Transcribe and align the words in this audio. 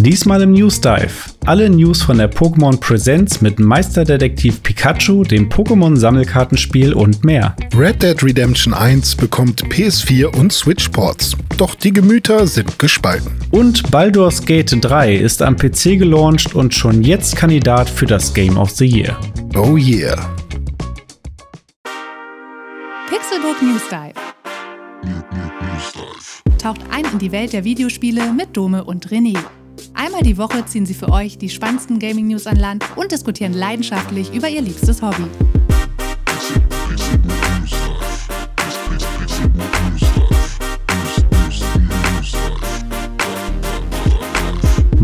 Diesmal 0.00 0.40
im 0.40 0.52
News 0.52 0.80
Dive. 0.80 1.10
Alle 1.44 1.68
News 1.68 2.00
von 2.00 2.16
der 2.16 2.32
Pokémon 2.32 2.74
Presents 2.80 3.42
mit 3.42 3.60
Meisterdetektiv 3.60 4.62
Pikachu, 4.62 5.24
dem 5.24 5.50
Pokémon-Sammelkartenspiel 5.50 6.94
und 6.94 7.22
mehr. 7.22 7.54
Red 7.76 8.02
Dead 8.02 8.22
Redemption 8.22 8.72
1 8.72 9.16
bekommt 9.16 9.62
PS4 9.64 10.34
und 10.38 10.54
Switch-Ports. 10.54 11.36
Doch 11.58 11.74
die 11.74 11.92
Gemüter 11.92 12.46
sind 12.46 12.78
gespalten. 12.78 13.30
Und 13.50 13.90
Baldur's 13.90 14.42
Gate 14.42 14.74
3 14.80 15.16
ist 15.16 15.42
am 15.42 15.54
PC 15.54 15.98
gelauncht 15.98 16.54
und 16.54 16.72
schon 16.72 17.02
jetzt 17.02 17.36
Kandidat 17.36 17.90
für 17.90 18.06
das 18.06 18.32
Game 18.32 18.56
of 18.56 18.70
the 18.70 18.86
Year. 18.86 19.20
Oh 19.54 19.76
yeah. 19.76 20.16
Pixelbook 23.10 23.60
News 23.60 23.82
Dive. 23.90 24.14
Taucht 26.56 26.80
ein 26.90 27.04
in 27.12 27.18
die 27.18 27.32
Welt 27.32 27.52
der 27.52 27.64
Videospiele 27.64 28.32
mit 28.32 28.56
Dome 28.56 28.82
und 28.82 29.06
René. 29.08 29.36
Einmal 29.94 30.22
die 30.22 30.38
Woche 30.38 30.64
ziehen 30.66 30.86
sie 30.86 30.94
für 30.94 31.10
euch 31.10 31.38
die 31.38 31.48
spannendsten 31.48 31.98
Gaming-News 31.98 32.46
an 32.46 32.56
Land 32.56 32.84
und 32.96 33.12
diskutieren 33.12 33.52
leidenschaftlich 33.52 34.32
über 34.34 34.48
ihr 34.48 34.62
liebstes 34.62 35.02
Hobby. 35.02 35.24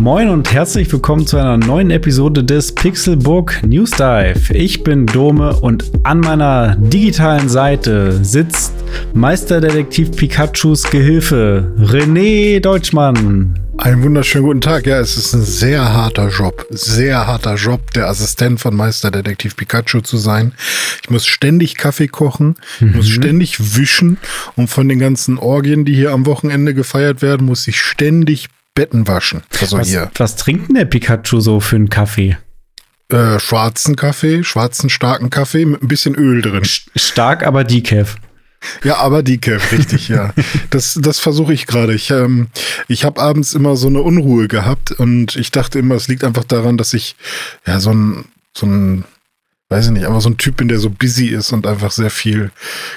Moin 0.07 0.29
und 0.29 0.53
herzlich 0.53 0.93
willkommen 0.93 1.27
zu 1.27 1.37
einer 1.37 1.57
neuen 1.57 1.91
Episode 1.91 2.45
des 2.45 2.73
Pixelbook 2.73 3.63
News 3.65 3.91
Dive. 3.91 4.55
Ich 4.55 4.85
bin 4.85 5.05
Dome 5.07 5.57
und 5.57 5.91
an 6.05 6.21
meiner 6.21 6.77
digitalen 6.77 7.49
Seite 7.49 8.23
sitzt 8.23 8.76
Meisterdetektiv 9.15 10.13
Pikachus 10.17 10.85
Gehilfe 10.85 11.73
René 11.79 12.61
Deutschmann. 12.61 13.59
Einen 13.79 14.03
wunderschönen 14.03 14.45
guten 14.45 14.61
Tag. 14.61 14.87
Ja, 14.87 15.01
es 15.01 15.17
ist 15.17 15.35
ein 15.35 15.43
sehr 15.43 15.93
harter 15.93 16.29
Job. 16.29 16.67
Sehr 16.71 17.27
harter 17.27 17.57
Job, 17.57 17.91
der 17.93 18.09
Assistent 18.09 18.59
von 18.61 18.75
Meisterdetektiv 18.75 19.57
Pikachu 19.57 20.01
zu 20.01 20.17
sein. 20.17 20.53
Ich 21.03 21.11
muss 21.11 21.27
ständig 21.27 21.77
Kaffee 21.77 22.09
kochen, 22.09 22.57
mhm. 22.81 22.97
muss 22.97 23.09
ständig 23.09 23.77
wischen 23.77 24.19
und 24.57 24.69
von 24.69 24.89
den 24.89 24.99
ganzen 24.99 25.39
Orgien, 25.39 25.85
die 25.85 25.95
hier 25.95 26.13
am 26.13 26.25
Wochenende 26.27 26.75
gefeiert 26.75 27.23
werden, 27.23 27.47
muss 27.47 27.69
ich 27.69 27.81
ständig 27.81 28.49
Betten 28.75 29.09
waschen. 29.09 29.43
Also 29.61 29.79
was, 29.79 29.89
hier. 29.89 30.11
was 30.17 30.37
trinkt 30.37 30.69
denn 30.69 30.77
der 30.77 30.85
Pikachu 30.87 31.41
so 31.41 31.61
für 31.61 31.77
einen 31.77 31.89
Kaffee? 31.91 32.37
Äh, 33.09 33.39
schwarzen 33.39 33.95
Kaffee, 33.95 34.43
schwarzen 34.43 34.91
starken 34.91 35.31
Kaffee 35.31 35.65
mit 35.65 35.83
ein 35.83 35.89
bisschen 35.89 36.15
Öl 36.15 36.43
drin. 36.43 36.63
Stark, 36.65 37.47
aber 37.47 37.63
Decaf. 37.63 38.17
Ja, 38.85 38.99
aber 38.99 39.23
Decaf, 39.23 39.73
richtig, 39.73 40.09
ja. 40.09 40.33
Das, 40.71 40.99
das 41.01 41.19
versuche 41.19 41.53
ich 41.53 41.67
gerade. 41.67 41.95
Ich, 41.95 42.11
ähm, 42.11 42.49
ich 42.89 43.05
habe 43.05 43.21
abends 43.21 43.55
immer 43.55 43.77
so 43.77 43.89
eine 43.89 44.03
Unruhe 44.03 44.49
gehabt 44.49 44.93
und 44.93 45.37
ich 45.37 45.51
dachte 45.51 45.79
immer, 45.79 45.95
es 45.95 46.09
liegt 46.09 46.25
einfach 46.25 46.45
daran, 46.45 46.77
dass 46.77 46.95
ich 46.95 47.17
ja 47.67 47.81
so 47.81 47.93
ein, 47.93 48.25
so 48.55 48.67
ein, 48.67 49.05
weiß 49.69 49.87
ich 49.87 49.93
nicht, 49.93 50.07
aber 50.07 50.21
so 50.21 50.31
ein 50.31 50.39
Typ 50.39 50.57
bin, 50.57 50.69
der 50.69 50.79
so 50.79 50.91
busy 50.91 51.29
ist 51.29 51.53
und 51.53 51.67
einfach 51.67 51.91
sehr 51.91 52.11
viel 52.11 52.51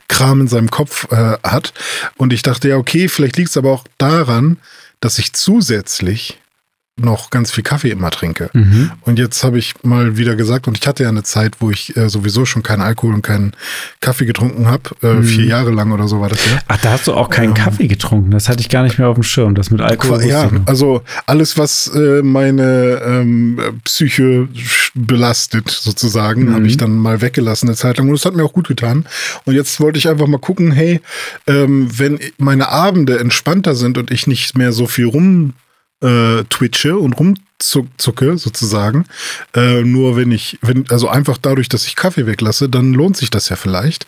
Kram 0.08 0.42
in 0.42 0.48
seinem 0.48 0.70
Kopf 0.70 1.12
äh, 1.12 1.38
hat. 1.44 1.74
Und 2.18 2.34
ich 2.34 2.42
dachte, 2.42 2.70
ja, 2.70 2.78
okay, 2.78 3.08
vielleicht 3.08 3.38
liegt 3.38 3.50
es 3.50 3.58
aber 3.58 3.72
auch 3.72 3.86
daran, 3.98 4.58
dass 5.00 5.20
ich 5.20 5.34
zusätzlich 5.34 6.40
noch 7.00 7.30
ganz 7.30 7.52
viel 7.52 7.64
Kaffee 7.64 7.90
immer 7.90 8.12
trinke. 8.12 8.50
Mhm. 8.54 8.92
Und 9.02 9.20
jetzt 9.20 9.44
habe 9.44 9.58
ich 9.58 9.74
mal 9.84 10.18
wieder 10.18 10.36
gesagt, 10.36 10.68
und 10.68 10.78
ich 10.78 10.88
hatte 10.88 11.04
ja 11.04 11.10
eine 11.10 11.24
Zeit, 11.24 11.56
wo 11.60 11.72
ich 11.72 11.96
äh, 11.98 12.10
sowieso 12.10 12.46
schon 12.46 12.64
keinen 12.64 12.82
Alkohol 12.82 13.14
und 13.14 13.22
keinen 13.22 13.54
Kaffee 14.02 14.26
getrunken 14.26 14.68
habe. 14.68 14.84
Äh, 15.02 15.14
mhm. 15.16 15.24
Vier 15.24 15.46
Jahre 15.46 15.72
lang 15.72 15.92
oder 15.92 16.08
so 16.08 16.22
war 16.22 16.30
das 16.30 16.44
ja. 16.46 16.60
Ach, 16.68 16.78
da 16.82 16.92
hast 16.92 17.08
du 17.08 17.14
auch 17.14 17.30
keinen 17.30 17.50
ähm, 17.50 17.54
Kaffee 17.54 17.88
getrunken. 17.88 18.32
Das 18.32 18.50
hatte 18.50 18.62
ich 18.62 18.70
gar 18.70 18.84
nicht 18.84 19.00
mehr 19.00 19.08
auf 19.08 19.16
dem 19.16 19.24
Schirm. 19.24 19.56
Das 19.56 19.72
mit 19.72 19.82
Alkohol. 19.82 20.24
Ja, 20.26 20.50
also 20.66 21.02
alles, 21.26 21.58
was 21.58 21.88
äh, 21.88 22.22
meine 22.22 23.02
ähm, 23.06 23.60
Psyche 23.84 24.48
belastet, 24.94 25.70
sozusagen, 25.70 26.46
mhm. 26.46 26.56
habe 26.56 26.68
ich 26.68 26.78
dann 26.78 26.98
mal 26.98 27.22
weggelassen 27.22 27.70
eine 27.70 27.76
Zeit 27.76 27.98
lang. 27.98 28.08
Und 28.08 28.14
das 28.14 28.26
hat 28.26 28.36
mir 28.36 28.44
auch 28.44 28.54
gut 28.54 28.68
getan. 28.68 29.06
Und 29.46 29.56
jetzt 29.56 29.80
wollte 29.80 30.00
ich 30.00 30.08
einfach 30.10 30.28
mal 30.28 30.40
gucken, 30.40 30.72
hey, 30.72 31.02
ähm, 31.48 31.88
wenn 31.98 32.20
meine 32.38 32.70
Abende 32.70 33.20
entspannter 33.20 33.76
sind 33.76 33.98
und 33.98 34.12
ich 34.12 34.28
nicht 34.28 34.58
mehr 34.58 34.72
so 34.72 34.88
viel 34.88 35.06
rum 35.06 35.54
äh, 36.02 36.44
twitche 36.50 36.98
und 36.98 37.14
rumzucke 37.14 38.38
sozusagen. 38.38 39.06
Äh, 39.54 39.82
nur 39.82 40.16
wenn 40.16 40.32
ich, 40.32 40.58
wenn, 40.62 40.90
also 40.90 41.10
einfach 41.10 41.38
dadurch, 41.38 41.70
dass 41.70 41.86
ich 41.86 41.96
Kaffee 41.96 42.26
weglasse, 42.26 42.70
dann 42.70 42.94
lohnt 42.94 43.18
sich 43.18 43.30
das 43.30 43.50
ja 43.50 43.56
vielleicht. 43.56 44.08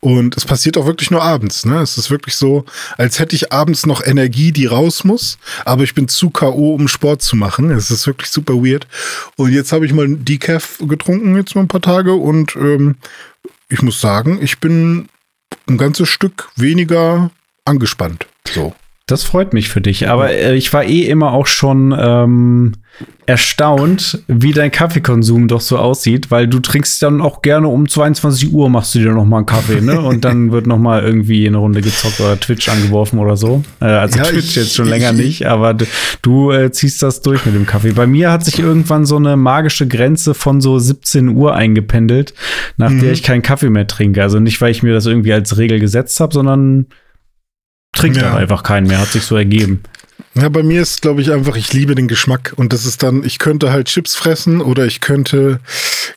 Und 0.00 0.36
es 0.36 0.44
passiert 0.44 0.76
auch 0.76 0.86
wirklich 0.86 1.10
nur 1.10 1.22
abends. 1.22 1.64
Ne? 1.64 1.78
Es 1.80 1.96
ist 1.96 2.10
wirklich 2.10 2.36
so, 2.36 2.64
als 2.98 3.18
hätte 3.18 3.36
ich 3.36 3.52
abends 3.52 3.86
noch 3.86 4.04
Energie, 4.04 4.52
die 4.52 4.66
raus 4.66 5.04
muss, 5.04 5.38
aber 5.64 5.82
ich 5.82 5.94
bin 5.94 6.08
zu 6.08 6.30
K.O., 6.30 6.74
um 6.74 6.88
Sport 6.88 7.22
zu 7.22 7.36
machen. 7.36 7.70
Es 7.70 7.90
ist 7.90 8.06
wirklich 8.06 8.30
super 8.30 8.54
weird. 8.54 8.86
Und 9.36 9.52
jetzt 9.52 9.72
habe 9.72 9.86
ich 9.86 9.92
mal 9.92 10.08
Decaf 10.08 10.78
getrunken, 10.80 11.36
jetzt 11.36 11.54
mal 11.54 11.62
ein 11.62 11.68
paar 11.68 11.82
Tage 11.82 12.14
und 12.14 12.56
ähm, 12.56 12.96
ich 13.68 13.82
muss 13.82 14.00
sagen, 14.00 14.38
ich 14.42 14.58
bin 14.58 15.08
ein 15.68 15.78
ganzes 15.78 16.08
Stück 16.08 16.50
weniger 16.56 17.30
angespannt. 17.64 18.26
So. 18.52 18.74
Das 19.10 19.24
freut 19.24 19.52
mich 19.52 19.68
für 19.68 19.80
dich. 19.80 20.08
Aber 20.08 20.30
äh, 20.30 20.54
ich 20.54 20.72
war 20.72 20.84
eh 20.84 21.02
immer 21.02 21.32
auch 21.32 21.46
schon 21.46 21.94
ähm, 21.98 22.72
erstaunt, 23.26 24.22
wie 24.28 24.52
dein 24.52 24.70
Kaffeekonsum 24.70 25.48
doch 25.48 25.60
so 25.60 25.78
aussieht, 25.78 26.30
weil 26.30 26.46
du 26.46 26.60
trinkst 26.60 27.02
dann 27.02 27.20
auch 27.20 27.42
gerne 27.42 27.68
um 27.68 27.88
22 27.88 28.52
Uhr 28.52 28.68
machst 28.68 28.94
du 28.94 28.98
dir 29.00 29.12
noch 29.12 29.24
mal 29.24 29.38
einen 29.38 29.46
Kaffee, 29.46 29.80
ne? 29.80 30.00
Und 30.02 30.24
dann 30.24 30.52
wird 30.52 30.66
noch 30.66 30.78
mal 30.78 31.02
irgendwie 31.02 31.46
eine 31.46 31.56
Runde 31.56 31.80
gezockt 31.80 32.20
oder 32.20 32.38
Twitch 32.38 32.68
angeworfen 32.68 33.18
oder 33.18 33.36
so. 33.36 33.64
Äh, 33.80 33.86
also 33.86 34.18
ja, 34.18 34.24
Twitch 34.24 34.50
ich, 34.50 34.56
jetzt 34.56 34.74
schon 34.74 34.88
länger 34.88 35.12
ich, 35.12 35.18
nicht, 35.18 35.46
aber 35.46 35.74
du, 35.74 35.86
du 36.22 36.50
äh, 36.52 36.70
ziehst 36.70 37.02
das 37.02 37.20
durch 37.22 37.44
mit 37.46 37.54
dem 37.54 37.66
Kaffee. 37.66 37.92
Bei 37.92 38.06
mir 38.06 38.30
hat 38.30 38.44
sich 38.44 38.58
irgendwann 38.58 39.06
so 39.06 39.16
eine 39.16 39.36
magische 39.36 39.88
Grenze 39.88 40.34
von 40.34 40.60
so 40.60 40.78
17 40.78 41.28
Uhr 41.30 41.54
eingependelt, 41.54 42.34
nach 42.76 42.90
mhm. 42.90 43.00
der 43.00 43.12
ich 43.12 43.22
keinen 43.22 43.42
Kaffee 43.42 43.70
mehr 43.70 43.86
trinke. 43.86 44.22
Also 44.22 44.38
nicht, 44.40 44.60
weil 44.60 44.70
ich 44.70 44.82
mir 44.82 44.92
das 44.92 45.06
irgendwie 45.06 45.32
als 45.32 45.56
Regel 45.56 45.80
gesetzt 45.80 46.20
habe, 46.20 46.32
sondern 46.32 46.86
trinkt 47.92 48.18
ja. 48.18 48.34
einfach 48.34 48.62
keinen 48.62 48.86
mehr, 48.86 48.98
hat 48.98 49.08
sich 49.08 49.24
so 49.24 49.36
ergeben. 49.36 49.82
Ja, 50.34 50.48
bei 50.48 50.62
mir 50.62 50.80
ist, 50.80 51.02
glaube 51.02 51.20
ich, 51.22 51.32
einfach, 51.32 51.56
ich 51.56 51.72
liebe 51.72 51.96
den 51.96 52.06
Geschmack. 52.06 52.52
Und 52.56 52.72
das 52.72 52.86
ist 52.86 53.02
dann, 53.02 53.24
ich 53.24 53.38
könnte 53.38 53.72
halt 53.72 53.88
Chips 53.88 54.14
fressen 54.14 54.60
oder 54.60 54.86
ich 54.86 55.00
könnte, 55.00 55.58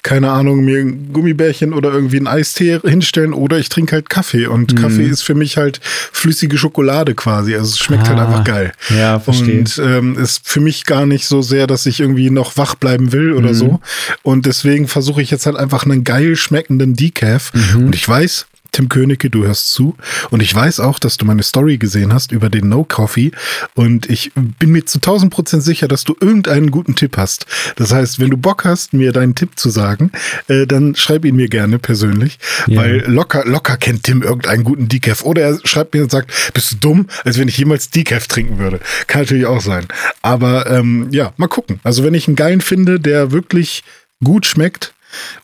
keine 0.03 0.31
Ahnung, 0.31 0.63
mir 0.63 0.79
ein 0.79 1.11
Gummibärchen 1.11 1.73
oder 1.73 1.91
irgendwie 1.91 2.17
einen 2.17 2.27
Eistee 2.27 2.79
hinstellen 2.83 3.33
oder 3.33 3.57
ich 3.57 3.69
trinke 3.69 3.93
halt 3.93 4.09
Kaffee. 4.09 4.45
Und 4.45 4.73
mhm. 4.73 4.81
Kaffee 4.81 5.07
ist 5.07 5.23
für 5.23 5.33
mich 5.33 5.57
halt 5.57 5.79
flüssige 5.83 6.59
Schokolade 6.59 7.15
quasi. 7.15 7.55
Also 7.55 7.71
es 7.71 7.79
schmeckt 7.79 8.07
halt 8.07 8.19
ah, 8.19 8.21
halt 8.21 8.29
einfach 8.29 8.43
geil. 8.43 8.71
Ja, 8.95 9.19
verstehe. 9.19 9.59
Und 9.59 9.81
ähm, 9.83 10.17
ist 10.17 10.47
für 10.47 10.61
mich 10.61 10.85
gar 10.85 11.07
nicht 11.07 11.25
so 11.25 11.41
sehr, 11.41 11.65
dass 11.65 11.87
ich 11.87 11.99
irgendwie 11.99 12.29
noch 12.29 12.55
wach 12.55 12.75
bleiben 12.75 13.13
will 13.13 13.33
oder 13.33 13.49
mhm. 13.49 13.55
so. 13.55 13.79
Und 14.21 14.45
deswegen 14.45 14.87
versuche 14.87 15.23
ich 15.23 15.31
jetzt 15.31 15.47
halt 15.47 15.57
einfach 15.57 15.85
einen 15.85 16.03
geil 16.03 16.35
schmeckenden 16.35 16.93
Decaf. 16.95 17.51
Mhm. 17.53 17.87
Und 17.87 17.95
ich 17.95 18.07
weiß, 18.07 18.45
Tim 18.73 18.89
Königke, 18.89 19.29
du 19.29 19.45
hörst 19.45 19.71
zu. 19.71 19.95
Und 20.29 20.41
ich 20.41 20.53
weiß 20.53 20.81
auch, 20.81 20.99
dass 20.99 21.17
du 21.17 21.25
meine 21.25 21.43
Story 21.43 21.77
gesehen 21.77 22.13
hast 22.13 22.31
über 22.31 22.49
den 22.49 22.67
No 22.67 22.83
Coffee. 22.83 23.31
Und 23.75 24.09
ich 24.09 24.31
bin 24.35 24.71
mir 24.71 24.85
zu 24.85 24.97
1000 24.97 25.31
Prozent 25.31 25.63
sicher, 25.63 25.87
dass 25.87 26.03
du 26.03 26.15
irgendeinen 26.19 26.71
guten 26.71 26.95
Tipp 26.95 27.17
hast. 27.17 27.45
Das 27.77 27.93
heißt, 27.93 28.19
wenn 28.19 28.29
du 28.29 28.37
Bock 28.37 28.65
hast, 28.65 28.93
mir 28.93 29.13
deinen 29.13 29.35
Tipp 29.35 29.57
zu 29.57 29.69
sagen, 29.69 30.11
äh, 30.47 30.67
dann 30.67 30.95
schreib 30.95 31.23
ihn 31.23 31.35
mir 31.35 31.47
gerne 31.47 31.79
persönlich. 31.79 32.39
Ja. 32.67 32.81
Weil 32.81 33.05
locker, 33.07 33.45
locker 33.45 33.77
kennt 33.77 34.03
Tim 34.03 34.21
irgendeinen 34.21 34.63
guten 34.63 34.89
Decaf. 34.89 35.23
Oder 35.23 35.43
er 35.43 35.59
schreibt 35.63 35.93
mir 35.93 36.03
und 36.03 36.11
sagt, 36.11 36.31
bist 36.53 36.73
du 36.73 36.75
dumm, 36.77 37.07
als 37.23 37.37
wenn 37.37 37.47
ich 37.47 37.57
jemals 37.57 37.89
Decaf 37.89 38.27
trinken 38.27 38.57
würde. 38.57 38.79
Kann 39.07 39.21
natürlich 39.21 39.45
auch 39.45 39.61
sein. 39.61 39.87
Aber 40.21 40.69
ähm, 40.69 41.07
ja, 41.11 41.33
mal 41.37 41.47
gucken. 41.47 41.79
Also 41.83 42.03
wenn 42.03 42.13
ich 42.13 42.27
einen 42.27 42.35
geilen 42.35 42.61
finde, 42.61 42.99
der 42.99 43.31
wirklich 43.31 43.83
gut 44.23 44.45
schmeckt, 44.45 44.93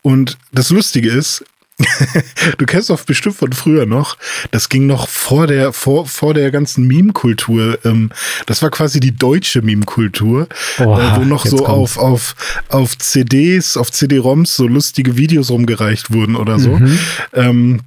und 0.02 0.38
das 0.52 0.70
Lustige 0.70 1.10
ist, 1.10 1.44
du 2.58 2.66
kennst 2.66 2.90
doch 2.90 3.02
bestimmt 3.04 3.36
von 3.36 3.54
früher 3.54 3.86
noch. 3.86 4.18
Das 4.52 4.70
ging 4.70 4.86
noch 4.86 5.08
vor 5.08 5.48
der, 5.48 5.74
vor, 5.74 6.08
vor 6.08 6.34
der 6.34 6.52
ganzen 6.52 6.88
Meme-Kultur. 6.88 7.80
Ähm, 7.86 8.12
das 8.46 8.62
war 8.62 8.70
quasi 8.70 9.00
die 9.00 9.16
deutsche 9.16 9.62
Meme-Kultur, 9.62 10.48
äh, 10.78 10.86
wo 10.86 11.24
noch 11.24 11.46
so 11.46 11.66
auf, 11.66 11.98
auf, 11.98 12.36
auf 12.70 12.98
CDs, 12.98 13.78
auf 13.78 13.92
CD-ROMs 13.92 14.56
so 14.56 14.68
lustige 14.68 15.18
Videos 15.18 15.50
rumgereicht 15.50 16.12
wurden 16.12 16.36
oder 16.36 16.60
so. 16.60 16.72
Mhm. 16.72 17.00
Ähm, 17.34 17.80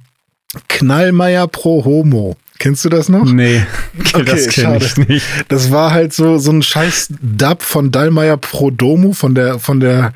Knallmeier 0.67 1.47
pro 1.47 1.83
Homo. 1.85 2.37
Kennst 2.63 2.85
du 2.85 2.89
das 2.89 3.09
noch? 3.09 3.25
Nee, 3.25 3.61
okay, 4.13 4.23
das 4.23 4.47
kenne 4.47 4.77
ich 4.77 4.95
nicht. 4.95 5.25
Das 5.49 5.69
war 5.69 5.91
halt 5.91 6.13
so, 6.13 6.37
so 6.37 6.49
ein 6.49 6.61
scheiß 6.61 7.09
Dub 7.21 7.61
von 7.61 7.91
Dallmayr 7.91 8.37
Pro 8.37 8.71
Domo, 8.71 9.11
von 9.11 9.35
der, 9.35 9.59
von 9.59 9.81
der, 9.81 10.13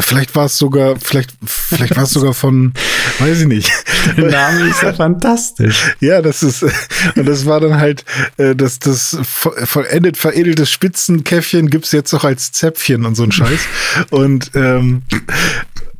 vielleicht 0.00 0.34
war 0.34 0.46
es 0.46 0.58
sogar, 0.58 0.96
vielleicht, 0.98 1.34
vielleicht 1.44 1.94
war 1.94 2.02
es 2.02 2.10
sogar 2.10 2.34
von, 2.34 2.72
weiß 3.20 3.42
ich 3.42 3.46
nicht. 3.46 3.70
Der 4.16 4.30
Name 4.32 4.68
ist 4.68 4.82
ja 4.82 4.94
fantastisch. 4.94 5.94
Ja, 6.00 6.22
das 6.22 6.42
ist, 6.42 6.64
und 7.14 7.28
das 7.28 7.46
war 7.46 7.60
dann 7.60 7.78
halt, 7.78 8.04
äh, 8.36 8.56
das, 8.56 8.80
das 8.80 9.16
vollendet 9.22 10.16
veredeltes 10.16 10.72
Spitzenkäffchen 10.72 11.70
gibt's 11.70 11.92
jetzt 11.92 12.12
auch 12.14 12.24
als 12.24 12.50
Zäpfchen 12.50 13.06
und 13.06 13.14
so 13.14 13.22
ein 13.22 13.30
Scheiß. 13.30 13.60
Und, 14.10 14.50
ähm, 14.56 15.02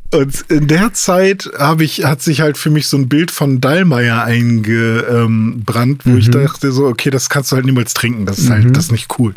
Und 0.09 0.45
in 0.49 0.67
der 0.67 0.93
Zeit 0.93 1.49
habe 1.59 1.83
ich, 1.83 2.05
hat 2.05 2.21
sich 2.21 2.39
halt 2.39 2.57
für 2.57 2.69
mich 2.69 2.87
so 2.87 2.95
ein 2.95 3.09
Bild 3.09 3.29
von 3.29 3.59
Dallmayr 3.59 4.23
eingebrannt, 4.23 6.05
wo 6.05 6.11
mhm. 6.11 6.17
ich 6.17 6.31
dachte 6.31 6.71
so, 6.71 6.85
okay, 6.85 7.09
das 7.09 7.29
kannst 7.29 7.51
du 7.51 7.57
halt 7.57 7.65
niemals 7.65 7.93
trinken. 7.93 8.25
Das 8.25 8.39
ist 8.39 8.49
halt, 8.49 8.61
mhm. 8.61 8.65
halt, 8.67 8.77
das 8.77 8.85
ist 8.85 8.91
nicht 8.93 9.19
cool. 9.19 9.33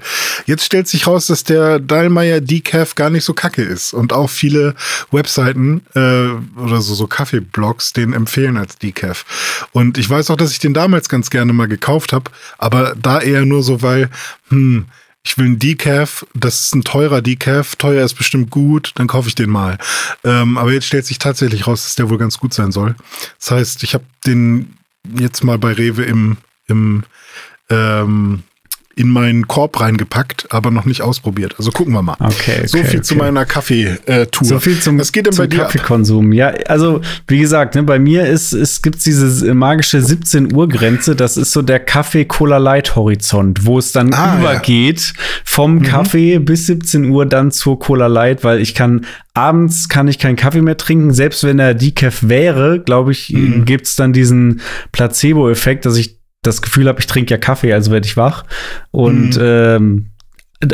Jetzt 0.47 0.65
stellt 0.65 0.87
sich 0.87 1.09
raus, 1.09 1.27
dass 1.27 1.43
der 1.43 1.81
Dallmayr 1.81 2.41
Decaf 2.41 2.95
gar 2.95 3.11
nicht 3.11 3.25
so 3.25 3.35
kacke 3.35 3.63
ist. 3.63 3.93
Und 3.93 4.13
auch 4.13 4.31
viele 4.31 4.77
Webseiten 5.11 5.83
äh, 5.95 6.29
oder 6.61 6.81
so, 6.81 6.95
so 6.95 7.09
Kaffeeblogs 7.09 7.93
den 7.93 8.13
empfehlen 8.13 8.57
als 8.57 8.79
Decaf. 8.79 9.67
Und 9.73 9.99
ich 9.99 10.09
weiß 10.09 10.31
auch, 10.31 10.37
dass 10.37 10.53
ich 10.53 10.61
den 10.61 10.75
damals 10.75 11.09
ganz 11.09 11.31
gerne 11.31 11.53
mal 11.53 11.67
gekauft 11.67 12.13
habe, 12.13 12.31
aber 12.59 12.95
da 13.01 13.21
eher 13.21 13.45
nur 13.45 13.65
so, 13.65 13.83
weil, 13.83 14.09
hm, 14.51 14.85
ich 15.23 15.37
will 15.37 15.47
einen 15.47 15.59
Decaf, 15.59 16.27
das 16.35 16.65
ist 16.65 16.75
ein 16.75 16.83
teurer 16.83 17.21
Decaf, 17.21 17.77
teuer 17.77 18.05
ist 18.05 18.15
bestimmt 18.15 18.51
gut, 18.51 18.93
dann 18.95 19.07
kaufe 19.07 19.29
ich 19.29 19.35
den 19.35 19.51
mal. 19.51 19.77
Ähm, 20.25 20.57
aber 20.57 20.73
jetzt 20.73 20.87
stellt 20.87 21.07
sich 21.07 21.19
tatsächlich 21.19 21.67
raus, 21.67 21.85
dass 21.85 21.95
der 21.95 22.09
wohl 22.09 22.19
ganz 22.19 22.39
gut 22.39 22.55
sein 22.55 22.73
soll. 22.73 22.97
Das 23.39 23.51
heißt, 23.51 23.83
ich 23.83 23.95
habe 23.95 24.05
den 24.27 24.77
jetzt 25.19 25.45
mal 25.45 25.59
bei 25.59 25.73
Rewe 25.73 26.05
im, 26.05 26.39
im 26.69 27.05
ähm, 27.69 28.45
in 28.97 29.09
meinen 29.09 29.47
Korb 29.47 29.81
reingepackt, 29.81 30.49
aber 30.51 30.71
noch 30.71 30.85
nicht 30.85 31.01
ausprobiert. 31.03 31.55
Also 31.59 31.71
gucken 31.71 31.95
wir 31.95 32.03
mal. 32.03 32.17
Okay. 32.19 32.59
okay 32.59 32.67
so 32.67 32.79
viel 32.79 32.87
okay. 32.87 33.03
zu 33.03 33.15
meiner 33.15 33.45
Kaffeetour. 33.45 34.47
So 34.47 34.59
viel 34.59 34.79
zum, 34.81 34.99
Was 34.99 35.13
geht 35.13 35.27
denn 35.27 35.33
zum 35.33 35.49
bei 35.49 35.57
Kaffeekonsum. 35.57 36.33
Ja, 36.33 36.49
also 36.67 37.01
wie 37.29 37.39
gesagt, 37.39 37.77
ne, 37.77 37.85
bei 37.85 37.99
mir 37.99 38.27
ist 38.27 38.53
es 38.53 38.83
gibt 38.83 39.05
diese 39.07 39.55
magische 39.55 40.03
17 40.03 40.53
Uhr 40.53 40.69
Grenze. 40.69 41.15
Das 41.15 41.37
ist 41.37 41.53
so 41.53 41.63
der 41.63 41.81
Kaffee 41.81 42.25
Cola 42.25 42.59
Light 42.59 42.97
Horizont, 42.97 43.65
wo 43.65 43.79
es 43.79 43.93
dann 43.93 44.13
ah, 44.13 44.39
übergeht 44.39 45.01
ja. 45.01 45.23
vom 45.45 45.77
mhm. 45.77 45.83
Kaffee 45.83 46.39
bis 46.39 46.67
17 46.67 47.11
Uhr 47.11 47.27
dann 47.27 47.53
zur 47.53 47.79
Cola 47.79 48.09
Light, 48.09 48.43
weil 48.43 48.61
ich 48.61 48.75
kann 48.75 49.07
abends 49.35 49.89
kann 49.89 50.09
ich 50.09 50.19
keinen 50.19 50.37
Kaffee 50.37 50.63
mehr 50.63 50.77
trinken. 50.77 51.15
Selbst 51.15 51.45
wenn 51.45 51.59
er 51.59 51.75
Decaf 51.75 52.29
wäre, 52.29 52.81
glaube 52.81 53.13
ich, 53.13 53.31
mhm. 53.31 53.65
gibt 53.65 53.87
es 53.87 53.97
dann 53.97 54.13
diesen 54.13 54.61
Placebo-Effekt, 54.93 55.87
dass 55.87 55.97
ich 55.97 56.20
das 56.43 56.63
Gefühl 56.63 56.89
habe, 56.89 57.01
ich 57.01 57.07
trinke 57.07 57.33
ja 57.33 57.39
Kaffee, 57.39 57.73
also 57.73 57.91
werde 57.91 58.07
ich 58.07 58.17
wach. 58.17 58.45
Und 58.91 59.37
mhm. 59.37 59.43
ähm, 59.43 60.10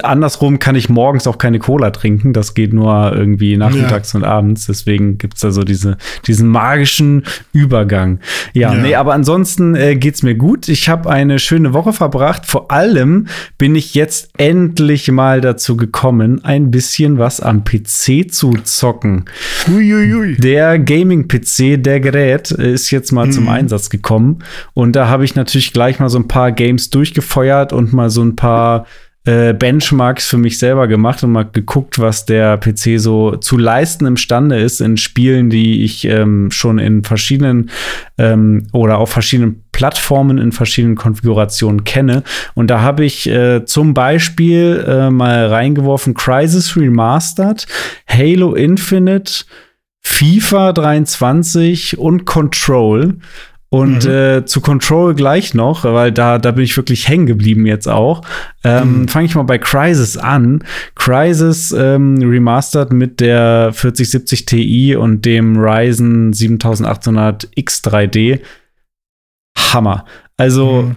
Andersrum 0.03 0.59
kann 0.59 0.75
ich 0.75 0.89
morgens 0.89 1.29
auch 1.29 1.39
keine 1.39 1.61
Cola 1.61 1.93
trinken. 1.93 2.33
Das 2.33 2.55
geht 2.55 2.73
nur 2.73 3.13
irgendwie 3.15 3.57
nachmittags 3.57 4.13
ja. 4.13 4.19
und 4.19 4.25
abends. 4.25 4.67
Deswegen 4.67 5.17
gibt's 5.17 5.43
da 5.43 5.53
so 5.53 5.63
diese, 5.63 5.97
diesen 6.27 6.49
magischen 6.49 7.25
Übergang. 7.53 8.19
Ja, 8.53 8.75
ja. 8.75 8.81
nee, 8.83 8.95
aber 8.97 9.15
ansonsten 9.15 9.77
äh, 9.77 9.95
geht's 9.95 10.25
mir 10.25 10.35
gut. 10.35 10.69
Ich 10.69 10.89
habe 10.89 11.09
eine 11.09 11.39
schöne 11.39 11.73
Woche 11.73 11.93
verbracht. 11.93 12.47
Vor 12.47 12.73
allem 12.73 13.29
bin 13.59 13.77
ich 13.77 13.95
jetzt 13.95 14.31
endlich 14.39 15.09
mal 15.13 15.41
dazu 15.41 15.77
gekommen, 15.77 16.45
ein 16.45 16.73
bisschen 16.73 17.19
was 17.19 17.41
am 17.41 17.63
PC 17.63 18.33
zu 18.33 18.55
zocken. 18.65 19.27
Uiuiui. 19.69 20.37
Der 20.37 20.81
Gaming-PC, 20.81 21.81
der 21.81 22.01
Gerät, 22.01 22.51
ist 22.51 22.91
jetzt 22.91 23.13
mal 23.13 23.27
mhm. 23.27 23.33
zum 23.33 23.49
Einsatz 23.49 23.89
gekommen. 23.89 24.41
Und 24.75 24.97
da 24.97 25.09
habe 25.09 25.25
ich 25.25 25.37
natürlich 25.37 25.73
gleich 25.73 26.01
mal 26.01 26.09
so 26.09 26.19
ein 26.19 26.27
paar 26.27 26.51
Games 26.51 26.91
durchgefeuert 26.91 27.73
und 27.73 27.93
mal 27.93 28.11
so 28.11 28.25
ein 28.25 28.35
paar 28.35 28.87
äh, 29.27 29.53
Benchmarks 29.53 30.29
für 30.29 30.39
mich 30.39 30.59
selber 30.59 30.87
gemacht 30.89 31.23
und 31.23 31.33
mal 31.33 31.49
geguckt, 31.51 31.99
was 31.99 32.25
der 32.25 32.57
PC 32.57 32.99
so 32.99 33.37
zu 33.37 33.59
leisten 33.59 34.07
imstande 34.07 34.59
ist 34.59 34.81
in 34.81 34.97
Spielen, 34.97 35.51
die 35.51 35.85
ich 35.85 36.05
ähm, 36.05 36.51
schon 36.51 36.79
in 36.79 37.03
verschiedenen 37.03 37.71
ähm, 38.19 38.69
oder 38.73 38.99
auf 38.99 39.11
verschiedenen 39.11 39.65
Plattformen 39.73 40.39
in 40.39 40.53
verschiedenen 40.53 40.95
Konfigurationen 40.95 41.85
kenne. 41.85 42.23
Und 42.55 42.69
da 42.69 42.81
habe 42.81 43.05
ich 43.05 43.29
äh, 43.29 43.65
zum 43.65 43.95
Beispiel 43.95 44.85
äh, 44.87 45.11
mal 45.11 45.47
reingeworfen 45.47 46.15
Crisis 46.15 46.77
Remastered, 46.77 47.67
Halo 48.09 48.55
Infinite, 48.55 49.45
FIFA 50.03 50.73
23 50.73 51.99
und 51.99 52.25
Control. 52.25 53.17
Und 53.77 54.07
mhm. 54.07 54.11
äh, 54.11 54.45
zu 54.47 54.63
Control 54.63 55.15
gleich 55.15 55.53
noch, 55.53 55.85
weil 55.85 56.11
da, 56.11 56.39
da 56.39 56.51
bin 56.53 56.65
ich 56.65 56.75
wirklich 56.79 57.09
hängen 57.09 57.27
geblieben 57.27 57.67
jetzt 57.67 57.87
auch. 57.89 58.23
Ähm, 58.65 59.01
mhm. 59.01 59.09
Fange 59.09 59.27
ich 59.27 59.35
mal 59.35 59.43
bei 59.43 59.59
Crisis 59.59 60.17
an. 60.17 60.65
Crisis 60.95 61.73
ähm, 61.73 62.17
remastered 62.23 62.95
mit 62.95 63.21
der 63.21 63.73
4070 63.75 64.47
Ti 64.47 64.97
und 64.97 65.27
dem 65.27 65.59
Ryzen 65.59 66.33
7800 66.33 67.51
X3D. 67.55 68.41
Hammer. 69.59 70.07
Also 70.39 70.83
mhm 70.83 70.97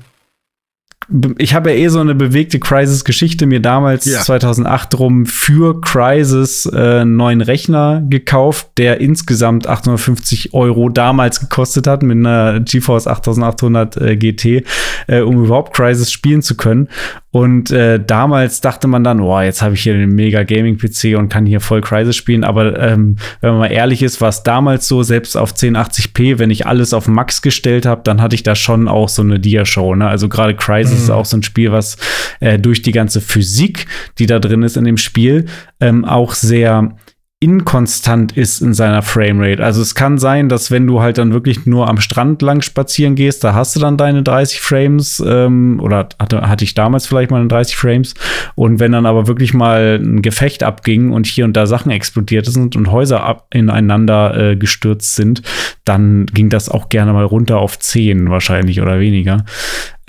ich 1.39 1.56
habe 1.56 1.71
ja 1.71 1.77
eh 1.77 1.88
so 1.88 2.00
eine 2.00 2.13
bewegte 2.13 2.59
Crisis-Geschichte 2.59 3.47
mir 3.47 3.61
damals 3.61 4.06
ja. 4.06 4.19
2008 4.19 5.00
rum 5.00 5.25
für 5.25 5.81
Crisis 5.81 6.69
äh, 6.71 7.01
einen 7.01 7.15
neuen 7.15 7.41
Rechner 7.41 8.03
gekauft, 8.07 8.69
der 8.77 9.01
insgesamt 9.01 9.65
850 9.65 10.53
Euro 10.53 10.89
damals 10.89 11.39
gekostet 11.39 11.88
hat 11.88 12.03
mit 12.03 12.17
einer 12.17 12.59
GeForce 12.59 13.07
8800 13.07 13.97
äh, 13.97 14.17
GT, 14.17 14.63
äh, 15.07 15.21
um 15.21 15.45
überhaupt 15.45 15.75
Crisis 15.75 16.11
spielen 16.11 16.44
zu 16.44 16.56
können. 16.56 16.89
Und 17.31 17.69
äh, 17.69 18.03
damals 18.03 18.61
dachte 18.61 18.88
man 18.88 19.03
dann, 19.03 19.19
oh, 19.19 19.39
jetzt 19.39 19.61
habe 19.61 19.75
ich 19.75 19.83
hier 19.83 19.94
einen 19.94 20.15
mega 20.15 20.44
Gaming-PC 20.44 21.15
und 21.15 21.29
kann 21.29 21.45
hier 21.45 21.61
voll 21.61 21.81
Crisis 21.81 22.15
spielen. 22.15 22.44
Aber 22.44 22.79
ähm, 22.79 23.17
wenn 23.41 23.51
man 23.51 23.59
mal 23.59 23.71
ehrlich 23.71 24.01
ist, 24.01 24.19
war 24.19 24.29
es 24.29 24.41
damals 24.41 24.88
so, 24.88 25.03
selbst 25.03 25.38
auf 25.38 25.53
1080p, 25.53 26.39
wenn 26.39 26.50
ich 26.50 26.65
alles 26.65 26.94
auf 26.94 27.07
Max 27.07 27.44
gestellt 27.44 27.85
habe, 27.85 28.01
dann 28.03 28.21
hatte 28.21 28.33
ich 28.33 28.41
da 28.41 28.56
schon 28.56 28.88
auch 28.88 29.09
so 29.09 29.21
eine 29.21 29.39
Dia-Show. 29.39 29.94
Ne? 29.94 30.07
Also 30.07 30.27
gerade 30.27 30.56
Crisis 30.56 30.99
mhm. 31.00 31.06
ist 31.06 31.10
auch 31.10 31.25
so 31.25 31.38
ein 31.38 31.44
Spiel, 31.44 31.72
was 31.72 31.98
äh, 32.40 32.60
durch 32.60 32.81
die 32.81 32.92
ganze 32.92 33.22
Physik, 33.22 33.88
die 34.18 34.25
da 34.25 34.40
drin 34.40 34.63
ist 34.63 34.78
in 34.78 34.86
dem 34.86 34.98
Spiel, 34.98 35.46
ähm, 35.80 36.06
auch 36.06 36.34
sehr 36.34 36.96
inkonstant 37.42 38.36
ist 38.36 38.62
in 38.62 38.74
seiner 38.74 39.01
Framerate. 39.01 39.63
Also 39.63 39.81
es 39.81 39.96
kann 39.96 40.18
sein, 40.18 40.50
dass 40.50 40.72
wenn 40.72 40.86
du 40.86 41.00
halt 41.00 41.18
dann 41.18 41.31
wirklich 41.31 41.66
nur 41.66 41.88
am 41.88 42.01
Strand 42.01 42.42
lang 42.42 42.62
spazieren 42.62 43.16
gehst, 43.16 43.46
da 43.46 43.54
hast 43.54 43.78
du 43.78 43.80
dann 43.80 43.96
deine 43.96 44.24
30 44.24 44.60
Frames 44.60 45.24
ähm, 45.25 45.80
oder 45.81 46.10
hatte, 46.19 46.42
hatte 46.50 46.66
ich 46.66 46.74
damals 46.74 47.07
vielleicht 47.07 47.31
mal 47.31 47.48
30 47.48 47.78
Frames 47.78 48.13
und 48.56 48.81
wenn 48.81 48.92
dann 48.92 49.06
aber 49.06 49.28
wirklich 49.28 49.54
mal 49.54 50.02
ein 50.04 50.22
Gefecht 50.22 50.63
abging 50.63 51.12
und 51.13 51.28
hier 51.28 51.45
und 51.45 51.54
da 51.54 51.66
Sachen 51.66 51.92
explodiert 51.92 52.45
sind 52.45 52.75
und 52.75 52.92
Häuser 52.92 53.24
ab 53.24 53.48
ineinander 53.54 54.38
äh, 54.38 54.56
gestürzt 54.57 55.16
sind, 55.16 55.42
dann 55.86 56.25
ging 56.25 56.50
das 56.50 56.68
auch 56.68 56.90
gerne 56.90 57.13
mal 57.13 57.24
runter 57.24 57.60
auf 57.60 57.80
10 57.80 58.30
wahrscheinlich 58.30 58.81
oder 58.81 59.00
weniger. 59.00 59.45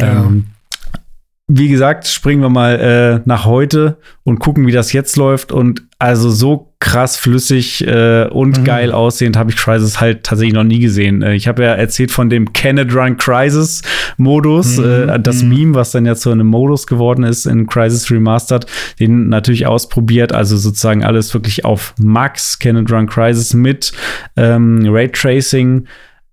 Ja. 0.00 0.24
Ähm, 0.24 0.46
wie 1.52 1.68
gesagt, 1.68 2.06
springen 2.06 2.42
wir 2.42 2.48
mal 2.48 2.76
äh, 2.78 3.20
nach 3.24 3.44
heute 3.44 3.96
und 4.22 4.38
gucken, 4.38 4.68
wie 4.68 4.72
das 4.72 4.92
jetzt 4.92 5.16
läuft. 5.16 5.50
Und 5.50 5.82
also 5.98 6.30
so 6.30 6.72
krass 6.78 7.16
flüssig 7.16 7.84
äh, 7.86 8.28
und 8.30 8.60
mhm. 8.60 8.64
geil 8.64 8.92
aussehend 8.92 9.36
habe 9.36 9.50
ich 9.50 9.56
Crisis 9.56 10.00
halt 10.00 10.22
tatsächlich 10.22 10.54
noch 10.54 10.64
nie 10.64 10.78
gesehen. 10.78 11.22
Äh, 11.22 11.34
ich 11.34 11.48
habe 11.48 11.64
ja 11.64 11.74
erzählt 11.74 12.12
von 12.12 12.30
dem 12.30 12.52
Canada 12.52 12.94
Run 12.94 13.16
Crisis 13.16 13.82
Modus, 14.16 14.78
mhm. 14.78 15.08
äh, 15.08 15.18
das 15.18 15.42
mhm. 15.42 15.48
Meme, 15.48 15.74
was 15.74 15.90
dann 15.90 16.06
jetzt 16.06 16.22
so 16.22 16.30
einem 16.30 16.46
Modus 16.46 16.86
geworden 16.86 17.24
ist 17.24 17.46
in 17.46 17.66
Crisis 17.66 18.08
Remastered, 18.12 18.66
den 19.00 19.28
natürlich 19.28 19.66
ausprobiert. 19.66 20.32
Also 20.32 20.56
sozusagen 20.56 21.02
alles 21.02 21.34
wirklich 21.34 21.64
auf 21.64 21.94
Max 21.98 22.60
Canada 22.60 22.94
Run 22.94 23.08
Crisis 23.08 23.54
mit 23.54 23.92
ähm, 24.36 24.86
Raytracing 24.86 25.86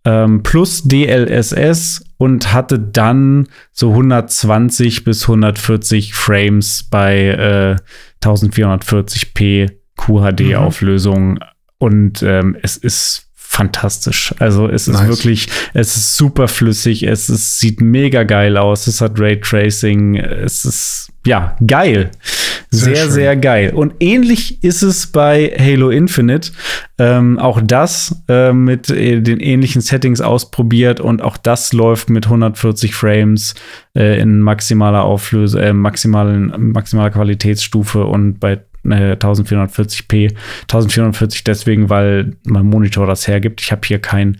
ähm, 0.07 0.41
plus 0.41 0.83
DLSS 0.83 2.01
und 2.15 2.53
hatte 2.53 2.79
dann 2.79 3.49
so 3.73 3.89
120 3.91 5.03
bis 5.03 5.23
140 5.23 6.13
Frames 6.13 6.87
bei 6.89 7.27
äh, 7.27 7.75
1440p 8.25 9.71
QHD-Auflösung. 9.97 11.31
Mhm. 11.31 11.39
Und 11.79 12.23
ähm, 12.23 12.55
es 12.63 12.77
ist 12.77 13.27
fantastisch. 13.35 14.33
Also 14.39 14.69
es 14.69 14.87
nice. 14.87 15.01
ist 15.01 15.07
wirklich, 15.07 15.47
es 15.73 15.97
ist 15.97 16.15
super 16.15 16.47
flüssig, 16.47 17.03
es 17.03 17.29
ist, 17.29 17.59
sieht 17.59 17.81
mega 17.81 18.23
geil 18.23 18.55
aus, 18.55 18.87
es 18.87 19.01
hat 19.01 19.19
Raytracing, 19.19 20.15
es 20.15 20.63
ist 20.63 21.11
ja 21.25 21.57
geil. 21.65 22.11
Sehr, 22.77 22.95
sehr, 22.95 23.11
sehr, 23.11 23.37
geil. 23.37 23.73
Und 23.73 23.95
ähnlich 23.99 24.63
ist 24.63 24.81
es 24.81 25.07
bei 25.07 25.53
Halo 25.57 25.89
Infinite. 25.89 26.51
Ähm, 26.97 27.37
auch 27.39 27.61
das 27.63 28.23
äh, 28.27 28.53
mit 28.53 28.89
äh, 28.89 29.21
den 29.21 29.39
ähnlichen 29.39 29.81
Settings 29.81 30.21
ausprobiert 30.21 30.99
und 30.99 31.21
auch 31.21 31.37
das 31.37 31.73
läuft 31.73 32.09
mit 32.09 32.25
140 32.25 32.95
Frames 32.95 33.55
äh, 33.95 34.19
in 34.19 34.39
maximaler 34.39 35.03
Auflösung, 35.03 35.61
äh, 35.61 35.73
maximalen, 35.73 36.71
maximaler 36.71 37.11
Qualitätsstufe 37.11 38.05
und 38.05 38.39
bei 38.39 38.59
1440p. 38.85 40.35
1440 40.63 41.43
deswegen, 41.43 41.89
weil 41.89 42.37
mein 42.45 42.65
Monitor 42.65 43.05
das 43.07 43.27
hergibt. 43.27 43.61
Ich 43.61 43.71
habe 43.71 43.81
hier 43.85 43.99
keinen 43.99 44.39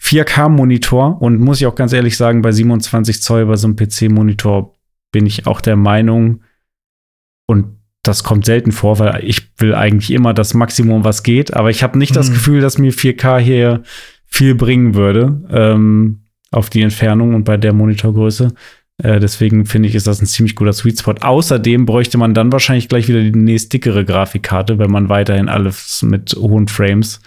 4K-Monitor 0.00 1.20
und 1.20 1.40
muss 1.40 1.60
ich 1.60 1.66
auch 1.66 1.74
ganz 1.74 1.92
ehrlich 1.92 2.16
sagen, 2.16 2.42
bei 2.42 2.52
27 2.52 3.22
Zoll 3.22 3.46
bei 3.46 3.56
so 3.56 3.68
einem 3.68 3.76
PC-Monitor 3.76 4.74
bin 5.12 5.26
ich 5.26 5.46
auch 5.46 5.60
der 5.60 5.76
Meinung, 5.76 6.40
und 7.46 7.78
das 8.02 8.22
kommt 8.22 8.44
selten 8.44 8.72
vor, 8.72 8.98
weil 8.98 9.24
ich 9.24 9.50
will 9.58 9.74
eigentlich 9.74 10.10
immer 10.10 10.34
das 10.34 10.54
Maximum, 10.54 11.04
was 11.04 11.22
geht, 11.22 11.54
aber 11.54 11.70
ich 11.70 11.82
habe 11.82 11.98
nicht 11.98 12.12
mhm. 12.12 12.16
das 12.16 12.30
Gefühl, 12.30 12.60
dass 12.60 12.78
mir 12.78 12.92
4K 12.92 13.38
hier 13.38 13.82
viel 14.26 14.54
bringen 14.54 14.94
würde 14.94 15.42
ähm, 15.50 16.24
auf 16.50 16.70
die 16.70 16.82
Entfernung 16.82 17.34
und 17.34 17.44
bei 17.44 17.56
der 17.56 17.72
Monitorgröße. 17.72 18.52
Äh, 18.98 19.20
deswegen 19.20 19.66
finde 19.66 19.88
ich, 19.88 19.94
ist 19.94 20.06
das 20.06 20.20
ein 20.20 20.26
ziemlich 20.26 20.54
guter 20.54 20.72
Sweet 20.72 21.00
Spot. 21.00 21.14
Außerdem 21.20 21.86
bräuchte 21.86 22.18
man 22.18 22.34
dann 22.34 22.52
wahrscheinlich 22.52 22.88
gleich 22.88 23.08
wieder 23.08 23.22
die 23.22 23.32
nächst 23.32 23.72
dickere 23.72 24.04
Grafikkarte, 24.04 24.78
wenn 24.78 24.90
man 24.90 25.08
weiterhin 25.08 25.48
alles 25.48 26.02
mit 26.02 26.34
hohen 26.38 26.68
Frames 26.68 27.20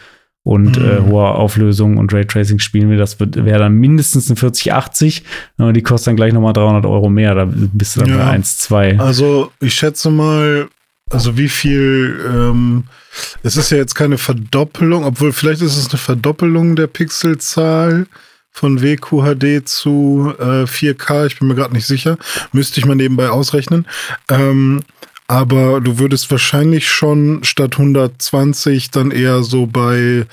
und 0.48 0.78
äh, 0.78 0.80
mhm. 0.80 0.88
äh, 0.88 1.10
hoher 1.10 1.36
Auflösung 1.36 1.98
und 1.98 2.14
Raytracing 2.14 2.60
spielen 2.60 2.90
will, 2.90 2.96
das 2.96 3.20
wäre 3.20 3.60
dann 3.60 3.74
mindestens 3.74 4.30
eine 4.30 4.38
4080. 4.38 5.24
Ja, 5.58 5.74
die 5.74 5.84
kostet 5.84 6.08
dann 6.08 6.16
gleich 6.16 6.32
nochmal 6.32 6.54
300 6.54 6.86
Euro 6.86 7.10
mehr. 7.10 7.36
Da 7.36 7.50
bist 7.52 7.98
du 7.98 8.00
dann 8.00 8.10
ja. 8.12 8.18
bei 8.18 8.24
1, 8.28 8.58
2. 8.60 8.98
Also 8.98 9.52
ich 9.60 9.74
schätze 9.74 10.10
mal, 10.10 10.70
also 11.10 11.38
wie 11.38 11.50
viel, 11.50 12.18
ähm, 12.34 12.86
es 13.44 13.58
ist 13.58 13.72
ja 13.72 13.78
jetzt 13.78 13.96
keine 13.96 14.18
Verdoppelung, 14.18 15.04
obwohl 15.04 15.34
vielleicht 15.34 15.62
ist 15.62 15.76
es 15.76 15.90
eine 15.90 16.00
Verdoppelung 16.00 16.78
der 16.78 16.88
Pixelzahl 16.88 18.08
von 18.52 18.82
WQHD 18.82 19.68
zu 19.68 20.34
äh, 20.40 20.64
4K, 20.64 21.28
ich 21.28 21.40
bin 21.40 21.50
mir 21.50 21.56
gerade 21.56 21.74
nicht 21.74 21.88
sicher, 21.88 22.18
müsste 22.54 22.80
ich 22.80 22.86
mal 22.86 22.96
nebenbei 22.96 23.30
ausrechnen. 23.30 23.86
Ähm, 24.30 24.82
aber 25.28 25.82
du 25.82 26.00
würdest 26.00 26.32
wahrscheinlich 26.32 26.90
schon 26.90 27.44
statt 27.44 27.74
120 27.74 28.92
dann 28.92 29.12
eher 29.12 29.44
so 29.44 29.66
bei 29.66 30.26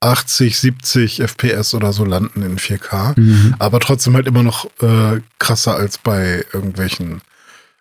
80, 0.00 0.58
70 0.58 1.20
FPS 1.22 1.74
oder 1.74 1.92
so 1.92 2.04
landen 2.04 2.42
in 2.42 2.58
4K. 2.58 3.18
Mhm. 3.18 3.54
Aber 3.58 3.80
trotzdem 3.80 4.14
halt 4.14 4.26
immer 4.26 4.42
noch 4.42 4.66
äh, 4.80 5.20
krasser 5.38 5.74
als 5.74 5.98
bei 5.98 6.44
irgendwelchen 6.52 7.22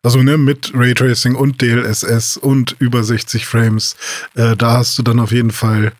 also 0.06 0.22
ne, 0.22 0.38
mit 0.38 0.72
Raytracing 0.76 1.34
und 1.34 1.64
DLSS 1.64 2.38
und 2.38 2.76
über 2.78 3.04
60 3.04 3.48
Frames, 3.48 3.96
äh, 4.36 4.56
da 4.56 4.74
hast 4.74 4.96
du 5.00 5.02
dann 5.02 5.20
auf 5.20 5.32
jeden 5.32 5.50
Fall 5.50 5.94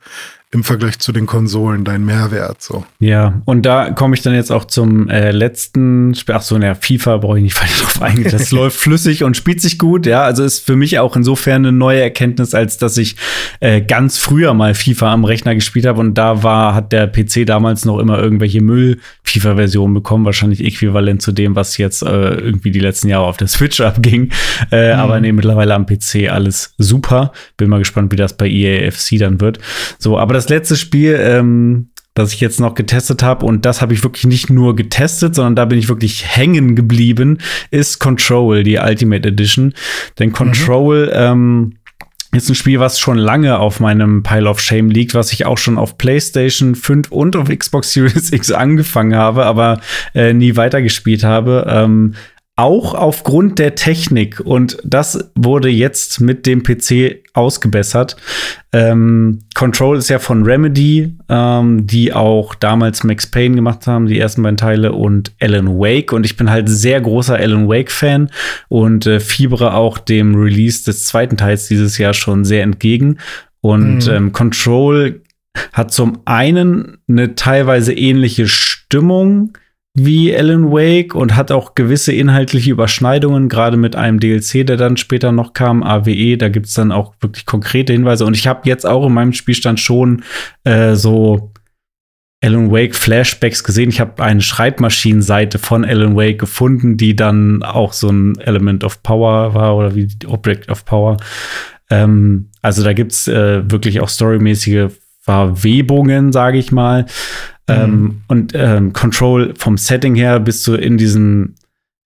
im 0.52 0.64
Vergleich 0.64 1.00
zu 1.00 1.12
den 1.12 1.26
Konsolen 1.26 1.84
dein 1.84 2.06
Mehrwert. 2.06 2.62
So. 2.62 2.86
Ja, 3.00 3.42
und 3.46 3.66
da 3.66 3.92
komme 3.92 4.16
ich 4.16 4.22
dann 4.22 4.34
jetzt 4.34 4.52
auch 4.52 4.66
zum 4.66 5.10
äh, 5.10 5.32
letzten 5.32 6.16
Spiel. 6.16 6.36
Ach 6.36 6.42
so, 6.42 6.58
naja, 6.58 6.76
FIFA 6.76 7.18
brauche 7.18 7.38
ich 7.38 7.44
nicht 7.44 7.62
weiter 7.62 7.82
drauf 7.82 8.02
eingehen. 8.02 8.32
Das 8.32 8.52
läuft 8.56 8.78
flüssig 8.78 9.24
und 9.24 9.36
spielt 9.36 9.60
sich 9.62 9.78
gut. 9.78 10.06
Ja, 10.06 10.24
also 10.24 10.44
ist 10.44 10.66
für 10.66 10.76
mich 10.76 11.00
auch 11.00 11.16
insofern 11.16 11.66
eine 11.66 11.72
neue 11.72 12.02
Erkenntnis, 12.02 12.54
als 12.54 12.78
dass 12.78 12.98
ich 12.98 13.16
äh, 13.60 13.82
ganz 13.82 14.18
früher 14.18 14.54
mal 14.54 14.76
FIFA 14.76 15.14
am 15.14 15.26
Rechner 15.26 15.56
gespielt 15.56 15.86
habe 15.86 16.00
und 16.00 16.14
da 16.14 16.44
war, 16.44 16.74
hat 16.76 16.92
der 16.92 17.08
PC 17.08 17.46
damals 17.46 17.84
noch 17.84 18.00
immer 18.00 18.20
irgendwelche 18.20 18.62
Müll-FIFA-Versionen 18.62 19.94
bekommen, 19.94 20.26
wahrscheinlich 20.26 20.64
äquivalent 20.64 21.22
zu 21.22 21.32
dem, 21.32 21.56
was 21.56 21.78
jetzt 21.78 22.04
äh, 22.04 22.36
irgendwie 22.36 22.72
die 22.72 22.80
letzten 22.80 23.10
Jahre 23.10 23.26
auf 23.26 23.38
der 23.38 23.48
Switch 23.48 23.82
abging. 23.82 24.32
Äh, 24.72 24.94
mhm. 24.94 25.00
Aber 25.00 25.20
nee, 25.20 25.32
mittlerweile 25.32 25.74
am 25.74 25.86
PC 25.86 26.30
alles 26.30 26.76
super. 26.78 27.34
Bin 27.58 27.70
mal 27.70 27.80
gespannt, 27.80 28.12
wie 28.12 28.16
das 28.16 28.38
bei 28.38 28.48
EAFC 28.48 29.18
dann 29.20 29.42
wird. 29.42 29.60
So, 30.00 30.18
aber 30.18 30.35
das 30.36 30.50
letzte 30.50 30.76
Spiel, 30.76 31.18
ähm, 31.20 31.90
das 32.14 32.34
ich 32.34 32.42
jetzt 32.42 32.60
noch 32.60 32.76
getestet 32.76 33.24
habe, 33.24 33.46
und 33.46 33.66
das 33.66 33.82
habe 33.82 33.94
ich 33.94 34.04
wirklich 34.04 34.26
nicht 34.26 34.50
nur 34.50 34.76
getestet, 34.76 35.36
sondern 35.36 35.56
da 35.56 35.66
bin 35.66 35.80
ich 35.80 35.90
wirklich 35.90 36.26
hängen 36.36 36.76
geblieben, 36.76 37.40
ist 37.72 38.00
Control, 38.00 38.64
die 38.64 38.78
Ultimate 38.78 39.28
Edition. 39.28 39.74
Denn 40.20 40.32
Control, 40.32 41.08
mhm. 41.08 41.12
ähm, 41.14 41.74
ist 42.32 42.50
ein 42.50 42.56
Spiel, 42.56 42.80
was 42.80 43.00
schon 43.00 43.18
lange 43.18 43.60
auf 43.60 43.80
meinem 43.80 44.22
Pile 44.24 44.50
of 44.50 44.60
Shame 44.60 44.90
liegt, 44.90 45.14
was 45.14 45.32
ich 45.32 45.46
auch 45.46 45.58
schon 45.58 45.78
auf 45.78 45.98
PlayStation 45.98 46.76
5 46.76 47.10
und 47.12 47.36
auf 47.38 47.48
Xbox 47.48 47.94
Series 47.94 48.32
X 48.34 48.52
angefangen 48.52 49.16
habe, 49.16 49.46
aber 49.46 49.80
äh, 50.14 50.34
nie 50.34 50.58
weitergespielt 50.58 51.24
habe. 51.24 51.66
Ähm, 51.70 52.16
auch 52.58 52.94
aufgrund 52.94 53.60
der 53.60 53.76
Technik. 53.76 54.40
Und 54.40 54.78
das 54.84 55.32
wurde 55.36 55.70
jetzt 55.70 56.22
mit 56.22 56.46
dem 56.46 56.64
PC 56.64 57.24
ausgebessert. 57.34 58.16
Ähm, 58.72 59.40
Control 59.56 59.98
ist 59.98 60.10
ja 60.10 60.20
von 60.20 60.44
Remedy, 60.44 61.18
ähm, 61.28 61.86
die 61.86 62.14
auch 62.14 62.56
damals 62.56 63.04
Max 63.04 63.28
Payne 63.28 63.56
gemacht 63.56 63.88
haben, 63.88 64.06
die 64.06 64.20
ersten 64.20 64.42
beiden 64.42 64.58
Teile 64.58 64.94
und 64.94 65.34
Alan 65.42 65.68
Wake. 65.68 66.14
Und 66.14 66.26
ich 66.26 66.38
bin 66.38 66.50
halt 66.50 66.70
sehr 66.70 67.02
großer 67.02 67.36
Alan 67.36 67.68
Wake-Fan 67.68 68.30
und 68.70 69.06
äh, 69.06 69.20
fiebere 69.20 69.74
auch 69.74 69.98
dem 69.98 70.36
Release 70.36 70.86
des 70.86 71.04
zweiten 71.04 71.36
Teils 71.36 71.68
dieses 71.68 71.98
Jahr 71.98 72.14
schon 72.14 72.46
sehr 72.46 72.64
entgegen. 72.64 73.18
Und 73.60 74.08
mhm. 74.08 74.14
ähm, 74.14 74.32
Control 74.32 75.22
hat 75.74 75.92
zum 75.92 76.20
einen 76.26 77.00
eine 77.10 77.36
teilweise 77.36 77.94
ähnliche 77.94 78.48
Stimmung 78.48 79.58
wie 79.96 80.36
Alan 80.36 80.72
Wake 80.72 81.16
und 81.16 81.38
hat 81.38 81.52
auch 81.52 81.74
gewisse 81.74 82.12
inhaltliche 82.12 82.70
Überschneidungen, 82.70 83.48
gerade 83.48 83.78
mit 83.78 83.96
einem 83.96 84.20
DLC, 84.20 84.68
der 84.68 84.76
dann 84.76 84.98
später 84.98 85.32
noch 85.32 85.54
kam, 85.54 85.84
AWE. 85.84 86.38
Da 86.38 86.50
gibt 86.50 86.66
es 86.68 86.74
dann 86.74 86.92
auch 86.92 87.16
wirklich 87.22 87.46
konkrete 87.46 87.94
Hinweise. 87.94 88.26
Und 88.26 88.36
ich 88.36 88.46
habe 88.46 88.68
jetzt 88.68 88.86
auch 88.86 89.08
in 89.08 89.14
meinem 89.14 89.32
Spielstand 89.32 89.80
schon 89.80 90.24
äh, 90.66 90.96
so 90.96 91.54
Alan 92.44 92.72
Wake 92.72 92.94
Flashbacks 92.94 93.64
gesehen. 93.64 93.90
Ich 93.90 94.02
habe 94.02 94.22
eine 94.22 94.42
Schreibmaschinenseite 94.42 95.60
von 95.60 95.86
Alan 95.86 96.18
Wake 96.18 96.40
gefunden, 96.40 96.98
die 96.98 97.16
dann 97.16 97.64
auch 97.64 97.94
so 97.94 98.10
ein 98.10 98.38
Element 98.40 98.84
of 98.84 99.02
Power 99.02 99.54
war 99.54 99.78
oder 99.78 99.96
wie 99.96 100.10
Object 100.28 100.70
of 100.70 100.84
Power. 100.84 101.16
Ähm, 101.90 102.50
also 102.62 102.84
da 102.84 102.92
gibt's 102.92 103.30
äh, 103.30 103.64
wirklich 103.72 104.02
auch 104.02 104.10
storymäßige 104.10 104.92
Verwebungen, 105.22 106.34
sage 106.34 106.58
ich 106.58 106.74
mal. 106.74 107.06
Ähm, 107.68 107.92
mhm. 107.92 108.22
und 108.28 108.52
ähm, 108.54 108.94
Control 108.94 109.54
vom 109.58 109.78
Setting 109.78 110.14
her 110.14 110.40
bist 110.40 110.68
du 110.68 110.76
in 110.76 110.98
diesem 110.98 111.56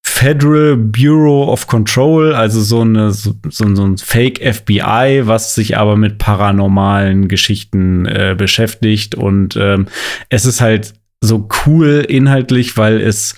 Federal 0.01 0.75
Bureau 0.75 1.51
of 1.51 1.67
Control, 1.67 2.33
also 2.33 2.61
so, 2.61 2.81
eine, 2.81 3.11
so, 3.11 3.35
so, 3.49 3.65
ein 3.65 3.97
Fake 3.97 4.39
FBI, 4.39 5.21
was 5.25 5.55
sich 5.55 5.77
aber 5.77 5.95
mit 5.95 6.17
paranormalen 6.17 7.27
Geschichten 7.27 8.05
äh, 8.05 8.35
beschäftigt. 8.37 9.15
Und 9.15 9.55
ähm, 9.55 9.87
es 10.29 10.45
ist 10.45 10.61
halt 10.61 10.93
so 11.21 11.47
cool 11.65 12.05
inhaltlich, 12.07 12.75
weil 12.75 12.99
es 12.99 13.35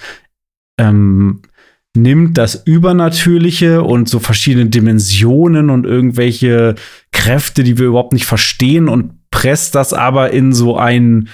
ähm, 0.79 1.41
nimmt 1.95 2.37
das 2.37 2.55
Übernatürliche 2.65 3.83
und 3.83 4.07
so 4.07 4.19
verschiedene 4.19 4.67
Dimensionen 4.67 5.69
und 5.69 5.85
irgendwelche 5.85 6.75
Kräfte, 7.11 7.63
die 7.63 7.77
wir 7.77 7.87
überhaupt 7.87 8.13
nicht 8.13 8.25
verstehen 8.25 8.87
und 8.87 9.29
presst 9.29 9.75
das 9.75 9.93
aber 9.93 10.31
in 10.31 10.53
so 10.53 10.77
ein 10.77 11.29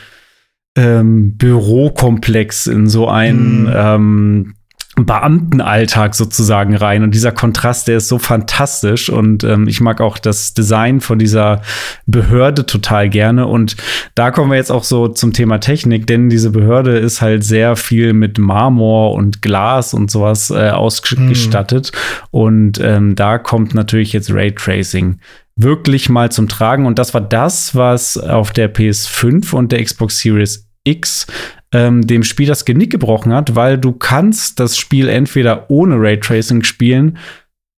ähm, 0.78 1.36
Bürokomplex, 1.38 2.68
in 2.68 2.88
so 2.88 3.10
einen 3.10 3.64
mm. 3.64 3.74
ähm, 3.76 4.54
Beamtenalltag 4.96 6.16
sozusagen 6.16 6.76
rein. 6.76 7.04
Und 7.04 7.14
dieser 7.14 7.32
Kontrast, 7.32 7.88
der 7.88 7.98
ist 7.98 8.08
so 8.08 8.18
fantastisch. 8.18 9.10
Und 9.10 9.44
ähm, 9.44 9.68
ich 9.68 9.82
mag 9.82 10.02
auch 10.02 10.18
das 10.18 10.54
Design 10.54 11.02
von 11.02 11.20
dieser 11.20 11.62
Behörde 12.06 12.66
total 12.66 13.10
gerne. 13.10 13.48
Und 13.48 13.76
da 14.16 14.32
kommen 14.32 14.52
wir 14.52 14.58
jetzt 14.58 14.72
auch 14.72 14.84
so 14.84 15.08
zum 15.08 15.34
Thema 15.34 15.60
Technik, 15.60 16.08
denn 16.08 16.30
diese 16.30 16.52
Behörde 16.52 16.98
ist 16.98 17.22
halt 17.22 17.44
sehr 17.44 17.76
viel 17.76 18.14
mit 18.14 18.40
Marmor 18.40 19.14
und 19.14 19.42
Glas 19.42 19.94
und 19.94 20.10
sowas 20.10 20.50
äh, 20.50 20.70
ausgestattet. 20.70 21.92
Mm. 21.92 22.38
Und 22.38 22.80
ähm, 22.82 23.16
da 23.16 23.38
kommt 23.38 23.76
natürlich 23.76 24.14
jetzt 24.14 24.32
Raytracing 24.32 25.20
wirklich 25.58 26.10
mal 26.10 26.32
zum 26.32 26.48
Tragen. 26.48 26.86
Und 26.86 26.98
das 27.00 27.14
war 27.14 27.22
das, 27.22 27.76
was 27.76 28.18
auf 28.18 28.52
der 28.52 28.74
PS5 28.74 29.54
und 29.54 29.72
der 29.72 29.84
Xbox 29.84 30.20
Series 30.20 30.67
X 30.88 31.28
ähm, 31.72 32.08
dem 32.08 32.24
Spiel 32.24 32.48
das 32.48 32.66
Genick 32.66 32.92
gebrochen 32.92 33.34
hat, 33.34 33.56
weil 33.56 33.78
du 33.78 33.92
kannst 33.92 34.60
das 34.60 34.78
Spiel 34.78 35.10
entweder 35.10 35.70
ohne 35.70 35.96
Raytracing 36.00 36.64
spielen 36.64 37.18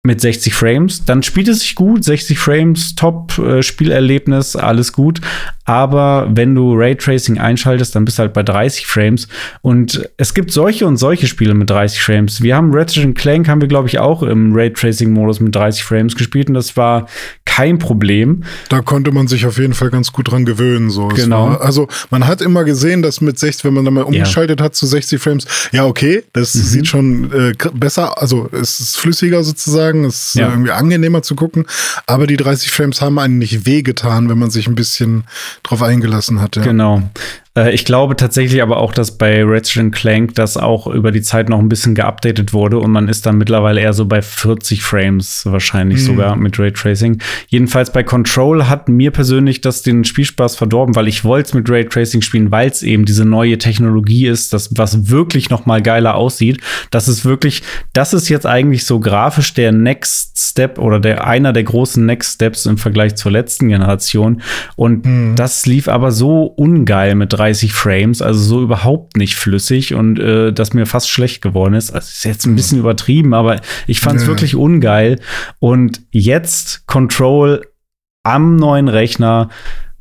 mit 0.01 0.21
60 0.21 0.53
Frames, 0.53 1.03
dann 1.03 1.23
spielt 1.23 1.49
es 1.49 1.59
sich 1.59 1.75
gut, 1.75 2.05
60 2.05 2.39
Frames, 2.39 2.95
top, 2.95 3.37
äh, 3.37 3.61
Spielerlebnis, 3.61 4.55
alles 4.55 4.93
gut. 4.93 5.19
Aber 5.65 6.29
wenn 6.33 6.55
du 6.55 6.73
Raytracing 6.73 7.37
einschaltest, 7.37 7.95
dann 7.95 8.05
bist 8.05 8.17
du 8.17 8.21
halt 8.21 8.33
bei 8.33 8.41
30 8.41 8.87
Frames. 8.87 9.27
Und 9.61 10.09
es 10.15 10.33
gibt 10.33 10.51
solche 10.51 10.87
und 10.87 10.95
solche 10.95 11.27
Spiele 11.27 11.53
mit 11.53 11.69
30 11.69 12.01
Frames. 12.01 12.41
Wir 12.41 12.55
haben 12.55 12.73
Ratchet 12.73 13.13
Clank, 13.13 13.49
haben 13.49 13.59
wir, 13.59 13.67
glaube 13.67 13.89
ich, 13.89 13.99
auch 13.99 14.23
im 14.23 14.53
Raytracing-Modus 14.55 15.41
mit 15.41 15.53
30 15.53 15.83
Frames 15.83 16.15
gespielt 16.15 16.47
und 16.47 16.53
das 16.53 16.77
war 16.77 17.07
kein 17.59 17.77
Problem. 17.77 18.43
Da 18.69 18.81
konnte 18.81 19.11
man 19.11 19.27
sich 19.27 19.45
auf 19.45 19.57
jeden 19.57 19.73
Fall 19.73 19.89
ganz 19.89 20.13
gut 20.13 20.31
dran 20.31 20.45
gewöhnen. 20.45 20.89
So. 20.89 21.09
Genau. 21.09 21.49
War, 21.49 21.61
also 21.61 21.89
man 22.09 22.25
hat 22.25 22.41
immer 22.41 22.63
gesehen, 22.63 23.01
dass 23.01 23.19
mit 23.19 23.37
60, 23.37 23.65
wenn 23.65 23.73
man 23.73 23.83
dann 23.83 23.93
mal 23.93 24.03
umgeschaltet 24.03 24.61
ja. 24.61 24.65
hat 24.65 24.75
zu 24.75 24.87
60 24.87 25.21
Frames, 25.21 25.45
ja, 25.73 25.85
okay, 25.85 26.23
das 26.31 26.55
mhm. 26.55 26.61
sieht 26.61 26.87
schon 26.87 27.31
äh, 27.33 27.53
besser, 27.73 28.21
also 28.21 28.49
es 28.53 28.79
ist 28.79 28.97
flüssiger 28.97 29.43
sozusagen, 29.43 30.05
es 30.05 30.29
ist 30.29 30.35
ja. 30.35 30.49
irgendwie 30.49 30.71
angenehmer 30.71 31.21
zu 31.21 31.35
gucken. 31.35 31.65
Aber 32.05 32.27
die 32.27 32.37
30 32.37 32.71
Frames 32.71 33.01
haben 33.01 33.19
einen 33.19 33.39
nicht 33.39 33.65
wehgetan, 33.65 34.29
wenn 34.29 34.37
man 34.37 34.51
sich 34.51 34.67
ein 34.67 34.75
bisschen 34.75 35.25
drauf 35.63 35.83
eingelassen 35.83 36.39
hat. 36.39 36.55
Ja. 36.55 36.63
Genau. 36.63 37.09
Äh, 37.59 37.71
ich 37.71 37.85
glaube 37.85 38.15
tatsächlich 38.15 38.61
aber 38.61 38.77
auch, 38.77 38.93
dass 38.93 39.17
bei 39.17 39.43
Ratchet 39.43 39.91
Clank 39.91 40.35
das 40.35 40.57
auch 40.57 40.87
über 40.87 41.11
die 41.11 41.21
Zeit 41.21 41.49
noch 41.49 41.59
ein 41.59 41.69
bisschen 41.69 41.95
geupdatet 41.95 42.53
wurde 42.53 42.79
und 42.79 42.91
man 42.91 43.07
ist 43.07 43.25
dann 43.25 43.37
mittlerweile 43.37 43.81
eher 43.81 43.93
so 43.93 44.05
bei 44.05 44.21
40 44.21 44.81
Frames 44.81 45.45
wahrscheinlich 45.45 45.99
mhm. 45.99 46.05
sogar 46.05 46.35
mit 46.35 46.59
Raytracing. 46.59 47.21
Jedenfalls 47.47 47.91
bei 47.91 48.03
Control 48.03 48.67
hat 48.67 48.89
mir 48.89 49.11
persönlich 49.11 49.61
das 49.61 49.81
den 49.81 50.03
Spielspaß 50.03 50.55
verdorben, 50.55 50.95
weil 50.95 51.07
ich 51.07 51.23
wollte 51.23 51.49
es 51.49 51.53
mit 51.53 51.69
Raytracing 51.69 52.21
spielen, 52.21 52.51
weil 52.51 52.69
es 52.69 52.83
eben 52.83 53.05
diese 53.05 53.25
neue 53.25 53.57
Technologie 53.57 54.27
ist, 54.27 54.53
das 54.53 54.69
was 54.77 55.09
wirklich 55.09 55.49
noch 55.49 55.65
mal 55.65 55.81
geiler 55.81 56.15
aussieht. 56.15 56.59
Das 56.91 57.07
ist 57.07 57.25
wirklich, 57.25 57.63
das 57.93 58.13
ist 58.13 58.29
jetzt 58.29 58.45
eigentlich 58.45 58.85
so 58.85 58.99
grafisch 58.99 59.53
der 59.53 59.71
Next 59.71 60.37
Step 60.37 60.79
oder 60.79 60.99
der 60.99 61.27
einer 61.27 61.53
der 61.53 61.63
großen 61.63 62.05
Next 62.05 62.35
Steps 62.35 62.65
im 62.65 62.77
Vergleich 62.77 63.15
zur 63.15 63.31
letzten 63.31 63.69
Generation 63.69 64.41
und 64.75 65.05
mhm. 65.05 65.35
das 65.35 65.65
lief 65.65 65.87
aber 65.87 66.11
so 66.11 66.43
ungeil 66.43 67.15
mit 67.15 67.37
30 67.49 67.73
Frames, 67.73 68.21
also 68.21 68.39
so 68.39 68.61
überhaupt 68.61 69.17
nicht 69.17 69.35
flüssig 69.35 69.93
und 69.93 70.19
äh, 70.19 70.53
das 70.53 70.73
mir 70.73 70.85
fast 70.85 71.09
schlecht 71.09 71.41
geworden 71.41 71.73
ist. 71.73 71.91
Also 71.91 72.07
ist 72.07 72.25
jetzt 72.25 72.45
ein 72.45 72.55
bisschen 72.55 72.79
übertrieben, 72.79 73.33
aber 73.33 73.61
ich 73.87 73.99
fand 73.99 74.17
es 74.17 74.23
ja. 74.23 74.27
wirklich 74.27 74.55
ungeil. 74.55 75.19
Und 75.59 76.01
jetzt 76.11 76.85
Control 76.85 77.65
am 78.23 78.55
neuen 78.55 78.87
Rechner 78.87 79.49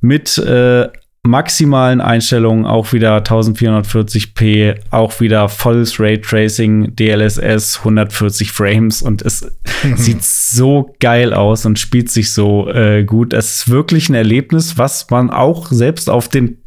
mit 0.01 0.37
äh, 0.39 0.89
maximalen 1.29 2.01
Einstellungen, 2.01 2.65
auch 2.65 2.93
wieder 2.93 3.19
1440p, 3.19 4.77
auch 4.91 5.21
wieder 5.21 5.49
volles 5.49 6.01
Raytracing, 6.01 6.97
DLSS, 6.97 7.79
140 7.79 8.51
Frames 8.51 9.03
und 9.03 9.23
es 9.23 9.47
sieht 9.97 10.25
so 10.25 10.95
geil 11.01 11.35
aus 11.35 11.67
und 11.67 11.79
spielt 11.79 12.11
sich 12.11 12.33
so 12.33 12.69
äh, 12.71 13.05
gut. 13.05 13.33
Es 13.33 13.57
ist 13.57 13.69
wirklich 13.69 14.09
ein 14.09 14.15
Erlebnis, 14.15 14.79
was 14.79 15.11
man 15.11 15.31
auch 15.31 15.67
selbst 15.71 16.09
auf 16.09 16.29
den 16.29 16.59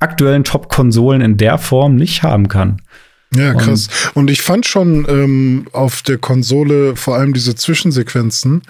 aktuellen 0.00 0.44
Top-Konsolen 0.44 1.20
in 1.22 1.36
der 1.36 1.58
Form 1.58 1.94
nicht 1.94 2.22
haben 2.22 2.48
kann. 2.48 2.82
Ja, 3.34 3.52
krass. 3.52 3.88
Und, 4.14 4.22
und 4.22 4.30
ich 4.30 4.40
fand 4.40 4.66
schon 4.66 5.06
ähm, 5.08 5.66
auf 5.72 6.00
der 6.02 6.16
Konsole 6.16 6.96
vor 6.96 7.16
allem 7.16 7.34
diese 7.34 7.54
Zwischensequenzen, 7.54 8.62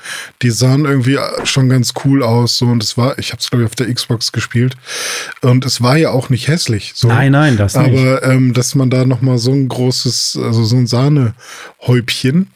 die 0.42 0.50
sahen 0.50 0.84
irgendwie 0.84 1.18
schon 1.44 1.68
ganz 1.68 1.94
cool 2.04 2.24
aus. 2.24 2.58
So 2.58 2.66
und 2.66 2.82
es 2.82 2.96
war, 2.96 3.18
ich 3.18 3.30
habe 3.30 3.40
es 3.40 3.50
glaube 3.50 3.64
ich 3.64 3.70
auf 3.70 3.76
der 3.76 3.92
Xbox 3.92 4.32
gespielt 4.32 4.76
und 5.42 5.64
es 5.64 5.80
war 5.80 5.96
ja 5.96 6.10
auch 6.10 6.28
nicht 6.28 6.48
hässlich. 6.48 6.92
So. 6.96 7.06
Nein, 7.06 7.32
nein, 7.32 7.56
das 7.56 7.76
nicht. 7.76 7.86
Aber 7.86 8.24
ähm, 8.24 8.52
dass 8.52 8.74
man 8.74 8.90
da 8.90 9.04
noch 9.04 9.20
mal 9.20 9.38
so 9.38 9.52
ein 9.52 9.68
großes, 9.68 10.38
also 10.42 10.64
so 10.64 10.76
ein 10.76 10.88
Sahnehäubchen 10.88 12.48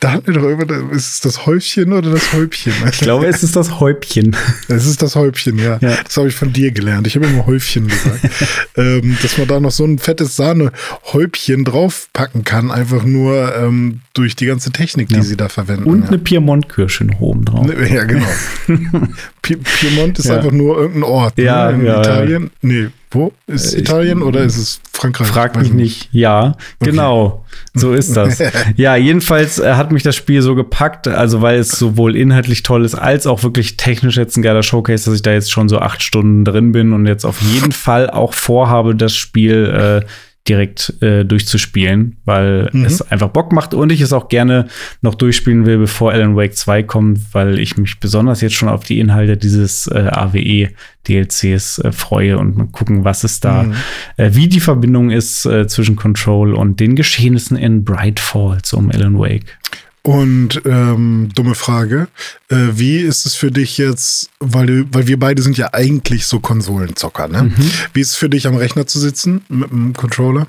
da 0.00 0.12
hatten 0.12 0.26
wir 0.26 0.34
doch 0.34 0.48
immer, 0.48 0.92
ist 0.92 1.14
es 1.14 1.20
das 1.20 1.46
Häufchen 1.46 1.92
oder 1.92 2.10
das 2.10 2.32
Häubchen? 2.32 2.72
Ich 2.90 3.00
glaube, 3.00 3.26
es 3.26 3.42
ist 3.42 3.56
das 3.56 3.80
Häubchen. 3.80 4.36
Es 4.68 4.86
ist 4.86 5.02
das 5.02 5.16
Häubchen, 5.16 5.58
ja. 5.58 5.78
ja. 5.80 5.96
Das 6.04 6.16
habe 6.16 6.28
ich 6.28 6.34
von 6.34 6.52
dir 6.52 6.72
gelernt. 6.72 7.06
Ich 7.06 7.16
habe 7.16 7.26
immer 7.26 7.46
Häufchen 7.46 7.88
gesagt. 7.88 8.20
ähm, 8.76 9.16
dass 9.22 9.38
man 9.38 9.48
da 9.48 9.60
noch 9.60 9.70
so 9.70 9.84
ein 9.84 9.98
fettes 9.98 10.36
Sahnehäubchen 10.36 11.64
draufpacken 11.64 12.44
kann, 12.44 12.70
einfach 12.70 13.04
nur 13.04 13.54
ähm, 13.56 14.00
durch 14.12 14.36
die 14.36 14.46
ganze 14.46 14.72
Technik, 14.72 15.08
die 15.08 15.16
ja. 15.16 15.22
sie 15.22 15.36
da 15.36 15.48
verwenden. 15.48 15.84
Und 15.84 16.02
ja. 16.02 16.08
eine 16.08 16.18
Piemont-Kirsche 16.18 17.06
oben 17.20 17.44
drauf. 17.44 17.66
Ne, 17.66 17.94
ja, 17.94 18.04
genau. 18.04 18.26
Piemont 19.42 20.18
ist 20.18 20.30
einfach 20.30 20.52
nur 20.52 20.76
irgendein 20.76 21.04
Ort. 21.04 21.38
Ja, 21.38 21.70
ne? 21.72 21.78
in 21.78 21.86
Italien. 21.86 22.50
Nee, 22.62 22.88
wo? 23.10 23.32
Ist 23.46 23.74
äh, 23.74 23.80
Italien 23.80 24.22
oder 24.22 24.42
ist 24.42 24.56
es 24.56 24.80
Frankreich? 24.92 25.26
Frag 25.26 25.56
mich 25.56 25.72
nicht. 25.72 26.08
Ja, 26.12 26.56
okay. 26.80 26.90
genau. 26.90 27.44
So 27.74 27.92
ist 27.92 28.16
das. 28.16 28.40
ja, 28.76 28.94
jedenfalls 28.94 29.58
äh, 29.58 29.74
hat 29.74 29.90
mich 29.90 30.02
das 30.04 30.14
Spiel 30.14 30.42
so 30.42 30.54
gepackt, 30.54 31.08
also 31.08 31.42
weil 31.42 31.58
es 31.58 31.72
sowohl 31.72 32.16
inhaltlich 32.16 32.62
toll 32.62 32.84
ist, 32.84 32.94
als 32.94 33.26
auch 33.26 33.42
wirklich 33.42 33.76
technisch 33.76 34.16
jetzt 34.16 34.36
ein 34.36 34.42
geiler 34.42 34.62
Showcase, 34.62 35.06
dass 35.06 35.14
ich 35.16 35.22
da 35.22 35.32
jetzt 35.32 35.50
schon 35.50 35.68
so 35.68 35.78
acht 35.78 36.02
Stunden 36.02 36.44
drin 36.44 36.70
bin 36.70 36.92
und 36.92 37.06
jetzt 37.06 37.24
auf 37.24 37.40
jeden 37.42 37.72
Fall 37.72 38.10
auch 38.10 38.32
vorhabe, 38.32 38.94
das 38.94 39.14
Spiel 39.14 40.02
äh, 40.04 40.06
direkt 40.50 41.00
äh, 41.00 41.24
durchzuspielen, 41.24 42.16
weil 42.24 42.68
mhm. 42.72 42.84
es 42.84 43.02
einfach 43.02 43.28
Bock 43.28 43.52
macht 43.52 43.72
und 43.72 43.92
ich 43.92 44.00
es 44.00 44.12
auch 44.12 44.28
gerne 44.28 44.66
noch 45.00 45.14
durchspielen 45.14 45.64
will, 45.64 45.78
bevor 45.78 46.10
Alan 46.10 46.34
Wake 46.34 46.56
2 46.56 46.82
kommt, 46.82 47.20
weil 47.32 47.60
ich 47.60 47.76
mich 47.76 48.00
besonders 48.00 48.40
jetzt 48.40 48.56
schon 48.56 48.68
auf 48.68 48.82
die 48.82 48.98
Inhalte 48.98 49.36
dieses 49.36 49.86
äh, 49.86 50.08
AWE 50.10 50.70
DLCs 51.06 51.78
äh, 51.78 51.92
freue 51.92 52.36
und 52.36 52.56
mal 52.56 52.66
gucken, 52.66 53.04
was 53.04 53.22
es 53.22 53.38
da, 53.38 53.62
mhm. 53.62 53.74
äh, 54.16 54.30
wie 54.34 54.48
die 54.48 54.58
Verbindung 54.58 55.10
ist 55.10 55.46
äh, 55.46 55.68
zwischen 55.68 55.94
Control 55.94 56.54
und 56.54 56.80
den 56.80 56.96
Geschehnissen 56.96 57.56
in 57.56 57.84
Bright 57.84 58.18
Falls 58.18 58.72
um 58.72 58.90
Alan 58.90 59.16
Wake. 59.20 59.56
Und 60.10 60.62
ähm, 60.64 61.28
dumme 61.36 61.54
Frage, 61.54 62.08
äh, 62.48 62.56
wie 62.72 62.98
ist 62.98 63.26
es 63.26 63.36
für 63.36 63.52
dich 63.52 63.78
jetzt, 63.78 64.28
weil, 64.40 64.66
du, 64.66 64.84
weil 64.90 65.06
wir 65.06 65.20
beide 65.20 65.40
sind 65.40 65.56
ja 65.56 65.72
eigentlich 65.72 66.26
so 66.26 66.40
Konsolenzocker, 66.40 67.28
ne? 67.28 67.44
Mhm. 67.44 67.70
Wie 67.92 68.00
ist 68.00 68.10
es 68.10 68.16
für 68.16 68.28
dich 68.28 68.48
am 68.48 68.56
Rechner 68.56 68.88
zu 68.88 68.98
sitzen 68.98 69.44
mit 69.48 69.70
dem 69.70 69.92
Controller? 69.92 70.48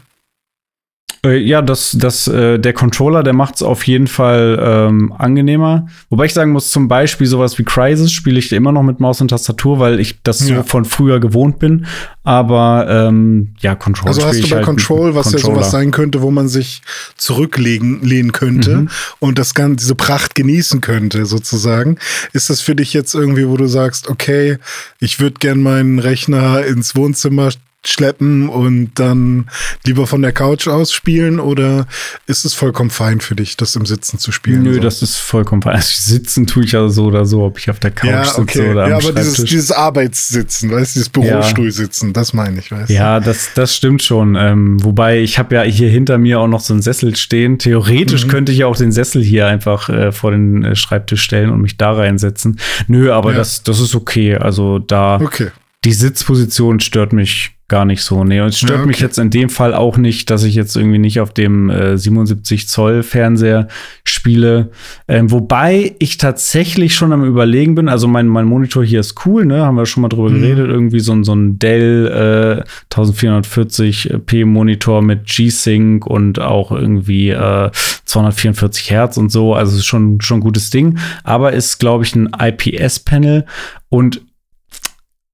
Äh, 1.24 1.38
ja, 1.38 1.62
das, 1.62 1.96
das, 2.00 2.28
äh, 2.28 2.58
der 2.58 2.74
Controller, 2.74 3.22
der 3.22 3.34
macht 3.34 3.56
es 3.56 3.63
auf 3.63 3.86
jeden 3.86 4.08
Fall 4.08 4.60
ähm, 4.60 5.13
angenehmer. 5.16 5.86
Wobei 6.10 6.25
ich 6.25 6.34
sagen 6.34 6.51
muss, 6.51 6.72
zum 6.72 6.88
Beispiel 6.88 7.28
sowas 7.28 7.60
wie 7.60 7.63
Crisis 7.63 8.12
spiele 8.12 8.40
ich 8.40 8.51
immer 8.51 8.72
noch 8.72 8.82
mit 8.82 9.00
Maus 9.00 9.22
und 9.22 9.28
Tastatur, 9.28 9.80
weil 9.80 10.00
ich 10.00 10.24
das 10.24 10.48
ja. 10.48 10.58
so 10.58 10.63
von 10.63 10.84
früher 10.84 11.20
gewohnt 11.20 11.60
bin. 11.60 11.86
Aber 12.24 12.88
ähm, 12.90 13.54
ja, 13.60 13.75
Control. 13.75 14.08
Also 14.08 14.25
hast 14.25 14.44
du 14.44 14.50
bei 14.50 14.56
halt 14.58 14.66
Control, 14.66 15.13
was 15.13 15.32
Controller. 15.32 15.54
ja 15.54 15.56
sowas 15.56 15.72
sein 15.72 15.92
könnte, 15.92 16.24
wo 16.24 16.32
man 16.32 16.48
sich 16.48 16.82
zurücklegen 17.18 18.01
lehnen 18.01 18.32
könnte 18.32 18.78
mhm. 18.78 18.90
und 19.20 19.38
das 19.38 19.54
Ganze, 19.54 19.75
diese 19.75 19.96
Pracht 19.96 20.34
genießen 20.34 20.82
könnte, 20.82 21.28
sozusagen. 21.28 21.98
Ist 22.34 22.50
das 22.50 22.62
für 22.62 22.75
dich 22.75 22.94
jetzt 22.94 23.13
irgendwie, 23.13 23.48
wo 23.48 23.58
du 23.58 23.68
sagst, 23.68 24.10
okay, 24.10 24.58
ich 25.00 25.19
würde 25.19 25.36
gern 25.39 25.62
meinen 25.62 26.00
Rechner 26.00 26.65
ins 26.65 26.95
Wohnzimmer 26.95 27.52
schleppen 27.84 28.48
und 28.48 28.91
dann 28.96 29.50
lieber 29.86 30.06
von 30.06 30.22
der 30.22 30.32
Couch 30.32 30.67
aus 30.67 30.94
spielen 30.94 31.39
oder 31.39 31.88
ist 32.28 32.46
es 32.46 32.54
vollkommen 32.54 32.91
fein 32.91 33.22
für 33.22 33.36
dich, 33.36 33.58
das 33.58 33.76
im 33.76 33.86
Sitzen 33.88 34.20
zu 34.20 34.32
spielen? 34.32 34.63
Nö, 34.63 34.76
so? 34.76 34.80
das 34.82 35.02
ist 35.02 35.17
vollkommen 35.17 35.63
fein. 35.63 35.76
Also 35.76 35.89
sitzen 35.96 36.46
tue 36.46 36.63
ich 36.63 36.74
ja 36.74 36.88
so 36.89 37.06
oder 37.06 37.26
so, 37.26 37.44
ob 37.44 37.58
ich 37.58 37.70
auf 37.72 37.80
der 37.80 37.91
Couch 37.91 38.10
ja, 38.10 38.22
okay. 38.22 38.58
sitze 38.60 38.72
oder 38.72 38.88
ja, 38.88 38.98
am 38.98 39.04
aber 39.04 39.13
dieses, 39.13 39.44
dieses 39.46 39.72
Arbeitssitzen, 39.72 40.70
weißt 40.70 40.96
du, 40.96 41.00
dieses 41.00 41.10
Bürostuhlsitzen, 41.10 42.10
ja. 42.10 42.13
das 42.13 42.34
meine 42.34 42.60
ich, 42.60 42.72
weißt 42.72 42.89
du? 42.89 42.94
Ja, 42.94 43.20
das, 43.20 43.50
das 43.56 43.76
stimmt 43.76 44.04
schon. 44.04 44.36
Ähm, 44.36 44.84
wobei 44.84 45.20
ich 45.20 45.39
habe 45.39 45.56
ja 45.56 45.63
hier 45.63 45.89
hinter 45.89 46.20
mir 46.20 46.39
auch 46.39 46.48
noch 46.48 46.62
so 46.62 46.74
einen 46.74 46.84
Sessel 46.84 47.15
stehen. 47.15 47.58
Theoretisch 47.58 48.26
mhm. 48.26 48.30
könnte 48.30 48.52
ich 48.52 48.60
ja 48.60 48.67
auch 48.67 48.78
den 48.78 48.91
Sessel 48.91 49.24
hier 49.24 49.48
einfach 49.48 49.89
äh, 49.89 50.12
vor 50.12 50.32
den 50.32 50.63
äh, 50.63 50.76
Schreibtisch 50.76 51.24
stellen 51.24 51.50
und 51.50 51.62
mich 51.62 51.78
da 51.78 51.94
reinsetzen. 51.94 52.60
Nö, 52.88 53.12
aber 53.12 53.32
ja. 53.32 53.38
das, 53.38 53.63
das 53.63 53.80
ist 53.80 53.96
okay. 53.96 54.36
Also 54.36 54.78
da 54.78 55.20
okay. 55.20 55.48
die 55.84 55.94
Sitzposition 55.94 56.80
stört 56.80 57.12
mich 57.13 57.56
gar 57.71 57.86
nicht 57.86 58.03
so. 58.03 58.25
Nee, 58.25 58.41
und 58.41 58.49
es 58.49 58.57
stört 58.57 58.71
ja, 58.71 58.77
okay. 58.79 58.88
mich 58.88 58.99
jetzt 58.99 59.17
in 59.17 59.29
dem 59.29 59.49
Fall 59.49 59.73
auch 59.73 59.95
nicht, 59.95 60.29
dass 60.29 60.43
ich 60.43 60.55
jetzt 60.55 60.75
irgendwie 60.75 60.99
nicht 60.99 61.21
auf 61.21 61.34
dem 61.34 61.69
äh, 61.69 61.97
77 61.97 62.67
Zoll 62.67 63.01
Fernseher 63.01 63.69
spiele. 64.03 64.71
Ähm, 65.07 65.31
wobei 65.31 65.95
ich 65.99 66.17
tatsächlich 66.17 66.93
schon 66.93 67.13
am 67.13 67.23
überlegen 67.23 67.75
bin, 67.75 67.88
also 67.88 68.10
mein, 68.10 68.27
mein 68.27 68.45
Monitor 68.45 68.84
hier 68.84 68.99
ist 68.99 69.25
cool, 69.25 69.45
ne? 69.45 69.65
Haben 69.65 69.77
wir 69.77 69.86
schon 69.86 70.01
mal 70.01 70.10
drüber 70.10 70.29
mhm. 70.29 70.41
geredet, 70.41 70.67
irgendwie 70.67 70.99
so, 70.99 71.23
so 71.23 71.34
ein 71.34 71.60
Dell 71.60 72.65
äh, 72.91 72.93
1440p 72.93 74.45
Monitor 74.45 75.01
mit 75.01 75.25
G-Sync 75.25 76.05
und 76.05 76.39
auch 76.39 76.73
irgendwie 76.73 77.29
äh, 77.29 77.71
244 78.03 78.91
Hertz 78.91 79.15
und 79.15 79.31
so. 79.31 79.55
Also 79.55 79.77
ist 79.77 79.86
schon, 79.86 80.19
schon 80.19 80.39
ein 80.39 80.43
gutes 80.43 80.71
Ding. 80.71 80.97
Aber 81.23 81.53
ist, 81.53 81.79
glaube 81.79 82.03
ich, 82.03 82.13
ein 82.15 82.29
IPS-Panel 82.38 83.45
und 83.88 84.21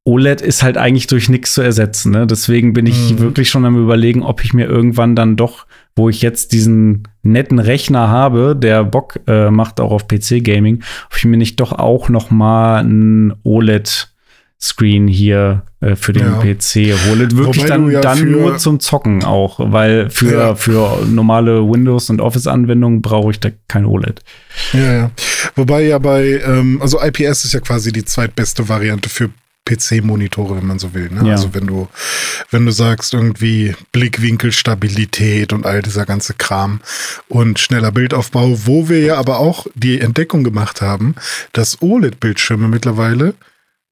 OLED 0.08 0.40
ist 0.40 0.64
halt 0.64 0.78
eigentlich 0.78 1.08
durch 1.08 1.28
nichts 1.28 1.54
zu 1.54 1.62
ersetzen. 1.62 2.14
Ne? 2.14 2.26
Deswegen 2.26 2.72
bin 2.72 2.86
ich 2.86 3.12
mhm. 3.12 3.20
wirklich 3.20 3.50
schon 3.50 3.66
am 3.66 3.78
überlegen, 3.78 4.24
ob 4.24 4.42
ich 4.42 4.54
mir 4.54 4.66
irgendwann 4.66 5.18
dann 5.18 5.36
doch, 5.36 5.68
wo 5.98 6.08
ich 6.08 6.22
jetzt 6.22 6.54
diesen 6.54 7.04
netten 7.24 7.60
Rechner 7.60 8.08
habe, 8.08 8.56
der 8.56 8.86
Bock 8.86 9.20
äh, 9.28 9.52
macht 9.52 9.82
auch 9.82 9.92
auf 9.92 10.08
PC-Gaming, 10.08 10.82
ob 11.10 11.18
ich 11.18 11.26
mir 11.26 11.36
nicht 11.36 11.60
doch 11.60 11.74
auch 11.74 12.08
noch 12.08 12.32
mal 12.32 12.86
ein 12.86 13.34
OLED 13.44 14.08
Screen 14.60 15.08
hier 15.10 15.64
äh, 15.82 15.98
für 15.98 16.14
den 16.14 16.24
ja. 16.24 16.40
PC 16.40 16.98
hole. 17.06 17.30
Wirklich 17.32 17.66
Wobei 17.66 17.68
dann, 17.68 17.92
ja 17.92 18.00
dann 18.00 18.32
nur 18.32 18.58
zum 18.58 18.80
Zocken 18.80 19.26
auch, 19.26 19.60
weil 19.60 20.10
für, 20.10 20.32
ja. 20.32 20.56
für 20.56 21.06
normale 21.06 21.70
Windows- 21.70 22.10
und 22.10 22.22
Office-Anwendungen 22.22 23.02
brauche 23.02 23.32
ich 23.32 23.42
da 23.42 23.50
kein 23.68 23.86
OLED. 23.86 24.22
Ja, 24.72 24.94
ja. 24.94 25.12
Wobei 25.56 25.84
ja 25.84 26.00
bei, 26.00 26.42
ähm, 26.46 26.82
also 26.82 27.00
IPS 27.02 27.44
ist 27.44 27.54
ja 27.54 27.60
quasi 27.60 27.92
die 27.92 28.06
zweitbeste 28.06 28.70
Variante 28.70 29.10
für 29.10 29.30
PC-Monitore, 29.68 30.58
wenn 30.58 30.66
man 30.66 30.80
so 30.80 30.94
will. 30.94 31.10
Ne? 31.12 31.28
Ja. 31.28 31.32
Also 31.34 31.54
wenn 31.54 31.68
du, 31.68 31.88
wenn 32.50 32.66
du 32.66 32.72
sagst, 32.72 33.14
irgendwie 33.14 33.76
Blickwinkelstabilität 33.92 35.54
und 35.54 35.66
all 35.66 35.82
dieser 35.82 36.06
ganze 36.06 36.34
Kram 36.34 36.82
und 37.28 37.60
schneller 37.60 37.92
Bildaufbau, 37.92 38.66
wo 38.66 38.90
wir 38.90 39.00
ja 39.02 39.18
aber 39.18 39.40
auch 39.40 39.68
die 39.76 40.00
Entdeckung 40.00 40.44
gemacht 40.44 40.82
haben, 40.82 41.16
dass 41.52 41.82
OLED-Bildschirme 41.82 42.68
mittlerweile 42.68 43.34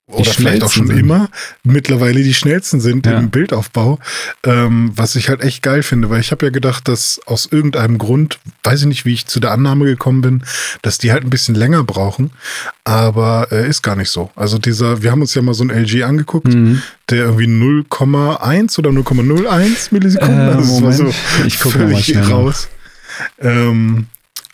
oder 0.07 0.31
vielleicht 0.31 0.63
auch 0.63 0.71
schon 0.71 0.87
sind. 0.87 0.99
immer 0.99 1.29
mittlerweile 1.63 2.21
die 2.21 2.33
schnellsten 2.35 2.79
sind 2.79 3.07
ja. 3.07 3.17
im 3.17 3.31
Bildaufbau, 3.31 3.99
ähm, 4.43 4.91
was 4.95 5.15
ich 5.15 5.29
halt 5.29 5.41
echt 5.41 5.63
geil 5.63 5.81
finde, 5.81 6.11
weil 6.11 6.19
ich 6.19 6.31
habe 6.31 6.45
ja 6.45 6.51
gedacht, 6.51 6.87
dass 6.87 7.19
aus 7.25 7.47
irgendeinem 7.51 7.97
Grund, 7.97 8.39
weiß 8.63 8.81
ich 8.81 8.87
nicht, 8.87 9.05
wie 9.05 9.13
ich 9.13 9.25
zu 9.25 9.39
der 9.39 9.51
Annahme 9.51 9.85
gekommen 9.85 10.21
bin, 10.21 10.43
dass 10.83 10.99
die 10.99 11.11
halt 11.11 11.23
ein 11.23 11.31
bisschen 11.31 11.55
länger 11.55 11.83
brauchen, 11.83 12.31
aber 12.83 13.47
äh, 13.51 13.67
ist 13.67 13.81
gar 13.81 13.95
nicht 13.95 14.11
so. 14.11 14.29
Also 14.35 14.59
dieser, 14.59 15.01
wir 15.01 15.11
haben 15.11 15.21
uns 15.21 15.33
ja 15.33 15.41
mal 15.41 15.55
so 15.55 15.63
ein 15.63 15.71
LG 15.71 16.03
angeguckt, 16.03 16.47
mhm. 16.47 16.83
der 17.09 17.25
irgendwie 17.25 17.45
0,1 17.45 18.77
oder 18.77 18.91
0,01 18.91 19.87
Millisekunden, 19.89 20.39
äh, 20.39 20.51
also 20.51 20.73
Moment. 20.81 20.97
So 20.97 21.13
ich 21.45 21.59
gucke 21.59 21.79
mal 21.79 22.01
schnell 22.01 22.25
raus. 22.25 22.67
Ähm, 23.39 24.05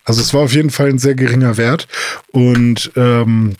also 0.04 0.20
es 0.20 0.32
war 0.32 0.40
auf 0.40 0.54
jeden 0.54 0.70
Fall 0.70 0.88
ein 0.88 0.98
sehr 0.98 1.14
geringer 1.14 1.56
Wert 1.58 1.88
und 2.32 2.90
ähm, 2.96 3.54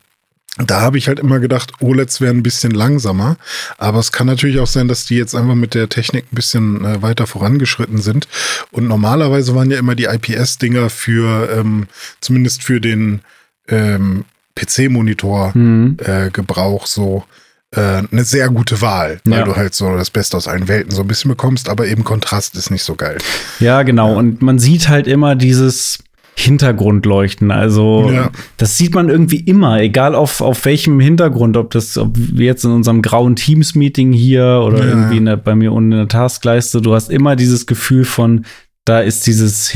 da 0.58 0.82
habe 0.82 0.98
ich 0.98 1.08
halt 1.08 1.18
immer 1.18 1.40
gedacht, 1.40 1.72
OLEDs 1.80 2.20
wären 2.20 2.36
ein 2.38 2.42
bisschen 2.42 2.72
langsamer. 2.72 3.38
Aber 3.78 3.98
es 3.98 4.12
kann 4.12 4.26
natürlich 4.26 4.60
auch 4.60 4.66
sein, 4.66 4.86
dass 4.86 5.06
die 5.06 5.16
jetzt 5.16 5.34
einfach 5.34 5.54
mit 5.54 5.72
der 5.74 5.88
Technik 5.88 6.26
ein 6.30 6.36
bisschen 6.36 6.84
äh, 6.84 7.00
weiter 7.00 7.26
vorangeschritten 7.26 8.02
sind. 8.02 8.28
Und 8.70 8.86
normalerweise 8.86 9.54
waren 9.54 9.70
ja 9.70 9.78
immer 9.78 9.94
die 9.94 10.04
IPS-Dinger 10.04 10.90
für, 10.90 11.48
ähm, 11.50 11.86
zumindest 12.20 12.64
für 12.64 12.82
den 12.82 13.22
ähm, 13.68 14.26
PC-Monitor-Gebrauch 14.54 16.82
mhm. 16.82 16.84
äh, 16.84 16.86
so 16.86 17.24
äh, 17.70 18.02
eine 18.10 18.24
sehr 18.24 18.50
gute 18.50 18.82
Wahl, 18.82 19.22
weil 19.24 19.38
ja. 19.38 19.46
du 19.46 19.56
halt 19.56 19.74
so 19.74 19.96
das 19.96 20.10
Beste 20.10 20.36
aus 20.36 20.48
allen 20.48 20.68
Welten 20.68 20.90
so 20.90 21.00
ein 21.00 21.08
bisschen 21.08 21.30
bekommst, 21.30 21.70
aber 21.70 21.86
eben 21.86 22.04
Kontrast 22.04 22.56
ist 22.56 22.70
nicht 22.70 22.84
so 22.84 22.94
geil. 22.94 23.16
Ja, 23.60 23.82
genau. 23.82 24.14
Und 24.14 24.42
man 24.42 24.58
sieht 24.58 24.90
halt 24.90 25.06
immer 25.06 25.34
dieses 25.34 26.00
Hintergrundleuchten. 26.34 27.50
Also 27.50 28.10
Ja. 28.12 28.30
das 28.56 28.78
sieht 28.78 28.94
man 28.94 29.08
irgendwie 29.08 29.40
immer, 29.40 29.80
egal 29.80 30.14
auf, 30.14 30.40
auf 30.40 30.64
welchem 30.64 31.00
Hintergrund, 31.00 31.56
ob 31.56 31.70
das, 31.70 31.98
ob 31.98 32.16
wir 32.16 32.46
jetzt 32.46 32.64
in 32.64 32.70
unserem 32.70 33.02
grauen 33.02 33.36
Teams-Meeting 33.36 34.12
hier 34.12 34.62
oder 34.64 34.78
Ja. 34.78 34.84
irgendwie 34.86 35.20
der, 35.24 35.36
bei 35.36 35.54
mir 35.54 35.72
unten 35.72 35.92
in 35.92 35.98
der 35.98 36.08
Taskleiste, 36.08 36.80
du 36.82 36.94
hast 36.94 37.10
immer 37.10 37.36
dieses 37.36 37.66
Gefühl 37.66 38.04
von, 38.04 38.44
da 38.84 39.00
ist 39.00 39.26
dieses 39.26 39.68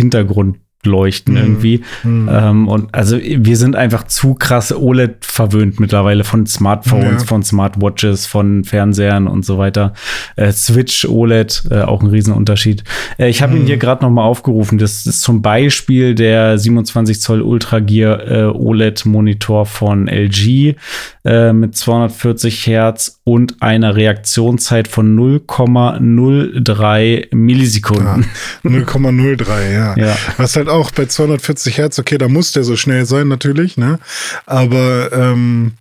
Hintergrundleuchten 0.87 1.35
Mhm. 1.35 1.41
irgendwie. 1.41 1.83
Ähm, 2.05 2.69
und 2.69 2.95
also 2.95 3.19
wir 3.19 3.57
sind 3.57 3.75
einfach 3.77 4.05
zu 4.07 4.35
krass 4.35 4.73
OLED 4.75 5.25
verwöhnt 5.25 5.81
mittlerweile 5.81 6.25
von 6.25 6.47
Smartphones, 6.47 7.23
Ja. 7.23 7.27
von 7.27 7.43
Smartwatches, 7.43 8.27
von 8.27 8.65
Fernsehern 8.65 9.27
und 9.27 9.45
so 9.45 9.59
weiter. 9.59 9.93
Äh, 10.37 10.53
Switch 10.53 11.05
OLED, 11.07 11.65
äh, 11.71 11.81
auch 11.83 12.03
ein 12.03 12.09
Riesenunterschied. 12.09 12.85
Äh, 13.19 13.29
ich 13.29 13.43
habe 13.43 13.55
Mhm. 13.55 13.61
ihn 13.63 13.67
hier 13.67 13.77
gerade 13.79 14.05
noch 14.05 14.11
mal 14.11 14.25
aufgerufen. 14.25 14.79
Das 14.79 15.07
ist 15.07 15.21
zum 15.23 15.43
Beispiel 15.43 16.15
der 16.15 16.59
27 16.59 17.21
Zoll 17.21 17.43
Ultra 17.43 17.81
Gear 17.81 18.27
äh, 18.31 18.45
OLED 18.45 19.05
Monitor 19.07 19.67
von 19.67 20.09
LG 20.09 20.77
äh, 21.25 21.53
mit 21.53 21.77
240 21.77 22.67
Hertz 22.67 23.21
und 23.25 23.57
einer 23.61 23.97
Reaktionszeit 23.97 24.87
von 24.89 25.17
0,03 25.17 27.35
Millisekunden. 27.35 28.27
0,03, 28.65 29.73
ja. 29.73 29.95
Ja. 30.07 30.15
Was 30.37 30.57
halt 30.57 30.69
auch 30.69 30.76
bei 30.91 31.07
240 31.07 31.79
Hertz, 31.79 31.99
okay, 31.99 32.19
da 32.19 32.29
muss 32.29 32.53
der 32.53 32.65
so 32.65 32.77
schnell 32.77 33.07
sein, 33.07 33.29
natürlich, 33.29 33.77
ne? 33.77 33.99
Aber 34.47 35.13
ähm, 35.13 35.73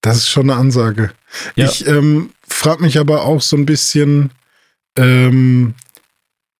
das 0.00 0.18
ist 0.18 0.28
schon 0.28 0.50
eine 0.50 0.58
Ansage. 0.58 1.10
Ja. 1.54 1.66
Ich 1.66 1.86
ähm, 1.86 2.30
frage 2.48 2.82
mich 2.82 2.98
aber 2.98 3.24
auch 3.24 3.42
so 3.42 3.56
ein 3.56 3.66
bisschen, 3.66 4.30
ähm, 4.96 5.74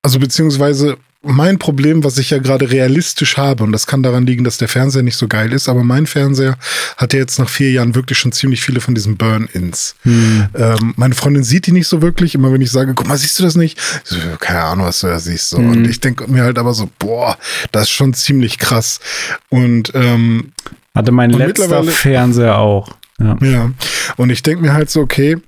also 0.02 0.18
beziehungsweise 0.18 0.96
mein 1.26 1.58
Problem, 1.58 2.04
was 2.04 2.18
ich 2.18 2.30
ja 2.30 2.38
gerade 2.38 2.70
realistisch 2.70 3.36
habe, 3.36 3.64
und 3.64 3.72
das 3.72 3.86
kann 3.86 4.02
daran 4.02 4.26
liegen, 4.26 4.44
dass 4.44 4.58
der 4.58 4.68
Fernseher 4.68 5.02
nicht 5.02 5.16
so 5.16 5.28
geil 5.28 5.52
ist, 5.52 5.68
aber 5.68 5.84
mein 5.84 6.06
Fernseher 6.06 6.56
hat 6.96 7.12
ja 7.12 7.18
jetzt 7.18 7.38
nach 7.38 7.48
vier 7.48 7.70
Jahren 7.70 7.94
wirklich 7.94 8.18
schon 8.18 8.32
ziemlich 8.32 8.62
viele 8.62 8.80
von 8.80 8.94
diesen 8.94 9.16
Burn-Ins. 9.16 9.96
Hm. 10.02 10.46
Ähm, 10.54 10.94
meine 10.96 11.14
Freundin 11.14 11.44
sieht 11.44 11.66
die 11.66 11.72
nicht 11.72 11.88
so 11.88 12.02
wirklich. 12.02 12.34
Immer 12.34 12.52
wenn 12.52 12.60
ich 12.60 12.70
sage, 12.70 12.94
guck 12.94 13.06
mal, 13.06 13.18
siehst 13.18 13.38
du 13.38 13.42
das 13.42 13.56
nicht? 13.56 13.78
Ich 14.04 14.10
So, 14.10 14.18
keine 14.38 14.62
Ahnung, 14.62 14.86
was 14.86 15.00
du 15.00 15.08
da 15.08 15.18
siehst. 15.18 15.50
So. 15.50 15.58
Mhm. 15.58 15.70
Und 15.70 15.88
ich 15.88 16.00
denke 16.00 16.30
mir 16.30 16.42
halt 16.42 16.58
aber 16.58 16.74
so, 16.74 16.88
boah, 16.98 17.36
das 17.72 17.84
ist 17.84 17.90
schon 17.90 18.14
ziemlich 18.14 18.58
krass. 18.58 19.00
Und 19.48 19.92
ähm, 19.94 20.52
Hatte 20.94 21.12
mein 21.12 21.30
letzter 21.30 21.84
Fernseher 21.84 22.58
auch. 22.58 22.90
Ja. 23.18 23.38
ja, 23.40 23.70
und 24.16 24.28
ich 24.28 24.42
denke 24.42 24.62
mir 24.62 24.74
halt 24.74 24.90
so, 24.90 25.00
okay, 25.00 25.38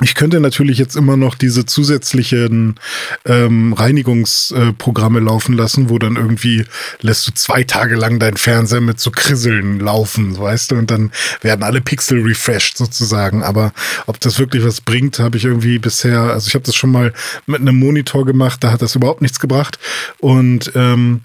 ich 0.00 0.14
könnte 0.14 0.38
natürlich 0.40 0.78
jetzt 0.78 0.96
immer 0.96 1.16
noch 1.16 1.34
diese 1.34 1.66
zusätzlichen 1.66 2.76
ähm, 3.24 3.72
Reinigungsprogramme 3.72 5.18
laufen 5.18 5.54
lassen, 5.54 5.90
wo 5.90 5.98
dann 5.98 6.16
irgendwie 6.16 6.64
lässt 7.00 7.26
du 7.26 7.32
zwei 7.34 7.64
Tage 7.64 7.96
lang 7.96 8.20
deinen 8.20 8.36
Fernseher 8.36 8.80
mit 8.80 9.00
so 9.00 9.10
Krisseln 9.10 9.80
laufen, 9.80 10.38
weißt 10.38 10.70
du, 10.70 10.76
und 10.76 10.90
dann 10.90 11.10
werden 11.40 11.64
alle 11.64 11.80
Pixel 11.80 12.22
refreshed 12.22 12.76
sozusagen. 12.76 13.42
Aber 13.42 13.72
ob 14.06 14.20
das 14.20 14.38
wirklich 14.38 14.64
was 14.64 14.80
bringt, 14.80 15.18
habe 15.18 15.36
ich 15.36 15.44
irgendwie 15.44 15.78
bisher, 15.78 16.20
also 16.20 16.46
ich 16.46 16.54
habe 16.54 16.64
das 16.64 16.76
schon 16.76 16.92
mal 16.92 17.12
mit 17.46 17.60
einem 17.60 17.78
Monitor 17.78 18.24
gemacht, 18.24 18.62
da 18.62 18.70
hat 18.70 18.82
das 18.82 18.94
überhaupt 18.94 19.22
nichts 19.22 19.40
gebracht. 19.40 19.78
Und 20.18 20.70
ähm, 20.76 21.22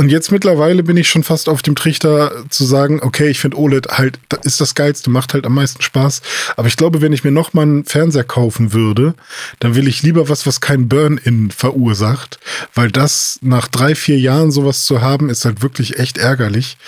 und 0.00 0.08
jetzt 0.08 0.32
mittlerweile 0.32 0.82
bin 0.82 0.96
ich 0.96 1.10
schon 1.10 1.22
fast 1.22 1.46
auf 1.46 1.60
dem 1.60 1.74
Trichter 1.74 2.32
zu 2.48 2.64
sagen, 2.64 3.00
okay, 3.02 3.28
ich 3.28 3.38
finde 3.38 3.58
OLED 3.58 3.88
halt, 3.98 4.18
ist 4.44 4.58
das 4.58 4.74
geilste, 4.74 5.10
macht 5.10 5.34
halt 5.34 5.44
am 5.44 5.54
meisten 5.54 5.82
Spaß. 5.82 6.22
Aber 6.56 6.68
ich 6.68 6.78
glaube, 6.78 7.02
wenn 7.02 7.12
ich 7.12 7.22
mir 7.22 7.32
noch 7.32 7.52
mal 7.52 7.64
einen 7.64 7.84
Fernseher 7.84 8.24
kaufen 8.24 8.72
würde, 8.72 9.12
dann 9.58 9.74
will 9.74 9.86
ich 9.86 10.02
lieber 10.02 10.30
was, 10.30 10.46
was 10.46 10.62
kein 10.62 10.88
Burn-In 10.88 11.50
verursacht. 11.50 12.38
Weil 12.72 12.90
das 12.90 13.40
nach 13.42 13.68
drei, 13.68 13.94
vier 13.94 14.18
Jahren 14.18 14.52
sowas 14.52 14.86
zu 14.86 15.02
haben, 15.02 15.28
ist 15.28 15.44
halt 15.44 15.60
wirklich 15.60 15.98
echt 15.98 16.16
ärgerlich. 16.16 16.78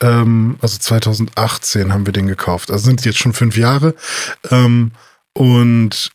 Ähm, 0.00 0.56
also 0.60 0.76
2018 0.76 1.92
haben 1.92 2.04
wir 2.04 2.12
den 2.12 2.26
gekauft. 2.26 2.72
Also 2.72 2.86
sind 2.86 3.04
jetzt 3.04 3.18
schon 3.18 3.32
fünf 3.32 3.56
Jahre. 3.56 3.94
Ähm, 4.50 4.90
und 5.34 6.10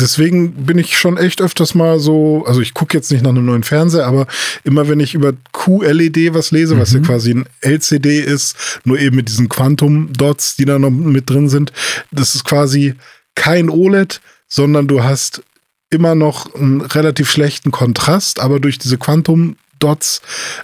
deswegen 0.00 0.66
bin 0.66 0.78
ich 0.78 0.98
schon 0.98 1.16
echt 1.16 1.40
öfters 1.40 1.74
mal 1.74 1.98
so, 1.98 2.44
also 2.46 2.60
ich 2.60 2.74
gucke 2.74 2.96
jetzt 2.96 3.10
nicht 3.10 3.22
nach 3.22 3.30
einem 3.30 3.46
neuen 3.46 3.62
Fernseher, 3.62 4.06
aber 4.06 4.26
immer 4.64 4.88
wenn 4.88 5.00
ich 5.00 5.14
über 5.14 5.32
QLED 5.52 6.34
was 6.34 6.50
lese, 6.50 6.78
was 6.78 6.92
ja 6.92 7.00
quasi 7.00 7.32
ein 7.32 7.46
LCD 7.60 8.20
ist, 8.20 8.80
nur 8.84 8.98
eben 8.98 9.16
mit 9.16 9.28
diesen 9.28 9.48
Quantum-Dots, 9.48 10.56
die 10.56 10.64
da 10.64 10.78
noch 10.78 10.90
mit 10.90 11.28
drin 11.30 11.48
sind, 11.48 11.72
das 12.10 12.34
ist 12.34 12.44
quasi 12.44 12.94
kein 13.34 13.70
OLED, 13.70 14.20
sondern 14.48 14.86
du 14.86 15.02
hast 15.02 15.42
immer 15.90 16.14
noch 16.14 16.54
einen 16.54 16.80
relativ 16.80 17.30
schlechten 17.30 17.70
Kontrast, 17.70 18.40
aber 18.40 18.60
durch 18.60 18.78
diese 18.78 18.98
Quantum-Dots 18.98 20.22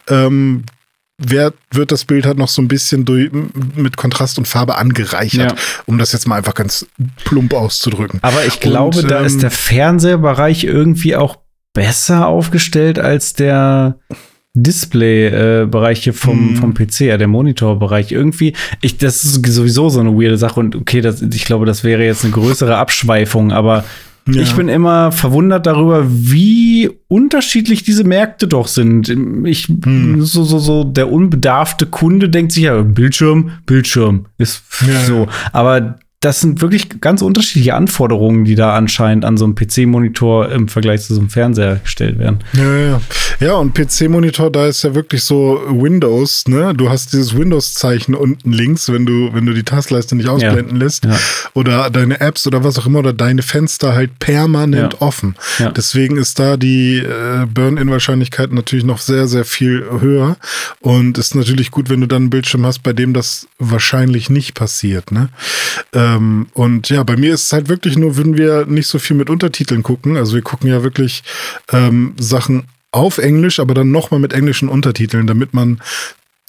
ähm, 0.09 0.65
wird, 1.31 1.55
wird 1.71 1.93
das 1.93 2.05
Bild 2.05 2.27
halt 2.27 2.39
noch 2.39 2.49
so 2.49 2.61
ein 2.63 2.69
bisschen 2.69 3.05
durch, 3.05 3.31
mit 3.77 3.97
Kontrast 3.97 4.39
und 4.39 4.47
Farbe 4.49 4.77
angereichert, 4.77 5.53
Ja. 5.53 5.57
um 5.87 5.99
das 5.99 6.13
jetzt 6.13 6.27
mal 6.27 6.37
einfach 6.37 6.55
ganz 6.55 6.87
plump 7.25 7.55
auszudrücken. 7.55 8.19
Aber 8.23 8.45
ich 8.47 8.61
glaube, 8.61 8.99
Und, 9.01 9.11
da 9.11 9.21
ähm, 9.21 9.27
ist 9.27 9.43
der 9.43 9.51
Fernsehbereich 9.51 10.65
irgendwie 10.65 11.17
auch 11.17 11.39
besser 11.75 12.27
aufgestellt 12.27 12.99
als 12.99 13.33
der 13.33 13.99
Display-Bereich 14.55 16.05
hier 16.05 16.15
vom, 16.15 16.53
Mhm. 16.53 16.57
vom 16.57 16.75
PC, 16.75 17.01
ja, 17.07 17.17
der 17.17 17.29
Monitorbereich. 17.29 18.13
Irgendwie, 18.13 18.55
ich, 18.81 18.99
das 18.99 19.25
ist 19.25 19.47
sowieso 19.47 19.89
so 19.89 20.01
eine 20.01 20.11
weirde 20.13 20.37
Sache 20.37 20.61
und 20.61 20.77
okay, 20.77 21.01
das, 21.01 21.23
ich 21.23 21.45
glaube, 21.45 21.65
das 21.67 21.85
wäre 21.85 22.05
jetzt 22.05 22.25
eine 22.25 22.33
größere 22.35 22.77
Abschweifung, 22.77 23.53
aber 23.53 23.85
Ja. 24.29 24.41
ich 24.43 24.55
bin 24.55 24.69
immer 24.69 25.11
verwundert 25.11 25.67
darüber, 25.67 26.05
wie 26.09 26.91
unterschiedlich 27.09 27.83
diese 27.83 28.05
Märkte 28.05 28.47
doch 28.47 28.69
sind. 28.69 29.09
Ich, 29.45 29.67
Hm. 29.69 30.23
so, 30.23 30.45
so, 30.45 30.59
so, 30.59 30.85
der 30.85 31.11
unbedarfte 31.11 31.87
Kunde 31.87 32.29
denkt 32.29 32.53
sich 32.53 32.65
ja, 32.65 32.81
Bildschirm, 32.83 33.51
Bildschirm 33.67 34.27
ist 34.39 34.63
Ja, 34.87 35.01
so. 35.01 35.27
Aber 35.53 35.99
das 36.23 36.41
sind 36.41 36.61
wirklich 36.63 37.01
ganz 37.01 37.21
unterschiedliche 37.21 37.75
Anforderungen, 37.75 38.45
die 38.45 38.55
da 38.55 38.75
anscheinend 38.77 39.25
an 39.25 39.37
so 39.37 39.45
einem 39.45 39.57
PC-Monitor 39.57 40.51
im 40.53 40.69
Vergleich 40.69 41.03
zu 41.03 41.15
so 41.15 41.21
einem 41.21 41.31
Fernseher 41.31 41.81
gestellt 41.83 42.19
werden. 42.19 42.39
Ja, 42.55 42.77
ja. 42.77 43.01
Ja, 43.41 43.55
und 43.55 43.75
PC-Monitor, 43.75 44.51
da 44.53 44.67
ist 44.69 44.85
ja 44.85 44.95
wirklich 44.95 45.25
so 45.25 45.61
Windows, 45.69 46.45
ne? 46.47 46.75
Du 46.75 46.91
hast 46.91 47.13
dieses 47.13 47.37
Windows-Zeichen 47.37 48.15
unten 48.15 48.53
links, 48.53 48.91
wenn 48.93 49.05
du, 49.05 49.31
wenn 49.35 49.47
du 49.47 49.53
die 49.53 49.65
Taskleiste 49.65 50.15
nicht 50.15 50.29
ausblenden 50.29 50.77
lässt. 50.77 51.05
Ja. 51.05 51.19
Oder 51.55 51.91
deine 51.91 52.21
Apps 52.21 52.47
oder 52.47 52.63
was 52.63 52.79
auch 52.79 52.87
immer, 52.87 53.01
oder 53.01 53.13
deine 53.13 53.43
Fenster 53.43 53.95
halt 53.95 54.17
permanent 54.21 54.93
Ja. 54.93 55.01
offen. 55.03 55.35
Ja. 55.59 55.71
Deswegen 55.73 56.19
ist 56.19 56.39
da 56.39 56.57
die 56.57 56.99
äh, 56.99 57.47
Burn-In-Wahrscheinlichkeit 57.53 58.53
natürlich 58.53 58.85
noch 58.85 58.99
sehr, 58.99 59.27
sehr 59.27 59.45
viel 59.45 59.85
höher. 60.01 60.37
Und 60.81 61.19
ist 61.19 61.35
natürlich 61.35 61.73
gut, 61.73 61.91
wenn 61.91 62.01
du 62.01 62.07
dann 62.07 62.23
einen 62.23 62.31
Bildschirm 62.31 62.65
hast, 62.65 62.85
bei 62.85 62.93
dem 62.93 63.13
das 63.13 63.49
wahrscheinlich 63.59 64.31
nicht 64.31 64.55
passiert, 64.55 65.11
ne? 65.11 65.31
Ähm, 66.17 66.47
und 66.55 66.89
ja, 66.89 67.03
bei 67.03 67.17
mir 67.17 67.35
ist 67.35 67.47
es 67.47 67.53
halt 67.53 67.69
wirklich 67.69 67.97
nur, 67.97 68.17
wenn 68.17 68.37
wir 68.37 68.67
nicht 68.67 68.87
so 68.87 68.99
viel 68.99 69.17
mit 69.17 69.31
Untertiteln 69.31 69.83
gucken. 69.83 70.17
Also 70.17 70.35
wir 70.35 70.43
gucken 70.43 70.69
ja 70.69 70.83
wirklich 70.83 71.23
ähm, 71.71 72.15
Sachen 72.19 72.65
auf 72.91 73.19
Englisch, 73.19 73.59
aber 73.59 73.75
dann 73.75 73.91
nochmal 73.91 74.21
mit 74.21 74.33
englischen 74.33 74.69
Untertiteln, 74.69 75.27
damit 75.27 75.55
man 75.55 75.81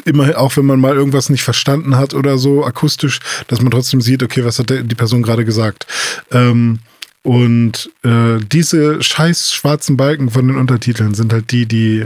immer, 0.06 0.38
auch 0.38 0.58
wenn 0.58 0.66
man 0.66 0.80
mal 0.80 0.96
irgendwas 0.96 1.30
nicht 1.30 1.44
verstanden 1.44 1.96
hat 1.96 2.14
oder 2.14 2.38
so 2.38 2.66
akustisch, 2.66 3.20
dass 3.48 3.62
man 3.62 3.72
trotzdem 3.72 4.02
sieht, 4.02 4.22
okay, 4.22 4.44
was 4.44 4.60
hat 4.60 4.70
die 4.70 4.96
Person 4.96 5.24
gerade 5.24 5.46
gesagt. 5.46 5.88
Ähm, 6.32 6.80
und 7.24 7.90
äh, 8.04 8.40
diese 8.52 9.02
scheiß 9.02 9.54
schwarzen 9.54 9.96
Balken 9.96 10.30
von 10.30 10.46
den 10.48 10.58
Untertiteln 10.58 11.14
sind 11.14 11.32
halt 11.32 11.52
die, 11.52 11.66
die, 11.66 12.06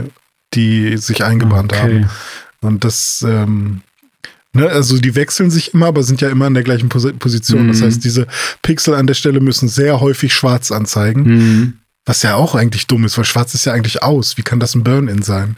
die 0.54 0.96
sich 0.96 1.24
eingebrannt 1.24 1.72
Okay. 1.72 2.04
haben. 2.04 2.10
Und 2.60 2.84
das, 2.84 3.24
ähm, 3.26 3.82
ne, 4.54 4.68
also 4.68 4.98
die 4.98 5.14
wechseln 5.14 5.50
sich 5.50 5.74
immer, 5.74 5.86
aber 5.86 6.02
sind 6.02 6.20
ja 6.20 6.28
immer 6.30 6.46
in 6.46 6.54
der 6.54 6.62
gleichen 6.62 6.88
Posi 6.88 7.12
Position. 7.12 7.68
Das 7.68 7.80
Mhm. 7.80 7.84
heißt, 7.84 8.04
diese 8.04 8.26
Pixel 8.62 8.94
an 8.94 9.06
der 9.06 9.14
Stelle 9.14 9.40
müssen 9.40 9.68
sehr 9.68 10.00
häufig 10.00 10.32
schwarz 10.34 10.70
anzeigen. 10.72 11.22
Mhm. 11.22 11.72
Was 12.06 12.22
ja 12.22 12.36
auch 12.36 12.54
eigentlich 12.54 12.86
dumm 12.86 13.04
ist, 13.04 13.18
weil 13.18 13.24
schwarz 13.26 13.52
ist 13.54 13.66
ja 13.66 13.72
eigentlich 13.74 14.02
aus. 14.02 14.36
Wie 14.38 14.42
kann 14.42 14.60
das 14.60 14.74
ein 14.74 14.82
Burn-In 14.84 15.22
sein? 15.22 15.56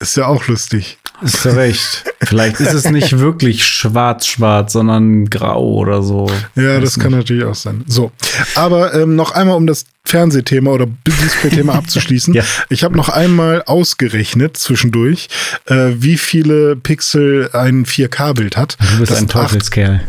Ist 0.00 0.16
ja 0.16 0.26
auch 0.26 0.46
lustig. 0.48 0.98
Hast 1.20 1.44
du 1.44 1.50
recht. 1.50 2.04
Vielleicht 2.22 2.58
ist 2.60 2.72
es 2.72 2.88
nicht 2.88 3.12
wirklich 3.18 3.64
schwarz-schwarz, 3.66 4.72
sondern 4.72 5.26
grau 5.26 5.74
oder 5.74 6.02
so. 6.02 6.26
Ja, 6.56 6.76
Weiß 6.76 6.82
das 6.84 6.94
kann 6.98 7.10
nicht. 7.10 7.18
natürlich 7.18 7.44
auch 7.44 7.54
sein. 7.54 7.84
So, 7.86 8.10
aber 8.54 8.94
ähm, 8.94 9.14
noch 9.16 9.32
einmal, 9.32 9.56
um 9.56 9.66
das 9.66 9.84
Fernsehthema 10.04 10.70
oder 10.70 10.86
Display-Thema 11.06 11.74
abzuschließen. 11.76 12.34
Ja. 12.34 12.42
Ich 12.68 12.82
habe 12.84 12.96
noch 12.96 13.08
einmal 13.08 13.62
ausgerechnet 13.62 14.56
zwischendurch, 14.56 15.28
äh, 15.66 15.90
wie 15.96 16.16
viele 16.16 16.76
Pixel 16.76 17.50
ein 17.52 17.84
4K-Bild 17.84 18.56
hat. 18.56 18.76
Du 18.92 18.98
bist 18.98 19.12
Das 19.12 19.18
ein 19.18 19.28
Teufelskerl. 19.28 20.00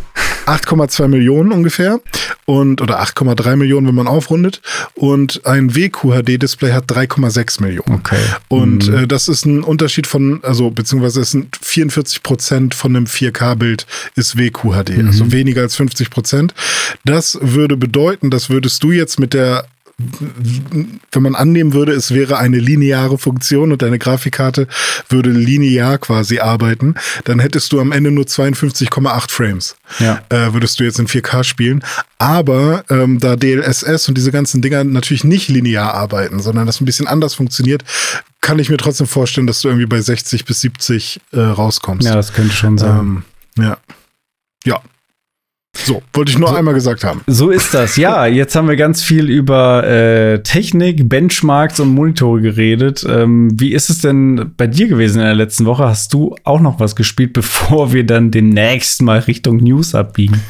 8,2 0.47 1.07
Millionen 1.07 1.51
ungefähr 1.51 1.99
und 2.45 2.81
oder 2.81 2.99
8,3 2.99 3.55
Millionen, 3.57 3.87
wenn 3.87 3.93
man 3.95 4.07
aufrundet. 4.07 4.61
Und 4.95 5.45
ein 5.45 5.75
WQHD-Display 5.75 6.71
hat 6.71 6.89
3,6 6.89 7.61
Millionen. 7.61 7.93
Okay. 7.93 8.17
Und 8.47 8.87
Mhm. 8.87 8.95
äh, 9.03 9.07
das 9.07 9.27
ist 9.27 9.45
ein 9.45 9.61
Unterschied 9.63 10.07
von, 10.07 10.39
also 10.43 10.71
beziehungsweise 10.71 11.21
es 11.21 11.31
sind 11.31 11.55
44 11.61 12.23
Prozent 12.23 12.73
von 12.73 12.95
einem 12.95 13.05
4K-Bild 13.05 13.85
ist 14.15 14.35
WQHD, 14.35 14.97
Mhm. 14.97 15.07
also 15.07 15.31
weniger 15.31 15.61
als 15.61 15.75
50 15.75 16.09
Prozent. 16.09 16.55
Das 17.05 17.37
würde 17.41 17.77
bedeuten, 17.77 18.31
das 18.31 18.49
würdest 18.49 18.81
du 18.83 18.91
jetzt 18.91 19.19
mit 19.19 19.33
der 19.35 19.65
wenn 21.11 21.23
man 21.23 21.35
annehmen 21.35 21.73
würde, 21.73 21.93
es 21.93 22.11
wäre 22.13 22.37
eine 22.37 22.59
lineare 22.59 23.17
Funktion 23.17 23.71
und 23.71 23.81
deine 23.81 23.99
Grafikkarte 23.99 24.67
würde 25.09 25.29
linear 25.29 25.97
quasi 25.97 26.39
arbeiten, 26.39 26.95
dann 27.25 27.39
hättest 27.39 27.71
du 27.71 27.79
am 27.79 27.91
Ende 27.91 28.11
nur 28.11 28.25
52,8 28.25 29.31
Frames. 29.31 29.75
Ja. 29.99 30.21
Äh, 30.29 30.53
würdest 30.53 30.79
du 30.79 30.83
jetzt 30.83 30.99
in 30.99 31.07
4K 31.07 31.43
spielen. 31.43 31.83
Aber 32.17 32.83
ähm, 32.89 33.19
da 33.19 33.35
DLSS 33.35 34.07
und 34.07 34.17
diese 34.17 34.31
ganzen 34.31 34.61
Dinger 34.61 34.83
natürlich 34.83 35.23
nicht 35.23 35.49
linear 35.49 35.93
arbeiten, 35.93 36.39
sondern 36.39 36.67
das 36.67 36.79
ein 36.79 36.85
bisschen 36.85 37.07
anders 37.07 37.33
funktioniert, 37.33 37.83
kann 38.41 38.59
ich 38.59 38.69
mir 38.69 38.77
trotzdem 38.77 39.07
vorstellen, 39.07 39.47
dass 39.47 39.61
du 39.61 39.69
irgendwie 39.69 39.87
bei 39.87 40.01
60 40.01 40.45
bis 40.45 40.61
70 40.61 41.21
äh, 41.31 41.39
rauskommst. 41.39 42.07
Ja, 42.07 42.15
das 42.15 42.33
könnte 42.33 42.53
schon 42.53 42.77
sein. 42.77 42.99
Ähm, 42.99 43.23
ja. 43.57 43.77
Ja. 44.65 44.81
So, 45.73 46.01
wollte 46.13 46.31
ich 46.31 46.37
nur 46.37 46.49
So- 46.49 46.55
einmal 46.55 46.73
gesagt 46.73 47.03
haben. 47.05 47.21
So 47.27 47.49
ist 47.49 47.73
das. 47.73 47.95
Ja, 47.95 48.25
jetzt 48.27 48.55
haben 48.55 48.67
wir 48.67 48.75
ganz 48.75 49.01
viel 49.01 49.29
über 49.29 49.87
äh, 49.87 50.43
Technik, 50.43 51.07
Benchmarks 51.07 51.79
und 51.79 51.87
Monitore 51.89 52.41
geredet. 52.41 53.05
Ähm, 53.07 53.49
wie 53.59 53.71
ist 53.73 53.89
es 53.89 53.99
denn 53.99 54.51
bei 54.57 54.67
dir 54.67 54.89
gewesen 54.89 55.19
in 55.19 55.25
der 55.25 55.33
letzten 55.33 55.65
Woche? 55.65 55.85
Hast 55.85 56.13
du 56.13 56.35
auch 56.43 56.59
noch 56.59 56.79
was 56.81 56.95
gespielt, 56.97 57.31
bevor 57.33 57.93
wir 57.93 58.05
dann 58.05 58.31
demnächst 58.31 59.01
mal 59.01 59.19
Richtung 59.19 59.57
News 59.57 59.95
abbiegen? 59.95 60.41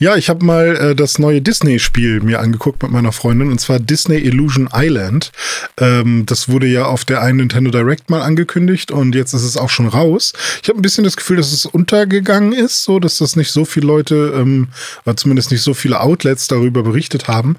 Ja, 0.00 0.16
ich 0.16 0.30
habe 0.30 0.44
mal 0.44 0.76
äh, 0.76 0.94
das 0.96 1.18
neue 1.18 1.42
Disney-Spiel 1.42 2.22
mir 2.22 2.40
angeguckt 2.40 2.82
mit 2.82 2.90
meiner 2.90 3.12
Freundin 3.12 3.50
und 3.50 3.60
zwar 3.60 3.78
Disney 3.78 4.16
Illusion 4.16 4.70
Island. 4.74 5.30
Ähm, 5.78 6.24
das 6.26 6.48
wurde 6.48 6.66
ja 6.66 6.86
auf 6.86 7.04
der 7.04 7.20
einen 7.22 7.36
Nintendo 7.36 7.70
Direct 7.70 8.08
mal 8.08 8.22
angekündigt 8.22 8.90
und 8.90 9.14
jetzt 9.14 9.34
ist 9.34 9.44
es 9.44 9.58
auch 9.58 9.68
schon 9.70 9.88
raus. 9.88 10.32
Ich 10.62 10.68
habe 10.70 10.78
ein 10.78 10.82
bisschen 10.82 11.04
das 11.04 11.16
Gefühl, 11.16 11.36
dass 11.36 11.52
es 11.52 11.66
untergegangen 11.66 12.52
ist, 12.54 12.82
so 12.84 12.98
dass 12.98 13.18
das 13.18 13.36
nicht 13.36 13.52
so 13.52 13.66
viele 13.66 13.86
Leute 13.86 14.32
ähm, 14.34 14.53
oder 15.04 15.16
zumindest 15.16 15.50
nicht 15.50 15.62
so 15.62 15.74
viele 15.74 16.00
Outlets 16.00 16.46
darüber 16.48 16.82
berichtet 16.82 17.28
haben. 17.28 17.56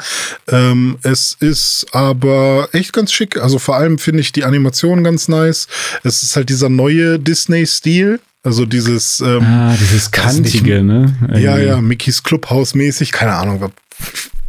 Ähm, 0.48 0.98
es 1.04 1.36
ist 1.40 1.86
aber 1.92 2.70
echt 2.72 2.94
ganz 2.94 3.12
schick. 3.12 3.38
Also 3.38 3.60
vor 3.60 3.76
allem 3.78 3.98
finde 3.98 4.22
ich 4.22 4.32
die 4.32 4.44
Animation 4.44 5.04
ganz 5.04 5.28
nice. 5.28 5.68
Es 6.04 6.24
ist 6.24 6.36
halt 6.36 6.50
dieser 6.50 6.70
neue 6.70 7.20
Disney-Stil. 7.20 8.20
Also 8.44 8.66
dieses 8.68 9.22
ähm, 9.22 9.44
Ah, 9.44 9.76
dieses 9.80 10.12
weiß 10.12 10.40
nicht, 10.40 10.54
Kantige, 10.54 10.84
ne? 10.84 11.16
ja, 11.34 11.58
Irgendwie. 11.58 11.66
ja, 11.66 11.82
Mickeys 11.82 12.22
Clubhouse 12.22 12.76
mäßig, 12.76 13.12
keine 13.12 13.34
Ahnung, 13.34 13.72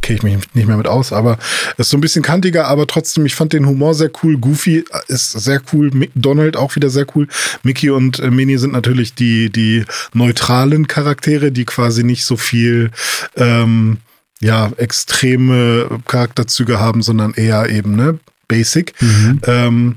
kenne 0.07 0.17
ich 0.17 0.23
mich 0.23 0.55
nicht 0.55 0.67
mehr 0.67 0.77
mit 0.77 0.87
aus, 0.87 1.11
aber 1.11 1.37
ist 1.77 1.89
so 1.89 1.97
ein 1.97 2.01
bisschen 2.01 2.23
kantiger, 2.23 2.67
aber 2.67 2.87
trotzdem, 2.87 3.25
ich 3.25 3.35
fand 3.35 3.51
den 3.51 3.67
Humor 3.67 3.93
sehr 3.93 4.09
cool. 4.23 4.37
Goofy 4.37 4.85
ist 5.07 5.31
sehr 5.31 5.61
cool, 5.73 5.91
Donald 6.15 6.55
auch 6.55 6.75
wieder 6.77 6.89
sehr 6.89 7.05
cool. 7.13 7.27
Mickey 7.63 7.89
und 7.89 8.19
äh, 8.19 8.31
Minnie 8.31 8.57
sind 8.57 8.71
natürlich 8.71 9.15
die, 9.15 9.49
die 9.49 9.83
neutralen 10.13 10.87
Charaktere, 10.87 11.51
die 11.51 11.65
quasi 11.65 12.05
nicht 12.05 12.23
so 12.23 12.37
viel 12.37 12.91
ähm, 13.35 13.97
ja, 14.39 14.71
extreme 14.77 15.99
Charakterzüge 16.05 16.79
haben, 16.79 17.01
sondern 17.01 17.33
eher 17.33 17.69
eben, 17.69 17.95
ne, 17.97 18.17
basic. 18.47 18.93
Mhm. 19.01 19.41
Ähm, 19.45 19.95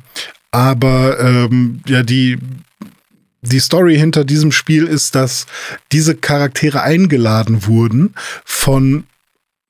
aber 0.50 1.20
ähm, 1.20 1.82
ja, 1.86 2.02
die, 2.02 2.38
die 3.42 3.60
Story 3.60 3.96
hinter 3.96 4.24
diesem 4.24 4.50
Spiel 4.50 4.86
ist, 4.86 5.14
dass 5.14 5.46
diese 5.92 6.16
Charaktere 6.16 6.82
eingeladen 6.82 7.66
wurden 7.66 8.14
von 8.44 9.04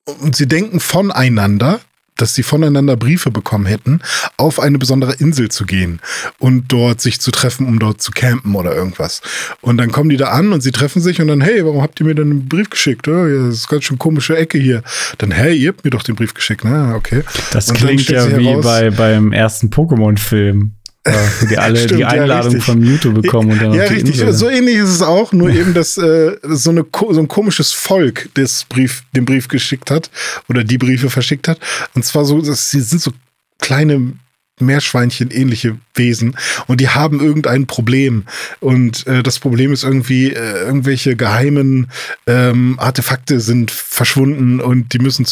und 0.04 0.36
sie 0.36 0.46
denken 0.48 0.80
voneinander, 0.80 1.80
dass 2.16 2.34
sie 2.34 2.42
voneinander 2.42 2.98
Briefe 2.98 3.30
bekommen 3.30 3.64
hätten, 3.64 4.00
auf 4.36 4.60
eine 4.60 4.76
besondere 4.78 5.14
Insel 5.14 5.48
zu 5.50 5.64
gehen 5.64 6.00
und 6.38 6.70
dort 6.70 7.00
sich 7.00 7.18
zu 7.18 7.30
treffen, 7.30 7.66
um 7.66 7.78
dort 7.78 8.02
zu 8.02 8.12
campen 8.12 8.54
oder 8.56 8.74
irgendwas. 8.74 9.22
Und 9.62 9.78
dann 9.78 9.90
kommen 9.90 10.10
die 10.10 10.18
da 10.18 10.26
an 10.26 10.52
und 10.52 10.60
sie 10.60 10.70
treffen 10.70 11.00
sich 11.00 11.22
und 11.22 11.28
dann, 11.28 11.40
hey, 11.40 11.64
warum 11.64 11.80
habt 11.80 11.98
ihr 11.98 12.04
mir 12.04 12.14
denn 12.14 12.30
einen 12.30 12.48
Brief 12.48 12.68
geschickt? 12.68 13.08
Oh, 13.08 13.26
das 13.26 13.54
ist 13.54 13.68
ganz 13.68 13.84
schön 13.84 13.96
komische 13.98 14.36
Ecke 14.36 14.58
hier. 14.58 14.82
Dann, 15.16 15.30
hey, 15.30 15.56
ihr 15.56 15.68
habt 15.70 15.82
mir 15.82 15.90
doch 15.90 16.02
den 16.02 16.14
Brief 16.14 16.34
geschickt, 16.34 16.62
ne? 16.62 16.92
Okay. 16.94 17.22
Das 17.52 17.70
Und 17.70 17.76
klingt 17.78 18.06
ja 18.10 18.36
wie 18.36 18.48
heraus- 18.48 18.64
bei, 18.64 18.90
beim 18.90 19.32
ersten 19.32 19.68
Pokémon-Film. 19.70 20.72
Wo 21.04 21.46
die 21.46 21.58
alle 21.58 21.76
Stimmt, 21.76 21.92
die 21.92 22.02
ja, 22.02 22.08
Einladung 22.08 22.52
richtig. 22.52 22.64
von 22.64 22.80
Mewtwo 22.80 23.10
bekommen 23.12 23.52
und 23.52 23.62
dann 23.62 23.72
ja, 23.72 23.84
richtig. 23.84 24.20
Insel. 24.20 24.32
So 24.32 24.48
ähnlich 24.48 24.76
ist 24.76 24.90
es 24.90 25.02
auch, 25.02 25.32
nur 25.32 25.50
eben, 25.50 25.74
dass 25.74 25.96
äh, 25.96 26.36
so, 26.42 26.70
eine, 26.70 26.84
so 26.92 27.20
ein 27.20 27.28
komisches 27.28 27.72
Volk 27.72 28.28
das 28.34 28.64
Brief, 28.64 29.04
den 29.14 29.24
Brief 29.24 29.48
geschickt 29.48 29.90
hat 29.90 30.10
oder 30.48 30.64
die 30.64 30.78
Briefe 30.78 31.10
verschickt 31.10 31.48
hat. 31.48 31.58
Und 31.94 32.04
zwar 32.04 32.24
so, 32.24 32.40
dass 32.42 32.70
sie 32.70 32.80
sind 32.80 33.00
so 33.00 33.12
kleine 33.58 34.12
Meerschweinchen 34.60 35.30
ähnliche 35.30 35.78
Wesen 35.94 36.36
und 36.66 36.80
die 36.80 36.90
haben 36.90 37.20
irgendein 37.20 37.66
Problem 37.66 38.24
und 38.60 39.06
äh, 39.06 39.22
das 39.22 39.38
Problem 39.38 39.72
ist 39.72 39.84
irgendwie 39.84 40.32
äh, 40.32 40.64
irgendwelche 40.64 41.16
geheimen 41.16 41.90
ähm, 42.26 42.76
Artefakte 42.78 43.40
sind 43.40 43.70
verschwunden 43.70 44.60
und 44.60 44.92
die 44.92 44.98
müssen 44.98 45.24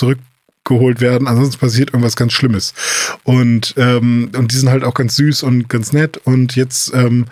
zurückgeholt 0.68 1.00
werden. 1.00 1.26
Ansonsten 1.26 1.58
passiert 1.58 1.90
irgendwas 1.90 2.16
ganz 2.16 2.32
Schlimmes. 2.32 2.74
Und 3.24 3.74
ähm, 3.76 4.30
und 4.36 4.52
die 4.52 4.56
sind 4.56 4.70
halt 4.70 4.84
auch 4.84 4.94
ganz 4.94 5.16
süß 5.16 5.42
und 5.42 5.68
ganz 5.68 5.92
nett. 5.92 6.18
Und 6.24 6.56
jetzt 6.56 6.92
ähm, 6.94 7.26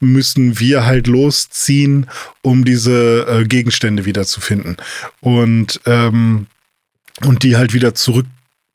müssen 0.00 0.58
wir 0.58 0.84
halt 0.84 1.06
losziehen 1.06 2.06
um 2.42 2.64
diese 2.64 3.26
äh, 3.28 3.44
Gegenstände 3.44 4.04
wiederzufinden 4.04 4.76
und 5.20 5.80
ähm, 5.86 6.46
und 7.22 7.42
die 7.42 7.56
halt 7.56 7.74
wieder 7.74 7.94
zurück 7.94 8.26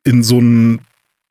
in 0.03 0.23
so 0.23 0.37
einen 0.37 0.81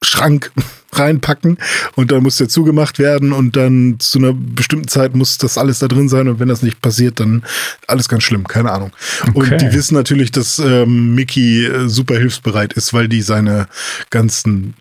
Schrank 0.03 0.53
reinpacken 0.99 1.59
und 1.95 2.11
dann 2.11 2.23
muss 2.23 2.37
der 2.37 2.49
zugemacht 2.49 2.99
werden 2.99 3.33
und 3.33 3.57
dann 3.57 3.97
zu 3.99 4.19
einer 4.19 4.33
bestimmten 4.33 4.89
Zeit 4.89 5.15
muss 5.15 5.39
das 5.39 5.59
alles 5.59 5.79
da 5.79 5.89
drin 5.89 6.09
sein 6.09 6.29
und 6.29 6.41
wenn 6.41 6.49
das 6.49 6.63
nicht 6.63 6.81
passiert, 6.81 7.21
dann 7.21 7.43
alles 7.87 8.09
ganz 8.09 8.23
schlimm, 8.23 8.47
keine 8.47 8.73
Ahnung. 8.73 8.93
Okay. 9.35 9.39
Und 9.39 9.61
die 9.61 9.73
wissen 9.73 9.95
natürlich, 9.95 10.31
dass 10.33 10.59
ähm, 10.59 11.15
Mickey 11.15 11.67
äh, 11.67 11.89
super 11.89 12.17
hilfsbereit 12.17 12.73
ist, 12.73 12.93
weil 12.93 13.09
die 13.09 13.23
seine 13.23 13.67
ganzen 14.11 14.75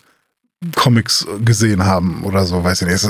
Comics 0.75 1.27
gesehen 1.43 1.85
haben 1.85 2.23
oder 2.23 2.45
so, 2.45 2.63
weiß 2.63 2.81
ich 2.81 2.87
nicht. 2.87 2.95
Ist, 2.95 3.09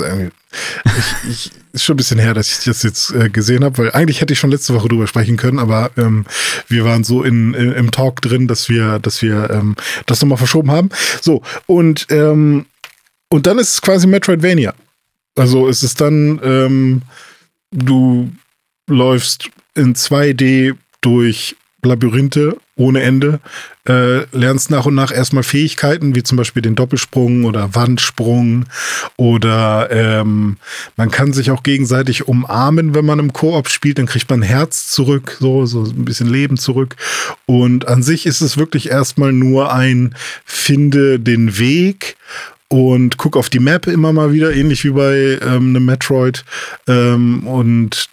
ich, 0.97 1.29
ich, 1.29 1.51
ist 1.73 1.83
schon 1.83 1.93
ein 1.93 1.97
bisschen 1.97 2.19
her, 2.19 2.33
dass 2.33 2.49
ich 2.49 2.65
das 2.65 2.83
jetzt 2.83 3.13
äh, 3.13 3.29
gesehen 3.29 3.63
habe, 3.63 3.77
weil 3.77 3.91
eigentlich 3.91 4.21
hätte 4.21 4.33
ich 4.33 4.39
schon 4.39 4.51
letzte 4.51 4.73
Woche 4.73 4.87
drüber 4.87 5.07
sprechen 5.07 5.37
können, 5.37 5.59
aber 5.59 5.91
ähm, 5.97 6.25
wir 6.67 6.85
waren 6.85 7.03
so 7.03 7.23
in, 7.23 7.53
in, 7.53 7.71
im 7.71 7.91
Talk 7.91 8.21
drin, 8.21 8.47
dass 8.47 8.69
wir, 8.69 8.99
dass 8.99 9.21
wir 9.21 9.49
ähm, 9.51 9.75
das 10.05 10.21
nochmal 10.21 10.37
verschoben 10.37 10.71
haben. 10.71 10.89
So, 11.21 11.41
und, 11.65 12.07
ähm, 12.09 12.65
und 13.33 13.47
dann 13.47 13.57
ist 13.57 13.73
es 13.73 13.81
quasi 13.81 14.05
Metroidvania. 14.05 14.75
Also 15.35 15.67
es 15.67 15.81
ist 15.81 15.99
dann, 15.99 16.39
ähm, 16.43 17.01
du 17.71 18.31
läufst 18.87 19.49
in 19.73 19.95
2D 19.95 20.75
durch 21.01 21.55
Labyrinthe 21.81 22.57
ohne 22.75 23.01
Ende, 23.01 23.39
äh, 23.87 24.25
lernst 24.35 24.69
nach 24.69 24.85
und 24.85 24.93
nach 24.93 25.11
erstmal 25.11 25.43
Fähigkeiten, 25.43 26.15
wie 26.15 26.21
zum 26.21 26.37
Beispiel 26.37 26.61
den 26.61 26.75
Doppelsprung 26.75 27.45
oder 27.45 27.73
Wandsprung 27.73 28.65
oder 29.17 29.89
ähm, 29.91 30.57
man 30.95 31.09
kann 31.09 31.33
sich 31.33 31.49
auch 31.49 31.63
gegenseitig 31.63 32.27
umarmen, 32.27 32.93
wenn 32.93 33.05
man 33.05 33.19
im 33.19 33.33
Koop 33.33 33.69
spielt, 33.69 33.97
dann 33.97 34.05
kriegt 34.05 34.29
man 34.29 34.43
Herz 34.43 34.89
zurück, 34.89 35.37
so, 35.39 35.65
so 35.65 35.83
ein 35.83 36.05
bisschen 36.05 36.29
Leben 36.29 36.57
zurück. 36.57 36.95
Und 37.45 37.87
an 37.87 38.03
sich 38.03 38.27
ist 38.27 38.41
es 38.41 38.57
wirklich 38.57 38.89
erstmal 38.89 39.33
nur 39.33 39.73
ein 39.73 40.15
Finde 40.45 41.19
den 41.19 41.57
Weg 41.57 42.15
und 42.73 43.17
guck 43.17 43.37
auf 43.37 43.51
die 43.51 43.59
Map 43.59 43.85
immer 43.85 44.13
mal 44.13 44.33
wieder, 44.33 44.51
ähnlich 44.51 44.83
wie 44.83 44.89
bei 44.89 45.37
ähm, 45.43 45.75
einem 45.75 45.85
Metroid. 45.85 46.43
Ähm, 46.87 47.45
und 47.45 48.09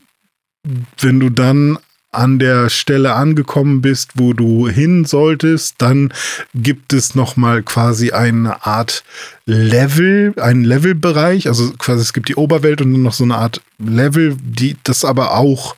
wenn 0.98 1.18
du 1.18 1.30
dann 1.30 1.78
an 2.12 2.38
der 2.38 2.68
Stelle 2.68 3.14
angekommen 3.14 3.80
bist, 3.80 4.10
wo 4.16 4.34
du 4.34 4.68
hin 4.68 5.06
solltest, 5.06 5.76
dann 5.78 6.12
gibt 6.54 6.92
es 6.92 7.14
noch 7.14 7.36
mal 7.36 7.62
quasi 7.62 8.10
eine 8.10 8.66
Art 8.66 9.02
Level, 9.46 10.34
einen 10.38 10.64
Levelbereich, 10.64 11.48
also 11.48 11.72
quasi 11.78 12.02
es 12.02 12.12
gibt 12.12 12.28
die 12.28 12.36
Oberwelt 12.36 12.82
und 12.82 12.92
dann 12.92 13.02
noch 13.02 13.14
so 13.14 13.24
eine 13.24 13.36
Art 13.36 13.62
Level, 13.78 14.36
die 14.42 14.76
das 14.84 15.06
aber 15.06 15.38
auch 15.38 15.74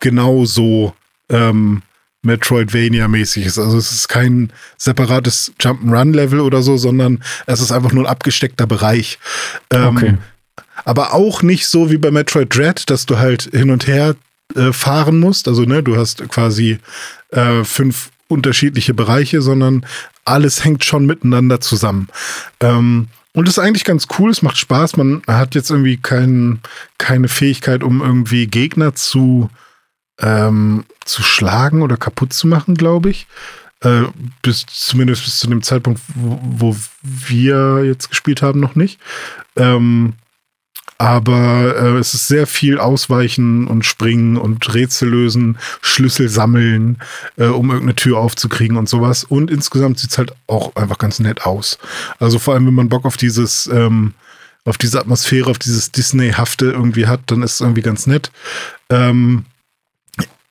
genauso 0.00 0.94
ähm, 1.30 1.82
Metroidvania-mäßig 2.24 3.44
ist. 3.46 3.58
Also 3.58 3.76
es 3.78 3.92
ist 3.92 4.08
kein 4.08 4.50
separates 4.78 5.52
Jump'n'Run-Level 5.60 6.40
oder 6.40 6.62
so, 6.62 6.76
sondern 6.76 7.22
es 7.46 7.60
ist 7.60 7.72
einfach 7.72 7.92
nur 7.92 8.04
ein 8.04 8.10
abgesteckter 8.10 8.66
Bereich. 8.66 9.18
Ähm, 9.70 9.96
Okay. 9.96 10.14
aber 10.84 11.14
auch 11.14 11.42
nicht 11.42 11.66
so 11.66 11.90
wie 11.90 11.98
bei 11.98 12.10
Metroid 12.10 12.54
Dread, 12.54 12.90
dass 12.90 13.06
du 13.06 13.18
halt 13.18 13.50
hin 13.52 13.70
und 13.70 13.86
her 13.86 14.16
äh, 14.56 14.72
fahren 14.72 15.20
musst. 15.20 15.48
Also, 15.48 15.62
ne, 15.62 15.82
du 15.82 15.96
hast 15.96 16.28
quasi 16.28 16.78
äh, 17.30 17.64
fünf 17.64 18.10
unterschiedliche 18.28 18.94
Bereiche, 18.94 19.42
sondern 19.42 19.84
alles 20.24 20.64
hängt 20.64 20.84
schon 20.84 21.06
miteinander 21.06 21.60
zusammen. 21.60 22.08
Ähm, 22.60 23.08
und 23.32 23.48
ist 23.48 23.58
eigentlich 23.58 23.84
ganz 23.84 24.06
cool, 24.18 24.30
es 24.30 24.42
macht 24.42 24.56
Spaß. 24.58 24.96
Man 24.96 25.22
hat 25.26 25.54
jetzt 25.56 25.70
irgendwie 25.70 25.96
kein, 25.96 26.60
keine 26.98 27.28
Fähigkeit, 27.28 27.82
um 27.82 28.00
irgendwie 28.00 28.46
Gegner 28.46 28.94
zu, 28.94 29.50
ähm, 30.20 30.84
zu 31.04 31.22
schlagen 31.22 31.82
oder 31.82 31.96
kaputt 31.96 32.32
zu 32.32 32.46
machen, 32.46 32.74
glaube 32.74 33.10
ich. 33.10 33.26
Äh, 33.80 34.04
bis 34.42 34.64
zumindest 34.66 35.24
bis 35.24 35.38
zu 35.38 35.48
dem 35.48 35.62
Zeitpunkt, 35.62 36.00
wo, 36.14 36.38
wo 36.42 36.76
wir 37.02 37.84
jetzt 37.84 38.08
gespielt 38.08 38.40
haben, 38.42 38.60
noch 38.60 38.74
nicht. 38.76 38.98
Ähm, 39.56 40.14
aber 40.96 41.76
äh, 41.76 41.98
es 41.98 42.14
ist 42.14 42.28
sehr 42.28 42.46
viel 42.46 42.78
Ausweichen 42.78 43.66
und 43.66 43.84
Springen 43.84 44.36
und 44.36 44.72
Rätsel 44.72 45.10
lösen, 45.10 45.58
Schlüssel 45.82 46.28
sammeln, 46.28 46.98
äh, 47.36 47.46
um 47.46 47.68
irgendeine 47.68 47.96
Tür 47.96 48.18
aufzukriegen 48.18 48.76
und 48.76 48.88
sowas. 48.88 49.24
Und 49.24 49.50
insgesamt 49.50 49.98
sieht's 49.98 50.18
halt 50.18 50.32
auch 50.46 50.74
einfach 50.76 50.98
ganz 50.98 51.18
nett 51.18 51.44
aus. 51.44 51.78
Also 52.20 52.38
vor 52.38 52.54
allem, 52.54 52.66
wenn 52.66 52.74
man 52.74 52.88
Bock 52.88 53.04
auf 53.04 53.16
dieses, 53.16 53.66
ähm, 53.66 54.14
auf 54.64 54.78
diese 54.78 55.00
Atmosphäre, 55.00 55.50
auf 55.50 55.58
dieses 55.58 55.90
Disney-hafte 55.90 56.66
irgendwie 56.70 57.06
hat, 57.06 57.20
dann 57.26 57.42
ist 57.42 57.54
es 57.54 57.60
irgendwie 57.60 57.82
ganz 57.82 58.06
nett. 58.06 58.30
Ähm, 58.88 59.44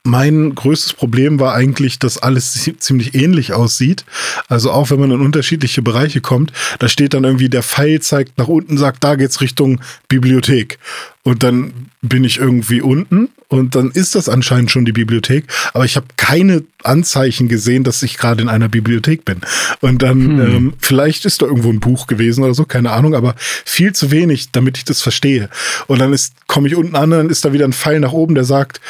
mein 0.04 0.54
größtes 0.54 0.94
Problem 0.94 1.40
war 1.40 1.56
eigentlich, 1.56 1.98
dass 1.98 2.18
alles 2.18 2.70
ziemlich 2.80 3.16
ähnlich 3.16 3.54
aussieht. 3.54 4.04
Also 4.50 4.72
auch 4.72 4.92
wenn 4.92 5.00
man 5.00 5.12
in 5.12 5.22
unterschiedliche 5.22 5.82
Bereiche 5.82 6.20
kommt, 6.20 6.52
da 6.80 6.90
steht 6.90 7.14
dann 7.14 7.24
irgendwie 7.24 7.50
der 7.50 7.64
Pfeil 7.64 8.02
zeigt 8.02 8.38
nach 8.38 8.50
unten, 8.50 8.78
sagt, 8.78 9.04
da 9.04 9.16
geht's 9.16 9.40
Richtung 9.40 9.80
Bibliothek. 10.10 10.78
Und 11.24 11.42
dann 11.42 11.88
bin 12.02 12.26
ich 12.26 12.38
irgendwie 12.38 12.82
unten 12.82 13.30
und 13.48 13.76
dann 13.76 13.92
ist 13.92 14.16
das 14.16 14.28
anscheinend 14.28 14.72
schon 14.72 14.84
die 14.84 14.92
Bibliothek, 14.92 15.46
aber 15.74 15.86
ich 15.86 15.96
habe 15.96 16.08
keine 16.18 16.64
Anzeichen 16.84 17.48
gesehen, 17.48 17.86
dass 17.86 18.04
ich 18.04 18.18
gerade 18.18 18.42
in 18.42 18.50
einer 18.50 18.68
Bibliothek 18.68 19.24
bin. 19.24 19.40
Und 19.80 20.02
dann, 20.02 20.22
hm. 20.22 20.42
ähm, 20.42 20.74
vielleicht 20.80 21.24
ist 21.24 21.42
da 21.42 21.46
irgendwo 21.46 21.70
ein 21.70 21.80
Buch 21.80 22.08
gewesen 22.08 22.44
oder 22.44 22.54
so, 22.54 22.66
keine 22.66 22.92
Ahnung, 22.92 23.16
aber 23.16 23.36
viel 23.38 23.94
zu 23.94 24.12
wenig, 24.12 24.52
damit 24.52 24.78
ich 24.78 24.84
das 24.84 25.02
verstehe. 25.02 25.50
Und 25.88 26.00
dann 26.00 26.12
ist, 26.12 26.34
komme 26.48 26.68
ich 26.68 26.76
unten 26.76 26.98
an, 26.98 27.12
dann 27.12 27.30
ist 27.30 27.46
da 27.46 27.54
wieder 27.54 27.66
ein 27.66 27.74
Pfeil 27.74 28.02
nach 28.02 28.12
oben, 28.12 28.36
der 28.36 28.44
sagt, 28.44 28.82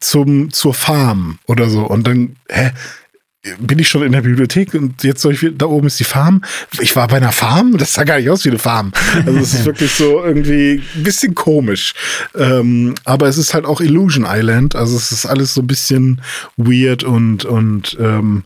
zum, 0.00 0.52
zur 0.52 0.74
Farm 0.74 1.38
oder 1.46 1.68
so. 1.68 1.84
Und 1.86 2.06
dann, 2.06 2.36
hä? 2.48 2.70
Bin 3.58 3.78
ich 3.78 3.88
schon 3.88 4.02
in 4.02 4.12
der 4.12 4.22
Bibliothek 4.22 4.74
und 4.74 5.02
jetzt 5.02 5.22
soll 5.22 5.34
ich, 5.34 5.46
da 5.56 5.66
oben 5.66 5.86
ist 5.86 6.00
die 6.00 6.04
Farm. 6.04 6.42
Ich 6.80 6.94
war 6.96 7.08
bei 7.08 7.16
einer 7.16 7.32
Farm, 7.32 7.76
das 7.76 7.94
sah 7.94 8.04
gar 8.04 8.18
nicht 8.18 8.30
aus 8.30 8.44
wie 8.44 8.50
eine 8.50 8.58
Farm. 8.58 8.92
Also 9.26 9.38
es 9.38 9.54
ist 9.54 9.64
wirklich 9.66 9.92
so 9.92 10.24
irgendwie 10.24 10.82
ein 10.94 11.02
bisschen 11.02 11.34
komisch. 11.34 11.94
Ähm, 12.36 12.94
aber 13.04 13.28
es 13.28 13.38
ist 13.38 13.54
halt 13.54 13.64
auch 13.64 13.80
Illusion 13.80 14.26
Island, 14.28 14.74
also 14.74 14.96
es 14.96 15.12
ist 15.12 15.26
alles 15.26 15.54
so 15.54 15.62
ein 15.62 15.66
bisschen 15.66 16.20
weird 16.56 17.04
und, 17.04 17.44
und 17.44 17.96
ähm, 18.00 18.44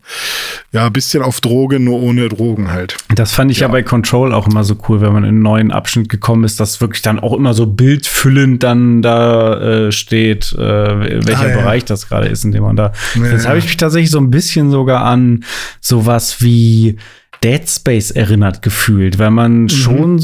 ja, 0.71 0.87
ein 0.87 0.93
bisschen 0.93 1.23
auf 1.23 1.41
Droge, 1.41 1.79
nur 1.79 2.01
ohne 2.01 2.29
Drogen 2.29 2.71
halt. 2.71 2.97
Das 3.13 3.31
fand 3.31 3.51
ich 3.51 3.59
ja. 3.59 3.67
ja. 3.67 3.71
bei 3.71 3.83
Control 3.83 4.33
auch 4.33 4.47
immer 4.47 4.63
so 4.63 4.75
cool, 4.87 5.01
wenn 5.01 5.13
man 5.13 5.23
in 5.23 5.29
einen 5.29 5.41
neuen 5.41 5.71
Abschnitt 5.71 6.09
gekommen 6.09 6.43
ist, 6.43 6.59
dass 6.59 6.81
wirklich 6.81 7.01
dann 7.01 7.19
auch 7.19 7.33
immer 7.33 7.53
so 7.53 7.65
bildfüllend 7.65 8.63
dann 8.63 9.01
da 9.01 9.87
äh, 9.87 9.91
steht, 9.91 10.53
äh, 10.53 10.57
welcher 10.57 11.41
ah, 11.41 11.49
ja. 11.49 11.57
Bereich 11.57 11.85
das 11.85 12.07
gerade 12.07 12.27
ist, 12.27 12.43
in 12.43 12.51
dem 12.51 12.63
man 12.63 12.75
da. 12.75 12.91
Ja, 13.15 13.31
Jetzt 13.31 13.47
habe 13.47 13.57
ich 13.57 13.65
mich 13.65 13.77
tatsächlich 13.77 14.11
so 14.11 14.19
ein 14.19 14.31
bisschen 14.31 14.71
sogar 14.71 14.92
sogar 14.93 15.05
an 15.05 15.43
sowas 15.81 16.41
wie 16.41 16.97
Dead 17.43 17.67
Space 17.67 18.11
erinnert 18.11 18.61
gefühlt, 18.61 19.19
weil 19.19 19.31
man 19.31 19.63
mhm. 19.63 19.69
schon 19.69 20.23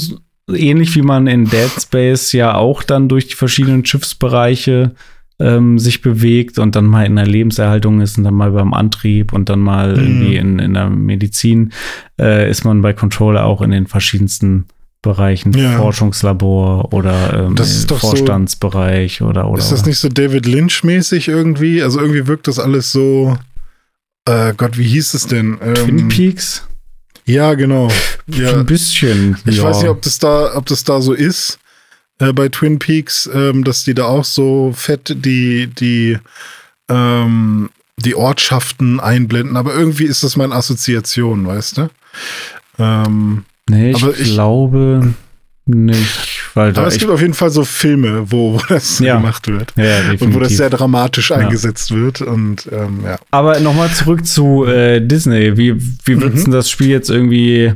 ähnlich 0.53 0.95
wie 0.95 1.01
man 1.01 1.27
in 1.27 1.45
Dead 1.45 1.71
Space 1.79 2.31
ja 2.31 2.55
auch 2.55 2.83
dann 2.83 3.09
durch 3.09 3.27
die 3.27 3.35
verschiedenen 3.35 3.85
Schiffsbereiche 3.85 4.93
ähm, 5.39 5.79
sich 5.79 6.01
bewegt 6.01 6.59
und 6.59 6.75
dann 6.75 6.85
mal 6.85 7.05
in 7.05 7.15
der 7.15 7.25
Lebenserhaltung 7.25 8.01
ist 8.01 8.17
und 8.17 8.25
dann 8.25 8.33
mal 8.33 8.51
beim 8.51 8.73
Antrieb 8.73 9.33
und 9.33 9.49
dann 9.49 9.59
mal 9.59 9.95
mhm. 9.95 10.01
irgendwie 10.01 10.35
in, 10.35 10.59
in 10.59 10.73
der 10.75 10.89
Medizin, 10.89 11.71
äh, 12.19 12.49
ist 12.49 12.63
man 12.63 12.81
bei 12.81 12.93
Controller 12.93 13.45
auch 13.45 13.61
in 13.61 13.71
den 13.71 13.87
verschiedensten 13.87 14.65
Bereichen, 15.01 15.53
ja. 15.53 15.77
Forschungslabor 15.77 16.93
oder 16.93 17.47
ähm, 17.47 17.57
Vorstandsbereich 17.57 19.19
so, 19.19 19.27
oder, 19.27 19.49
oder. 19.49 19.59
Ist 19.59 19.71
das 19.71 19.85
nicht 19.85 19.97
so 19.97 20.09
David 20.09 20.45
Lynch-mäßig 20.45 21.29
irgendwie? 21.29 21.81
Also 21.81 22.01
irgendwie 22.01 22.27
wirkt 22.27 22.49
das 22.49 22.59
alles 22.59 22.91
so 22.91 23.37
äh, 24.25 24.53
Gott, 24.55 24.77
wie 24.77 24.87
hieß 24.87 25.13
es 25.13 25.27
denn? 25.27 25.57
Ähm, 25.61 25.73
Twin 25.75 26.07
Peaks? 26.07 26.63
Ja, 27.25 27.53
genau. 27.53 27.89
Ja. 28.27 28.53
Ein 28.53 28.65
bisschen. 28.65 29.37
Ich 29.45 29.57
ja. 29.57 29.63
weiß 29.63 29.81
nicht, 29.81 29.89
ob 29.89 30.01
das 30.01 30.17
da, 30.19 30.55
ob 30.55 30.65
das 30.65 30.83
da 30.83 31.01
so 31.01 31.13
ist 31.13 31.59
äh, 32.19 32.33
bei 32.33 32.49
Twin 32.49 32.79
Peaks, 32.79 33.29
ähm, 33.33 33.63
dass 33.63 33.83
die 33.83 33.93
da 33.93 34.05
auch 34.05 34.25
so 34.25 34.73
fett 34.75 35.15
die, 35.25 35.67
die, 35.67 36.17
ähm, 36.89 37.69
die 37.97 38.15
Ortschaften 38.15 38.99
einblenden. 38.99 39.57
Aber 39.57 39.73
irgendwie 39.73 40.05
ist 40.05 40.23
das 40.23 40.35
meine 40.35 40.55
Assoziation, 40.55 41.45
weißt 41.45 41.77
du? 41.77 41.89
Ähm, 42.77 43.45
nee, 43.69 43.91
ich, 43.91 44.03
ich 44.03 44.33
glaube 44.33 45.13
nicht, 45.69 46.49
weil 46.55 46.73
da. 46.73 46.81
Aber 46.81 46.87
es 46.87 46.97
gibt 46.97 47.11
auf 47.11 47.21
jeden 47.21 47.33
Fall 47.33 47.49
so 47.49 47.63
Filme, 47.63 48.31
wo, 48.31 48.55
wo 48.55 48.61
das 48.69 48.99
ja. 48.99 49.15
gemacht 49.15 49.47
wird. 49.47 49.73
Ja, 49.75 49.83
definitiv. 49.83 50.21
Und 50.21 50.33
wo 50.33 50.39
das 50.39 50.53
sehr 50.53 50.69
dramatisch 50.69 51.31
eingesetzt 51.31 51.91
wird. 51.91 52.21
Und 52.21 52.67
ähm, 52.71 53.01
ja. 53.05 53.17
Aber 53.31 53.59
nochmal 53.59 53.89
zurück 53.91 54.25
zu 54.25 54.65
äh, 54.65 54.99
Disney. 54.99 55.57
Wie, 55.57 55.75
wie 56.05 56.21
würdest 56.21 56.47
mhm. 56.47 56.51
du 56.51 56.57
das 56.57 56.69
Spiel 56.69 56.89
jetzt 56.89 57.09
irgendwie 57.09 57.73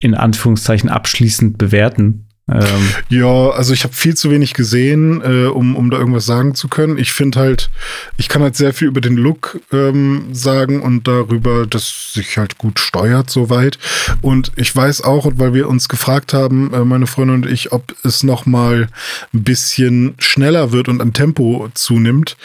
in 0.00 0.14
Anführungszeichen 0.14 0.88
abschließend 0.88 1.58
bewerten? 1.58 2.27
Ähm. 2.50 2.88
Ja, 3.10 3.50
also 3.50 3.74
ich 3.74 3.84
habe 3.84 3.94
viel 3.94 4.16
zu 4.16 4.30
wenig 4.30 4.54
gesehen, 4.54 5.20
äh, 5.22 5.46
um, 5.46 5.76
um 5.76 5.90
da 5.90 5.98
irgendwas 5.98 6.24
sagen 6.24 6.54
zu 6.54 6.68
können. 6.68 6.96
Ich 6.96 7.12
finde 7.12 7.38
halt, 7.38 7.70
ich 8.16 8.28
kann 8.28 8.42
halt 8.42 8.56
sehr 8.56 8.72
viel 8.72 8.88
über 8.88 9.00
den 9.00 9.16
Look 9.16 9.60
ähm, 9.72 10.28
sagen 10.32 10.80
und 10.80 11.06
darüber, 11.06 11.66
dass 11.66 12.12
sich 12.14 12.38
halt 12.38 12.56
gut 12.56 12.80
steuert 12.80 13.28
soweit. 13.28 13.78
Und 14.22 14.52
ich 14.56 14.74
weiß 14.74 15.02
auch, 15.02 15.30
weil 15.36 15.52
wir 15.52 15.68
uns 15.68 15.88
gefragt 15.88 16.32
haben, 16.32 16.72
äh, 16.72 16.84
meine 16.84 17.06
Freundin 17.06 17.36
und 17.36 17.46
ich, 17.46 17.72
ob 17.72 17.94
es 18.02 18.22
noch 18.22 18.46
mal 18.46 18.88
ein 19.34 19.42
bisschen 19.42 20.14
schneller 20.18 20.72
wird 20.72 20.88
und 20.88 21.02
an 21.02 21.12
Tempo 21.12 21.68
zunimmt. 21.74 22.36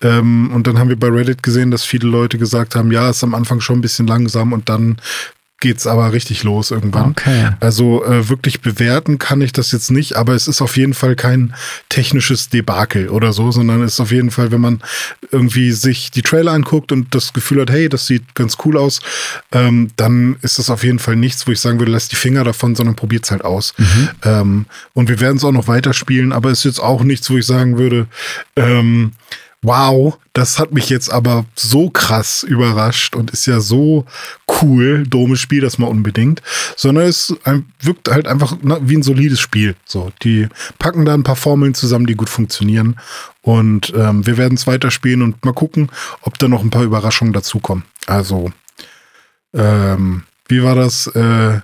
Ähm, 0.00 0.50
und 0.54 0.66
dann 0.66 0.78
haben 0.78 0.88
wir 0.88 0.98
bei 0.98 1.08
Reddit 1.08 1.42
gesehen, 1.42 1.70
dass 1.70 1.84
viele 1.84 2.08
Leute 2.08 2.38
gesagt 2.38 2.74
haben, 2.74 2.90
ja, 2.90 3.10
ist 3.10 3.22
am 3.22 3.34
Anfang 3.34 3.60
schon 3.60 3.78
ein 3.78 3.82
bisschen 3.82 4.06
langsam 4.06 4.52
und 4.52 4.70
dann 4.70 4.96
geht's 5.60 5.86
aber 5.86 6.12
richtig 6.12 6.42
los 6.42 6.70
irgendwann. 6.70 7.10
Okay. 7.10 7.50
Also 7.60 8.04
äh, 8.04 8.28
wirklich 8.30 8.62
bewerten 8.62 9.18
kann 9.18 9.42
ich 9.42 9.52
das 9.52 9.72
jetzt 9.72 9.90
nicht, 9.90 10.16
aber 10.16 10.34
es 10.34 10.48
ist 10.48 10.62
auf 10.62 10.76
jeden 10.78 10.94
Fall 10.94 11.16
kein 11.16 11.54
technisches 11.90 12.48
Debakel 12.48 13.10
oder 13.10 13.34
so, 13.34 13.52
sondern 13.52 13.82
es 13.82 13.94
ist 13.94 14.00
auf 14.00 14.10
jeden 14.10 14.30
Fall, 14.30 14.50
wenn 14.52 14.62
man 14.62 14.80
irgendwie 15.30 15.72
sich 15.72 16.10
die 16.10 16.22
Trailer 16.22 16.52
anguckt 16.52 16.92
und 16.92 17.14
das 17.14 17.34
Gefühl 17.34 17.60
hat, 17.60 17.70
hey, 17.70 17.90
das 17.90 18.06
sieht 18.06 18.34
ganz 18.34 18.56
cool 18.64 18.78
aus, 18.78 19.00
ähm, 19.52 19.90
dann 19.96 20.36
ist 20.40 20.58
das 20.58 20.70
auf 20.70 20.82
jeden 20.82 20.98
Fall 20.98 21.16
nichts, 21.16 21.46
wo 21.46 21.52
ich 21.52 21.60
sagen 21.60 21.78
würde, 21.78 21.92
lass 21.92 22.08
die 22.08 22.16
Finger 22.16 22.42
davon, 22.42 22.74
sondern 22.74 22.96
probiert's 22.96 23.30
halt 23.30 23.44
aus. 23.44 23.74
Mhm. 23.76 24.08
Ähm, 24.24 24.66
und 24.94 25.10
wir 25.10 25.20
werden 25.20 25.36
es 25.36 25.44
auch 25.44 25.52
noch 25.52 25.68
weiterspielen, 25.68 26.32
aber 26.32 26.50
es 26.50 26.60
ist 26.60 26.64
jetzt 26.64 26.80
auch 26.80 27.04
nichts, 27.04 27.30
wo 27.30 27.36
ich 27.36 27.46
sagen 27.46 27.76
würde, 27.76 28.06
ähm, 28.56 29.12
wow, 29.62 30.18
das 30.32 30.58
hat 30.58 30.72
mich 30.72 30.88
jetzt 30.88 31.12
aber 31.12 31.44
so 31.54 31.90
krass 31.90 32.42
überrascht 32.42 33.14
und 33.14 33.30
ist 33.30 33.46
ja 33.46 33.60
so 33.60 34.06
cool. 34.62 35.06
Dome 35.06 35.36
Spiel 35.36 35.60
das 35.60 35.78
mal 35.78 35.86
unbedingt. 35.86 36.42
Sondern 36.76 37.04
es 37.04 37.34
wirkt 37.80 38.10
halt 38.10 38.26
einfach 38.26 38.56
wie 38.62 38.96
ein 38.96 39.02
solides 39.02 39.40
Spiel. 39.40 39.76
So, 39.84 40.12
die 40.22 40.48
packen 40.78 41.04
da 41.04 41.14
ein 41.14 41.24
paar 41.24 41.36
Formeln 41.36 41.74
zusammen, 41.74 42.06
die 42.06 42.14
gut 42.14 42.30
funktionieren. 42.30 42.96
Und 43.42 43.92
ähm, 43.94 44.26
wir 44.26 44.38
werden 44.38 44.54
es 44.54 44.66
weiterspielen 44.66 45.22
und 45.22 45.44
mal 45.44 45.52
gucken, 45.52 45.90
ob 46.22 46.38
da 46.38 46.48
noch 46.48 46.62
ein 46.62 46.70
paar 46.70 46.84
Überraschungen 46.84 47.32
dazukommen. 47.32 47.84
Also, 48.06 48.52
ähm, 49.54 50.22
wie 50.48 50.62
war 50.62 50.74
das? 50.74 51.06
Äh, 51.08 51.60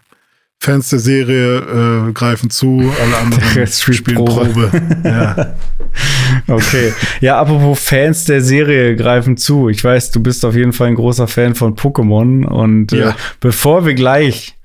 Fans 0.61 0.91
der 0.91 0.99
Serie 0.99 2.09
äh, 2.09 2.13
greifen 2.13 2.51
zu, 2.51 2.93
alle 3.01 3.17
anderen 3.19 3.67
spielen 3.69 4.25
Probe. 4.25 4.71
ja. 5.05 5.55
Okay. 6.49 6.93
Ja, 7.21 7.41
apropos 7.41 7.79
Fans 7.79 8.25
der 8.25 8.41
Serie 8.41 8.97
greifen 8.97 9.37
zu. 9.37 9.69
Ich 9.69 9.83
weiß, 9.83 10.11
du 10.11 10.21
bist 10.21 10.45
auf 10.45 10.55
jeden 10.55 10.73
Fall 10.73 10.89
ein 10.89 10.95
großer 10.97 11.29
Fan 11.29 11.55
von 11.55 11.77
Pokémon. 11.77 12.45
Und 12.45 12.93
äh, 12.93 12.99
ja. 13.01 13.11
äh, 13.11 13.15
bevor 13.41 13.87
wir 13.87 13.95
gleich 13.95 14.57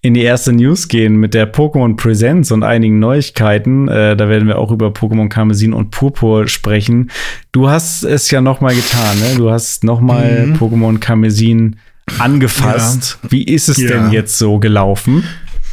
in 0.00 0.14
die 0.14 0.22
erste 0.22 0.52
News 0.52 0.86
gehen 0.86 1.16
mit 1.16 1.34
der 1.34 1.52
Pokémon 1.52 1.96
Presents 1.96 2.52
und 2.52 2.62
einigen 2.62 3.00
Neuigkeiten. 3.00 3.88
Äh, 3.88 4.16
da 4.16 4.28
werden 4.28 4.46
wir 4.46 4.58
auch 4.58 4.70
über 4.70 4.88
Pokémon 4.88 5.28
Karmesin 5.28 5.72
und 5.72 5.90
Purpur 5.90 6.46
sprechen. 6.46 7.10
Du 7.50 7.68
hast 7.68 8.04
es 8.04 8.30
ja 8.30 8.40
noch 8.40 8.60
mal 8.60 8.74
getan, 8.74 9.18
ne? 9.18 9.36
Du 9.36 9.50
hast 9.50 9.82
noch 9.82 10.00
mal 10.00 10.46
mhm. 10.46 10.54
Pokémon 10.54 10.98
Karmesin 11.00 11.76
angefasst. 12.18 13.18
Ja. 13.22 13.30
Wie 13.30 13.44
ist 13.44 13.68
es 13.68 13.78
ja. 13.78 13.88
denn 13.88 14.10
jetzt 14.10 14.38
so 14.38 14.58
gelaufen? 14.58 15.24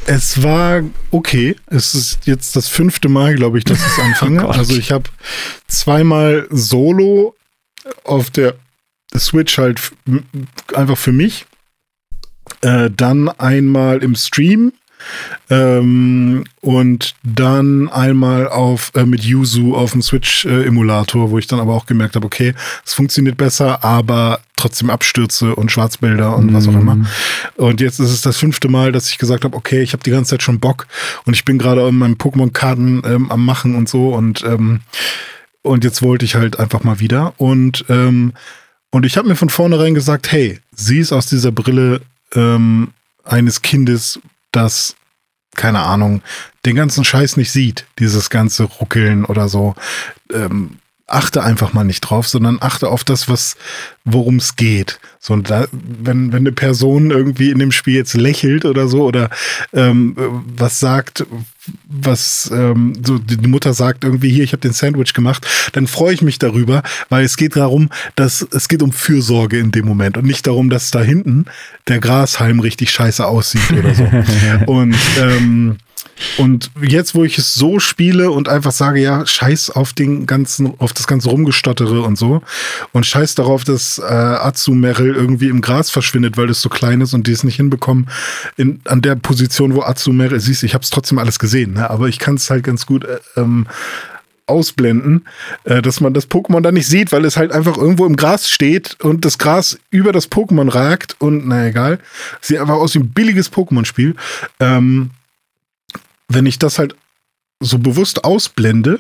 Es 0.08 0.43
war 0.43 0.84
okay. 1.12 1.56
Es 1.67 1.95
ist 1.95 2.19
jetzt 2.26 2.56
das 2.56 2.67
fünfte 2.67 3.10
Mal, 3.10 3.36
glaube 3.36 3.58
ich, 3.58 3.63
dass 3.63 3.80
ich 3.80 4.04
anfange. 4.04 4.45
oh 4.45 4.50
also 4.50 4.76
ich 4.76 4.91
habe 4.91 5.10
zweimal 5.67 6.48
Solo 6.52 7.36
auf 8.04 8.30
der 8.30 8.56
Switch 9.15 9.58
halt 9.58 9.82
einfach 10.74 10.98
für 10.98 11.12
mich. 11.12 11.45
Äh, 12.62 12.91
dann 12.95 13.30
einmal 13.30 14.04
im 14.04 14.15
Stream 14.15 14.74
ähm, 15.50 16.44
und 16.62 17.15
dann 17.24 17.89
einmal 17.89 18.48
auf 18.48 18.91
äh, 18.96 19.06
mit 19.06 19.24
Yuzu 19.24 19.76
auf 19.76 19.91
dem 19.91 20.02
Switch-Emulator, 20.02 21.28
äh, 21.28 21.32
wo 21.32 21.38
ich 21.38 21.48
dann 21.48 21.60
aber 21.60 21.74
auch 21.74 21.86
gemerkt 21.86 22.15
habe, 22.15 22.26
okay, 22.26 22.54
es 22.86 22.94
funktioniert 22.94 23.38
besser, 23.38 23.84
aber 23.84 24.39
trotzdem 24.56 24.89
Abstürze 24.89 25.56
und 25.56 25.72
Schwarzbilder 25.72 26.36
und 26.36 26.52
mm. 26.52 26.54
was 26.56 26.68
auch 26.68 26.74
immer. 26.74 26.96
Mhm. 26.96 27.08
Und 27.56 27.82
jetzt 27.82 28.00
ist 28.00 28.12
es 28.12 28.22
das 28.22 28.38
fünfte 28.38 28.68
Mal, 28.68 28.91
dass 28.91 29.10
ich 29.10 29.18
gesagt 29.18 29.43
habe, 29.43 29.56
okay, 29.56 29.82
ich 29.82 29.93
habe 29.93 30.03
die 30.03 30.12
ganze 30.12 30.32
Zeit 30.32 30.43
schon 30.43 30.60
Bock 30.60 30.88
und 31.26 31.36
ich 31.36 31.45
bin 31.45 31.58
gerade 31.58 31.88
in 31.88 31.97
meinen 31.97 32.16
Pokémon-Karten 32.16 33.03
ähm, 33.06 33.32
am 33.32 33.45
Machen 33.45 33.76
und 33.76 33.89
so 33.89 34.10
und 34.10 34.43
ähm, 34.43 34.82
und 35.62 35.84
jetzt 35.84 36.03
wollte 36.03 36.26
ich 36.26 36.36
halt 36.36 36.60
einfach 36.60 36.84
mal 36.84 36.99
wieder 36.99 37.34
und 37.38 37.86
ähm, 37.89 38.34
und 38.91 39.06
ich 39.06 39.18
habe 39.18 39.28
mir 39.28 39.36
von 39.36 39.49
vornherein 39.49 39.93
gesagt, 39.93 40.32
hey, 40.32 40.60
sieh 40.74 40.99
es 40.99 41.12
aus 41.12 41.26
dieser 41.26 41.51
Brille 41.51 41.99
ähm, 42.34 42.91
eines 43.26 43.62
Kindes, 43.62 44.22
das 44.56 44.95
keine 45.56 45.80
Ahnung, 45.80 46.22
den 46.66 46.76
ganzen 46.76 47.03
Scheiß 47.03 47.38
nicht 47.38 47.51
sieht, 47.51 47.86
dieses 47.97 48.30
ganze 48.30 48.64
Ruckeln 48.64 49.26
oder 49.26 49.47
so. 49.47 49.76
Ähm, 50.32 50.80
achte 51.08 51.43
einfach 51.43 51.74
mal 51.74 51.84
nicht 51.84 52.01
drauf, 52.01 52.28
sondern 52.28 52.58
achte 52.62 52.89
auf 52.89 53.03
das, 53.03 53.30
was, 53.30 53.56
worum 54.06 54.38
es 54.38 54.56
geht. 54.56 54.99
So, 55.20 55.34
und 55.34 55.49
da, 55.51 55.68
wenn, 55.72 56.34
wenn 56.34 56.39
eine 56.39 56.51
Person 56.51 57.12
irgendwie 57.12 57.51
in 57.51 57.60
dem 57.60 57.72
Spiel 57.72 57.95
jetzt 57.95 58.16
lächelt 58.16 58.66
oder 58.66 58.88
so 58.88 59.03
oder 59.03 59.30
ähm, 59.72 60.16
was 60.58 60.80
sagt, 60.80 61.26
was 61.88 62.49
ähm, 62.53 62.93
so 63.06 63.20
die 63.20 63.47
Mutter 63.47 63.74
sagt 63.74 64.03
irgendwie 64.03 64.32
hier, 64.32 64.43
ich 64.43 64.53
habe 64.53 64.62
den 64.62 64.74
Sandwich 64.74 65.14
gemacht, 65.14 65.47
dann 65.74 65.86
freue 65.86 66.14
ich 66.14 66.24
mich 66.24 66.39
darüber, 66.39 66.82
weil 67.10 67.24
es 67.24 67.38
geht 67.38 67.56
darum, 67.56 67.89
dass 68.16 68.41
es 68.51 68.68
geht 68.68 68.82
um 68.82 68.91
Fürsorge 68.91 69.60
in 69.60 69.72
dem 69.72 69.86
Moment 69.86 70.18
und 70.18 70.26
nicht 70.26 70.47
darum, 70.47 70.72
dass 70.72 70.89
da 70.89 71.01
hinten 71.01 71.45
der 71.88 71.99
Grashalm 71.99 72.60
richtig 72.60 72.89
scheiße 72.89 73.26
aussieht 73.26 73.72
oder 73.72 73.93
so. 73.93 74.10
und 74.72 74.95
ähm, 75.20 75.78
und 76.38 76.72
jetzt, 76.82 77.16
wo 77.16 77.24
ich 77.24 77.38
es 77.38 77.53
so 77.53 77.80
spiele 77.80 78.32
und 78.32 78.47
einfach 78.47 78.72
sage, 78.72 79.01
ja, 79.01 79.26
scheiß 79.26 79.70
auf 79.72 79.93
den 79.93 80.26
ganzen, 80.26 80.74
auf 80.80 80.93
das 80.93 81.08
ganze 81.08 81.30
Rumgestottere 81.30 82.01
und 82.01 82.18
so 82.18 82.41
und 82.93 83.06
scheiß 83.06 83.36
darauf, 83.36 83.64
dass 83.64 83.97
äh, 83.99 84.03
Atsu 84.03 84.74
Merrill 84.74 85.16
irgendwie 85.16 85.49
im 85.49 85.62
Gras 85.62 85.89
verschwindet, 85.89 86.38
weil 86.38 86.47
das 86.47 86.62
so 86.62 86.70
klein 86.70 87.01
ist 87.01 87.14
und 87.14 87.28
die 87.28 87.32
es 87.32 87.43
nicht 87.43 87.58
hinbekommen, 87.58 88.10
in, 88.58 88.82
an 88.86 89.01
der 89.01 89.16
Position, 89.16 89.76
wo 89.76 89.82
Atsu 89.82 90.14
Merrill, 90.14 90.39
siehst 90.39 90.64
ich 90.64 90.74
habe 90.74 90.84
es 90.84 90.89
trotzdem 90.89 91.20
alles 91.20 91.39
gesehen, 91.39 91.74
ne? 91.74 91.89
aber 91.89 92.08
ich 92.08 92.20
kann 92.20 92.36
es 92.36 92.49
halt 92.49 92.64
ganz 92.64 92.86
gut 92.86 93.03
äh, 93.03 93.20
ähm, 93.36 93.68
ausblenden, 94.47 95.26
äh, 95.64 95.82
dass 95.82 96.01
man 96.01 96.14
das 96.14 96.30
Pokémon 96.30 96.62
da 96.62 96.72
nicht 96.72 96.88
sieht, 96.88 97.12
weil 97.12 97.26
es 97.26 97.38
halt 97.38 97.51
einfach 97.51 97.78
irgendwo 97.78 98.06
im 98.06 98.16
Gras 98.16 98.49
steht 98.49 98.97
und 99.03 99.26
das 99.26 99.38
Gras 99.38 99.80
über 99.89 100.12
das 100.12 100.32
Pokémon 100.32 100.74
ragt 100.74 101.16
und 101.20 101.47
na 101.47 101.68
egal, 101.68 101.99
sieht 102.41 102.60
einfach 102.60 102.76
aus 102.76 102.93
wie 102.95 102.99
ein 102.99 103.10
billiges 103.10 103.51
Pokémon-Spiel. 103.51 104.16
Ähm, 104.60 105.12
wenn 106.28 106.45
ich 106.45 106.59
das 106.59 106.80
halt 106.80 106.95
so 107.59 107.80
bewusst 107.80 108.23
ausblende, 108.23 108.99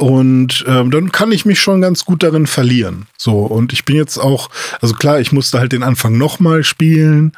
und 0.00 0.64
ähm, 0.68 0.92
dann 0.92 1.10
kann 1.10 1.32
ich 1.32 1.44
mich 1.44 1.60
schon 1.60 1.80
ganz 1.80 2.04
gut 2.04 2.22
darin 2.22 2.46
verlieren. 2.46 3.06
So, 3.18 3.40
und 3.40 3.72
ich 3.72 3.84
bin 3.84 3.96
jetzt 3.96 4.16
auch, 4.16 4.48
also 4.80 4.94
klar, 4.94 5.18
ich 5.18 5.32
musste 5.32 5.58
halt 5.58 5.72
den 5.72 5.82
Anfang 5.82 6.16
nochmal 6.16 6.62
spielen. 6.62 7.32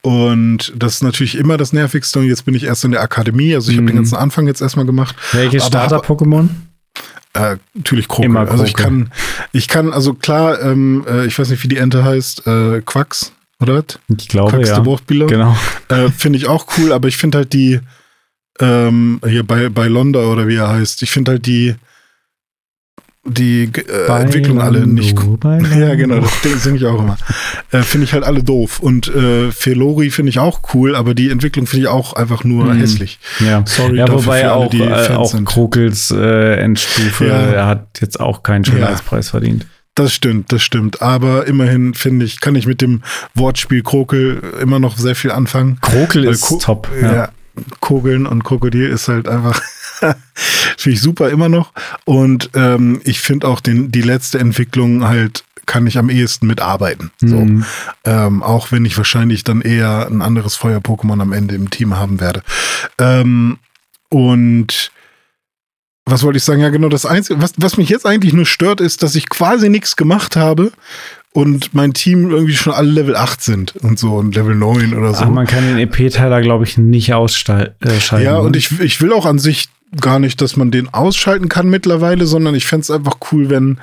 Und 0.00 0.72
das 0.76 0.94
ist 0.94 1.02
natürlich 1.02 1.36
immer 1.36 1.56
das 1.56 1.72
Nervigste. 1.72 2.20
Und 2.20 2.26
jetzt 2.26 2.44
bin 2.44 2.54
ich 2.54 2.62
erst 2.62 2.84
in 2.84 2.92
der 2.92 3.02
Akademie. 3.02 3.52
Also 3.52 3.72
ich 3.72 3.76
mhm. 3.76 3.80
habe 3.80 3.90
den 3.90 3.96
ganzen 3.96 4.14
Anfang 4.14 4.46
jetzt 4.46 4.62
erstmal 4.62 4.86
gemacht. 4.86 5.16
Welches 5.32 5.66
Starter-Pokémon? 5.66 6.50
Äh, 7.32 7.56
natürlich 7.74 8.06
Krokel. 8.06 8.26
Immer 8.26 8.48
Also 8.48 8.62
ich 8.62 8.74
kann, 8.74 9.10
ich 9.50 9.66
kann, 9.66 9.92
also 9.92 10.14
klar, 10.14 10.62
ähm, 10.62 11.04
äh, 11.08 11.26
ich 11.26 11.36
weiß 11.36 11.50
nicht, 11.50 11.64
wie 11.64 11.68
die 11.68 11.78
Ente 11.78 12.04
heißt, 12.04 12.46
äh, 12.46 12.80
Quacks, 12.82 13.32
oder? 13.58 13.82
Ich 14.16 14.28
glaube, 14.28 14.52
Quacks 14.52 14.68
ja. 14.68 14.76
Genau. 15.26 15.56
Äh, 15.88 16.10
finde 16.10 16.38
ich 16.38 16.46
auch 16.46 16.68
cool, 16.78 16.92
aber 16.92 17.08
ich 17.08 17.16
finde 17.16 17.38
halt 17.38 17.52
die, 17.52 17.80
ähm, 18.60 19.20
hier 19.26 19.44
bei, 19.44 19.68
bei 19.68 19.88
Londa 19.88 20.20
oder 20.20 20.48
wie 20.48 20.56
er 20.56 20.68
heißt, 20.68 21.02
ich 21.02 21.10
finde 21.10 21.32
halt 21.32 21.46
die, 21.46 21.74
die 23.24 23.70
äh, 23.74 24.20
Entwicklung 24.20 24.60
alle 24.60 24.86
nicht 24.86 25.16
gut. 25.16 25.42
Ja, 25.44 25.94
genau, 25.94 26.20
das 26.20 26.62
singe 26.62 26.76
ich 26.76 26.86
auch 26.86 26.98
immer. 26.98 27.16
Äh, 27.70 27.82
finde 27.82 28.04
ich 28.04 28.12
halt 28.12 28.24
alle 28.24 28.42
doof. 28.42 28.80
Und 28.80 29.08
äh, 29.08 29.50
Felori 29.50 30.10
finde 30.10 30.30
ich 30.30 30.38
auch 30.38 30.60
cool, 30.74 30.94
aber 30.94 31.14
die 31.14 31.30
Entwicklung 31.30 31.66
finde 31.66 31.86
ich 31.86 31.88
auch 31.88 32.12
einfach 32.12 32.44
nur 32.44 32.70
hm. 32.70 32.78
hässlich. 32.78 33.18
Ja, 33.40 33.62
sorry. 33.66 33.98
Ja, 33.98 34.12
wobei 34.12 34.44
alle, 34.44 34.54
auch, 34.54 34.74
äh, 34.74 35.14
auch 35.14 35.44
Krokels 35.44 36.10
äh, 36.10 36.56
Endstufe, 36.56 37.26
ja. 37.26 37.34
er 37.34 37.66
hat 37.66 38.00
jetzt 38.00 38.20
auch 38.20 38.42
keinen 38.42 38.64
Schönheitspreis 38.64 39.28
ja. 39.28 39.30
verdient. 39.32 39.66
Das 39.94 40.12
stimmt, 40.12 40.52
das 40.52 40.62
stimmt. 40.62 41.02
Aber 41.02 41.46
immerhin 41.46 41.94
finde 41.94 42.26
ich, 42.26 42.40
kann 42.40 42.56
ich 42.56 42.66
mit 42.66 42.80
dem 42.80 43.02
Wortspiel 43.34 43.82
Krokel 43.82 44.42
immer 44.60 44.80
noch 44.80 44.96
sehr 44.96 45.14
viel 45.14 45.30
anfangen. 45.30 45.78
Krokel 45.80 46.24
ist 46.24 46.42
Ko 46.42 46.58
top. 46.58 46.88
Ja. 47.00 47.14
ja. 47.14 47.28
Kogeln 47.80 48.26
und 48.26 48.44
Krokodil 48.44 48.88
ist 48.88 49.08
halt 49.08 49.28
einfach 49.28 49.60
finde 50.76 50.94
ich 50.96 51.00
super 51.00 51.30
immer 51.30 51.48
noch. 51.48 51.72
Und 52.04 52.50
ähm, 52.54 53.00
ich 53.04 53.20
finde 53.20 53.48
auch 53.48 53.60
den, 53.60 53.90
die 53.90 54.02
letzte 54.02 54.38
Entwicklung 54.38 55.06
halt 55.06 55.44
kann 55.66 55.86
ich 55.86 55.96
am 55.96 56.10
ehesten 56.10 56.46
mitarbeiten. 56.46 57.10
So. 57.18 57.36
Mhm. 57.36 57.64
Ähm, 58.04 58.42
auch 58.42 58.70
wenn 58.70 58.84
ich 58.84 58.98
wahrscheinlich 58.98 59.44
dann 59.44 59.62
eher 59.62 60.06
ein 60.06 60.20
anderes 60.20 60.56
Feuer-Pokémon 60.56 61.22
am 61.22 61.32
Ende 61.32 61.54
im 61.54 61.70
Team 61.70 61.96
haben 61.96 62.20
werde. 62.20 62.42
Ähm, 62.98 63.58
und 64.10 64.92
was 66.04 66.22
wollte 66.22 66.36
ich 66.36 66.44
sagen? 66.44 66.60
Ja, 66.60 66.68
genau, 66.68 66.90
das 66.90 67.06
Einzige, 67.06 67.40
was, 67.40 67.54
was 67.56 67.78
mich 67.78 67.88
jetzt 67.88 68.04
eigentlich 68.04 68.34
nur 68.34 68.44
stört, 68.44 68.82
ist, 68.82 69.02
dass 69.02 69.14
ich 69.14 69.30
quasi 69.30 69.70
nichts 69.70 69.96
gemacht 69.96 70.36
habe 70.36 70.70
und 71.34 71.74
mein 71.74 71.92
Team 71.92 72.30
irgendwie 72.30 72.54
schon 72.54 72.72
alle 72.72 72.90
Level 72.90 73.16
8 73.16 73.42
sind 73.42 73.74
und 73.82 73.98
so 73.98 74.14
und 74.14 74.36
Level 74.36 74.54
9 74.54 74.94
oder 74.94 75.12
so. 75.12 75.24
Ach, 75.24 75.28
man 75.28 75.48
kann 75.48 75.66
den 75.66 75.78
EP-Teiler, 75.78 76.40
glaube 76.40 76.62
ich, 76.62 76.78
nicht 76.78 77.12
ausschalten. 77.12 77.88
Äh, 77.88 78.22
ja, 78.22 78.36
und 78.36 78.52
ne? 78.52 78.58
ich, 78.58 78.80
ich 78.80 79.00
will 79.00 79.12
auch 79.12 79.26
an 79.26 79.40
sich 79.40 79.68
gar 80.00 80.20
nicht, 80.20 80.40
dass 80.40 80.56
man 80.56 80.70
den 80.70 80.94
ausschalten 80.94 81.48
kann 81.48 81.68
mittlerweile, 81.68 82.26
sondern 82.26 82.54
ich 82.54 82.66
fände 82.66 82.82
es 82.82 82.90
einfach 82.92 83.16
cool, 83.32 83.50
wenn 83.50 83.78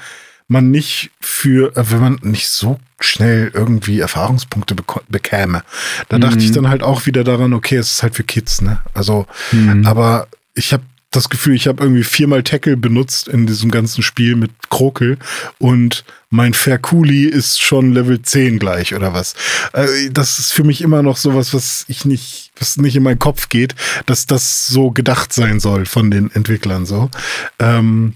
man 0.48 0.72
nicht 0.72 1.12
für, 1.20 1.76
äh, 1.76 1.92
wenn 1.92 2.00
man 2.00 2.20
nicht 2.22 2.48
so 2.48 2.80
schnell 3.02 3.52
irgendwie 3.54 4.00
Erfahrungspunkte 4.00 4.76
bekäme. 5.10 5.64
Da 6.08 6.18
mhm. 6.18 6.22
dachte 6.22 6.38
ich 6.40 6.52
mhm. 6.52 6.54
dann 6.54 6.70
halt 6.70 6.84
auch 6.84 7.06
wieder 7.06 7.26
daran, 7.26 7.54
okay, 7.54 7.76
es 7.76 7.92
ist 7.92 8.04
halt 8.04 8.16
für 8.16 8.24
Kids, 8.24 8.62
ne? 8.62 8.80
Also, 8.94 9.28
mhm. 9.52 9.86
aber 9.86 10.28
ich 10.54 10.72
habe 10.72 10.84
das 11.12 11.30
Gefühl, 11.30 11.56
ich 11.56 11.68
habe 11.68 11.84
irgendwie 11.84 12.04
viermal 12.04 12.42
Tackle 12.42 12.78
benutzt 12.78 13.28
in 13.28 13.46
diesem 13.46 13.70
ganzen 13.70 14.02
Spiel 14.02 14.38
mit 14.38 14.52
Krokel 14.70 15.18
und 15.60 16.06
mein 16.30 16.54
Ferkuli 16.54 17.26
ist 17.26 17.62
schon 17.62 17.92
Level 17.92 18.22
10 18.22 18.58
gleich 18.58 18.96
oder 18.96 19.14
was. 19.14 19.36
Äh, 19.74 20.10
das 20.10 20.40
ist 20.40 20.54
für 20.54 20.64
mich 20.64 20.82
immer 20.82 21.04
noch 21.04 21.18
sowas, 21.18 21.54
was 21.54 21.84
ich 21.90 22.06
nicht, 22.06 22.52
was 22.58 22.78
nicht 22.78 22.96
in 22.96 23.04
meinen 23.04 23.20
Kopf 23.20 23.50
geht, 23.50 23.76
dass 24.06 24.26
das 24.26 24.68
so 24.68 24.92
gedacht 24.92 25.34
sein 25.34 25.60
soll 25.60 25.86
von 25.86 26.10
den 26.10 26.32
Entwicklern 26.32 26.86
so. 26.86 27.12
Ähm, 27.60 28.16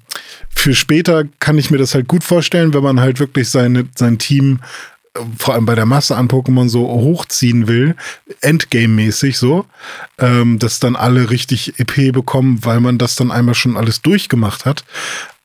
für 0.55 0.73
später 0.73 1.25
kann 1.39 1.57
ich 1.57 1.69
mir 1.71 1.77
das 1.77 1.93
halt 1.93 2.07
gut 2.07 2.23
vorstellen, 2.23 2.73
wenn 2.73 2.83
man 2.83 3.01
halt 3.01 3.19
wirklich 3.19 3.49
seine, 3.49 3.85
sein 3.95 4.17
Team 4.17 4.61
vor 5.37 5.53
allem 5.53 5.65
bei 5.65 5.75
der 5.75 5.85
Masse 5.85 6.15
an 6.15 6.27
Pokémon 6.27 6.69
so 6.69 6.87
hochziehen 6.87 7.67
will, 7.67 7.95
Endgame-mäßig 8.41 9.37
so, 9.37 9.65
ähm, 10.17 10.59
dass 10.59 10.79
dann 10.79 10.95
alle 10.95 11.29
richtig 11.29 11.79
EP 11.79 12.11
bekommen, 12.13 12.59
weil 12.63 12.79
man 12.79 12.97
das 12.97 13.15
dann 13.15 13.31
einmal 13.31 13.55
schon 13.55 13.77
alles 13.77 14.01
durchgemacht 14.01 14.65
hat. 14.65 14.83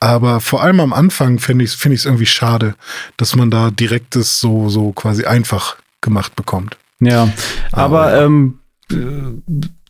Aber 0.01 0.41
vor 0.41 0.63
allem 0.63 0.81
am 0.81 0.93
Anfang 0.93 1.39
finde 1.39 1.65
ich 1.65 1.71
es 1.71 1.77
find 1.77 2.05
irgendwie 2.05 2.27
schade, 2.27 2.75
dass 3.17 3.37
man 3.37 3.51
da 3.51 3.71
direktes 3.71 4.41
so, 4.41 4.69
so 4.69 4.93
quasi 4.93 5.25
einfach 5.25 5.77
gemacht 6.01 6.37
bekommt. 6.37 6.79
Ja, 7.01 7.33
aber, 7.73 8.13
aber 8.13 8.25
ähm, 8.25 8.59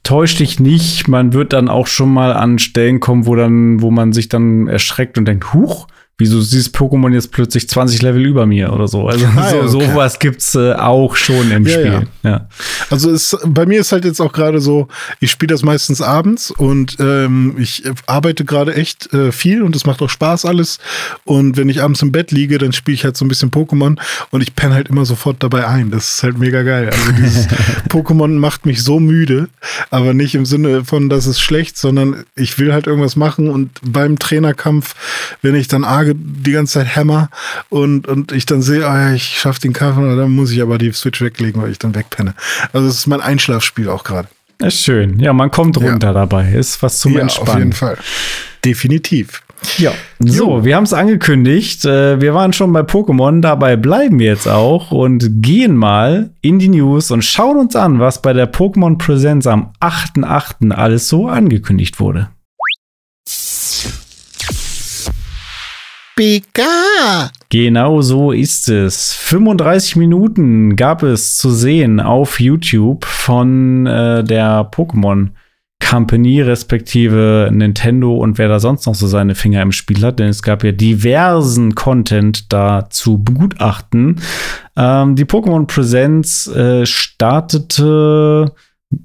täusch 0.03 0.37
dich 0.37 0.59
nicht, 0.61 1.09
man 1.09 1.33
wird 1.33 1.53
dann 1.53 1.69
auch 1.69 1.87
schon 1.87 2.13
mal 2.13 2.33
an 2.33 2.59
Stellen 2.59 3.01
kommen, 3.01 3.27
wo 3.27 3.37
dann, 3.37 3.81
wo 3.81 3.91
man 3.91 4.13
sich 4.13 4.29
dann 4.29 4.67
erschreckt 4.67 5.19
und 5.19 5.25
denkt, 5.25 5.53
huch, 5.53 5.87
wieso 6.21 6.39
dieses 6.39 6.73
Pokémon 6.73 7.13
jetzt 7.13 7.33
plötzlich 7.33 7.69
20 7.69 8.03
Level 8.03 8.25
über 8.25 8.47
mir 8.47 8.73
oder 8.73 8.87
so. 8.87 9.09
Also 9.09 9.27
ah, 9.37 9.49
so, 9.51 9.57
okay. 9.57 9.69
sowas 9.69 10.19
gibt's 10.19 10.55
äh, 10.55 10.75
auch 10.75 11.17
schon 11.17 11.51
im 11.51 11.67
ja, 11.67 11.73
Spiel. 11.73 12.07
Ja. 12.23 12.31
ja. 12.31 12.49
Also 12.91 13.11
es, 13.11 13.37
bei 13.45 13.67
mir 13.67 13.81
ist 13.81 13.93
halt 13.93 14.05
jetzt 14.05 14.21
auch 14.21 14.33
gerade 14.33 14.61
so, 14.61 14.89
ich 15.19 15.31
spiele 15.31 15.53
das 15.53 15.63
meistens 15.63 16.03
abends 16.03 16.51
und 16.51 16.97
ähm, 17.01 17.57
ich 17.59 17.85
arbeite 18.07 18.45
gerade 18.45 18.75
echt 18.75 19.13
äh, 19.13 19.33
viel 19.33 19.63
und 19.63 19.75
es 19.75 19.87
macht 19.87 20.03
auch 20.03 20.11
Spaß 20.11 20.45
alles. 20.45 20.79
Und 21.25 21.57
wenn 21.57 21.69
ich 21.69 21.83
abends 21.83 22.03
im 22.03 22.13
Bett 22.13 22.31
liege, 22.31 22.59
dann 22.59 22.73
spiele 22.73 22.95
ich 22.95 23.05
halt 23.05 23.17
so 23.17 23.25
ein 23.25 23.29
bisschen 23.29 23.51
Pokémon 23.51 23.99
und 24.31 24.43
ich 24.43 24.55
penne 24.55 24.75
halt 24.75 24.89
immer 24.89 25.07
sofort 25.07 25.43
dabei 25.43 25.67
ein. 25.67 25.91
Das 25.91 26.15
ist 26.15 26.23
halt 26.23 26.39
mega 26.39 26.63
geil. 26.63 26.91
Also 26.93 27.13
dieses 27.13 27.49
Pokémon 27.89 28.39
macht 28.39 28.67
mich 28.67 28.85
so 28.85 29.01
müde, 29.01 29.49
aber 29.91 30.13
nicht 30.13 30.35
im 30.35 30.45
Sinne 30.45 30.85
von, 30.85 31.09
dass 31.09 31.27
es 31.27 31.41
schlecht, 31.41 31.79
sondern 31.79 32.25
ich 32.37 32.59
will 32.59 32.73
halt 32.73 32.87
irgendwas 32.87 33.17
machen 33.17 33.49
und 33.49 33.71
beim 33.83 34.19
Trainerkampf, 34.19 34.95
wenn 35.43 35.55
ich 35.55 35.69
dann 35.69 35.85
arge 35.85 36.10
die 36.15 36.53
ganze 36.53 36.81
Zeit 36.81 36.97
Hammer 36.97 37.31
und, 37.69 38.07
und 38.07 38.33
ich 38.33 38.47
dann 38.47 38.63
sehe, 38.63 38.87
oh 38.87 39.15
ich 39.15 39.39
schaffe 39.39 39.61
den 39.61 39.73
Kampf 39.73 39.97
und 39.97 40.17
dann 40.17 40.31
muss 40.31 40.51
ich 40.51 40.63
aber 40.63 40.79
die 40.79 40.93
Switch 40.93 41.21
weglegen, 41.21 41.63
weil 41.63 41.71
ich 41.71 41.79
dann 41.79 41.95
wegpenne. 41.95 42.35
Also 42.73 42.89
es 42.89 42.99
ist 42.99 43.07
mein 43.07 43.21
Einschlafspiel 43.21 43.89
auch 43.89 44.05
gerade. 44.05 44.29
Ist 44.59 44.83
schön. 44.83 45.19
Ja, 45.21 45.33
man 45.33 45.51
kommt 45.51 45.79
runter 45.79 46.09
ja. 46.09 46.13
dabei. 46.13 46.53
Ist 46.53 46.83
was 46.83 47.01
zum 47.01 47.15
ja, 47.15 47.21
Entspannen. 47.21 47.51
Auf 47.51 47.59
jeden 47.59 47.73
Fall. 47.73 47.97
Definitiv. 48.65 49.43
Ja. 49.79 49.93
So, 50.19 50.59
jo. 50.59 50.65
wir 50.65 50.77
haben 50.77 50.85
es 50.85 50.93
angekündigt. 50.93 51.85
Äh, 51.85 52.21
wir 52.21 52.35
waren 52.35 52.53
schon 52.53 52.73
bei 52.73 52.81
Pokémon. 52.81 53.41
Dabei 53.41 53.77
bleiben 53.77 54.19
wir 54.19 54.27
jetzt 54.27 54.49
auch 54.49 54.91
und 54.91 55.43
gehen 55.43 55.77
mal 55.77 56.31
in 56.41 56.59
die 56.59 56.69
News 56.69 57.11
und 57.11 57.25
schauen 57.25 57.57
uns 57.57 57.77
an, 57.77 58.01
was 58.01 58.23
bei 58.23 58.33
der 58.33 58.51
Pokémon 58.51 58.99
Präsenz 58.99 59.47
am 59.47 59.73
8.8. 59.81 60.73
alles 60.73 61.09
so 61.09 61.29
angekündigt 61.29 62.01
wurde. 62.01 62.29
Pika. 66.17 67.31
Genau 67.49 68.03
so 68.03 68.33
ist 68.33 68.69
es. 68.69 69.15
35 69.15 69.97
Minuten 69.97 70.77
gab 70.77 71.03
es 71.03 71.37
zu 71.37 71.51
sehen 71.51 72.01
auf 72.01 72.41
YouTube 72.41 73.05
von 73.05 73.87
äh, 73.87 74.23
der 74.23 74.71
Pokémon 74.71 75.29
Company, 75.89 76.43
respektive 76.43 77.51
Nintendo 77.53 78.15
und 78.17 78.39
wer 78.39 78.49
da 78.49 78.61
sonst 78.61 78.87
noch 78.87 78.95
so 78.95 79.07
seine 79.07 79.35
Finger 79.35 79.63
im 79.63 79.73
Spiel 79.73 80.05
hat, 80.05 80.19
denn 80.19 80.29
es 80.29 80.43
gab 80.43 80.63
ja 80.63 80.73
diversen 80.73 81.75
Content 81.75 82.53
da 82.53 82.89
zu 82.91 83.23
begutachten. 83.23 84.21
Ähm, 84.77 85.17
die 85.17 85.25
Pokémon 85.25 85.67
Presents 85.67 86.47
äh, 86.49 86.85
startete 86.87 88.53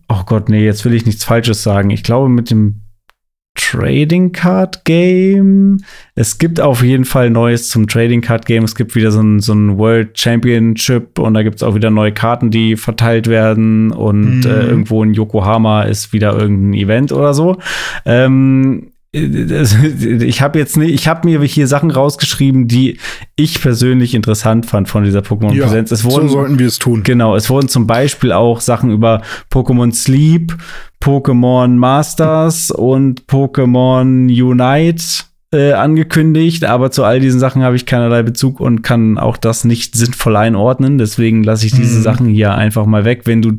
oh 0.10 0.24
Gott, 0.26 0.50
nee, 0.50 0.64
jetzt 0.64 0.86
will 0.86 0.94
ich 0.94 1.06
nichts 1.06 1.24
Falsches 1.24 1.64
sagen. 1.64 1.90
Ich 1.90 2.04
glaube, 2.04 2.30
mit 2.30 2.50
dem 2.50 2.82
Trading 3.56 4.32
Card 4.32 4.86
Game. 4.86 5.80
Es 6.14 6.38
gibt 6.38 6.60
auf 6.60 6.84
jeden 6.84 7.06
Fall 7.06 7.30
Neues 7.30 7.70
zum 7.70 7.88
Trading 7.88 8.22
Card 8.22 8.46
Game. 8.46 8.64
Es 8.64 8.76
gibt 8.76 8.96
wieder 8.96 9.12
so 9.12 9.22
ein, 9.22 9.40
so 9.40 9.54
ein 9.54 9.78
World 9.78 10.20
Championship 10.20 11.18
und 11.18 11.34
da 11.34 11.44
gibt 11.44 11.58
es 11.58 11.64
auch 11.64 11.74
wieder 11.74 11.90
neue 11.90 12.12
Karten, 12.12 12.52
die 12.52 12.76
verteilt 12.76 13.28
werden. 13.28 13.92
Und 13.92 14.42
mhm. 14.42 14.46
äh, 14.46 14.66
irgendwo 14.66 15.04
in 15.04 15.14
Yokohama 15.14 15.84
ist 15.84 16.14
wieder 16.14 16.38
irgendein 16.38 16.74
Event 16.74 17.12
oder 17.12 17.34
so. 17.34 17.58
Ähm, 18.06 18.92
ich 19.16 20.42
habe 20.42 20.60
jetzt 20.60 20.76
nicht, 20.78 20.94
ich 20.94 21.08
habe 21.08 21.28
mir 21.28 21.42
hier 21.44 21.68
Sachen 21.68 21.90
rausgeschrieben, 21.90 22.68
die 22.68 22.98
ich 23.36 23.62
persönlich 23.62 24.14
interessant 24.14 24.66
fand 24.66 24.90
von 24.90 25.04
dieser 25.04 25.20
Pokémon-Präsenz. 25.20 25.92
Ja, 25.92 25.98
so 25.98 26.28
sollten 26.28 26.60
wir 26.60 26.68
es 26.68 26.80
tun. 26.80 27.04
Genau, 27.04 27.36
es 27.36 27.50
wurden 27.50 27.70
zum 27.70 27.88
Beispiel 27.88 28.32
auch 28.32 28.60
Sachen 28.60 28.92
über 28.92 29.22
Pokémon 29.52 29.94
Sleep, 29.94 30.56
Pokémon 31.02 31.70
Masters 31.70 32.72
und 32.72 33.26
Pokémon 33.28 34.28
Unite 34.28 35.04
äh, 35.56 35.72
angekündigt, 35.74 36.66
aber 36.66 36.92
zu 36.92 37.04
all 37.04 37.20
diesen 37.20 37.40
Sachen 37.40 37.64
habe 37.64 37.76
ich 37.76 37.86
keinerlei 37.86 38.22
Bezug 38.22 38.60
und 38.60 38.82
kann 38.82 39.18
auch 39.18 39.38
das 39.38 39.64
nicht 39.64 39.96
sinnvoll 39.96 40.36
einordnen. 40.36 40.98
Deswegen 40.98 41.44
lasse 41.44 41.66
ich 41.66 41.72
diese 41.72 42.00
mhm. 42.00 42.04
Sachen 42.04 42.28
hier 42.28 42.54
einfach 42.54 42.86
mal 42.86 43.06
weg. 43.06 43.22
Wenn 43.26 43.42
du 43.42 43.54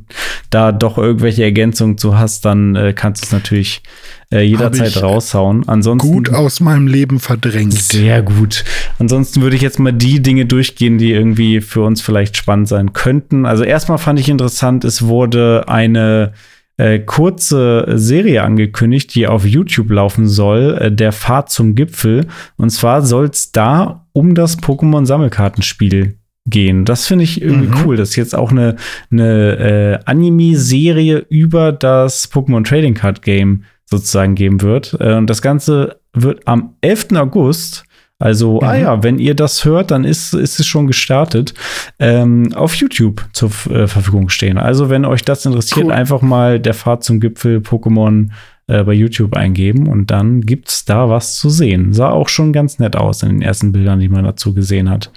da 0.50 0.72
doch 0.72 0.98
irgendwelche 0.98 1.42
Ergänzungen 1.42 1.98
zu 1.98 2.18
hast, 2.18 2.44
dann 2.44 2.76
äh, 2.76 2.92
kannst 2.92 3.22
du 3.22 3.26
es 3.26 3.32
natürlich 3.32 3.82
äh, 4.30 4.42
jederzeit 4.42 5.02
raushauen. 5.02 5.68
Ansonsten 5.68 6.08
gut 6.08 6.32
aus 6.32 6.60
meinem 6.60 6.86
Leben 6.86 7.18
verdrängt. 7.18 7.74
Sehr 7.74 8.22
gut. 8.22 8.64
Ansonsten 8.98 9.42
würde 9.42 9.56
ich 9.56 9.62
jetzt 9.62 9.78
mal 9.78 9.92
die 9.92 10.20
Dinge 10.20 10.46
durchgehen, 10.46 10.98
die 10.98 11.12
irgendwie 11.12 11.60
für 11.60 11.82
uns 11.82 12.02
vielleicht 12.02 12.36
spannend 12.36 12.68
sein 12.68 12.92
könnten. 12.92 13.46
Also 13.46 13.64
erstmal 13.64 13.98
fand 13.98 14.20
ich 14.20 14.28
interessant, 14.28 14.84
es 14.84 15.02
wurde 15.02 15.64
eine 15.68 16.32
äh, 16.78 16.98
kurze 16.98 17.86
Serie 17.94 18.42
angekündigt, 18.42 19.14
die 19.14 19.26
auf 19.26 19.46
YouTube 19.46 19.90
laufen 19.90 20.28
soll, 20.28 20.76
äh, 20.80 20.92
der 20.92 21.12
Pfad 21.12 21.50
zum 21.50 21.74
Gipfel. 21.74 22.26
Und 22.56 22.70
zwar 22.70 23.02
soll 23.02 23.26
es 23.26 23.52
da 23.52 24.06
um 24.12 24.34
das 24.34 24.58
Pokémon-Sammelkartenspiel 24.58 26.18
gehen. 26.46 26.84
Das 26.84 27.06
finde 27.06 27.24
ich 27.24 27.42
irgendwie 27.42 27.68
mhm. 27.68 27.84
cool, 27.84 27.96
dass 27.96 28.16
jetzt 28.16 28.34
auch 28.34 28.50
eine, 28.50 28.76
eine 29.10 29.56
äh, 29.56 29.98
Anime-Serie 30.04 31.26
über 31.28 31.72
das 31.72 32.30
Pokémon 32.30 32.64
Trading 32.64 32.94
Card 32.94 33.22
Game 33.22 33.64
sozusagen 33.86 34.34
geben 34.34 34.60
wird. 34.62 34.96
Äh, 35.00 35.14
und 35.14 35.28
das 35.28 35.42
Ganze 35.42 36.00
wird 36.12 36.46
am 36.46 36.74
11. 36.82 37.08
August 37.14 37.85
also, 38.18 38.60
ah 38.60 38.64
mhm. 38.64 38.70
ah 38.70 38.76
ja, 38.76 39.02
wenn 39.02 39.18
ihr 39.18 39.34
das 39.34 39.64
hört, 39.64 39.90
dann 39.90 40.04
ist, 40.04 40.32
ist 40.32 40.58
es 40.58 40.66
schon 40.66 40.86
gestartet, 40.86 41.52
ähm, 41.98 42.52
auf 42.54 42.74
YouTube 42.76 43.26
zur 43.32 43.50
äh, 43.70 43.86
Verfügung 43.86 44.30
stehen. 44.30 44.58
Also, 44.58 44.88
wenn 44.88 45.04
euch 45.04 45.22
das 45.22 45.44
interessiert, 45.44 45.86
cool. 45.86 45.92
einfach 45.92 46.22
mal 46.22 46.58
der 46.58 46.74
Fahrt 46.74 47.04
zum 47.04 47.20
Gipfel 47.20 47.58
Pokémon 47.58 48.30
äh, 48.68 48.82
bei 48.84 48.94
YouTube 48.94 49.36
eingeben 49.36 49.86
und 49.86 50.10
dann 50.10 50.40
gibt's 50.40 50.84
da 50.86 51.10
was 51.10 51.36
zu 51.36 51.50
sehen. 51.50 51.92
Sah 51.92 52.10
auch 52.10 52.28
schon 52.28 52.52
ganz 52.52 52.78
nett 52.78 52.96
aus 52.96 53.22
in 53.22 53.28
den 53.28 53.42
ersten 53.42 53.72
Bildern, 53.72 54.00
die 54.00 54.08
man 54.08 54.24
dazu 54.24 54.54
gesehen 54.54 54.88
hat. 54.88 55.12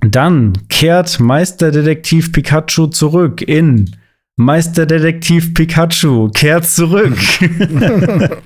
Dann 0.00 0.52
kehrt 0.68 1.20
Meisterdetektiv 1.20 2.32
Pikachu 2.32 2.88
zurück 2.88 3.40
in 3.40 3.96
Meisterdetektiv 4.36 5.52
Pikachu 5.54 6.30
kehrt 6.30 6.64
zurück. 6.64 7.18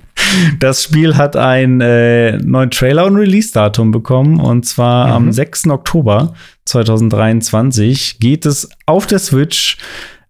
das 0.60 0.82
Spiel 0.82 1.16
hat 1.16 1.36
einen 1.36 1.80
äh, 1.80 2.38
neuen 2.38 2.70
Trailer 2.70 3.06
und 3.06 3.16
Release-Datum 3.16 3.92
bekommen. 3.92 4.40
Und 4.40 4.66
zwar 4.66 5.06
mhm. 5.06 5.12
am 5.12 5.32
6. 5.32 5.68
Oktober 5.68 6.34
2023 6.64 8.18
geht 8.18 8.46
es 8.46 8.68
auf 8.86 9.06
der 9.06 9.20
Switch 9.20 9.78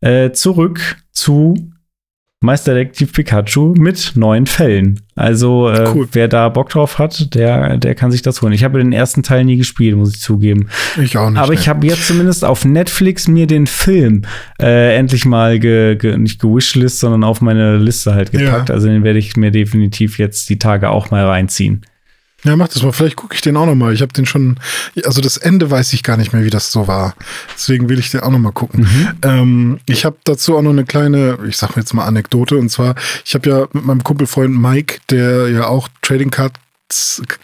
äh, 0.01 0.31
zurück 0.33 0.99
zu 1.13 1.73
Meisterdetektiv 2.43 3.15
Pikachu 3.15 3.75
mit 3.77 4.13
neuen 4.15 4.47
Fällen. 4.47 5.01
Also 5.15 5.71
äh, 5.71 5.91
cool. 5.95 6.09
wer 6.13 6.29
da 6.29 6.51
Bock 6.51 6.69
drauf 6.69 6.99
hat, 6.99 7.35
der, 7.35 7.79
der 7.79 7.95
kann 7.95 8.11
sich 8.11 8.21
das 8.21 8.43
holen. 8.43 8.53
Ich 8.53 8.63
habe 8.63 8.79
den 8.79 8.93
ersten 8.93 9.23
Teil 9.23 9.45
nie 9.45 9.57
gespielt, 9.57 9.97
muss 9.97 10.15
ich 10.15 10.21
zugeben. 10.21 10.69
Ich 11.03 11.17
auch 11.17 11.31
nicht. 11.31 11.39
Aber 11.39 11.55
ich 11.55 11.67
habe 11.69 11.87
jetzt 11.87 12.07
zumindest 12.07 12.45
auf 12.45 12.67
Netflix 12.67 13.27
mir 13.27 13.47
den 13.47 13.67
Film 13.67 14.23
äh, 14.61 14.97
endlich 14.97 15.25
mal 15.25 15.59
ge, 15.59 15.97
ge, 15.97 16.19
nicht 16.19 16.39
gewishlist, 16.39 17.01
sondern 17.01 17.25
auf 17.25 17.41
meine 17.41 17.79
Liste 17.79 18.15
halt 18.15 18.33
gepackt. 18.33 18.69
Ja. 18.69 18.75
Also 18.75 18.89
den 18.89 19.03
werde 19.03 19.19
ich 19.19 19.37
mir 19.37 19.51
definitiv 19.51 20.19
jetzt 20.19 20.51
die 20.51 20.59
Tage 20.59 20.91
auch 20.91 21.11
mal 21.11 21.25
reinziehen. 21.25 21.87
Ja, 22.45 22.55
mach 22.55 22.69
das 22.69 22.83
mal. 22.83 22.93
Vielleicht 22.93 23.17
gucke 23.17 23.35
ich 23.35 23.41
den 23.41 23.57
auch 23.57 23.67
noch 23.67 23.75
mal. 23.75 23.93
Ich 23.93 24.03
habe 24.03 24.13
den 24.13 24.27
schon, 24.27 24.61
also 25.05 25.21
das 25.21 25.37
Ende 25.37 25.71
weiß 25.71 25.93
ich 25.95 26.03
gar 26.03 26.17
nicht 26.17 26.33
mehr, 26.33 26.45
wie 26.45 26.51
das 26.51 26.71
so 26.71 26.87
war. 26.87 27.15
Deswegen 27.55 27.89
will 27.89 27.99
ich 27.99 28.11
den 28.11 28.21
auch 28.21 28.31
noch 28.31 28.39
mal 28.39 28.53
gucken. 28.53 28.83
Mhm. 28.83 29.09
Ähm, 29.23 29.81
ich 29.87 30.05
habe 30.05 30.17
dazu 30.25 30.57
auch 30.57 30.63
noch 30.63 30.71
eine 30.71 30.85
kleine, 30.85 31.39
ich 31.49 31.57
sag 31.57 31.77
jetzt 31.77 31.95
mal 31.95 32.05
Anekdote. 32.05 32.57
Und 32.57 32.69
zwar, 32.69 32.95
ich 33.25 33.35
habe 33.35 33.49
ja 33.49 33.69
mit 33.73 33.85
meinem 33.85 34.05
Kumpelfreund 34.05 34.57
Mike, 34.57 34.99
der 35.11 35.49
ja 35.49 35.67
auch 35.67 35.89
Trading 36.03 36.31
Card 36.31 36.53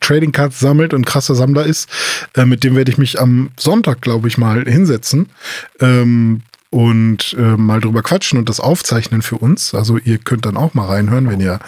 Trading 0.00 0.30
Cards 0.30 0.60
sammelt 0.60 0.94
und 0.94 1.04
krasser 1.04 1.34
Sammler 1.34 1.66
ist. 1.66 1.88
Äh, 2.34 2.44
mit 2.44 2.62
dem 2.62 2.76
werde 2.76 2.92
ich 2.92 2.98
mich 2.98 3.20
am 3.20 3.50
Sonntag, 3.58 4.00
glaube 4.00 4.28
ich, 4.28 4.38
mal 4.38 4.64
hinsetzen. 4.64 5.30
Ähm, 5.80 6.42
und 6.70 7.34
äh, 7.38 7.56
mal 7.56 7.80
drüber 7.80 8.02
quatschen 8.02 8.38
und 8.38 8.48
das 8.48 8.58
aufzeichnen 8.58 9.20
für 9.20 9.36
uns. 9.36 9.74
Also 9.74 9.98
ihr 9.98 10.18
könnt 10.18 10.46
dann 10.46 10.56
auch 10.56 10.72
mal 10.72 10.86
reinhören, 10.86 11.28
wenn 11.28 11.40
ihr 11.40 11.58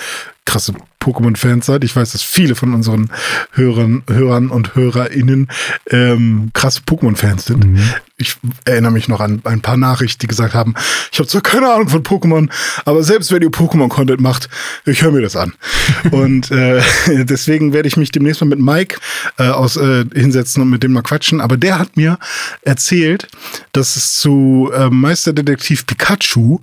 krasse 0.47 0.72
Pokémon-Fans 1.05 1.66
seid. 1.66 1.84
Ich 1.84 1.94
weiß, 1.94 2.12
dass 2.12 2.22
viele 2.22 2.55
von 2.55 2.72
unseren 2.72 3.11
Hörern, 3.52 4.02
Hörern 4.09 4.48
und 4.48 4.74
HörerInnen 4.74 5.48
ähm, 5.90 6.50
krasse 6.55 6.80
Pokémon-Fans 6.86 7.44
sind. 7.44 7.64
Mhm. 7.64 7.80
Ich 8.16 8.36
erinnere 8.64 8.92
mich 8.92 9.09
noch 9.09 9.20
an 9.20 9.42
ein 9.44 9.61
paar 9.61 9.76
Nachrichten, 9.76 10.20
die 10.20 10.28
gesagt 10.28 10.55
haben, 10.55 10.74
ich 11.12 11.18
habe 11.18 11.28
zwar 11.28 11.42
keine 11.42 11.70
Ahnung 11.70 11.88
von 11.88 12.05
Pokémon, 12.05 12.48
aber 12.84 13.02
selbst 13.02 13.32
wenn 13.32 13.42
ihr 13.42 13.50
Pokémon-Content 13.50 14.20
macht, 14.20 14.48
ich 14.86 15.02
höre 15.02 15.11
mir 15.11 15.20
das 15.20 15.36
an. 15.36 15.52
und 16.12 16.50
äh, 16.50 16.80
deswegen 17.24 17.72
werde 17.72 17.88
ich 17.88 17.96
mich 17.96 18.12
demnächst 18.12 18.40
mal 18.40 18.46
mit 18.46 18.61
Mike 18.61 18.98
äh, 19.38 19.48
aus, 19.48 19.76
äh, 19.76 20.05
hinsetzen 20.14 20.62
und 20.62 20.70
mit 20.70 20.82
dem 20.82 20.92
mal 20.92 21.02
quatschen. 21.02 21.40
Aber 21.40 21.57
der 21.57 21.78
hat 21.78 21.96
mir 21.96 22.18
erzählt, 22.62 23.28
dass 23.72 23.96
es 23.96 24.14
zu 24.18 24.70
äh, 24.72 24.88
Meisterdetektiv 24.88 25.84
Pikachu 25.84 26.61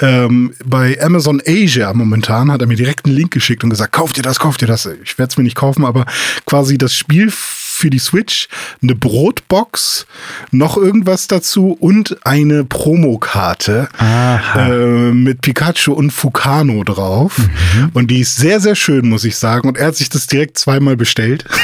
ähm, 0.00 0.54
bei 0.64 1.00
Amazon 1.02 1.42
Asia 1.46 1.92
momentan, 1.92 2.50
hat 2.50 2.62
er 2.62 2.66
mir 2.66 2.76
direkt 2.76 3.04
einen 3.04 3.14
Link 3.14 3.30
geschickt 3.32 3.62
und 3.62 3.70
gesagt, 3.70 3.75
kauft 3.84 4.16
ihr 4.16 4.22
das, 4.22 4.38
kauft 4.38 4.62
ihr 4.62 4.68
das. 4.68 4.86
Ich 5.04 5.18
werde 5.18 5.30
es 5.30 5.36
mir 5.36 5.44
nicht 5.44 5.56
kaufen, 5.56 5.84
aber 5.84 6.06
quasi 6.46 6.78
das 6.78 6.94
Spiel 6.94 7.30
für 7.30 7.90
die 7.90 7.98
Switch, 7.98 8.48
eine 8.82 8.94
Brotbox, 8.94 10.06
noch 10.50 10.78
irgendwas 10.78 11.26
dazu 11.26 11.76
und 11.78 12.16
eine 12.24 12.64
Promokarte 12.64 13.88
äh, 14.00 15.12
mit 15.12 15.42
Pikachu 15.42 15.92
und 15.92 16.10
Fukano 16.10 16.84
drauf. 16.84 17.36
Mhm. 17.36 17.90
Und 17.92 18.10
die 18.10 18.20
ist 18.20 18.36
sehr, 18.36 18.60
sehr 18.60 18.76
schön, 18.76 19.08
muss 19.08 19.24
ich 19.24 19.36
sagen. 19.36 19.68
Und 19.68 19.76
er 19.76 19.88
hat 19.88 19.96
sich 19.96 20.08
das 20.08 20.26
direkt 20.26 20.58
zweimal 20.58 20.96
bestellt. 20.96 21.44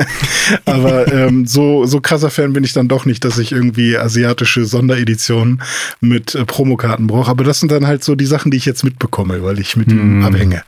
Aber 0.64 1.12
ähm, 1.12 1.46
so, 1.46 1.86
so 1.86 2.00
krasser 2.00 2.30
Fan 2.30 2.52
bin 2.52 2.64
ich 2.64 2.72
dann 2.72 2.88
doch 2.88 3.04
nicht, 3.04 3.24
dass 3.24 3.38
ich 3.38 3.52
irgendwie 3.52 3.96
asiatische 3.96 4.64
Sondereditionen 4.64 5.62
mit 6.00 6.34
äh, 6.34 6.44
Promokarten 6.44 7.06
brauche. 7.06 7.30
Aber 7.30 7.44
das 7.44 7.60
sind 7.60 7.72
dann 7.72 7.86
halt 7.86 8.04
so 8.04 8.14
die 8.14 8.26
Sachen, 8.26 8.50
die 8.50 8.56
ich 8.56 8.66
jetzt 8.66 8.84
mitbekomme, 8.84 9.42
weil 9.42 9.58
ich 9.58 9.76
mit 9.76 9.88
mm. 9.88 9.98
ihm 9.98 10.24
abhänge. 10.24 10.62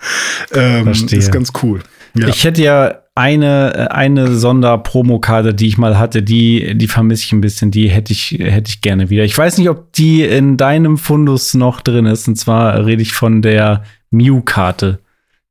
Ähm, 0.53 0.89
ist 0.89 1.33
ganz 1.33 1.53
cool. 1.63 1.81
Ja. 2.17 2.29
Ich 2.29 2.45
hätte 2.45 2.63
ja 2.63 2.95
eine, 3.17 3.91
eine 3.93 4.35
Sonderpromokarte, 4.35 5.55
die 5.55 5.69
ich 5.69 5.79
mal 5.79 5.99
hatte, 5.99 6.23
die, 6.23 6.77
die 6.77 6.89
vermisse 6.89 7.25
ich 7.25 7.33
ein 7.33 7.41
bisschen, 7.41 7.71
die 7.71 7.89
hätte 7.89 8.13
ich, 8.13 8.37
hätte 8.41 8.69
ich 8.69 8.81
gerne 8.81 9.11
wieder. 9.11 9.25
Ich 9.25 9.37
weiß 9.37 9.59
nicht, 9.59 9.69
ob 9.69 9.93
die 9.93 10.23
in 10.23 10.57
deinem 10.57 10.97
Fundus 10.97 11.55
noch 11.55 11.81
drin 11.81 12.07
ist. 12.07 12.27
Und 12.27 12.37
zwar 12.37 12.87
rede 12.87 13.03
ich 13.03 13.13
von 13.13 13.43
der 13.43 13.85
Mew-Karte, 14.11 15.01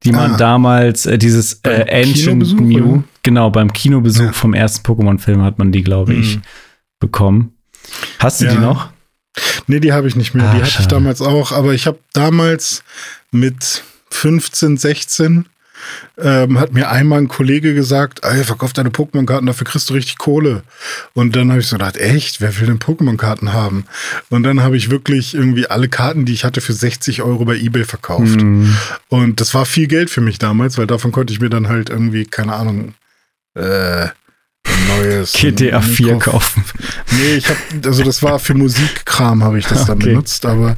die 0.04 0.12
man 0.12 0.34
ah. 0.34 0.38
damals, 0.38 1.06
äh, 1.06 1.18
dieses 1.18 1.62
äh, 1.64 1.86
Ancient 1.90 2.60
Mew, 2.60 2.84
oder? 2.84 3.04
genau, 3.24 3.50
beim 3.50 3.72
Kinobesuch 3.72 4.26
ja. 4.26 4.34
vom 4.34 4.54
ersten 4.54 4.86
Pokémon-Film 4.86 5.42
hat 5.42 5.60
man 5.60 5.72
die, 5.72 5.84
glaube 5.84 6.14
ich, 6.14 6.38
mhm. 6.38 6.42
bekommen. 7.00 7.54
Hast 8.20 8.42
du 8.42 8.46
ja. 8.46 8.52
die 8.52 8.60
noch? 8.60 8.90
Nee, 9.68 9.80
die 9.80 9.94
habe 9.94 10.08
ich 10.08 10.16
nicht 10.16 10.34
mehr. 10.34 10.48
Ah, 10.48 10.54
die 10.54 10.62
hatte 10.62 10.72
schade. 10.72 10.84
ich 10.84 10.88
damals 10.88 11.22
auch, 11.22 11.52
aber 11.52 11.74
ich 11.74 11.88
habe 11.88 12.00
damals 12.14 12.84
mit 13.32 13.84
15, 14.12 14.78
16 14.78 15.46
ähm, 16.18 16.60
hat 16.60 16.74
mir 16.74 16.90
einmal 16.90 17.20
ein 17.20 17.28
Kollege 17.28 17.74
gesagt, 17.74 18.20
ey, 18.24 18.44
verkauf 18.44 18.74
deine 18.74 18.90
Pokémon-Karten, 18.90 19.46
dafür 19.46 19.66
kriegst 19.66 19.90
du 19.90 19.94
richtig 19.94 20.18
Kohle. 20.18 20.64
Und 21.14 21.36
dann 21.36 21.50
habe 21.50 21.62
ich 21.62 21.68
so 21.68 21.78
gedacht, 21.78 21.98
echt, 21.98 22.42
wer 22.42 22.60
will 22.60 22.68
denn 22.68 22.80
Pokémon-Karten 22.80 23.54
haben? 23.54 23.86
Und 24.30 24.44
dann 24.44 24.62
habe 24.62 24.78
ich 24.78 24.90
wirklich 24.90 25.34
irgendwie 25.34 25.68
alle 25.68 25.90
Karten, 25.90 26.26
die 26.26 26.34
ich 26.34 26.44
hatte, 26.44 26.62
für 26.62 26.74
60 26.74 27.22
Euro 27.22 27.46
bei 27.46 27.58
Ebay 27.58 27.86
verkauft. 27.86 28.42
Mhm. 28.42 28.76
Und 29.10 29.40
das 29.40 29.54
war 29.54 29.66
viel 29.66 29.88
Geld 29.88 30.10
für 30.10 30.22
mich 30.22 30.40
damals, 30.40 30.78
weil 30.78 30.88
davon 30.88 31.12
konnte 31.12 31.34
ich 31.34 31.40
mir 31.40 31.50
dann 31.50 31.68
halt 31.68 31.90
irgendwie, 31.90 32.26
keine 32.26 32.54
Ahnung, 32.54 32.94
äh, 33.56 34.08
neues 34.88 35.34
GTA 35.40 35.82
4 35.82 36.20
kaufen. 36.20 36.64
Nee, 37.12 37.36
ich 37.36 37.50
habe 37.50 37.60
also 37.86 38.04
das 38.04 38.24
war 38.24 38.40
für 38.40 38.54
Musikkram 38.54 39.44
habe 39.44 39.60
ich 39.60 39.66
das 39.66 39.86
dann 39.86 39.98
okay. 39.98 40.10
benutzt, 40.10 40.46
aber 40.46 40.78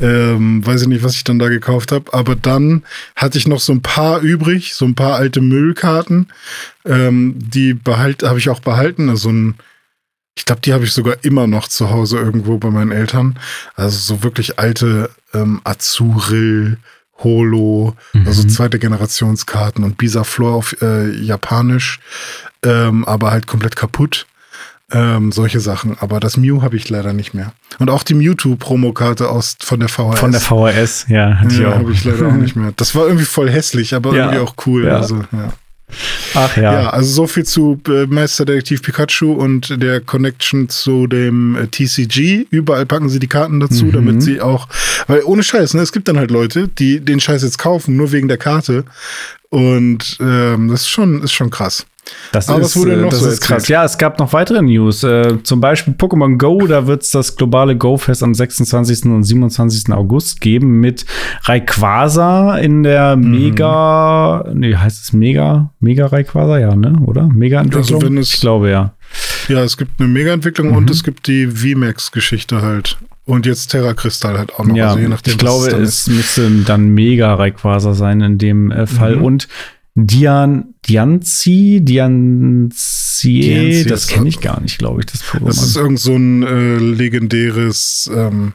ähm, 0.00 0.64
weiß 0.64 0.82
ich 0.82 0.88
nicht, 0.88 1.02
was 1.02 1.14
ich 1.14 1.24
dann 1.24 1.38
da 1.38 1.48
gekauft 1.48 1.92
habe, 1.92 2.12
aber 2.12 2.36
dann 2.36 2.84
hatte 3.16 3.38
ich 3.38 3.46
noch 3.46 3.60
so 3.60 3.72
ein 3.72 3.82
paar 3.82 4.20
übrig, 4.20 4.74
so 4.74 4.84
ein 4.84 4.94
paar 4.94 5.16
alte 5.16 5.40
Müllkarten, 5.40 6.28
ähm, 6.84 7.34
die 7.36 7.74
behalt 7.74 8.22
habe 8.22 8.38
ich 8.38 8.48
auch 8.48 8.60
behalten, 8.60 9.08
also 9.08 9.30
ein 9.30 9.54
Ich 10.36 10.44
glaube, 10.44 10.60
die 10.62 10.72
habe 10.72 10.84
ich 10.84 10.92
sogar 10.92 11.16
immer 11.22 11.46
noch 11.46 11.68
zu 11.68 11.90
Hause 11.90 12.18
irgendwo 12.18 12.58
bei 12.58 12.70
meinen 12.70 12.92
Eltern. 12.92 13.38
Also 13.76 13.98
so 13.98 14.22
wirklich 14.22 14.58
alte 14.58 15.10
ähm, 15.32 15.60
Azuril, 15.64 16.78
Holo, 17.18 17.96
mhm. 18.12 18.26
also 18.26 18.42
zweite 18.44 18.78
Generationskarten 18.78 19.84
und 19.84 19.96
Bisaflor 19.96 20.54
auf 20.54 20.76
äh, 20.82 21.10
Japanisch, 21.10 22.00
ähm, 22.64 23.04
aber 23.04 23.30
halt 23.30 23.46
komplett 23.46 23.76
kaputt. 23.76 24.26
Ähm, 24.92 25.32
solche 25.32 25.60
Sachen. 25.60 25.96
Aber 25.98 26.20
das 26.20 26.36
Mew 26.36 26.60
habe 26.62 26.76
ich 26.76 26.88
leider 26.90 27.14
nicht 27.14 27.32
mehr. 27.32 27.52
Und 27.78 27.90
auch 27.90 28.02
die 28.02 28.14
Mewtwo-Promokarte 28.14 29.28
aus 29.28 29.56
von 29.60 29.80
der 29.80 29.88
VHS. 29.88 30.20
Von 30.20 30.32
der 30.32 30.40
VHS, 30.40 31.06
ja. 31.08 31.42
Ja, 31.48 31.74
habe 31.78 31.90
ich 31.90 32.04
leider 32.04 32.28
auch 32.28 32.32
nicht 32.32 32.54
mehr. 32.54 32.72
Das 32.76 32.94
war 32.94 33.06
irgendwie 33.06 33.24
voll 33.24 33.50
hässlich, 33.50 33.94
aber 33.94 34.14
ja. 34.14 34.26
irgendwie 34.26 34.40
auch 34.40 34.54
cool. 34.66 34.84
Ja. 34.84 34.96
Also, 34.96 35.16
ja. 35.32 35.52
Ach 36.34 36.56
ja. 36.56 36.82
Ja, 36.82 36.90
also 36.90 37.10
so 37.10 37.26
viel 37.26 37.44
zu 37.44 37.80
äh, 37.88 38.06
Meisterdetektiv 38.06 38.82
Pikachu 38.82 39.32
und 39.32 39.80
der 39.82 40.00
Connection 40.00 40.68
zu 40.68 41.06
dem 41.06 41.56
äh, 41.56 41.66
TCG. 41.66 42.46
Überall 42.50 42.86
packen 42.86 43.08
sie 43.08 43.18
die 43.18 43.28
Karten 43.28 43.60
dazu, 43.60 43.86
mhm. 43.86 43.92
damit 43.92 44.22
sie 44.22 44.40
auch, 44.40 44.68
weil 45.06 45.22
ohne 45.24 45.42
Scheiß, 45.42 45.74
ne, 45.74 45.82
es 45.82 45.92
gibt 45.92 46.08
dann 46.08 46.18
halt 46.18 46.30
Leute, 46.30 46.68
die 46.68 47.00
den 47.00 47.20
Scheiß 47.20 47.42
jetzt 47.42 47.58
kaufen, 47.58 47.96
nur 47.96 48.12
wegen 48.12 48.28
der 48.28 48.38
Karte. 48.38 48.84
Und 49.50 50.18
ähm, 50.20 50.68
das 50.68 50.82
ist 50.82 50.90
schon, 50.90 51.22
ist 51.22 51.32
schon 51.32 51.50
krass. 51.50 51.86
Das 52.32 52.48
Aber 52.48 52.60
ist, 52.60 52.76
äh, 52.76 53.08
das 53.08 53.20
so 53.20 53.28
ist 53.28 53.40
krass. 53.40 53.68
Ja, 53.68 53.84
es 53.84 53.96
gab 53.96 54.18
noch 54.18 54.32
weitere 54.32 54.60
News. 54.62 55.02
Äh, 55.04 55.42
zum 55.42 55.60
Beispiel 55.60 55.94
Pokémon 55.94 56.36
Go, 56.36 56.66
da 56.66 56.86
wird 56.86 57.02
es 57.02 57.10
das 57.10 57.36
globale 57.36 57.76
Go-Fest 57.76 58.22
am 58.22 58.34
26. 58.34 59.06
und 59.06 59.22
27. 59.22 59.92
August 59.92 60.40
geben 60.40 60.80
mit 60.80 61.06
Rayquaza 61.44 62.58
in 62.58 62.82
der 62.82 63.16
mhm. 63.16 63.30
Mega, 63.30 64.44
nee, 64.52 64.74
heißt 64.74 65.04
es 65.04 65.12
Mega, 65.12 65.70
Mega 65.80 66.06
Rayquaza, 66.06 66.58
ja, 66.58 66.74
ne? 66.74 66.98
Oder? 67.06 67.28
Mega-Entwicklung? 67.28 68.02
Also 68.02 68.34
ich 68.34 68.40
glaube, 68.40 68.70
ja. 68.70 68.94
Ja, 69.48 69.62
es 69.62 69.76
gibt 69.76 70.00
eine 70.00 70.08
Mega-Entwicklung 70.08 70.70
mhm. 70.70 70.76
und 70.76 70.90
es 70.90 71.04
gibt 71.04 71.26
die 71.26 71.46
VMAX-Geschichte 71.46 72.62
halt. 72.62 72.98
Und 73.26 73.46
jetzt 73.46 73.68
Terra 73.68 73.94
Kristall 73.94 74.36
halt 74.36 74.54
auch 74.54 74.66
noch. 74.66 74.76
Ja, 74.76 74.88
also 74.88 74.98
je 74.98 75.08
nachdem, 75.08 75.32
ich 75.32 75.38
glaube, 75.38 75.68
es, 75.68 76.06
es 76.06 76.06
müsste 76.08 76.50
dann 76.66 76.88
Mega 76.88 77.34
Rayquaza 77.34 77.94
sein 77.94 78.20
in 78.20 78.36
dem 78.36 78.70
äh, 78.70 78.86
Fall. 78.86 79.16
Mhm. 79.16 79.24
Und 79.24 79.48
Dian, 79.96 80.74
Dianzi, 80.88 81.78
Diancie, 81.80 83.84
das 83.84 84.08
kenne 84.08 84.28
ich 84.28 84.40
gar 84.40 84.60
nicht, 84.60 84.78
glaube 84.78 85.00
ich, 85.00 85.06
das. 85.06 85.22
Das 85.40 85.62
ist 85.62 85.76
irgend 85.76 86.00
so 86.00 86.16
ein 86.16 86.42
äh, 86.42 86.78
legendäres, 86.78 88.10
ähm, 88.12 88.54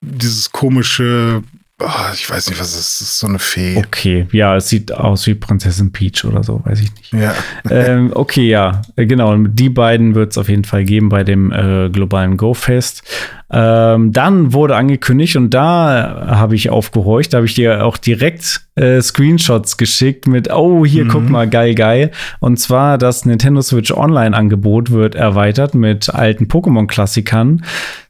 dieses 0.00 0.50
komische, 0.50 1.44
oh, 1.80 2.12
ich 2.14 2.28
weiß 2.28 2.48
nicht, 2.48 2.58
was 2.58 2.74
es 2.74 2.80
ist, 2.80 3.00
das 3.00 3.08
ist 3.08 3.18
so 3.18 3.26
eine 3.26 3.38
Fee. 3.38 3.76
Okay, 3.76 4.26
ja, 4.32 4.56
es 4.56 4.68
sieht 4.68 4.92
aus 4.92 5.26
wie 5.26 5.34
Prinzessin 5.34 5.92
Peach 5.92 6.24
oder 6.24 6.42
so, 6.42 6.60
weiß 6.64 6.80
ich 6.80 6.94
nicht. 6.94 7.12
Ja. 7.12 7.34
ähm, 7.70 8.12
okay, 8.14 8.48
ja, 8.48 8.82
äh, 8.96 9.06
genau. 9.06 9.36
Die 9.36 9.68
beiden 9.68 10.14
wird 10.14 10.32
es 10.32 10.38
auf 10.38 10.48
jeden 10.48 10.64
Fall 10.64 10.84
geben 10.84 11.08
bei 11.08 11.24
dem 11.24 11.52
äh, 11.52 11.90
globalen 11.90 12.36
Go-Fest. 12.36 13.02
Ähm, 13.48 14.12
dann 14.12 14.52
wurde 14.52 14.74
angekündigt 14.74 15.36
und 15.36 15.50
da 15.50 16.26
habe 16.28 16.56
ich 16.56 16.70
aufgehorcht, 16.70 17.32
da 17.32 17.38
habe 17.38 17.46
ich 17.46 17.54
dir 17.54 17.84
auch 17.84 17.96
direkt 17.96 18.62
äh, 18.74 19.00
Screenshots 19.00 19.76
geschickt 19.76 20.26
mit, 20.26 20.52
oh, 20.52 20.84
hier 20.84 21.04
mhm. 21.04 21.08
guck 21.08 21.30
mal, 21.30 21.48
geil, 21.48 21.74
geil. 21.74 22.10
Und 22.40 22.58
zwar 22.58 22.98
das 22.98 23.24
Nintendo 23.24 23.62
Switch 23.62 23.92
Online-Angebot 23.92 24.90
wird 24.90 25.14
erweitert 25.14 25.74
mit 25.74 26.12
alten 26.12 26.46
Pokémon-Klassikern. 26.46 27.62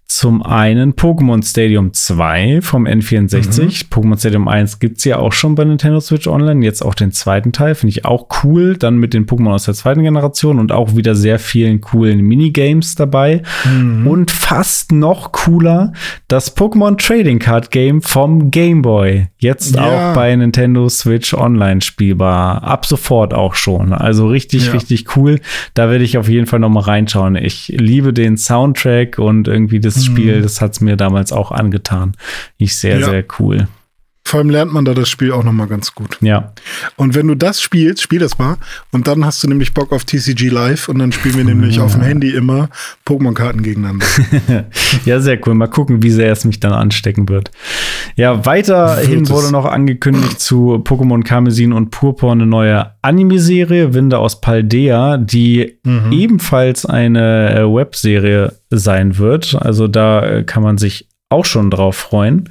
Zum 0.08 0.44
einen 0.44 0.94
Pokémon 0.94 1.44
Stadium 1.44 1.92
2 1.92 2.60
vom 2.62 2.86
N64. 2.86 3.62
Mhm. 3.62 3.68
Pokémon 3.90 4.16
Stadium 4.16 4.46
1 4.46 4.78
gibt 4.78 4.98
es 4.98 5.04
ja 5.04 5.18
auch 5.18 5.32
schon 5.32 5.56
bei 5.56 5.64
Nintendo 5.64 5.98
Switch 5.98 6.28
Online. 6.28 6.64
Jetzt 6.64 6.84
auch 6.84 6.94
den 6.94 7.10
zweiten 7.10 7.50
Teil. 7.50 7.74
Finde 7.74 7.90
ich 7.90 8.04
auch 8.04 8.28
cool. 8.44 8.76
Dann 8.76 8.98
mit 8.98 9.14
den 9.14 9.26
Pokémon 9.26 9.54
aus 9.54 9.64
der 9.64 9.74
zweiten 9.74 10.04
Generation 10.04 10.60
und 10.60 10.70
auch 10.70 10.94
wieder 10.94 11.16
sehr 11.16 11.40
vielen 11.40 11.80
coolen 11.80 12.20
Minigames 12.20 12.94
dabei. 12.94 13.42
Mhm. 13.64 14.06
Und 14.06 14.30
fast 14.30 14.92
noch 14.92 15.32
cooler 15.32 15.92
das 16.28 16.56
Pokémon 16.56 16.96
Trading 16.96 17.40
Card 17.40 17.72
Game 17.72 18.00
vom 18.00 18.52
Game 18.52 18.82
Boy. 18.82 19.26
Jetzt 19.38 19.74
ja. 19.74 19.82
auch 19.82 20.14
bei 20.14 20.34
Nintendo 20.36 20.88
Switch 20.88 21.34
Online 21.34 21.80
spielbar. 21.80 22.62
Ab 22.62 22.86
sofort 22.86 23.34
auch 23.34 23.56
schon. 23.56 23.92
Also 23.92 24.28
richtig, 24.28 24.66
ja. 24.66 24.72
richtig 24.72 25.16
cool. 25.16 25.40
Da 25.74 25.90
werde 25.90 26.04
ich 26.04 26.16
auf 26.16 26.28
jeden 26.28 26.46
Fall 26.46 26.60
noch 26.60 26.70
mal 26.70 26.80
reinschauen. 26.80 27.34
Ich 27.34 27.74
liebe 27.76 28.12
den 28.12 28.36
Soundtrack 28.36 29.18
und 29.18 29.48
irgendwie 29.48 29.80
das. 29.80 29.95
Spiel. 30.04 30.42
Das 30.42 30.60
hat 30.60 30.72
es 30.72 30.80
mir 30.80 30.96
damals 30.96 31.32
auch 31.32 31.52
angetan. 31.52 32.16
Ich 32.58 32.76
sehr, 32.76 32.98
ja. 32.98 33.10
sehr 33.10 33.24
cool. 33.38 33.68
Vor 34.26 34.38
allem 34.40 34.50
lernt 34.50 34.72
man 34.72 34.84
da 34.84 34.92
das 34.92 35.08
Spiel 35.08 35.30
auch 35.30 35.44
noch 35.44 35.52
mal 35.52 35.68
ganz 35.68 35.94
gut. 35.94 36.18
Ja. 36.20 36.52
Und 36.96 37.14
wenn 37.14 37.28
du 37.28 37.36
das 37.36 37.62
spielst, 37.62 38.02
spiel 38.02 38.18
das 38.18 38.38
mal. 38.38 38.56
Und 38.90 39.06
dann 39.06 39.24
hast 39.24 39.40
du 39.44 39.48
nämlich 39.48 39.72
Bock 39.72 39.92
auf 39.92 40.04
TCG 40.04 40.48
Live. 40.48 40.88
Und 40.88 40.98
dann 40.98 41.12
spielen 41.12 41.36
wir 41.36 41.44
nämlich 41.54 41.76
ja. 41.76 41.84
auf 41.84 41.92
dem 41.92 42.02
Handy 42.02 42.30
immer 42.30 42.68
Pokémon-Karten 43.06 43.62
gegeneinander. 43.62 44.04
ja, 45.04 45.20
sehr 45.20 45.38
cool. 45.46 45.54
Mal 45.54 45.68
gucken, 45.68 46.02
wie 46.02 46.10
sehr 46.10 46.32
es 46.32 46.44
mich 46.44 46.58
dann 46.58 46.72
anstecken 46.72 47.28
wird. 47.28 47.52
Ja, 48.16 48.44
weiterhin 48.44 49.28
wurde 49.28 49.52
noch 49.52 49.64
angekündigt 49.64 50.40
zu 50.40 50.82
Pokémon 50.84 51.22
Karmesin 51.22 51.72
und 51.72 51.90
Purpur 51.90 52.32
eine 52.32 52.46
neue 52.46 52.94
Anime-Serie, 53.02 53.94
Winde 53.94 54.18
aus 54.18 54.40
Paldea, 54.40 55.18
die 55.18 55.78
mhm. 55.84 56.10
ebenfalls 56.10 56.84
eine 56.84 57.54
äh, 57.54 57.62
Webserie 57.62 58.54
sein 58.70 59.18
wird. 59.18 59.54
Also 59.54 59.86
da 59.86 60.26
äh, 60.26 60.42
kann 60.42 60.64
man 60.64 60.78
sich 60.78 61.06
auch 61.28 61.44
schon 61.44 61.70
drauf 61.70 61.94
freuen. 61.94 62.48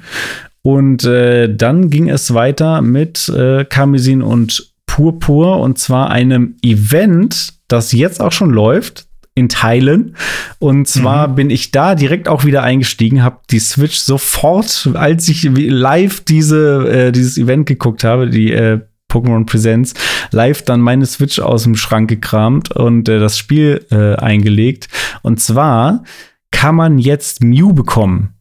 Und 0.66 1.04
äh, 1.04 1.54
dann 1.54 1.90
ging 1.90 2.08
es 2.08 2.34
weiter 2.34 2.82
mit 2.82 3.28
äh, 3.28 3.64
Karmesin 3.64 4.20
und 4.20 4.72
Purpur 4.86 5.60
und 5.60 5.78
zwar 5.78 6.10
einem 6.10 6.56
Event, 6.60 7.52
das 7.68 7.92
jetzt 7.92 8.20
auch 8.20 8.32
schon 8.32 8.50
läuft 8.50 9.06
in 9.36 9.48
Teilen. 9.48 10.16
Und 10.58 10.88
zwar 10.88 11.28
mhm. 11.28 11.34
bin 11.36 11.50
ich 11.50 11.70
da 11.70 11.94
direkt 11.94 12.26
auch 12.26 12.44
wieder 12.44 12.64
eingestiegen, 12.64 13.22
habe 13.22 13.42
die 13.48 13.60
Switch 13.60 13.98
sofort, 13.98 14.90
als 14.94 15.28
ich 15.28 15.44
live 15.44 16.24
diese, 16.24 16.90
äh, 16.90 17.12
dieses 17.12 17.38
Event 17.38 17.66
geguckt 17.66 18.02
habe, 18.02 18.28
die 18.28 18.50
äh, 18.50 18.80
Pokémon 19.08 19.46
Presents, 19.46 19.94
live 20.32 20.62
dann 20.62 20.80
meine 20.80 21.06
Switch 21.06 21.38
aus 21.38 21.62
dem 21.62 21.76
Schrank 21.76 22.10
gekramt 22.10 22.72
und 22.72 23.08
äh, 23.08 23.20
das 23.20 23.38
Spiel 23.38 23.86
äh, 23.92 24.16
eingelegt. 24.16 24.88
Und 25.22 25.38
zwar 25.38 26.02
kann 26.50 26.74
man 26.74 26.98
jetzt 26.98 27.44
Mew 27.44 27.72
bekommen. 27.72 28.34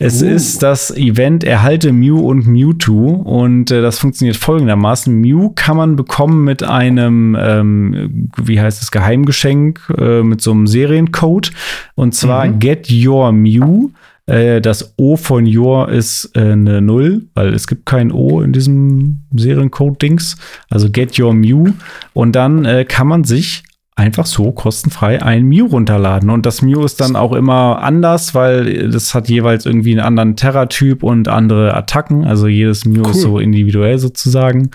Es 0.00 0.22
uh. 0.22 0.26
ist 0.26 0.62
das 0.62 0.96
Event 0.96 1.42
Erhalte 1.42 1.92
Mew 1.92 2.20
und 2.20 2.46
Mewtwo 2.46 3.10
und 3.10 3.70
äh, 3.70 3.82
das 3.82 3.98
funktioniert 3.98 4.36
folgendermaßen. 4.36 5.12
Mew 5.12 5.50
kann 5.54 5.76
man 5.76 5.96
bekommen 5.96 6.44
mit 6.44 6.62
einem, 6.62 7.36
ähm, 7.38 8.30
wie 8.36 8.60
heißt 8.60 8.80
es, 8.80 8.92
Geheimgeschenk, 8.92 9.80
äh, 9.98 10.22
mit 10.22 10.40
so 10.40 10.52
einem 10.52 10.68
Seriencode 10.68 11.50
und 11.96 12.14
zwar 12.14 12.46
mhm. 12.46 12.60
Get 12.60 12.90
Your 12.90 13.32
Mew. 13.32 13.90
Äh, 14.26 14.60
das 14.60 14.94
O 14.96 15.16
von 15.16 15.46
Your 15.46 15.88
ist 15.88 16.30
äh, 16.36 16.52
eine 16.52 16.80
Null, 16.80 17.26
weil 17.34 17.52
es 17.52 17.66
gibt 17.66 17.86
kein 17.86 18.12
O 18.12 18.40
in 18.40 18.52
diesem 18.52 19.22
Seriencode-Dings. 19.34 20.36
Also 20.70 20.90
Get 20.90 21.18
Your 21.18 21.34
Mew. 21.34 21.72
Und 22.12 22.36
dann 22.36 22.64
äh, 22.66 22.84
kann 22.84 23.08
man 23.08 23.24
sich 23.24 23.64
einfach 23.98 24.26
so 24.26 24.52
kostenfrei 24.52 25.20
ein 25.22 25.44
Mew 25.44 25.66
runterladen. 25.66 26.30
Und 26.30 26.46
das 26.46 26.62
Mew 26.62 26.84
ist 26.84 27.00
dann 27.00 27.16
auch 27.16 27.32
immer 27.32 27.82
anders, 27.82 28.32
weil 28.34 28.90
das 28.90 29.12
hat 29.12 29.28
jeweils 29.28 29.66
irgendwie 29.66 29.90
einen 29.90 30.00
anderen 30.00 30.36
Terra-Typ 30.36 31.02
und 31.02 31.26
andere 31.26 31.74
Attacken. 31.74 32.24
Also 32.24 32.46
jedes 32.46 32.84
Mew 32.84 33.02
cool. 33.04 33.10
ist 33.10 33.22
so 33.22 33.38
individuell 33.40 33.98
sozusagen. 33.98 34.70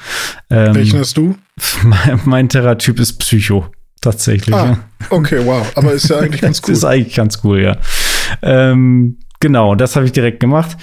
Ähm, 0.49 0.75
Welchen 0.75 0.99
hast 0.99 1.15
du? 1.15 1.35
Mein, 1.83 2.19
mein 2.25 2.49
Terra-Typ 2.49 2.99
ist 2.99 3.19
Psycho. 3.19 3.67
Tatsächlich. 4.01 4.53
Ah, 4.53 4.65
ja. 4.65 4.77
Okay, 5.09 5.39
wow. 5.45 5.65
Aber 5.75 5.93
ist 5.93 6.09
ja 6.09 6.17
eigentlich 6.17 6.41
ganz 6.41 6.61
cool. 6.67 6.73
ist 6.73 6.83
eigentlich 6.83 7.15
ganz 7.15 7.39
cool, 7.45 7.61
ja. 7.61 7.77
Ähm, 8.41 9.19
genau, 9.39 9.75
das 9.75 9.95
habe 9.95 10.05
ich 10.05 10.11
direkt 10.11 10.41
gemacht. 10.41 10.75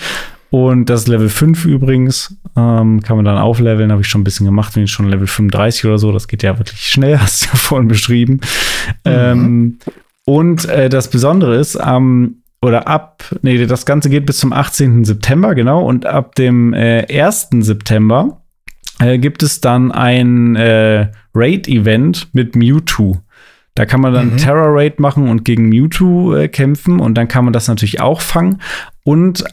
Und 0.51 0.91
das 0.91 1.03
ist 1.03 1.09
Level 1.09 1.29
5 1.29 1.65
übrigens. 1.65 2.37
Ähm, 2.57 3.01
kann 3.03 3.17
man 3.17 3.25
dann 3.25 3.39
aufleveln, 3.39 3.93
habe 3.93 4.03
ich 4.03 4.09
schon 4.09 4.23
ein 4.23 4.25
bisschen 4.25 4.47
gemacht, 4.47 4.75
bin 4.75 4.85
ich 4.85 4.91
schon 4.91 5.09
Level 5.09 5.29
35 5.29 5.85
oder 5.85 5.99
so. 5.99 6.11
Das 6.13 6.29
geht 6.29 6.43
ja 6.43 6.59
wirklich 6.59 6.81
schnell, 6.81 7.19
hast 7.21 7.43
du 7.43 7.47
ja 7.47 7.55
vorhin 7.55 7.89
beschrieben. 7.89 8.41
Mhm. 9.05 9.11
Ähm, 9.13 9.79
und 10.25 10.69
äh, 10.69 10.89
das 10.89 11.09
Besondere 11.09 11.57
ist, 11.57 11.79
ähm, 11.85 12.43
oder 12.63 12.89
ab, 12.89 13.25
nee, 13.43 13.65
das 13.65 13.87
Ganze 13.87 14.11
geht 14.11 14.27
bis 14.27 14.39
zum 14.39 14.53
18. 14.53 15.05
September, 15.05 15.55
genau. 15.55 15.83
Und 15.83 16.05
ab 16.05 16.35
dem 16.35 16.75
äh, 16.75 17.07
1. 17.09 17.49
September 17.61 18.43
äh, 18.99 19.19
gibt 19.19 19.43
es 19.43 19.61
dann 19.61 19.93
ein 19.93 20.57
äh, 20.57 21.09
Raid-Event 21.35 22.29
mit 22.35 22.57
Mewtwo. 22.57 23.19
Da 23.75 23.87
kann 23.87 24.01
man 24.01 24.13
dann 24.13 24.33
mhm. 24.33 24.37
Terror 24.37 24.75
Raid 24.75 25.01
machen 25.01 25.29
und 25.29 25.45
gegen 25.45 25.69
Mewtwo 25.69 26.35
äh, 26.35 26.49
kämpfen 26.49 27.01
und 27.01 27.15
dann 27.15 27.29
kann 27.29 27.45
man 27.45 27.53
das 27.53 27.69
natürlich 27.69 28.01
auch 28.01 28.21
fangen. 28.21 28.61
Und 29.05 29.45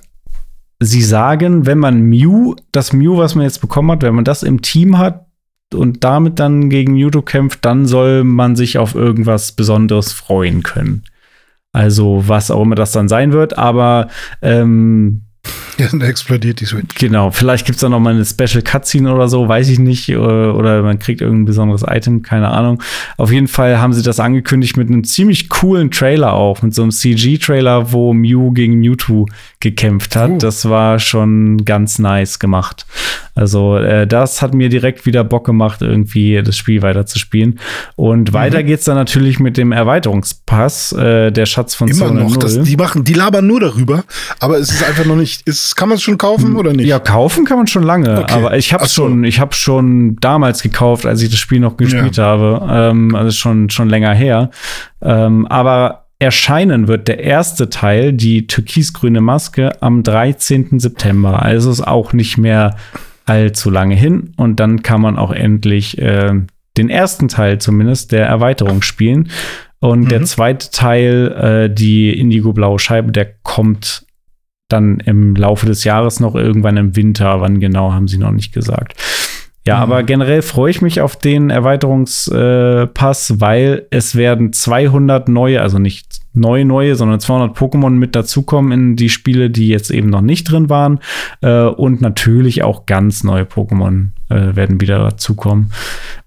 sie 0.79 1.01
sagen, 1.01 1.65
wenn 1.65 1.79
man 1.79 2.01
Mew, 2.01 2.55
das 2.71 2.93
Mew, 2.93 3.17
was 3.17 3.35
man 3.35 3.43
jetzt 3.43 3.61
bekommen 3.61 3.91
hat, 3.91 4.03
wenn 4.03 4.15
man 4.15 4.25
das 4.25 4.43
im 4.43 4.61
Team 4.61 4.97
hat 4.97 5.25
und 5.73 6.03
damit 6.03 6.39
dann 6.39 6.69
gegen 6.69 6.93
Mewtwo 6.93 7.21
kämpft, 7.21 7.65
dann 7.65 7.85
soll 7.85 8.23
man 8.23 8.55
sich 8.55 8.77
auf 8.77 8.95
irgendwas 8.95 9.51
Besonderes 9.53 10.13
freuen 10.13 10.63
können. 10.63 11.03
Also 11.73 12.23
was 12.27 12.51
auch 12.51 12.61
immer 12.61 12.75
das 12.75 12.91
dann 12.91 13.07
sein 13.07 13.33
wird, 13.33 13.57
aber 13.57 14.07
ähm, 14.41 15.26
Ja, 15.77 15.87
dann 15.91 16.01
explodiert 16.01 16.59
die 16.59 16.65
Switch. 16.65 16.95
Genau, 16.95 17.31
vielleicht 17.31 17.65
gibt 17.65 17.77
es 17.77 17.81
da 17.81 17.89
noch 17.89 17.99
mal 17.99 18.13
eine 18.13 18.25
Special 18.25 18.61
Cutscene 18.61 19.13
oder 19.13 19.27
so, 19.27 19.47
weiß 19.47 19.69
ich 19.69 19.79
nicht. 19.79 20.15
Oder, 20.15 20.55
oder 20.55 20.81
man 20.83 20.99
kriegt 20.99 21.21
irgendein 21.21 21.45
besonderes 21.45 21.83
Item, 21.87 22.21
keine 22.21 22.49
Ahnung. 22.49 22.81
Auf 23.17 23.31
jeden 23.31 23.47
Fall 23.47 23.79
haben 23.79 23.93
sie 23.93 24.03
das 24.03 24.19
angekündigt 24.19 24.77
mit 24.77 24.89
einem 24.89 25.03
ziemlich 25.03 25.49
coolen 25.49 25.91
Trailer 25.91 26.33
auch, 26.33 26.61
mit 26.61 26.73
so 26.73 26.81
einem 26.81 26.91
CG-Trailer, 26.91 27.91
wo 27.91 28.13
Mew 28.13 28.51
gegen 28.51 28.79
Mewtwo 28.79 29.27
gekämpft 29.59 30.15
hat. 30.15 30.31
Uh. 30.31 30.37
Das 30.37 30.69
war 30.69 30.99
schon 30.99 31.65
ganz 31.65 31.99
nice 31.99 32.39
gemacht. 32.39 32.85
Also 33.37 33.77
äh, 33.77 34.07
das 34.07 34.41
hat 34.41 34.53
mir 34.53 34.69
direkt 34.69 35.05
wieder 35.05 35.23
Bock 35.23 35.45
gemacht, 35.45 35.81
irgendwie 35.81 36.41
das 36.43 36.57
Spiel 36.57 36.81
weiterzuspielen. 36.81 37.59
Und 37.95 38.29
mhm. 38.29 38.33
weiter 38.33 38.63
geht's 38.63 38.85
dann 38.85 38.95
natürlich 38.95 39.39
mit 39.39 39.57
dem 39.57 39.71
Erweiterungspass, 39.71 40.93
äh, 40.93 41.31
der 41.31 41.45
Schatz 41.45 41.75
von 41.75 41.87
Immer 41.87 42.07
Zone 42.07 42.23
noch, 42.23 42.37
das, 42.37 42.61
die 42.63 42.75
machen, 42.75 43.03
die 43.03 43.13
labern 43.13 43.45
nur 43.45 43.59
darüber, 43.59 44.03
aber 44.39 44.57
es 44.57 44.71
ist 44.71 44.83
einfach 44.83 45.05
noch 45.05 45.15
nicht, 45.15 45.47
ist, 45.47 45.75
kann 45.75 45.89
man 45.89 45.97
es 45.97 46.01
schon 46.01 46.17
kaufen 46.17 46.55
oder 46.55 46.73
nicht? 46.73 46.87
Ja, 46.87 46.99
kaufen 46.99 47.45
kann 47.45 47.57
man 47.57 47.67
schon 47.67 47.83
lange, 47.83 48.21
okay. 48.21 48.33
aber 48.33 48.57
ich 48.57 48.73
habe 48.73 48.87
so. 48.87 49.03
schon, 49.03 49.23
ich 49.23 49.39
habe 49.39 49.53
schon 49.53 50.15
damals 50.17 50.63
gekauft, 50.63 51.05
als 51.05 51.21
ich 51.21 51.29
das 51.29 51.39
Spiel 51.39 51.59
noch 51.59 51.77
gespielt 51.77 52.17
ja. 52.17 52.23
habe, 52.23 52.67
ähm, 52.69 53.13
also 53.13 53.31
schon 53.31 53.69
schon 53.69 53.89
länger 53.89 54.13
her. 54.13 54.49
Ähm, 55.01 55.45
aber 55.45 56.07
erscheinen 56.19 56.87
wird 56.87 57.07
der 57.07 57.19
erste 57.19 57.69
Teil, 57.69 58.13
die 58.13 58.47
türkisgrüne 58.47 59.21
Maske, 59.21 59.81
am 59.81 60.01
13. 60.03 60.79
September. 60.79 61.43
Also 61.43 61.69
ist 61.69 61.85
auch 61.85 62.13
nicht 62.13 62.37
mehr 62.37 62.75
allzu 63.27 63.69
lange 63.69 63.95
hin. 63.95 64.33
Und 64.37 64.59
dann 64.59 64.81
kann 64.81 65.01
man 65.01 65.17
auch 65.17 65.31
endlich 65.31 65.97
äh, 65.99 66.33
den 66.77 66.89
ersten 66.89 67.27
Teil 67.27 67.59
zumindest 67.59 68.11
der 68.11 68.25
Erweiterung 68.25 68.81
spielen. 68.81 69.29
Und 69.79 70.05
mhm. 70.05 70.09
der 70.09 70.23
zweite 70.23 70.71
Teil, 70.71 71.67
äh, 71.67 71.73
die 71.73 72.17
Indigo-blaue 72.17 72.79
Scheibe, 72.79 73.11
der 73.11 73.25
kommt 73.43 74.05
dann 74.69 74.99
im 74.99 75.35
Laufe 75.35 75.65
des 75.65 75.83
Jahres 75.83 76.19
noch 76.19 76.35
irgendwann 76.35 76.77
im 76.77 76.95
Winter. 76.95 77.41
Wann 77.41 77.59
genau, 77.59 77.93
haben 77.93 78.07
sie 78.07 78.17
noch 78.17 78.31
nicht 78.31 78.53
gesagt. 78.53 78.95
Ja, 79.65 79.77
mhm. 79.77 79.83
aber 79.83 80.03
generell 80.03 80.41
freue 80.41 80.71
ich 80.71 80.81
mich 80.81 81.01
auf 81.01 81.17
den 81.17 81.49
Erweiterungspass, 81.49 83.29
äh, 83.29 83.41
weil 83.41 83.85
es 83.91 84.15
werden 84.15 84.53
200 84.53 85.27
neue, 85.29 85.61
also 85.61 85.77
nicht 85.77 86.21
neue, 86.37 86.65
neue, 86.65 86.95
sondern 86.95 87.19
200 87.19 87.57
Pokémon 87.57 87.91
mit 87.91 88.15
dazukommen 88.15 88.71
in 88.71 88.95
die 88.95 89.09
Spiele, 89.09 89.49
die 89.49 89.67
jetzt 89.67 89.91
eben 89.91 90.09
noch 90.09 90.21
nicht 90.21 90.51
drin 90.51 90.69
waren. 90.69 90.99
Äh, 91.41 91.63
und 91.63 92.01
natürlich 92.01 92.63
auch 92.63 92.85
ganz 92.85 93.23
neue 93.23 93.43
Pokémon 93.43 94.09
äh, 94.29 94.55
werden 94.55 94.81
wieder 94.81 94.99
dazukommen. 94.99 95.71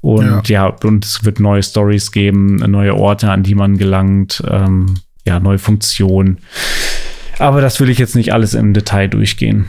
Und 0.00 0.48
ja. 0.48 0.68
ja. 0.68 0.76
und 0.84 1.04
es 1.04 1.24
wird 1.24 1.40
neue 1.40 1.62
Stories 1.62 2.12
geben, 2.12 2.56
neue 2.56 2.94
Orte, 2.94 3.30
an 3.30 3.42
die 3.42 3.54
man 3.54 3.78
gelangt, 3.78 4.42
ähm, 4.48 4.96
ja, 5.26 5.40
neue 5.40 5.58
Funktionen. 5.58 6.38
Aber 7.38 7.61
das 7.61 7.80
will 7.80 7.88
ich 7.88 7.98
jetzt 7.98 8.16
nicht 8.16 8.32
alles 8.32 8.54
im 8.54 8.74
Detail 8.74 9.08
durchgehen. 9.08 9.66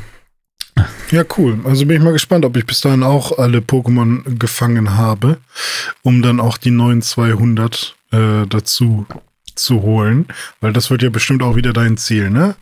Ja, 1.11 1.23
cool. 1.37 1.59
Also 1.65 1.85
bin 1.85 1.97
ich 1.97 2.03
mal 2.03 2.13
gespannt, 2.13 2.45
ob 2.45 2.55
ich 2.55 2.65
bis 2.65 2.81
dahin 2.81 3.03
auch 3.03 3.37
alle 3.37 3.59
Pokémon 3.59 4.37
gefangen 4.37 4.97
habe, 4.97 5.37
um 6.03 6.21
dann 6.21 6.39
auch 6.39 6.57
die 6.57 6.71
neuen 6.71 7.01
200 7.01 7.95
äh, 8.11 8.45
dazu 8.47 9.05
zu 9.61 9.81
holen, 9.81 10.27
weil 10.59 10.73
das 10.73 10.89
wird 10.89 11.03
ja 11.03 11.09
bestimmt 11.09 11.43
auch 11.43 11.55
wieder 11.55 11.73
dein 11.73 11.97
Ziel, 11.97 12.29
ne? 12.29 12.55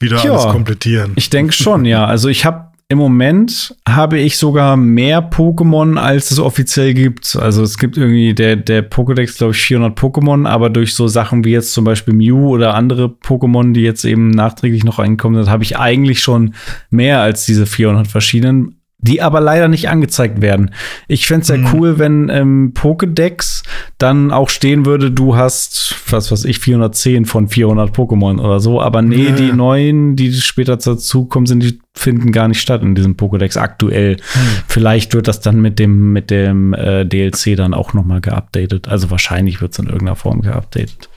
Wieder 0.00 0.22
ja, 0.22 0.32
alles 0.32 0.46
komplettieren. 0.46 1.12
Ich 1.16 1.30
denke 1.30 1.52
schon, 1.52 1.84
ja. 1.84 2.04
Also 2.04 2.28
ich 2.28 2.44
habe 2.44 2.74
im 2.88 2.98
Moment 2.98 3.74
habe 3.88 4.18
ich 4.18 4.36
sogar 4.36 4.76
mehr 4.76 5.30
Pokémon, 5.30 5.98
als 5.98 6.30
es 6.30 6.38
offiziell 6.38 6.92
gibt. 6.92 7.34
Also 7.34 7.62
es 7.62 7.78
gibt 7.78 7.96
irgendwie 7.96 8.34
der, 8.34 8.56
der 8.56 8.88
Pokédex, 8.88 9.38
glaube 9.38 9.54
ich, 9.54 9.62
400 9.62 9.98
Pokémon, 9.98 10.46
aber 10.46 10.68
durch 10.68 10.94
so 10.94 11.08
Sachen 11.08 11.44
wie 11.44 11.52
jetzt 11.52 11.72
zum 11.72 11.84
Beispiel 11.84 12.12
Mew 12.12 12.50
oder 12.50 12.74
andere 12.74 13.06
Pokémon, 13.06 13.72
die 13.72 13.80
jetzt 13.80 14.04
eben 14.04 14.30
nachträglich 14.30 14.84
noch 14.84 14.98
reinkommen 14.98 15.42
sind, 15.42 15.50
habe 15.50 15.64
ich 15.64 15.78
eigentlich 15.78 16.20
schon 16.20 16.54
mehr 16.90 17.20
als 17.20 17.46
diese 17.46 17.66
400 17.66 18.06
verschiedenen 18.06 18.76
die 19.04 19.20
aber 19.20 19.40
leider 19.40 19.68
nicht 19.68 19.90
angezeigt 19.90 20.40
werden. 20.40 20.70
Ich 21.08 21.26
fände 21.26 21.42
es 21.42 21.48
ja 21.48 21.58
mhm. 21.58 21.68
cool, 21.72 21.98
wenn 21.98 22.30
im 22.30 22.72
Pokédex 22.72 23.62
dann 23.98 24.32
auch 24.32 24.48
stehen 24.48 24.86
würde, 24.86 25.10
du 25.10 25.36
hast, 25.36 25.94
was 26.08 26.32
weiß 26.32 26.46
ich, 26.46 26.58
410 26.58 27.26
von 27.26 27.48
400 27.48 27.94
Pokémon 27.94 28.40
oder 28.40 28.60
so. 28.60 28.80
Aber 28.80 29.02
nee, 29.02 29.28
ja. 29.28 29.32
die 29.32 29.52
neuen, 29.52 30.16
die 30.16 30.32
später 30.32 30.78
dazukommen, 30.78 31.46
sind, 31.46 31.62
die 31.62 31.78
finden 31.94 32.32
gar 32.32 32.48
nicht 32.48 32.62
statt 32.62 32.82
in 32.82 32.94
diesem 32.94 33.16
Pokédex 33.16 33.58
aktuell. 33.58 34.16
Mhm. 34.16 34.62
Vielleicht 34.68 35.12
wird 35.12 35.28
das 35.28 35.40
dann 35.40 35.60
mit 35.60 35.78
dem, 35.78 36.12
mit 36.14 36.30
dem 36.30 36.72
äh, 36.72 37.04
DLC 37.04 37.56
dann 37.56 37.74
auch 37.74 37.92
noch 37.92 38.04
mal 38.04 38.22
geupdatet. 38.22 38.88
Also 38.88 39.10
wahrscheinlich 39.10 39.60
wird 39.60 39.72
es 39.72 39.78
in 39.80 39.86
irgendeiner 39.86 40.16
Form 40.16 40.40
geupdatet. 40.40 41.10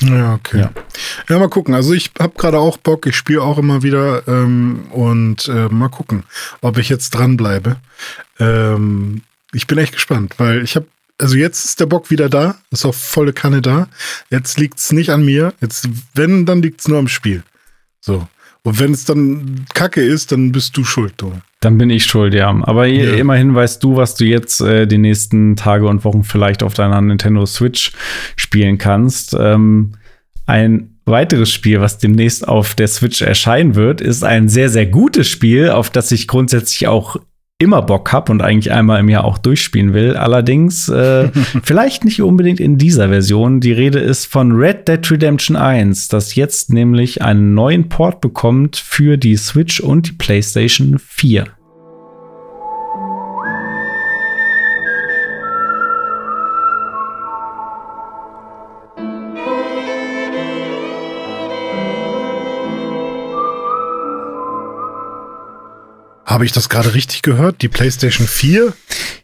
Ja, 0.00 0.34
okay. 0.34 0.60
Ja, 0.60 0.72
ja 1.28 1.38
mal 1.38 1.48
gucken. 1.48 1.74
Also 1.74 1.92
ich 1.92 2.12
habe 2.18 2.34
gerade 2.36 2.58
auch 2.58 2.76
Bock, 2.76 3.06
ich 3.06 3.16
spiele 3.16 3.42
auch 3.42 3.58
immer 3.58 3.82
wieder 3.82 4.26
ähm, 4.28 4.86
und 4.90 5.48
äh, 5.48 5.68
mal 5.68 5.88
gucken, 5.88 6.24
ob 6.60 6.78
ich 6.78 6.88
jetzt 6.88 7.10
dranbleibe. 7.10 7.76
Ähm, 8.38 9.22
ich 9.52 9.66
bin 9.66 9.78
echt 9.78 9.94
gespannt, 9.94 10.34
weil 10.38 10.62
ich 10.62 10.76
habe, 10.76 10.86
also 11.18 11.36
jetzt 11.36 11.64
ist 11.64 11.80
der 11.80 11.86
Bock 11.86 12.10
wieder 12.10 12.28
da, 12.28 12.56
ist 12.70 12.84
auch 12.84 12.94
volle 12.94 13.32
Kanne 13.32 13.62
da. 13.62 13.88
Jetzt 14.30 14.58
liegt 14.58 14.78
es 14.78 14.92
nicht 14.92 15.10
an 15.10 15.24
mir. 15.24 15.54
Jetzt, 15.60 15.88
wenn, 16.14 16.44
dann 16.44 16.62
liegt 16.62 16.80
es 16.80 16.88
nur 16.88 16.98
am 16.98 17.08
Spiel. 17.08 17.42
So. 18.00 18.26
Und 18.62 18.78
wenn 18.78 18.92
es 18.92 19.04
dann 19.04 19.66
Kacke 19.74 20.02
ist, 20.02 20.32
dann 20.32 20.50
bist 20.50 20.76
du 20.76 20.84
schuld, 20.84 21.14
du. 21.18 21.32
Dann 21.64 21.78
bin 21.78 21.88
ich 21.88 22.04
schuld, 22.04 22.34
ja. 22.34 22.54
Aber 22.64 22.86
ja. 22.86 23.14
immerhin 23.14 23.54
weißt 23.54 23.82
du, 23.82 23.96
was 23.96 24.14
du 24.14 24.24
jetzt 24.24 24.60
äh, 24.60 24.86
die 24.86 24.98
nächsten 24.98 25.56
Tage 25.56 25.86
und 25.88 26.04
Wochen 26.04 26.22
vielleicht 26.22 26.62
auf 26.62 26.74
deiner 26.74 27.00
Nintendo 27.00 27.46
Switch 27.46 27.92
spielen 28.36 28.76
kannst. 28.76 29.34
Ähm, 29.38 29.92
ein 30.44 30.90
weiteres 31.06 31.50
Spiel, 31.50 31.80
was 31.80 31.96
demnächst 31.96 32.46
auf 32.46 32.74
der 32.74 32.88
Switch 32.88 33.22
erscheinen 33.22 33.76
wird, 33.76 34.02
ist 34.02 34.24
ein 34.24 34.50
sehr, 34.50 34.68
sehr 34.68 34.84
gutes 34.84 35.26
Spiel, 35.26 35.70
auf 35.70 35.88
das 35.88 36.12
ich 36.12 36.28
grundsätzlich 36.28 36.86
auch 36.86 37.16
immer 37.58 37.82
Bock 37.82 38.12
habe 38.12 38.32
und 38.32 38.42
eigentlich 38.42 38.72
einmal 38.72 39.00
im 39.00 39.08
Jahr 39.08 39.24
auch 39.24 39.38
durchspielen 39.38 39.94
will. 39.94 40.16
Allerdings 40.16 40.88
äh, 40.88 41.28
vielleicht 41.62 42.04
nicht 42.04 42.20
unbedingt 42.20 42.60
in 42.60 42.78
dieser 42.78 43.08
Version. 43.08 43.60
Die 43.60 43.72
Rede 43.72 44.00
ist 44.00 44.26
von 44.26 44.52
Red 44.52 44.88
Dead 44.88 45.10
Redemption 45.10 45.56
1, 45.56 46.08
das 46.08 46.34
jetzt 46.34 46.72
nämlich 46.72 47.22
einen 47.22 47.54
neuen 47.54 47.88
Port 47.88 48.20
bekommt 48.20 48.76
für 48.76 49.16
die 49.16 49.36
Switch 49.36 49.80
und 49.80 50.08
die 50.08 50.12
PlayStation 50.12 50.98
4. 50.98 51.46
Habe 66.34 66.44
ich 66.44 66.50
das 66.50 66.68
gerade 66.68 66.94
richtig 66.94 67.22
gehört? 67.22 67.62
Die 67.62 67.68
PlayStation 67.68 68.26
4? 68.26 68.72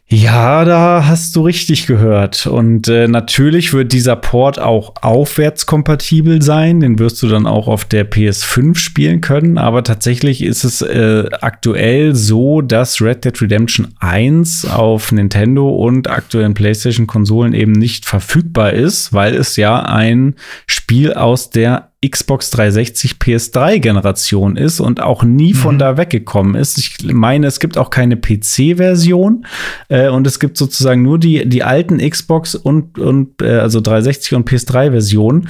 Ja, 0.07 0.63
da 0.63 1.03
hast 1.05 1.35
du 1.35 1.41
richtig 1.41 1.85
gehört. 1.85 2.47
Und 2.47 2.87
äh, 2.87 3.09
natürlich 3.09 3.73
wird 3.73 3.91
dieser 3.91 4.15
Port 4.15 4.59
auch 4.59 4.93
aufwärtskompatibel 5.01 6.41
sein. 6.41 6.79
Den 6.79 6.99
wirst 6.99 7.21
du 7.21 7.27
dann 7.27 7.47
auch 7.47 7.67
auf 7.67 7.83
der 7.83 8.09
PS5 8.09 8.77
spielen 8.77 9.19
können. 9.19 9.57
Aber 9.57 9.83
tatsächlich 9.83 10.41
ist 10.41 10.63
es 10.63 10.81
äh, 10.81 11.25
aktuell 11.41 12.15
so, 12.15 12.61
dass 12.61 13.01
Red 13.01 13.25
Dead 13.25 13.41
Redemption 13.41 13.89
1 13.99 14.63
auf 14.63 15.11
Nintendo 15.11 15.67
und 15.67 16.09
aktuellen 16.09 16.53
PlayStation-Konsolen 16.53 17.53
eben 17.53 17.73
nicht 17.73 18.05
verfügbar 18.05 18.71
ist, 18.71 19.11
weil 19.11 19.35
es 19.35 19.57
ja 19.57 19.81
ein 19.81 20.35
Spiel 20.65 21.13
aus 21.13 21.49
der 21.49 21.90
Xbox 22.07 22.49
360 22.49 23.13
PS3 23.13 23.77
Generation 23.77 24.57
ist 24.57 24.79
und 24.79 25.01
auch 25.01 25.23
nie 25.23 25.53
von 25.53 25.75
mhm. 25.75 25.79
da 25.79 25.97
weggekommen 25.97 26.55
ist. 26.55 26.79
Ich 26.79 26.97
meine, 27.13 27.45
es 27.45 27.59
gibt 27.59 27.77
auch 27.77 27.91
keine 27.91 28.17
PC-Version 28.17 29.45
äh, 29.89 30.09
und 30.09 30.25
es 30.25 30.39
gibt 30.39 30.57
sozusagen 30.57 31.03
nur 31.03 31.19
die, 31.19 31.47
die 31.47 31.63
alten 31.63 31.97
Xbox 31.97 32.55
und, 32.55 32.97
und 32.97 33.41
äh, 33.43 33.59
also 33.59 33.81
360 33.81 34.33
und 34.33 34.49
PS3-Version. 34.49 35.47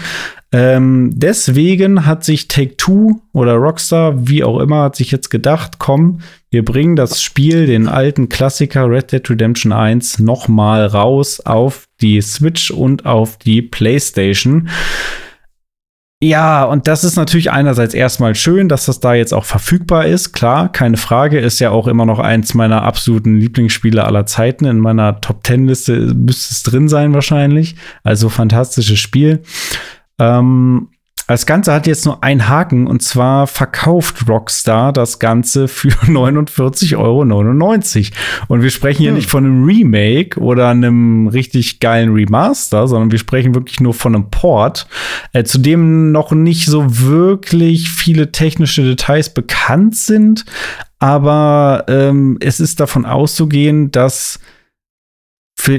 Ähm, 0.52 1.12
deswegen 1.14 2.06
hat 2.06 2.26
sich 2.26 2.50
Take 2.50 2.76
Two 2.76 3.22
oder 3.32 3.54
Rockstar, 3.54 4.28
wie 4.28 4.44
auch 4.44 4.60
immer, 4.60 4.84
hat 4.84 4.98
sich 4.98 5.10
jetzt 5.10 5.30
gedacht, 5.30 5.80
komm, 5.80 6.20
wir 6.50 6.66
bringen 6.66 6.98
das 6.98 7.22
Spiel, 7.24 7.66
den 7.66 7.88
alten 7.88 8.28
Klassiker 8.28 8.90
Red 8.90 9.14
Dead 9.14 9.30
Redemption 9.30 9.72
1, 9.72 10.20
noch 10.20 10.50
mal 10.50 10.86
raus 10.86 11.40
auf 11.40 11.86
die 12.02 12.20
Switch 12.20 12.72
und 12.72 13.06
auf 13.06 13.38
die 13.38 13.62
PlayStation. 13.62 14.68
Ja, 16.24 16.66
und 16.66 16.88
das 16.88 17.04
ist 17.04 17.16
natürlich 17.16 17.52
einerseits 17.52 17.96
erstmal 17.96 18.36
schön, 18.36 18.70
dass 18.70 18.86
das 18.86 19.00
da 19.00 19.16
jetzt 19.16 19.34
auch 19.34 19.44
verfügbar 19.44 20.06
ist. 20.06 20.34
Klar, 20.34 20.72
keine 20.72 20.98
Frage, 20.98 21.40
ist 21.40 21.60
ja 21.60 21.72
auch 21.72 21.88
immer 21.88 22.06
noch 22.06 22.20
eins 22.20 22.54
meiner 22.54 22.84
absoluten 22.84 23.40
Lieblingsspiele 23.40 24.04
aller 24.06 24.28
Zeiten. 24.28 24.66
In 24.66 24.78
meiner 24.78 25.20
Top 25.20 25.44
Ten 25.44 25.68
Liste 25.68 26.14
müsste 26.14 26.54
es 26.54 26.62
drin 26.62 26.88
sein 26.90 27.16
wahrscheinlich. 27.16 27.76
Also 28.04 28.30
fantastisches 28.30 29.00
Spiel. 29.00 29.42
Ähm, 30.20 30.90
Das 31.32 31.46
Ganze 31.46 31.74
hat 31.74 31.88
jetzt 31.88 32.06
nur 32.06 32.24
einen 32.24 32.48
Haken 32.48 32.88
und 32.88 33.02
zwar 33.02 33.48
verkauft 33.48 34.28
Rockstar 34.28 34.94
das 34.94 35.20
Ganze 35.20 35.68
für 35.68 35.90
49,99 36.08 36.98
Euro. 36.98 37.24
Und 38.48 38.62
wir 38.62 38.70
sprechen 38.70 39.02
hier 39.02 39.12
hm. 39.12 39.16
nicht 39.16 39.30
von 39.30 39.46
einem 39.46 39.64
Remake 39.64 40.40
oder 40.40 40.70
einem 40.70 41.28
richtig 41.28 41.80
geilen 41.80 42.14
Remaster, 42.14 42.88
sondern 42.88 43.12
wir 43.12 43.20
sprechen 43.20 43.56
wirklich 43.56 43.80
nur 43.80 43.94
von 43.94 44.16
einem 44.16 44.30
Port, 44.30 44.88
äh, 45.34 45.44
zu 45.44 45.58
dem 45.58 46.12
noch 46.12 46.32
nicht 46.32 46.66
so 46.66 47.00
wirklich 47.00 47.90
viele 47.90 48.32
technische 48.32 48.84
Details 48.84 49.34
bekannt 49.34 49.96
sind. 49.96 50.46
Aber 51.00 51.86
ähm, 51.88 52.38
es 52.42 52.60
ist 52.60 52.80
davon 52.80 53.06
auszugehen, 53.06 53.90
dass 53.92 54.40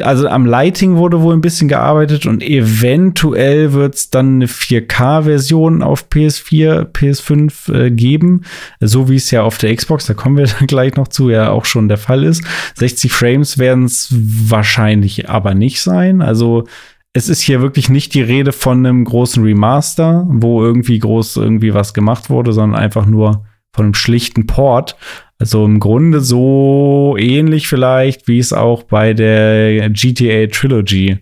also 0.03 0.29
am 0.29 0.47
Lighting 0.47 0.97
wurde 0.97 1.23
wohl 1.23 1.35
ein 1.35 1.41
bisschen 1.41 1.69
gearbeitet 1.69 2.27
und 2.27 2.43
eventuell 2.43 3.73
wird 3.73 3.95
es 3.95 4.11
dann 4.11 4.37
eine 4.37 4.47
4K-Version 4.47 5.83
auf 5.83 6.09
PS4, 6.09 6.93
PS5 6.93 7.73
äh, 7.73 7.91
geben, 7.91 8.43
so 8.81 9.09
wie 9.09 9.17
es 9.17 9.31
ja 9.31 9.43
auf 9.43 9.59
der 9.59 9.75
Xbox, 9.75 10.07
da 10.07 10.15
kommen 10.15 10.37
wir 10.37 10.47
dann 10.59 10.67
gleich 10.67 10.97
noch 10.97 11.09
zu, 11.09 11.31
ja 11.31 11.51
auch 11.51 11.65
schon 11.65 11.89
der 11.89 11.99
Fall 11.99 12.25
ist. 12.25 12.45
60 12.77 13.13
Frames 13.13 13.59
werden 13.59 13.85
es 13.85 14.09
wahrscheinlich 14.13 15.29
aber 15.29 15.55
nicht 15.55 15.81
sein. 15.81 16.23
Also 16.23 16.65
es 17.13 17.29
ist 17.29 17.43
hier 17.43 17.61
wirklich 17.61 17.89
nicht 17.89 18.15
die 18.15 18.23
Rede 18.23 18.53
von 18.53 18.87
einem 18.87 19.05
großen 19.05 19.43
Remaster, 19.43 20.27
wo 20.29 20.63
irgendwie 20.63 20.99
groß 20.99 21.37
irgendwie 21.37 21.75
was 21.75 21.93
gemacht 21.93 22.31
wurde, 22.31 22.53
sondern 22.53 22.81
einfach 22.81 23.07
nur 23.07 23.45
von 23.75 23.87
einem 23.87 23.95
schlichten 23.95 24.47
Port. 24.47 24.97
Also 25.39 25.65
im 25.65 25.81
Grunde 25.81 26.21
so 26.21 27.17
ähnlich 27.19 27.69
vielleicht, 27.69 28.29
wie 28.29 28.39
es 28.39 28.53
auch 28.53 28.85
bei 28.85 29.15
der 29.15 29.91
GTA 29.91 30.47
Trilogy 30.47 31.19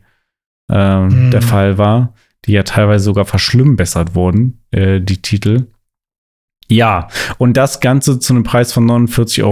äh, 0.71 1.01
mhm. 1.01 1.31
der 1.31 1.43
Fall 1.43 1.79
war, 1.79 2.15
die 2.45 2.53
ja 2.53 2.63
teilweise 2.63 3.05
sogar 3.05 3.25
verschlimmbessert 3.25 4.15
wurden, 4.15 4.63
äh, 4.73 5.01
die 5.01 5.23
Titel. 5.23 5.67
Ja, 6.69 7.09
und 7.39 7.57
das 7.57 7.81
Ganze 7.81 8.21
zu 8.21 8.33
einem 8.33 8.45
Preis 8.45 8.73
von 8.73 8.87
49,99 8.89 9.43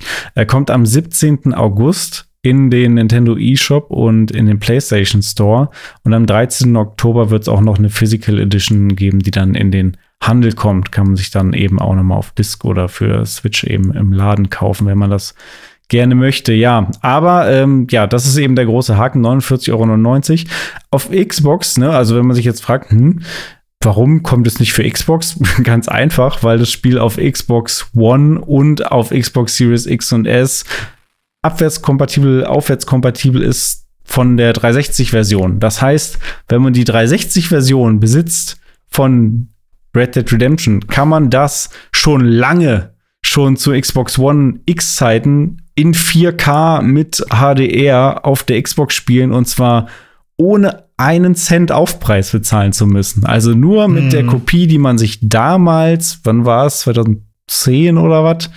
Euro. 0.00 0.06
Er 0.34 0.46
kommt 0.46 0.70
am 0.70 0.86
17. 0.86 1.52
August 1.52 2.28
in 2.40 2.70
den 2.70 2.94
Nintendo 2.94 3.36
eShop 3.36 3.90
und 3.90 4.30
in 4.30 4.46
den 4.46 4.58
PlayStation 4.58 5.22
Store. 5.22 5.70
Und 6.02 6.14
am 6.14 6.26
13. 6.26 6.76
Oktober 6.76 7.30
wird 7.30 7.42
es 7.42 7.48
auch 7.48 7.60
noch 7.60 7.78
eine 7.78 7.90
Physical 7.90 8.40
Edition 8.40 8.96
geben, 8.96 9.20
die 9.20 9.30
dann 9.30 9.54
in 9.54 9.70
den 9.70 9.96
Handel 10.22 10.52
kommt, 10.52 10.92
kann 10.92 11.08
man 11.08 11.16
sich 11.16 11.30
dann 11.30 11.52
eben 11.52 11.78
auch 11.78 11.94
nochmal 11.94 12.18
auf 12.18 12.30
Disc 12.32 12.64
oder 12.64 12.88
für 12.88 13.26
Switch 13.26 13.64
eben 13.64 13.92
im 13.92 14.12
Laden 14.12 14.50
kaufen, 14.50 14.86
wenn 14.86 14.98
man 14.98 15.10
das 15.10 15.34
gerne 15.88 16.14
möchte. 16.14 16.54
Ja, 16.54 16.88
aber 17.00 17.50
ähm, 17.50 17.86
ja, 17.90 18.06
das 18.06 18.26
ist 18.26 18.38
eben 18.38 18.56
der 18.56 18.66
große 18.66 18.96
Haken, 18.96 19.24
49,99 19.24 19.70
Euro. 19.72 20.50
Auf 20.90 21.10
Xbox, 21.10 21.76
ne, 21.76 21.90
also 21.90 22.16
wenn 22.16 22.26
man 22.26 22.36
sich 22.36 22.44
jetzt 22.44 22.62
fragt, 22.62 22.90
hm, 22.90 23.20
Warum 23.84 24.22
kommt 24.22 24.46
es 24.46 24.60
nicht 24.60 24.72
für 24.72 24.88
Xbox? 24.88 25.38
Ganz 25.64 25.88
einfach, 25.88 26.42
weil 26.42 26.58
das 26.58 26.70
Spiel 26.70 26.98
auf 26.98 27.16
Xbox 27.16 27.90
One 27.94 28.40
und 28.40 28.92
auf 28.92 29.10
Xbox 29.10 29.56
Series 29.56 29.86
X 29.86 30.12
und 30.12 30.26
S 30.26 30.64
abwärtskompatibel, 31.42 32.46
aufwärtskompatibel 32.46 33.42
ist 33.42 33.88
von 34.04 34.36
der 34.36 34.54
360-Version. 34.54 35.58
Das 35.58 35.82
heißt, 35.82 36.18
wenn 36.48 36.62
man 36.62 36.72
die 36.72 36.84
360-Version 36.84 37.98
besitzt 37.98 38.60
von 38.88 39.48
Red 39.94 40.16
Dead 40.16 40.32
Redemption, 40.32 40.86
kann 40.86 41.08
man 41.08 41.30
das 41.30 41.70
schon 41.92 42.24
lange, 42.24 42.94
schon 43.24 43.56
zu 43.56 43.72
Xbox 43.72 44.18
One 44.18 44.60
X-Zeiten 44.66 45.62
in 45.74 45.94
4K 45.94 46.82
mit 46.82 47.24
HDR 47.30 48.24
auf 48.24 48.44
der 48.44 48.62
Xbox 48.62 48.94
spielen 48.94 49.32
und 49.32 49.46
zwar 49.46 49.88
ohne 50.36 50.84
einen 50.96 51.34
Cent 51.34 51.72
Aufpreis 51.72 52.30
bezahlen 52.30 52.72
zu 52.72 52.86
müssen. 52.86 53.24
Also 53.24 53.52
nur 53.52 53.88
mit 53.88 54.04
mm. 54.04 54.10
der 54.10 54.22
mhm. 54.24 54.28
Kopie, 54.28 54.66
die 54.66 54.78
man 54.78 54.98
sich 54.98 55.18
damals, 55.22 56.20
wann 56.24 56.44
war 56.44 56.66
es, 56.66 56.80
2010 56.80 57.98
oder 57.98 58.24
was, 58.24 58.50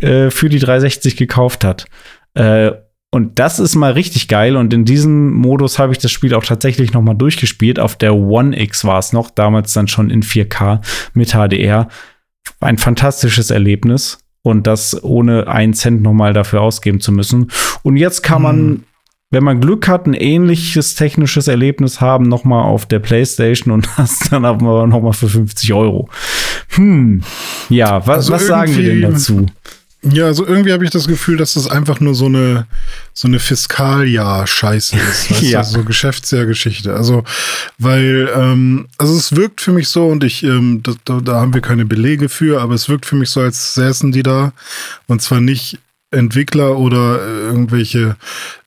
äh, 0.00 0.30
für 0.30 0.48
die 0.48 0.58
360 0.58 1.16
gekauft 1.16 1.64
hat. 1.64 1.86
Äh, 2.34 2.72
und 3.16 3.38
das 3.38 3.58
ist 3.58 3.76
mal 3.76 3.92
richtig 3.92 4.28
geil. 4.28 4.58
Und 4.58 4.74
in 4.74 4.84
diesem 4.84 5.32
Modus 5.32 5.78
habe 5.78 5.90
ich 5.92 5.98
das 5.98 6.12
Spiel 6.12 6.34
auch 6.34 6.44
tatsächlich 6.44 6.92
noch 6.92 7.00
mal 7.00 7.14
durchgespielt. 7.14 7.80
Auf 7.80 7.96
der 7.96 8.14
One 8.14 8.60
X 8.60 8.84
war 8.84 8.98
es 8.98 9.14
noch, 9.14 9.30
damals 9.30 9.72
dann 9.72 9.88
schon 9.88 10.10
in 10.10 10.22
4K 10.22 10.82
mit 11.14 11.30
HDR. 11.30 11.88
Ein 12.60 12.76
fantastisches 12.76 13.50
Erlebnis. 13.50 14.18
Und 14.42 14.66
das 14.66 15.02
ohne 15.02 15.48
einen 15.48 15.72
Cent 15.72 16.02
noch 16.02 16.12
mal 16.12 16.34
dafür 16.34 16.60
ausgeben 16.60 17.00
zu 17.00 17.10
müssen. 17.10 17.50
Und 17.82 17.96
jetzt 17.96 18.22
kann 18.22 18.42
man, 18.42 18.56
hm. 18.56 18.84
wenn 19.30 19.44
man 19.44 19.62
Glück 19.62 19.88
hat, 19.88 20.06
ein 20.06 20.12
ähnliches 20.12 20.94
technisches 20.94 21.48
Erlebnis 21.48 22.02
haben, 22.02 22.28
noch 22.28 22.44
mal 22.44 22.64
auf 22.64 22.84
der 22.84 22.98
PlayStation 22.98 23.72
und 23.72 23.88
das 23.96 24.18
dann 24.28 24.44
aber 24.44 24.86
noch 24.86 25.00
mal 25.00 25.14
für 25.14 25.30
50 25.30 25.72
Euro. 25.72 26.10
Hm, 26.74 27.22
ja, 27.70 28.06
was, 28.06 28.30
also 28.30 28.34
was 28.34 28.46
sagen 28.46 28.76
wir 28.76 28.84
denn 28.84 29.00
dazu? 29.00 29.46
Ja, 30.10 30.26
also 30.26 30.46
irgendwie 30.46 30.72
habe 30.72 30.84
ich 30.84 30.90
das 30.90 31.08
Gefühl, 31.08 31.36
dass 31.36 31.54
das 31.54 31.68
einfach 31.68 32.00
nur 32.00 32.14
so 32.14 32.26
eine 32.26 32.66
so 33.12 33.28
eine 33.28 33.38
Fiskaljahr-Scheiße 33.38 34.96
ist, 34.96 35.30
weißt 35.30 35.42
ja. 35.42 35.62
du, 35.62 35.68
so 35.68 35.84
Geschäftsjahrgeschichte. 35.84 36.94
Also, 36.94 37.24
weil, 37.78 38.30
ähm, 38.34 38.88
also 38.98 39.16
es 39.16 39.34
wirkt 39.34 39.60
für 39.60 39.72
mich 39.72 39.88
so 39.88 40.06
und 40.06 40.22
ich, 40.22 40.42
ähm, 40.42 40.82
da, 40.82 41.20
da, 41.20 41.40
haben 41.40 41.54
wir 41.54 41.62
keine 41.62 41.86
Belege 41.86 42.28
für, 42.28 42.60
aber 42.60 42.74
es 42.74 42.88
wirkt 42.88 43.06
für 43.06 43.16
mich 43.16 43.30
so, 43.30 43.40
als 43.40 43.74
säßen 43.74 44.12
die 44.12 44.22
da 44.22 44.52
und 45.06 45.22
zwar 45.22 45.40
nicht 45.40 45.78
Entwickler 46.10 46.78
oder 46.78 47.20
irgendwelche 47.26 48.16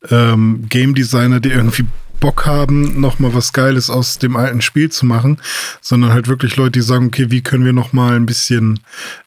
ähm, 0.09 0.65
Game 0.67 0.95
Designer, 0.95 1.39
die 1.39 1.49
irgendwie 1.49 1.85
Bock 2.19 2.45
haben, 2.45 2.99
noch 2.99 3.19
mal 3.19 3.33
was 3.33 3.53
Geiles 3.53 3.89
aus 3.89 4.17
dem 4.17 4.35
alten 4.35 4.61
Spiel 4.61 4.89
zu 4.89 5.05
machen, 5.05 5.39
sondern 5.81 6.13
halt 6.13 6.27
wirklich 6.27 6.55
Leute, 6.55 6.71
die 6.71 6.81
sagen, 6.81 7.07
okay, 7.07 7.31
wie 7.31 7.41
können 7.41 7.65
wir 7.65 7.73
noch 7.73 7.93
mal 7.93 8.15
ein 8.15 8.25
bisschen 8.25 8.79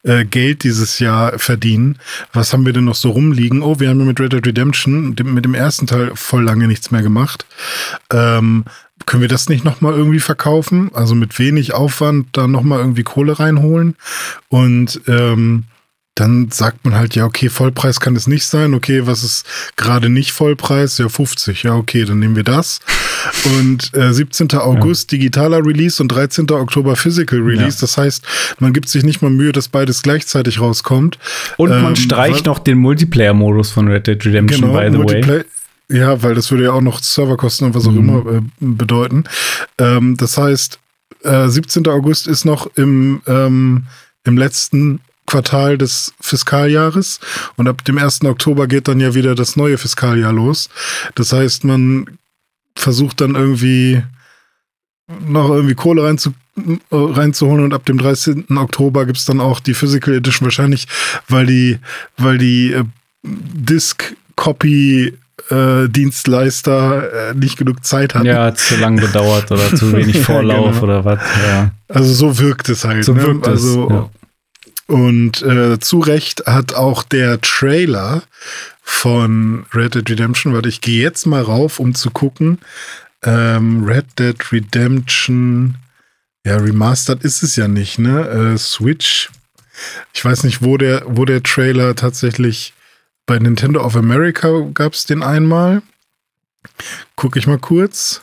äh, 0.03 0.25
Geld 0.25 0.65
dieses 0.65 0.99
Jahr 0.99 1.39
verdienen? 1.39 1.99
Was 2.33 2.53
haben 2.53 2.67
wir 2.67 2.73
denn 2.73 2.85
noch 2.85 2.95
so 2.95 3.11
rumliegen? 3.11 3.63
Oh, 3.63 3.81
wir 3.81 3.89
haben 3.89 4.01
ja 4.01 4.07
mit 4.07 4.21
Red 4.21 4.33
Dead 4.33 4.47
Redemption 4.47 5.17
dem, 5.17 5.35
mit 5.35 5.45
dem 5.45 5.55
ersten 5.55 5.87
Teil 5.87 6.13
voll 6.15 6.45
lange 6.45 6.67
nichts 6.67 6.91
mehr 6.91 7.03
gemacht. 7.03 7.47
Ähm, 8.11 8.65
können 9.07 9.23
wir 9.23 9.29
das 9.29 9.49
nicht 9.49 9.65
noch 9.65 9.81
mal 9.81 9.95
irgendwie 9.95 10.21
verkaufen? 10.21 10.91
Also 10.95 11.15
mit 11.15 11.39
wenig 11.39 11.75
Aufwand 11.75 12.29
da 12.33 12.47
noch 12.47 12.63
mal 12.63 12.79
irgendwie 12.79 13.03
Kohle 13.03 13.39
reinholen 13.39 13.97
und 14.49 15.01
ähm, 15.09 15.65
dann 16.15 16.51
sagt 16.51 16.85
man 16.85 16.95
halt, 16.95 17.15
ja, 17.15 17.25
okay, 17.25 17.49
Vollpreis 17.49 17.99
kann 17.99 18.15
es 18.17 18.27
nicht 18.27 18.45
sein. 18.45 18.75
Okay, 18.75 19.07
was 19.07 19.25
ist 19.25 19.47
gerade 19.77 20.11
nicht 20.11 20.33
Vollpreis? 20.33 20.99
Ja, 20.99 21.09
50. 21.09 21.63
Ja, 21.63 21.75
okay, 21.75 22.05
dann 22.05 22.19
nehmen 22.19 22.37
wir 22.37 22.43
das. 22.43 22.81
Und 23.45 23.95
äh, 23.95 24.13
17. 24.13 24.51
August 24.53 25.11
ja. 25.11 25.19
digitaler 25.19 25.65
Release 25.65 26.03
und 26.03 26.09
13. 26.09 26.51
Oktober 26.51 26.97
Physical 26.97 27.39
Release. 27.39 27.77
Ja. 27.77 27.81
Das 27.83 27.97
heißt, 27.97 28.27
man 28.59 28.73
gibt 28.73 28.89
sich 28.89 29.05
nicht 29.05 29.23
mal 29.23 29.31
Mühe, 29.31 29.53
dass 29.53 29.69
beides 29.69 30.03
gleichzeitig 30.03 30.61
rauskommt. 30.61 31.19
Und 31.57 31.71
man 31.71 31.87
ähm, 31.87 31.97
streicht 31.97 32.47
noch 32.47 32.59
den 32.59 32.79
Multiplayer-Modus 32.79 33.71
von 33.71 33.89
Red 33.89 34.07
Dead 34.07 34.25
Redemption, 34.25 34.73
genau, 34.73 34.75
by 34.75 34.91
the 34.91 35.29
way. 35.29 35.45
Ja, 35.89 36.23
weil 36.23 36.35
das 36.35 36.51
würde 36.51 36.65
ja 36.65 36.73
auch 36.73 36.81
noch 36.81 37.03
Serverkosten 37.03 37.69
und 37.69 37.75
was 37.75 37.87
auch 37.87 37.93
mhm. 37.93 37.99
immer 37.99 38.33
äh, 38.33 38.41
bedeuten. 38.61 39.25
Ähm, 39.79 40.17
das 40.17 40.37
heißt, 40.37 40.79
äh, 41.23 41.49
17. 41.49 41.87
August 41.87 42.27
ist 42.27 42.45
noch 42.45 42.67
im, 42.77 43.23
ähm, 43.27 43.85
im 44.25 44.37
letzten 44.37 45.01
Quartal 45.27 45.79
des 45.79 46.13
Fiskaljahres 46.21 47.21
und 47.57 47.69
ab 47.69 47.85
dem 47.85 47.99
1. 47.99 48.25
Oktober 48.25 48.67
geht 48.67 48.89
dann 48.89 49.01
ja 49.01 49.15
wieder 49.15 49.35
das 49.35 49.57
neue 49.57 49.79
Fiskaljahr 49.79 50.33
los. 50.33 50.69
Das 51.15 51.33
heißt, 51.33 51.65
man 51.65 52.07
versucht 52.77 53.21
dann 53.21 53.35
irgendwie 53.35 54.03
noch 55.27 55.51
irgendwie 55.51 55.75
Kohle 55.75 56.05
reinzu, 56.05 56.33
reinzuholen 56.91 57.65
und 57.65 57.75
ab 57.75 57.85
dem 57.87 57.99
13. 57.99 58.47
Oktober 58.57 59.07
gibt 59.07 59.19
es 59.19 59.25
dann 59.25 59.41
auch 59.41 59.61
die 59.61 59.75
Physical 59.75 60.15
Edition 60.15 60.47
wahrscheinlich, 60.47 60.87
weil 61.29 61.47
die, 61.47 61.79
weil 62.19 62.39
die 62.39 62.73
äh, 62.73 62.85
Disc 63.23 64.15
Copy 64.37 65.15
äh, 65.51 65.89
Dienstleister 65.89 67.31
äh, 67.31 67.35
nicht 67.35 67.57
genug 67.57 67.85
Zeit 67.85 68.15
hatten. 68.15 68.27
Ja, 68.27 68.55
zu 68.55 68.77
lang 68.77 68.97
gedauert 68.97 69.51
oder 69.51 69.75
zu 69.75 69.93
wenig 69.93 70.19
Vorlauf 70.25 70.67
ja, 70.67 70.71
genau. 70.73 70.85
oder 70.85 71.05
was. 71.05 71.21
Ja. 71.47 71.71
Also 71.89 72.13
so 72.13 72.39
wirkt 72.39 72.69
es 72.69 72.85
halt. 72.85 73.05
So 73.05 73.15
ne? 73.15 73.23
wirkt 73.23 73.49
also, 73.49 73.85
es. 73.85 73.91
Ja. 73.91 74.11
Und 74.87 75.43
äh, 75.43 75.79
zu 75.79 76.01
Recht 76.01 76.47
hat 76.47 76.75
auch 76.75 77.03
der 77.03 77.41
Trailer 77.41 78.23
von 78.83 79.65
Red 79.73 79.95
Dead 79.95 80.11
Redemption, 80.11 80.53
warte, 80.53 80.69
ich 80.69 80.81
gehe 80.81 81.03
jetzt 81.03 81.25
mal 81.27 81.43
rauf, 81.43 81.79
um 81.79 81.95
zu 81.95 82.11
gucken. 82.11 82.59
Ähm, 83.23 83.85
Red 83.85 84.19
Dead 84.19 84.53
Redemption, 84.53 85.77
ja, 86.45 86.57
remastered 86.57 87.23
ist 87.23 87.43
es 87.43 87.57
ja 87.57 87.69
nicht, 87.69 87.99
ne? 87.99 88.55
Äh, 88.55 88.59
Switch. 88.59 89.31
Ich 90.13 90.25
weiß 90.25 90.45
nicht, 90.45 90.63
wo 90.63 90.77
der, 90.77 91.05
wo 91.07 91.25
der 91.25 91.43
Trailer 91.43 91.95
tatsächlich 91.95 92.75
bei 93.25 93.39
Nintendo 93.39 93.85
of 93.85 93.97
America 93.97 94.67
gab 94.75 94.95
es 94.95 95.07
den 95.07 95.23
einmal. 95.23 95.83
Gucke 97.17 97.39
ich 97.39 97.47
mal 97.47 97.59
kurz. 97.59 98.21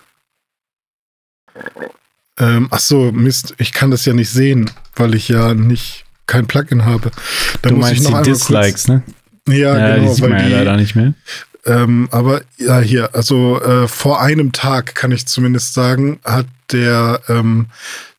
Ähm, 2.37 2.67
ach 2.71 2.79
so, 2.79 3.11
Mist, 3.11 3.55
ich 3.57 3.71
kann 3.71 3.91
das 3.91 4.05
ja 4.05 4.13
nicht 4.13 4.29
sehen, 4.29 4.69
weil 4.95 5.15
ich 5.15 5.29
ja 5.29 5.53
nicht 5.53 6.05
kein 6.29 6.47
Plugin 6.47 6.85
habe. 6.85 7.11
Dann 7.61 7.73
du 7.73 7.79
meinst 7.81 8.07
die 8.07 8.21
Dislikes, 8.23 8.85
kurz, 8.85 8.87
ne? 8.87 9.03
Ja, 9.47 9.77
ja 9.77 9.95
genau. 9.95 10.09
Die 10.09 10.15
sieht 10.15 10.29
man 10.29 10.39
ja 10.39 10.57
leider 10.57 10.77
nicht 10.77 10.95
mehr. 10.95 11.13
Ähm, 11.65 12.07
aber 12.11 12.41
ja, 12.57 12.79
hier, 12.79 13.13
also 13.13 13.61
äh, 13.61 13.87
vor 13.87 14.21
einem 14.21 14.53
Tag 14.53 14.95
kann 14.95 15.11
ich 15.11 15.25
zumindest 15.25 15.73
sagen, 15.73 16.19
hat 16.23 16.47
der 16.71 17.21
ähm, 17.27 17.67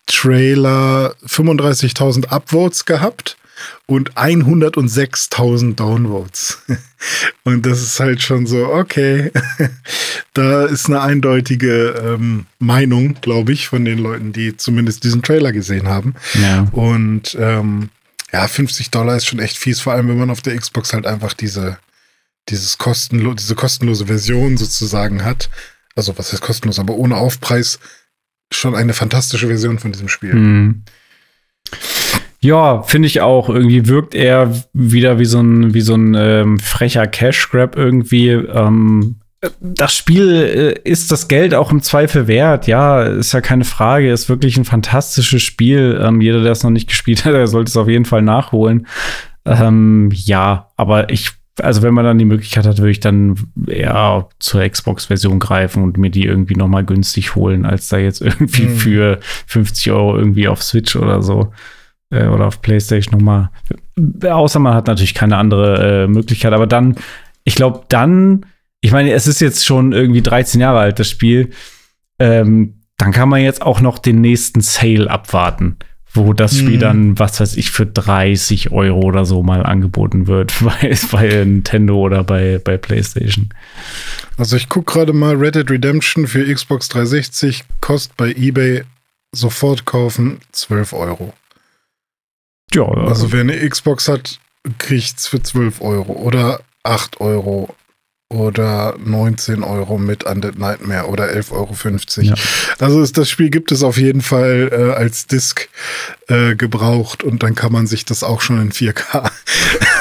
Trailer 0.06 1.14
35.000 1.26 2.28
Upvotes 2.28 2.84
gehabt 2.84 3.38
und 3.86 4.14
106.000 4.14 5.74
Downvotes. 5.74 6.62
Und 7.44 7.64
das 7.64 7.80
ist 7.82 7.98
halt 7.98 8.22
schon 8.22 8.46
so, 8.46 8.66
okay, 8.66 9.30
da 10.34 10.66
ist 10.66 10.86
eine 10.86 11.00
eindeutige 11.00 11.94
ähm, 12.04 12.46
Meinung, 12.58 13.16
glaube 13.20 13.52
ich, 13.52 13.68
von 13.68 13.84
den 13.84 13.98
Leuten, 13.98 14.32
die 14.32 14.56
zumindest 14.56 15.04
diesen 15.04 15.22
Trailer 15.22 15.52
gesehen 15.52 15.88
haben. 15.88 16.14
Ja. 16.34 16.66
Und 16.72 17.36
ähm, 17.40 17.88
ja, 18.32 18.46
50 18.46 18.90
Dollar 18.90 19.16
ist 19.16 19.26
schon 19.26 19.40
echt 19.40 19.56
fies, 19.56 19.80
vor 19.80 19.92
allem 19.92 20.08
wenn 20.08 20.18
man 20.18 20.30
auf 20.30 20.42
der 20.42 20.56
Xbox 20.56 20.92
halt 20.92 21.06
einfach 21.06 21.32
diese, 21.32 21.78
dieses 22.48 22.78
kostenlo 22.78 23.34
diese 23.34 23.54
kostenlose 23.54 24.06
Version 24.06 24.56
sozusagen 24.56 25.24
hat. 25.24 25.50
Also 25.96 26.16
was 26.16 26.32
heißt 26.32 26.42
kostenlos, 26.42 26.78
aber 26.78 26.94
ohne 26.94 27.16
Aufpreis 27.16 27.78
schon 28.52 28.74
eine 28.74 28.94
fantastische 28.94 29.48
Version 29.48 29.78
von 29.78 29.92
diesem 29.92 30.08
Spiel. 30.08 30.34
Mhm. 30.34 30.84
Ja, 32.40 32.82
finde 32.82 33.06
ich 33.06 33.20
auch. 33.20 33.48
Irgendwie 33.48 33.86
wirkt 33.86 34.14
er 34.14 34.64
wieder 34.72 35.18
wie 35.18 35.26
so 35.26 35.40
ein, 35.40 35.74
wie 35.74 35.82
so 35.82 35.94
ein 35.94 36.14
ähm, 36.14 36.58
frecher 36.58 37.06
Cash-Grab 37.06 37.76
irgendwie. 37.76 38.30
Ähm, 38.30 39.19
das 39.60 39.94
Spiel 39.96 40.30
äh, 40.84 40.88
ist 40.88 41.10
das 41.10 41.28
Geld 41.28 41.54
auch 41.54 41.70
im 41.72 41.82
Zweifel 41.82 42.26
wert. 42.26 42.66
Ja, 42.66 43.02
ist 43.02 43.32
ja 43.32 43.40
keine 43.40 43.64
Frage. 43.64 44.12
Ist 44.12 44.28
wirklich 44.28 44.56
ein 44.58 44.64
fantastisches 44.66 45.42
Spiel. 45.42 45.98
Ähm, 46.02 46.20
jeder, 46.20 46.42
der 46.42 46.52
es 46.52 46.62
noch 46.62 46.70
nicht 46.70 46.88
gespielt 46.88 47.24
hat, 47.24 47.32
der 47.34 47.46
sollte 47.46 47.70
es 47.70 47.76
auf 47.76 47.88
jeden 47.88 48.04
Fall 48.04 48.22
nachholen. 48.22 48.86
Ähm, 49.46 50.10
ja, 50.12 50.68
aber 50.76 51.08
ich, 51.10 51.30
also 51.62 51.80
wenn 51.82 51.94
man 51.94 52.04
dann 52.04 52.18
die 52.18 52.26
Möglichkeit 52.26 52.66
hat, 52.66 52.78
würde 52.78 52.90
ich 52.90 53.00
dann 53.00 53.36
eher 53.66 54.28
zur 54.38 54.68
Xbox-Version 54.68 55.38
greifen 55.38 55.82
und 55.82 55.96
mir 55.96 56.10
die 56.10 56.26
irgendwie 56.26 56.54
noch 56.56 56.68
mal 56.68 56.84
günstig 56.84 57.34
holen, 57.34 57.64
als 57.64 57.88
da 57.88 57.96
jetzt 57.96 58.20
irgendwie 58.20 58.64
Mhm. 58.66 58.76
für 58.76 59.20
50 59.46 59.90
Euro 59.92 60.18
irgendwie 60.18 60.48
auf 60.48 60.62
Switch 60.62 60.94
oder 60.96 61.22
so 61.22 61.52
äh, 62.10 62.26
oder 62.26 62.46
auf 62.46 62.60
PlayStation 62.60 63.14
nochmal. 63.18 63.48
Außer 64.22 64.58
man 64.58 64.74
hat 64.74 64.86
natürlich 64.86 65.14
keine 65.14 65.38
andere 65.38 66.04
äh, 66.04 66.06
Möglichkeit. 66.08 66.52
Aber 66.52 66.66
dann, 66.66 66.96
ich 67.44 67.54
glaube, 67.54 67.84
dann, 67.88 68.44
ich 68.80 68.92
meine, 68.92 69.12
es 69.12 69.26
ist 69.26 69.40
jetzt 69.40 69.64
schon 69.66 69.92
irgendwie 69.92 70.22
13 70.22 70.60
Jahre 70.60 70.78
alt, 70.80 70.98
das 70.98 71.08
Spiel. 71.08 71.50
Ähm, 72.18 72.82
dann 72.96 73.12
kann 73.12 73.28
man 73.28 73.40
jetzt 73.42 73.62
auch 73.62 73.80
noch 73.80 73.98
den 73.98 74.20
nächsten 74.20 74.60
Sale 74.60 75.10
abwarten, 75.10 75.76
wo 76.12 76.32
das 76.32 76.56
Spiel 76.58 76.76
Mhm. 76.76 76.80
dann, 76.80 77.18
was 77.18 77.40
weiß 77.40 77.56
ich, 77.56 77.70
für 77.70 77.86
30 77.86 78.72
Euro 78.72 79.00
oder 79.00 79.24
so 79.24 79.42
mal 79.42 79.64
angeboten 79.64 80.26
wird 80.26 80.52
bei, 80.60 80.96
bei 81.10 81.26
Nintendo 81.44 81.96
oder 81.98 82.24
bei, 82.24 82.58
bei 82.62 82.76
PlayStation. 82.76 83.48
Also 84.36 84.56
ich 84.56 84.68
gucke 84.68 84.92
gerade 84.92 85.12
mal 85.12 85.34
Red 85.36 85.54
Dead 85.54 85.70
Redemption 85.70 86.26
für 86.26 86.44
Xbox 86.52 86.88
360, 86.88 87.64
kostet 87.80 88.16
bei 88.16 88.30
eBay 88.32 88.82
sofort 89.32 89.84
kaufen 89.84 90.40
12 90.52 90.92
Euro. 90.92 91.32
Ja, 92.74 92.84
Also 92.84 93.32
wer 93.32 93.40
eine 93.40 93.68
Xbox 93.68 94.08
hat, 94.08 94.38
kriegt's 94.78 95.26
für 95.26 95.42
12 95.42 95.80
Euro 95.80 96.12
oder 96.12 96.60
8 96.82 97.20
Euro 97.20 97.74
oder 98.32 98.94
19 99.04 99.64
Euro 99.64 99.98
mit 99.98 100.22
Undead 100.22 100.56
Nightmare 100.56 101.06
oder 101.08 101.24
11,50 101.24 101.50
Euro. 101.52 102.28
Ja. 102.28 102.34
Also 102.78 103.02
ist, 103.02 103.18
das 103.18 103.28
Spiel 103.28 103.50
gibt 103.50 103.72
es 103.72 103.82
auf 103.82 103.98
jeden 103.98 104.20
Fall 104.20 104.70
äh, 104.72 104.92
als 104.96 105.26
Disc 105.26 105.68
äh, 106.28 106.54
gebraucht 106.54 107.24
und 107.24 107.42
dann 107.42 107.56
kann 107.56 107.72
man 107.72 107.88
sich 107.88 108.04
das 108.04 108.22
auch 108.22 108.40
schon 108.40 108.62
in 108.62 108.70
4K 108.70 109.28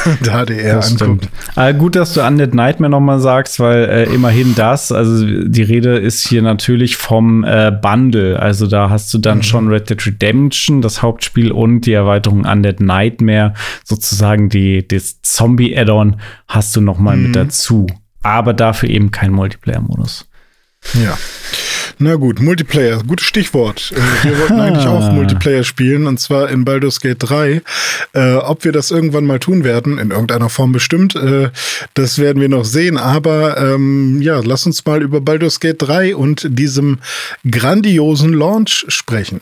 und 0.05 0.27
HDR 0.27 0.75
Das 0.75 0.91
angucken. 1.01 1.27
Aber 1.55 1.73
gut, 1.73 1.95
dass 1.95 2.13
du 2.13 2.21
Undead 2.25 2.53
Nightmare 2.53 2.91
noch 2.91 2.99
mal 2.99 3.19
sagst, 3.19 3.59
weil 3.59 3.85
äh, 3.89 4.03
immerhin 4.13 4.53
das, 4.53 4.91
also 4.91 5.25
die 5.25 5.63
Rede 5.63 5.97
ist 5.97 6.27
hier 6.27 6.43
natürlich 6.43 6.97
vom 6.97 7.43
äh, 7.43 7.71
Bundle. 7.71 8.39
Also 8.39 8.67
da 8.67 8.91
hast 8.91 9.11
du 9.11 9.17
dann 9.17 9.39
Mhm. 9.39 9.43
schon 9.43 9.67
Red 9.69 9.89
Dead 9.89 10.05
Redemption, 10.05 10.81
das 10.83 11.01
Hauptspiel 11.01 11.51
und 11.51 11.81
die 11.81 11.93
Erweiterung 11.93 12.45
Undead 12.45 12.79
Nightmare, 12.79 13.55
sozusagen 13.83 14.49
die, 14.49 14.87
das 14.87 15.19
Zombie-Add-on 15.23 16.17
hast 16.47 16.75
du 16.75 16.81
noch 16.81 16.99
mal 16.99 17.17
Mhm. 17.17 17.23
mit 17.23 17.35
dazu. 17.35 17.87
Aber 18.21 18.53
dafür 18.53 18.89
eben 18.89 19.11
kein 19.11 19.31
Multiplayer-Modus. 19.31 20.25
Ja. 20.93 21.17
Na 22.01 22.15
gut, 22.15 22.39
Multiplayer, 22.41 23.03
gutes 23.03 23.25
Stichwort. 23.27 23.91
Äh, 23.93 24.25
Wir 24.25 24.39
wollten 24.39 24.59
eigentlich 24.61 24.87
auch 24.87 25.11
Multiplayer 25.11 25.65
spielen 25.65 26.07
und 26.07 26.17
zwar 26.17 26.49
in 26.49 26.63
Baldur's 26.63 27.01
Gate 27.01 27.17
3. 27.19 27.61
Äh, 28.13 28.35
ob 28.35 28.63
wir 28.63 28.71
das 28.71 28.89
irgendwann 28.89 29.25
mal 29.25 29.39
tun 29.39 29.65
werden, 29.65 29.97
in 29.97 30.11
irgendeiner 30.11 30.47
Form 30.47 30.71
bestimmt, 30.71 31.15
äh, 31.15 31.49
das 31.95 32.17
werden 32.17 32.41
wir 32.41 32.47
noch 32.47 32.63
sehen. 32.63 32.97
Aber 32.97 33.57
ähm, 33.57 34.21
ja, 34.21 34.39
lass 34.39 34.65
uns 34.65 34.85
mal 34.85 35.01
über 35.01 35.19
Baldur's 35.19 35.59
Gate 35.59 35.81
3 35.81 36.15
und 36.15 36.47
diesem 36.49 36.99
grandiosen 37.49 38.31
Launch 38.31 38.85
sprechen. 38.87 39.41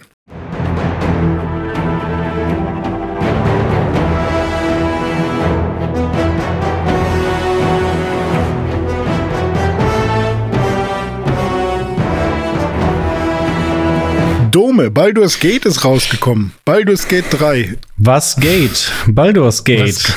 Dome, 14.51 14.89
Baldur's 14.91 15.39
Gate 15.39 15.65
ist 15.65 15.83
rausgekommen. 15.83 16.53
Baldur's 16.65 17.07
Gate 17.07 17.25
3. 17.31 17.77
Was 17.97 18.35
geht? 18.37 18.91
Baldur's 19.07 19.63
Gate. 19.63 19.95
Was- 19.95 20.13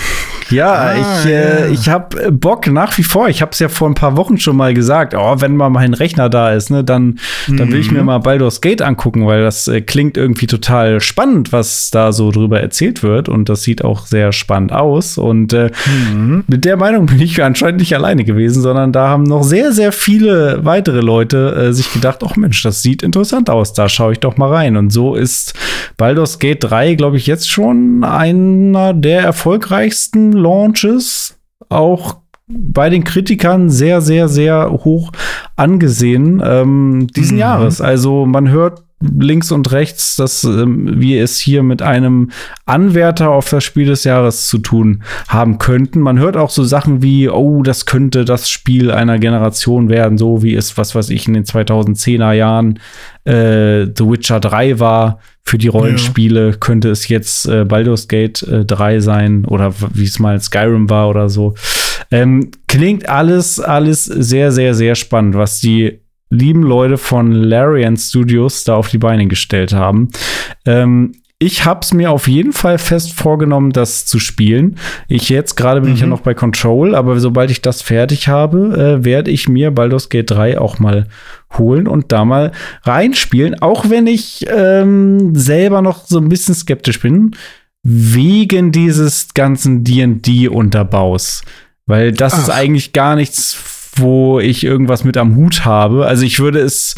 Ja, 0.51 0.73
Ah, 0.73 0.95
ich, 1.25 1.31
äh, 1.31 1.61
ja. 1.61 1.67
ich 1.69 1.89
habe 1.89 2.33
Bock 2.33 2.67
nach 2.67 2.97
wie 2.99 3.03
vor. 3.03 3.29
Ich 3.29 3.41
habe 3.43 3.53
es 3.53 3.59
ja 3.59 3.69
vor 3.69 3.89
ein 3.89 3.95
paar 3.95 4.17
Wochen 4.17 4.39
schon 4.39 4.57
mal 4.57 4.75
gesagt. 4.75 5.15
Oh, 5.17 5.37
wenn 5.39 5.57
mal 5.57 5.71
mein 5.71 5.95
Rechner 5.95 6.29
da 6.29 6.53
ist, 6.53 6.71
ne, 6.71 6.83
dann, 6.85 7.19
dann 7.49 7.71
will 7.73 7.81
ich 7.81 7.91
Mhm. 7.91 7.99
mir 7.99 8.03
mal 8.05 8.19
Baldur's 8.19 8.61
Gate 8.61 8.83
angucken, 8.83 9.27
weil 9.27 9.43
das 9.43 9.69
äh, 9.69 9.81
klingt 9.81 10.17
irgendwie 10.17 10.47
total 10.47 11.01
spannend, 11.01 11.53
was 11.53 11.91
da 11.91 12.13
so 12.13 12.31
drüber 12.31 12.61
erzählt 12.61 13.03
wird. 13.03 13.29
Und 13.29 13.49
das 13.49 13.63
sieht 13.63 13.85
auch 13.85 14.07
sehr 14.07 14.33
spannend 14.33 14.73
aus. 14.73 15.19
Und 15.19 15.53
äh, 15.53 15.71
Mhm. 16.13 16.45
mit 16.47 16.65
der 16.65 16.77
Meinung 16.77 17.07
bin 17.07 17.21
ich 17.21 17.43
anscheinend 17.43 17.81
nicht 17.81 17.95
alleine 17.95 18.25
gewesen, 18.25 18.63
sondern 18.63 18.93
da 18.93 19.09
haben 19.09 19.25
noch 19.25 19.43
sehr, 19.43 19.73
sehr 19.73 19.93
viele 19.93 20.65
weitere 20.65 21.01
Leute 21.01 21.55
äh, 21.69 21.73
sich 21.73 21.93
gedacht, 21.93 22.21
ach 22.25 22.37
Mensch, 22.37 22.63
das 22.63 22.83
sieht 22.83 23.03
interessant 23.03 23.51
aus, 23.51 23.73
da 23.73 23.89
schaue 23.89 24.13
ich 24.13 24.21
doch 24.21 24.37
mal 24.37 24.51
rein. 24.53 24.77
Und 24.77 24.91
so 24.91 25.15
ist 25.15 25.55
Baldur's 25.97 26.39
Gate 26.39 26.65
3, 26.65 26.95
glaube 26.95 27.17
ich, 27.17 27.27
jetzt 27.27 27.51
schon 27.51 28.03
einer 28.05 28.95
der 28.95 29.23
erfolgreichsten 29.23 30.33
Launches, 30.41 31.39
auch 31.69 32.17
bei 32.49 32.91
den 32.91 33.05
Kritikern 33.05 33.71
sehr, 33.71 34.01
sehr, 34.01 34.29
sehr 34.29 34.71
hoch 34.73 35.13
angesehen 35.57 36.43
ähm, 36.45 37.07
diesen 37.15 37.37
Mhm. 37.37 37.41
Jahres. 37.41 37.81
Also 37.81 38.27
man 38.27 38.49
hört 38.49 38.83
links 39.01 39.51
und 39.51 39.73
rechts, 39.73 40.17
dass 40.17 40.45
ähm, 40.45 41.01
wir 41.01 41.23
es 41.23 41.39
hier 41.39 41.63
mit 41.63 41.81
einem 41.81 42.31
Anwärter 42.67 43.31
auf 43.31 43.49
das 43.49 43.65
Spiel 43.65 43.87
des 43.87 44.05
Jahres 44.05 44.47
zu 44.47 44.59
tun 44.59 45.03
haben 45.29 45.59
könnten. 45.59 46.01
Man 46.01 46.19
hört 46.19 46.37
auch 46.37 46.51
so 46.51 46.65
Sachen 46.65 47.03
wie, 47.03 47.29
oh, 47.29 47.63
das 47.63 47.87
könnte 47.87 48.27
das 48.27 48.51
Spiel 48.51 48.91
einer 48.91 49.19
Generation 49.19 49.89
werden, 49.89 50.19
so 50.19 50.43
wie 50.43 50.55
es, 50.55 50.77
was 50.77 50.95
weiß 50.95 51.09
ich, 51.11 51.27
in 51.27 51.35
den 51.35 51.45
2010er 51.45 52.33
Jahren 52.33 52.79
äh, 53.25 53.87
The 53.87 54.05
Witcher 54.07 54.39
3 54.39 54.79
war. 54.79 55.21
Für 55.43 55.57
die 55.57 55.69
Rollenspiele 55.69 56.53
könnte 56.61 56.91
es 56.91 57.09
jetzt 57.09 57.49
äh, 57.49 57.65
Baldur's 57.65 58.07
Gate 58.07 58.43
äh, 58.43 58.67
3 58.67 59.01
sein 59.01 59.45
oder 59.47 59.73
wie 59.95 60.05
es 60.05 60.19
mal 60.19 60.39
Skyrim 60.41 60.91
war 60.91 61.09
oder 61.09 61.31
so. 61.31 61.55
Ähm, 62.11 62.51
klingt 62.69 63.09
alles, 63.09 63.59
alles 63.59 64.05
sehr, 64.05 64.53
sehr, 64.53 64.75
sehr 64.75 64.95
spannend, 64.95 65.37
was 65.37 65.61
die 65.61 66.01
lieben 66.31 66.63
Leute 66.63 66.97
von 66.97 67.33
Larian 67.33 67.97
Studios 67.97 68.65
da 68.65 68.77
auf 68.77 68.89
die 68.89 68.99
Beine 68.99 69.27
gestellt 69.27 69.73
haben. 69.73 70.09
Ähm, 70.65 71.13
ich 71.43 71.65
hab's 71.65 71.95
mir 71.95 72.11
auf 72.11 72.29
jeden 72.29 72.53
Fall 72.53 72.77
fest 72.77 73.15
vorgenommen, 73.15 73.73
das 73.73 74.05
zu 74.05 74.19
spielen. 74.19 74.77
Ich 75.09 75.31
jetzt 75.31 75.57
gerade 75.57 75.81
bin 75.81 75.95
ich 75.95 76.01
ja 76.01 76.05
Mhm. 76.07 76.11
noch 76.11 76.21
bei 76.21 76.35
Control, 76.35 76.95
aber 76.95 77.19
sobald 77.19 77.51
ich 77.51 77.63
das 77.63 77.81
fertig 77.81 78.29
habe, 78.29 78.99
äh, 79.01 79.05
werde 79.07 79.31
ich 79.31 79.49
mir 79.49 79.71
Baldur's 79.71 80.11
Gate 80.11 80.31
3 80.31 80.59
auch 80.61 80.79
mal 80.79 81.07
holen 81.57 81.89
und 81.89 82.13
da 82.13 82.27
mal 82.27 82.53
reinspielen, 82.83 83.61
auch 83.63 83.89
wenn 83.89 84.07
ich 84.07 84.45
ähm, 84.55 85.35
selber 85.35 85.81
noch 85.81 86.05
so 86.07 86.19
ein 86.19 86.29
bisschen 86.29 86.55
skeptisch 86.55 87.01
bin 87.01 87.35
wegen 87.83 88.71
dieses 88.71 89.33
ganzen 89.33 89.83
D&D-Unterbaus, 89.83 91.43
weil 91.87 92.13
das 92.13 92.37
ist 92.39 92.51
Ach. 92.51 92.57
eigentlich 92.57 92.93
gar 92.93 93.17
nichts, 93.17 93.55
wo 93.97 94.41
ich 94.41 94.65
irgendwas 94.65 95.05
mit 95.05 95.17
am 95.17 95.37
Hut 95.37 95.65
habe. 95.65 96.07
Also 96.07 96.25
ich 96.25 96.39
würde 96.41 96.61
es 96.61 96.95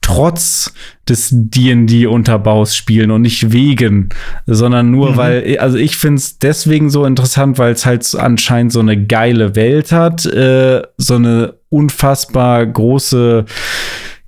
trotz 0.00 0.74
des 1.08 1.30
D&D-Unterbaus 1.32 2.76
spielen 2.76 3.10
und 3.10 3.22
nicht 3.22 3.52
wegen, 3.52 4.10
sondern 4.46 4.90
nur 4.90 5.12
Mhm. 5.12 5.16
weil, 5.16 5.58
also 5.58 5.78
ich 5.78 5.96
finde 5.96 6.18
es 6.18 6.38
deswegen 6.38 6.90
so 6.90 7.06
interessant, 7.06 7.58
weil 7.58 7.72
es 7.72 7.86
halt 7.86 8.14
anscheinend 8.14 8.72
so 8.72 8.80
eine 8.80 9.02
geile 9.06 9.56
Welt 9.56 9.92
hat, 9.92 10.26
äh, 10.26 10.82
so 10.98 11.14
eine 11.14 11.54
unfassbar 11.70 12.66
große 12.66 13.46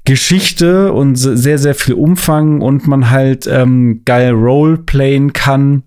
Geschichte 0.05 0.93
und 0.93 1.17
se- 1.17 1.37
sehr, 1.37 1.59
sehr 1.59 1.75
viel 1.75 1.95
Umfang 1.95 2.61
und 2.61 2.87
man 2.87 3.11
halt 3.11 3.47
ähm, 3.47 4.03
geil 4.05 4.31
Roleplayen 4.33 5.33
kann. 5.33 5.83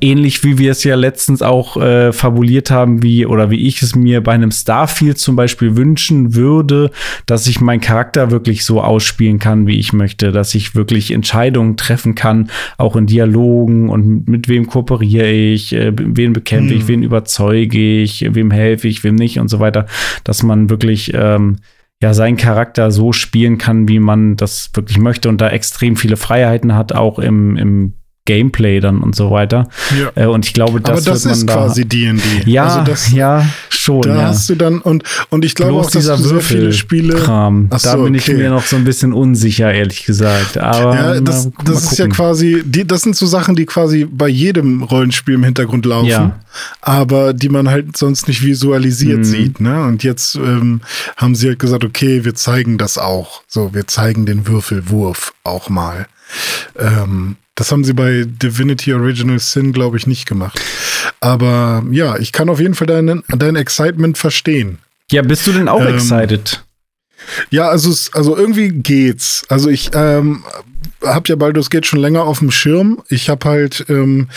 Ähnlich 0.00 0.44
wie 0.44 0.58
wir 0.58 0.72
es 0.72 0.84
ja 0.84 0.94
letztens 0.94 1.42
auch 1.42 1.76
äh, 1.76 2.12
fabuliert 2.12 2.70
haben, 2.70 3.02
wie 3.02 3.26
oder 3.26 3.50
wie 3.50 3.66
ich 3.66 3.82
es 3.82 3.94
mir 3.94 4.22
bei 4.22 4.32
einem 4.32 4.50
Starfield 4.50 5.18
zum 5.18 5.36
Beispiel 5.36 5.76
wünschen 5.76 6.34
würde, 6.34 6.90
dass 7.26 7.46
ich 7.46 7.60
meinen 7.60 7.80
Charakter 7.80 8.30
wirklich 8.30 8.64
so 8.64 8.80
ausspielen 8.82 9.38
kann, 9.38 9.66
wie 9.66 9.78
ich 9.78 9.92
möchte, 9.92 10.32
dass 10.32 10.54
ich 10.54 10.74
wirklich 10.74 11.10
Entscheidungen 11.10 11.76
treffen 11.76 12.14
kann, 12.14 12.50
auch 12.78 12.96
in 12.96 13.06
Dialogen 13.06 13.88
und 13.88 14.28
mit 14.28 14.48
wem 14.48 14.66
kooperiere 14.66 15.30
ich, 15.30 15.72
äh, 15.72 15.92
wen 15.94 16.32
bekämpfe 16.32 16.74
hm. 16.74 16.80
ich, 16.80 16.88
wen 16.88 17.02
überzeuge 17.02 18.02
ich, 18.02 18.26
wem 18.30 18.50
helfe 18.50 18.88
ich, 18.88 19.04
wem 19.04 19.14
nicht 19.14 19.38
und 19.38 19.48
so 19.48 19.60
weiter, 19.60 19.86
dass 20.24 20.42
man 20.42 20.70
wirklich 20.70 21.12
ähm, 21.14 21.58
ja 22.02 22.14
seinen 22.14 22.36
Charakter 22.36 22.90
so 22.90 23.12
spielen 23.12 23.58
kann, 23.58 23.88
wie 23.88 23.98
man 23.98 24.36
das 24.36 24.70
wirklich 24.74 24.98
möchte 24.98 25.28
und 25.28 25.40
da 25.40 25.50
extrem 25.50 25.96
viele 25.96 26.16
Freiheiten 26.16 26.74
hat, 26.74 26.92
auch 26.92 27.18
im, 27.18 27.56
im 27.56 27.94
Gameplay 28.26 28.80
dann 28.80 29.00
und 29.00 29.16
so 29.16 29.30
weiter. 29.30 29.68
Ja. 29.98 30.24
Äh, 30.24 30.26
und 30.26 30.44
ich 30.44 30.52
glaube, 30.52 30.80
das, 30.80 31.06
Aber 31.06 31.14
das 31.14 31.24
ist 31.24 31.48
da 31.48 31.54
quasi 31.54 31.86
D&D. 31.86 32.50
Ja, 32.50 32.64
also 32.64 32.84
das, 32.84 33.12
ja, 33.12 33.44
schon. 33.70 34.02
Da 34.02 34.14
ja. 34.14 34.22
hast 34.28 34.48
du 34.50 34.54
dann 34.54 34.78
und 34.80 35.04
und 35.30 35.44
ich 35.44 35.54
glaube 35.54 35.72
auch, 35.72 35.84
dass 35.84 35.92
dieser 35.92 36.16
du 36.16 36.24
sehr 36.24 36.40
viele 36.40 36.72
Spiele. 36.72 37.14
Kram. 37.14 37.68
So, 37.72 37.78
da 37.78 37.96
bin 37.96 38.14
okay. 38.14 38.32
ich 38.32 38.38
mir 38.38 38.50
noch 38.50 38.64
so 38.64 38.76
ein 38.76 38.84
bisschen 38.84 39.12
unsicher, 39.12 39.72
ehrlich 39.72 40.04
gesagt. 40.04 40.58
Aber 40.58 40.94
ja, 40.94 41.20
das, 41.20 41.46
na, 41.46 41.64
das 41.64 41.92
ist 41.92 41.98
ja 41.98 42.06
quasi, 42.08 42.62
die, 42.64 42.86
das 42.86 43.02
sind 43.02 43.16
so 43.16 43.26
Sachen, 43.26 43.56
die 43.56 43.66
quasi 43.66 44.04
bei 44.04 44.28
jedem 44.28 44.82
Rollenspiel 44.82 45.34
im 45.34 45.44
Hintergrund 45.44 45.86
laufen, 45.86 46.08
ja. 46.08 46.38
aber 46.82 47.32
die 47.32 47.48
man 47.48 47.68
halt 47.68 47.96
sonst 47.96 48.28
nicht 48.28 48.44
visualisiert 48.44 49.18
mhm. 49.18 49.24
sieht. 49.24 49.60
Ne? 49.60 49.82
Und 49.84 50.04
jetzt 50.04 50.36
ähm, 50.36 50.82
haben 51.16 51.34
sie 51.34 51.48
halt 51.48 51.58
gesagt, 51.58 51.84
okay, 51.84 52.24
wir 52.24 52.34
zeigen 52.34 52.78
das 52.78 52.98
auch. 52.98 53.42
So, 53.48 53.74
wir 53.74 53.86
zeigen 53.86 54.26
den 54.26 54.46
Würfelwurf 54.46 55.32
auch 55.42 55.68
mal. 55.68 56.06
Ähm, 56.78 57.36
das 57.60 57.70
haben 57.72 57.84
sie 57.84 57.92
bei 57.92 58.24
Divinity 58.26 58.94
Original 58.94 59.38
Sin, 59.38 59.74
glaube 59.74 59.98
ich, 59.98 60.06
nicht 60.06 60.24
gemacht. 60.24 60.58
Aber 61.20 61.84
ja, 61.90 62.16
ich 62.16 62.32
kann 62.32 62.48
auf 62.48 62.58
jeden 62.58 62.72
Fall 62.72 62.86
dein, 62.86 63.22
dein 63.28 63.54
Excitement 63.54 64.16
verstehen. 64.16 64.78
Ja, 65.10 65.20
bist 65.20 65.46
du 65.46 65.52
denn 65.52 65.68
auch 65.68 65.82
ähm, 65.82 65.94
excited? 65.94 66.64
Ja, 67.50 67.68
also, 67.68 67.94
also 68.16 68.34
irgendwie 68.34 68.70
geht's. 68.70 69.44
Also 69.50 69.68
ich 69.68 69.90
ähm, 69.92 70.42
habe 71.04 71.28
ja 71.28 71.36
Baldur's 71.36 71.70
Gate 71.70 71.86
schon 71.86 72.00
länger 72.00 72.24
auf 72.24 72.40
dem 72.40 72.50
Schirm. 72.50 73.02
Ich 73.08 73.28
habe 73.30 73.48
halt 73.48 73.86
ähm, 73.88 74.28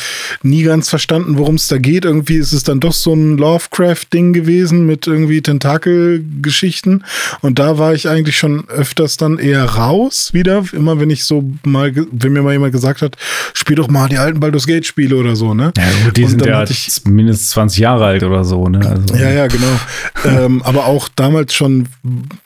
nie 0.41 0.63
ganz 0.63 0.89
verstanden, 0.89 1.37
worum 1.37 1.55
es 1.55 1.67
da 1.67 1.77
geht. 1.77 2.05
Irgendwie 2.05 2.37
ist 2.37 2.53
es 2.53 2.63
dann 2.63 2.79
doch 2.79 2.93
so 2.93 3.13
ein 3.13 3.37
Lovecraft-Ding 3.37 4.33
gewesen 4.33 4.85
mit 4.85 5.07
irgendwie 5.07 5.41
Tentakelgeschichten. 5.41 7.03
Und 7.41 7.59
da 7.59 7.77
war 7.77 7.93
ich 7.93 8.07
eigentlich 8.07 8.37
schon 8.37 8.67
öfters 8.69 9.17
dann 9.17 9.39
eher 9.39 9.65
raus 9.65 10.33
wieder. 10.33 10.63
Immer 10.71 10.99
wenn 10.99 11.09
ich 11.09 11.25
so 11.25 11.43
mal, 11.63 11.93
wenn 11.93 12.33
mir 12.33 12.41
mal 12.41 12.53
jemand 12.53 12.71
gesagt 12.71 13.01
hat, 13.01 13.17
spiel 13.53 13.75
doch 13.75 13.89
mal 13.89 14.07
die 14.07 14.17
alten 14.17 14.39
Baldur's 14.39 14.67
Gate-Spiele 14.67 15.15
oder 15.15 15.35
so, 15.35 15.53
ne? 15.53 15.73
Ja, 15.77 15.83
gut, 16.05 16.17
die 16.17 16.25
sind 16.25 16.45
ja 16.45 16.63
ich, 16.63 17.01
mindestens 17.05 17.49
20 17.51 17.79
Jahre 17.79 18.05
alt 18.05 18.23
oder 18.23 18.43
so, 18.45 18.67
ne? 18.69 18.79
Also. 18.79 19.15
Ja, 19.15 19.31
ja, 19.31 19.47
genau. 19.47 19.79
ähm, 20.25 20.61
aber 20.63 20.85
auch 20.85 21.09
damals 21.15 21.53
schon, 21.53 21.87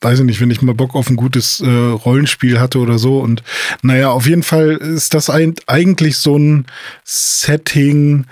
weiß 0.01 0.19
ich 0.19 0.25
nicht, 0.25 0.41
wenn 0.41 0.51
ich 0.51 0.61
mal 0.61 0.75
Bock 0.75 0.95
auf 0.95 1.09
ein 1.09 1.15
gutes 1.15 1.61
äh, 1.61 1.67
Rollenspiel 1.67 2.59
hatte 2.59 2.79
oder 2.79 2.97
so. 2.97 3.19
Und 3.19 3.43
naja, 3.87 4.09
auf 4.09 4.27
jeden 4.27 4.43
Fall 4.43 4.77
ist 4.77 5.13
das 5.13 5.29
ein, 5.29 5.55
eigentlich 5.65 6.17
so 6.17 6.37
ein 6.37 6.65
Setting, 7.03 8.25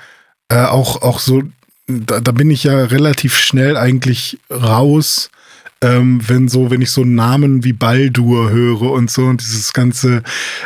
äh, 0.49 0.63
auch, 0.63 1.01
auch 1.01 1.19
so, 1.19 1.43
da, 1.87 2.19
da 2.19 2.31
bin 2.31 2.51
ich 2.51 2.63
ja 2.63 2.85
relativ 2.85 3.37
schnell 3.37 3.77
eigentlich 3.77 4.39
raus 4.51 5.29
ähm, 5.85 6.19
wenn 6.25 6.47
so, 6.47 6.71
wenn 6.71 6.81
ich 6.81 6.91
so 6.91 7.03
Namen 7.03 7.63
wie 7.63 7.73
Baldur 7.73 8.49
höre 8.49 8.91
und 8.91 9.11
so 9.11 9.25
und 9.25 9.41
dieses 9.41 9.73
ganze 9.73 10.23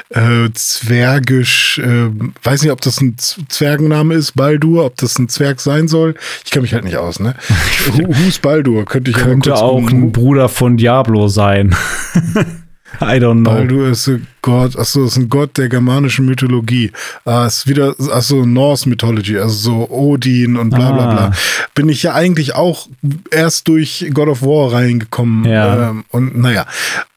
äh, 0.09 0.49
Zwergisch, 0.53 1.79
äh, 1.79 2.09
weiß 2.43 2.61
nicht, 2.61 2.71
ob 2.71 2.81
das 2.81 3.01
ein 3.01 3.15
Zwergenname 3.17 4.13
ist, 4.13 4.35
Baldur, 4.35 4.85
ob 4.85 4.97
das 4.97 5.17
ein 5.19 5.27
Zwerg 5.27 5.59
sein 5.59 5.87
soll. 5.87 6.15
Ich 6.45 6.51
kenne 6.51 6.61
mich 6.63 6.73
halt 6.73 6.85
nicht 6.85 6.97
aus, 6.97 7.19
ne? 7.19 7.35
Who's 7.85 8.39
Baldur? 8.39 8.85
Könnte 8.85 9.11
ich 9.11 9.17
Könnte 9.17 9.55
auch 9.55 9.87
ein 9.87 10.11
Bruder 10.11 10.47
von 10.47 10.77
Diablo 10.77 11.27
sein. 11.27 11.75
I 13.01 13.19
don't 13.19 13.41
know. 13.41 13.51
Baldur 13.51 13.89
ist 13.89 14.07
ein 14.07 14.27
Gott, 14.41 14.77
achso, 14.77 15.05
ist 15.05 15.17
ein 15.17 15.29
Gott 15.29 15.57
der 15.57 15.69
germanischen 15.69 16.25
Mythologie. 16.25 16.91
Ah, 17.25 17.45
ist 17.45 17.67
wieder, 17.67 17.95
achso, 18.11 18.45
Norse 18.45 18.87
Mythology, 18.89 19.37
also 19.37 19.55
so 19.55 19.89
Odin 19.89 20.57
und 20.57 20.69
bla 20.69 20.91
bla 20.91 21.05
bla. 21.11 21.25
Ah. 21.27 21.31
Bin 21.75 21.89
ich 21.89 22.03
ja 22.03 22.13
eigentlich 22.13 22.55
auch 22.55 22.87
erst 23.31 23.67
durch 23.67 24.09
God 24.13 24.29
of 24.29 24.41
War 24.41 24.73
reingekommen. 24.73 25.45
Ja. 25.45 25.89
Ähm, 25.89 26.05
und 26.09 26.37
naja, 26.37 26.65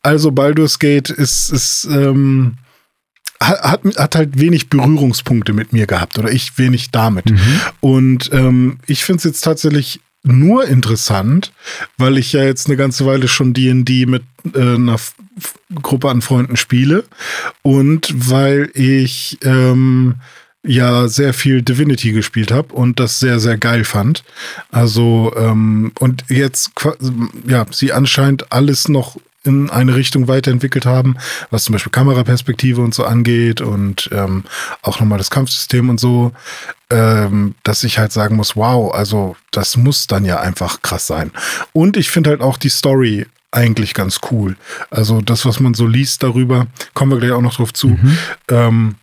also 0.03 0.33
Baldur's 0.33 0.79
Gate 0.79 1.11
ist, 1.11 1.51
ist 1.51 1.89
ähm, 1.91 2.55
hat, 3.43 3.81
hat 3.97 4.15
halt 4.15 4.39
wenig 4.39 4.69
Berührungspunkte 4.69 5.53
mit 5.53 5.73
mir 5.73 5.87
gehabt 5.87 6.19
oder 6.19 6.31
ich 6.31 6.59
wenig 6.59 6.91
damit. 6.91 7.31
Mhm. 7.31 7.61
Und 7.81 8.31
ähm, 8.33 8.79
ich 8.87 9.05
finde 9.05 9.19
es 9.19 9.25
jetzt 9.25 9.41
tatsächlich 9.43 10.01
nur 10.23 10.67
interessant, 10.67 11.53
weil 11.99 12.19
ich 12.19 12.33
ja 12.33 12.45
jetzt 12.45 12.67
eine 12.67 12.77
ganze 12.77 13.07
Weile 13.07 13.29
schon 13.29 13.55
D&D 13.55 14.07
mit 14.07 14.23
äh, 14.55 14.75
einer 14.75 14.95
F 14.95 15.15
Gruppe 15.81 16.11
an 16.11 16.21
Freunden 16.21 16.57
spiele 16.57 17.05
und 17.63 18.13
weil 18.15 18.71
ich 18.75 19.39
ähm, 19.43 20.17
ja 20.63 21.09
sehr 21.09 21.33
viel 21.33 21.63
Divinity 21.63 22.13
gespielt 22.13 22.53
habe 22.53 22.75
und 22.75 23.01
das 23.01 23.19
sehr, 23.19 23.41
sehr 23.41 23.57
geil 23.57 23.85
fand. 23.85 24.23
Also, 24.71 25.33
ähm, 25.37 25.93
und 25.99 26.25
jetzt, 26.29 26.73
ja, 27.47 27.67
sie 27.71 27.93
anscheinend 27.93 28.53
alles 28.53 28.89
noch 28.89 29.17
in 29.45 29.71
eine 29.71 29.95
Richtung 29.95 30.29
weiterentwickelt 30.29 30.87
haben, 30.87 31.17
was 31.51 31.65
zum 31.65 31.73
Beispiel 31.73 31.93
Kameraperspektive 31.93 32.81
und 32.81 32.95
so 32.95 33.05
angeht 33.05 33.61
und 33.61 34.09
ähm, 34.13 34.45
auch 34.83 35.01
nochmal 35.01 35.19
das 35.19 35.31
Kampfsystem 35.31 35.89
und 35.89 35.99
so, 35.99 36.33
ähm, 36.91 37.55
dass 37.63 37.85
ich 37.85 37.99
halt 37.99 38.13
sagen 38.13 38.37
muss, 38.37 38.57
wow, 38.57 38.93
also 38.95 39.37
das 39.51 39.77
muss 39.77 40.07
dann 40.07 40.25
ja 40.25 40.41
einfach 40.41 40.83
krass 40.83 41.07
sein. 41.07 41.33
Und 41.73 41.97
ich 41.97 42.11
finde 42.11 42.31
halt 42.31 42.41
auch 42.41 42.57
die 42.57 42.69
Story 42.69 43.27
eigentlich 43.51 43.95
ganz 43.95 44.21
cool. 44.31 44.57
Also 44.91 45.21
das, 45.21 45.45
was 45.45 45.61
man 45.61 45.75
so 45.75 45.87
liest 45.87 46.23
darüber, 46.23 46.67
kommen 46.95 47.13
wir 47.13 47.19
gleich 47.19 47.33
auch 47.33 47.43
noch 47.43 47.55
drauf 47.55 47.73
zu. 47.73 47.89
Mhm. 47.89 48.19
Ähm, 48.49 48.95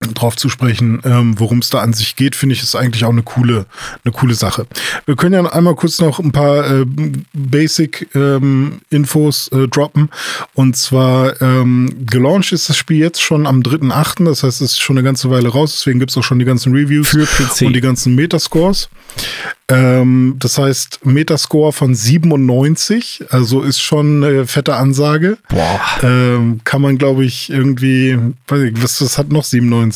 drauf 0.00 0.36
zu 0.36 0.48
sprechen, 0.48 1.00
ähm, 1.04 1.38
worum 1.38 1.58
es 1.58 1.68
da 1.68 1.80
an 1.80 1.92
sich 1.92 2.16
geht, 2.16 2.34
finde 2.34 2.54
ich, 2.54 2.62
ist 2.62 2.74
eigentlich 2.74 3.04
auch 3.04 3.10
eine 3.10 3.22
coole, 3.22 3.66
eine 4.02 4.12
coole 4.12 4.34
Sache. 4.34 4.66
Wir 5.04 5.14
können 5.14 5.34
ja 5.34 5.44
einmal 5.52 5.74
kurz 5.74 6.00
noch 6.00 6.18
ein 6.18 6.32
paar 6.32 6.70
äh, 6.70 6.86
Basic-Infos 7.34 9.50
ähm, 9.52 9.64
äh, 9.64 9.68
droppen. 9.68 10.08
Und 10.54 10.76
zwar 10.76 11.40
ähm, 11.42 12.06
gelauncht 12.06 12.52
ist 12.52 12.70
das 12.70 12.78
Spiel 12.78 12.96
jetzt 12.96 13.20
schon 13.20 13.46
am 13.46 13.60
3.8., 13.60 14.24
das 14.24 14.42
heißt, 14.42 14.62
es 14.62 14.72
ist 14.72 14.80
schon 14.80 14.96
eine 14.96 15.04
ganze 15.04 15.30
Weile 15.30 15.50
raus, 15.50 15.72
deswegen 15.72 15.98
gibt 15.98 16.12
es 16.12 16.16
auch 16.16 16.24
schon 16.24 16.38
die 16.38 16.46
ganzen 16.46 16.74
Reviews 16.74 17.08
Für 17.08 17.26
PC. 17.26 17.66
und 17.66 17.74
die 17.74 17.82
ganzen 17.82 18.14
Metascores. 18.14 18.88
Ähm, 19.68 20.36
das 20.38 20.56
heißt, 20.56 21.04
Metascore 21.04 21.72
von 21.72 21.94
97, 21.94 23.24
also 23.28 23.60
ist 23.62 23.80
schon 23.80 24.24
eine 24.24 24.46
fette 24.46 24.76
Ansage. 24.76 25.36
Boah. 25.48 25.80
Ähm, 26.02 26.60
kann 26.64 26.82
man, 26.82 26.98
glaube 26.98 27.24
ich, 27.24 27.50
irgendwie, 27.50 28.18
weiß 28.48 28.62
ich, 28.62 28.82
was, 28.82 29.00
was 29.02 29.18
hat 29.18 29.30
noch 29.30 29.44
97? 29.44 29.89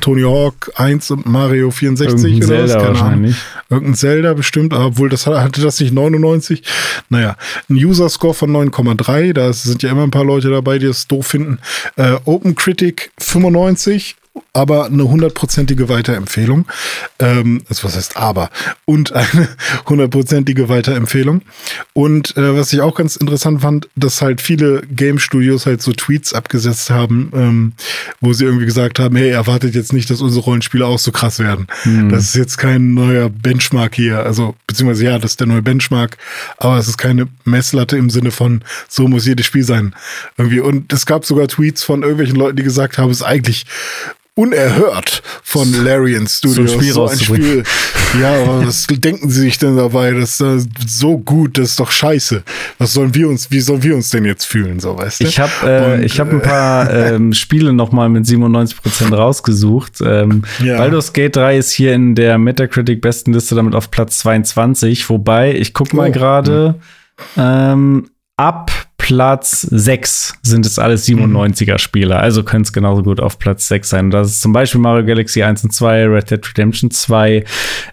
Tony 0.00 0.22
Hawk 0.22 0.72
1 0.76 1.10
und 1.10 1.26
Mario 1.26 1.70
64 1.70 2.32
Irgendein 2.32 2.36
oder 2.36 2.46
Zelda 2.46 2.64
was? 2.64 2.82
Keine 2.82 2.88
wahrscheinlich. 3.00 3.36
Ahnung. 3.36 3.64
Irgendein 3.70 3.94
Zelda 3.94 4.34
bestimmt, 4.34 4.72
obwohl 4.72 5.08
das 5.08 5.26
hatte 5.26 5.60
das 5.60 5.80
nicht 5.80 5.92
99. 5.92 6.62
Naja, 7.10 7.36
ein 7.68 7.76
User-Score 7.76 8.34
von 8.34 8.50
9,3, 8.50 9.32
da 9.34 9.52
sind 9.52 9.82
ja 9.82 9.90
immer 9.90 10.04
ein 10.04 10.10
paar 10.10 10.24
Leute 10.24 10.50
dabei, 10.50 10.78
die 10.78 10.86
es 10.86 11.06
doof 11.08 11.26
finden. 11.26 11.58
Äh, 11.96 12.16
Open 12.24 12.54
Critic 12.54 13.10
95 13.18 14.16
aber 14.52 14.86
eine 14.86 15.08
hundertprozentige 15.08 15.88
Weiterempfehlung. 15.88 16.66
Ähm, 17.18 17.62
also 17.68 17.84
was 17.84 17.96
heißt 17.96 18.16
aber? 18.16 18.50
Und 18.84 19.12
eine 19.12 19.48
hundertprozentige 19.86 20.68
Weiterempfehlung. 20.68 21.42
Und 21.92 22.36
äh, 22.36 22.56
was 22.56 22.72
ich 22.72 22.80
auch 22.80 22.94
ganz 22.94 23.16
interessant 23.16 23.60
fand, 23.62 23.88
dass 23.96 24.22
halt 24.22 24.40
viele 24.40 24.82
Game 24.90 25.18
Studios 25.18 25.66
halt 25.66 25.82
so 25.82 25.92
Tweets 25.92 26.32
abgesetzt 26.32 26.90
haben, 26.90 27.30
ähm, 27.34 27.72
wo 28.20 28.32
sie 28.32 28.44
irgendwie 28.44 28.66
gesagt 28.66 28.98
haben, 28.98 29.16
hey, 29.16 29.30
erwartet 29.30 29.74
jetzt 29.74 29.92
nicht, 29.92 30.10
dass 30.10 30.20
unsere 30.20 30.44
Rollenspiele 30.44 30.86
auch 30.86 30.98
so 30.98 31.12
krass 31.12 31.38
werden. 31.38 31.66
Mhm. 31.84 32.08
Das 32.10 32.24
ist 32.24 32.34
jetzt 32.34 32.58
kein 32.58 32.94
neuer 32.94 33.30
Benchmark 33.30 33.94
hier. 33.94 34.20
Also, 34.24 34.54
beziehungsweise 34.66 35.04
ja, 35.04 35.18
das 35.18 35.32
ist 35.32 35.40
der 35.40 35.46
neue 35.46 35.62
Benchmark, 35.62 36.16
aber 36.56 36.78
es 36.78 36.88
ist 36.88 36.98
keine 36.98 37.28
Messlatte 37.44 37.96
im 37.96 38.10
Sinne 38.10 38.30
von, 38.30 38.62
so 38.88 39.08
muss 39.08 39.26
jedes 39.26 39.46
Spiel 39.46 39.64
sein. 39.64 39.94
Irgendwie. 40.36 40.60
Und 40.60 40.92
es 40.92 41.06
gab 41.06 41.24
sogar 41.24 41.48
Tweets 41.48 41.82
von 41.82 42.02
irgendwelchen 42.02 42.36
Leuten, 42.36 42.56
die 42.56 42.62
gesagt 42.62 42.98
haben, 42.98 43.10
es 43.10 43.18
ist 43.18 43.26
eigentlich 43.26 43.66
unerhört 44.38 45.20
von 45.42 45.72
Larian 45.84 46.28
Studios. 46.28 46.70
So 46.70 46.76
ein 46.76 46.80
Spiel, 46.80 46.92
so 46.92 47.08
ein 47.08 47.18
Spiel. 47.18 47.64
Ja, 48.22 48.40
aber 48.40 48.66
was 48.66 48.86
denken 48.86 49.28
sie 49.28 49.42
sich 49.42 49.58
denn 49.58 49.76
dabei? 49.76 50.12
Das 50.12 50.40
ist 50.40 50.70
so 50.86 51.18
gut, 51.18 51.58
das 51.58 51.70
ist 51.70 51.80
doch 51.80 51.90
scheiße. 51.90 52.42
Was 52.78 52.94
sollen 52.94 53.14
wir 53.14 53.28
uns, 53.28 53.50
wie 53.50 53.60
sollen 53.60 53.82
wir 53.82 53.94
uns 53.94 54.08
denn 54.08 54.24
jetzt 54.24 54.46
fühlen, 54.46 54.80
so 54.80 54.96
weißt 54.96 55.20
du? 55.20 55.24
Ich 55.24 55.38
habe 55.38 55.52
äh, 55.64 56.04
ich 56.04 56.18
hab 56.18 56.32
ein 56.32 56.40
paar 56.40 56.90
äh, 56.90 57.14
ähm, 57.16 57.34
Spiele 57.34 57.74
noch 57.74 57.92
mal 57.92 58.08
mit 58.08 58.26
97 58.26 58.80
Prozent 58.80 59.12
rausgesucht. 59.12 60.00
Ähm, 60.00 60.42
ja. 60.64 60.78
Baldur's 60.78 61.12
Gate 61.12 61.36
3 61.36 61.58
ist 61.58 61.72
hier 61.72 61.92
in 61.92 62.14
der 62.14 62.38
Metacritic 62.38 63.02
Bestenliste 63.02 63.54
damit 63.54 63.74
auf 63.74 63.90
Platz 63.90 64.20
22, 64.20 65.10
wobei 65.10 65.54
ich 65.54 65.74
guck 65.74 65.92
mal 65.92 66.08
oh. 66.08 66.12
gerade 66.12 66.76
ähm, 67.36 68.08
ab 68.38 68.87
Platz 69.08 69.62
6 69.62 70.34
sind 70.42 70.66
es 70.66 70.78
alles 70.78 71.08
97er 71.08 71.78
Spieler, 71.78 72.20
also 72.20 72.42
können 72.42 72.64
es 72.64 72.74
genauso 72.74 73.02
gut 73.02 73.20
auf 73.20 73.38
Platz 73.38 73.66
6 73.68 73.88
sein. 73.88 74.10
Das 74.10 74.28
ist 74.28 74.42
zum 74.42 74.52
Beispiel 74.52 74.82
Mario 74.82 75.06
Galaxy 75.06 75.42
1 75.42 75.64
und 75.64 75.72
2, 75.72 76.08
Red 76.08 76.30
Dead 76.30 76.46
Redemption 76.46 76.90
2, 76.90 77.42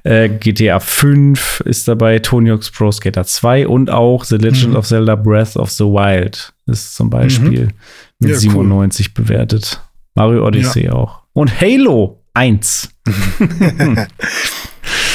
äh, 0.04 0.28
GTA 0.28 0.82
5 0.82 1.62
ist 1.62 1.88
dabei, 1.88 2.20
Tony 2.20 2.50
Hawk's 2.50 2.70
Pro 2.70 2.92
Skater 2.92 3.24
2 3.24 3.66
und 3.66 3.90
auch 3.90 4.26
The 4.26 4.36
Legend 4.36 4.72
mhm. 4.72 4.76
of 4.76 4.88
Zelda 4.88 5.16
Breath 5.16 5.56
of 5.56 5.72
the 5.72 5.86
Wild 5.86 6.54
ist 6.66 6.96
zum 6.96 7.10
Beispiel 7.10 7.68
mhm. 7.68 7.72
mit 8.20 8.32
ja, 8.32 8.38
97 8.38 9.08
cool. 9.08 9.24
bewertet. 9.24 9.80
Mario 10.16 10.46
Odyssey 10.46 10.88
ja. 10.88 10.92
auch. 10.92 11.22
Und 11.32 11.62
Halo 11.62 12.20
1. 12.34 12.90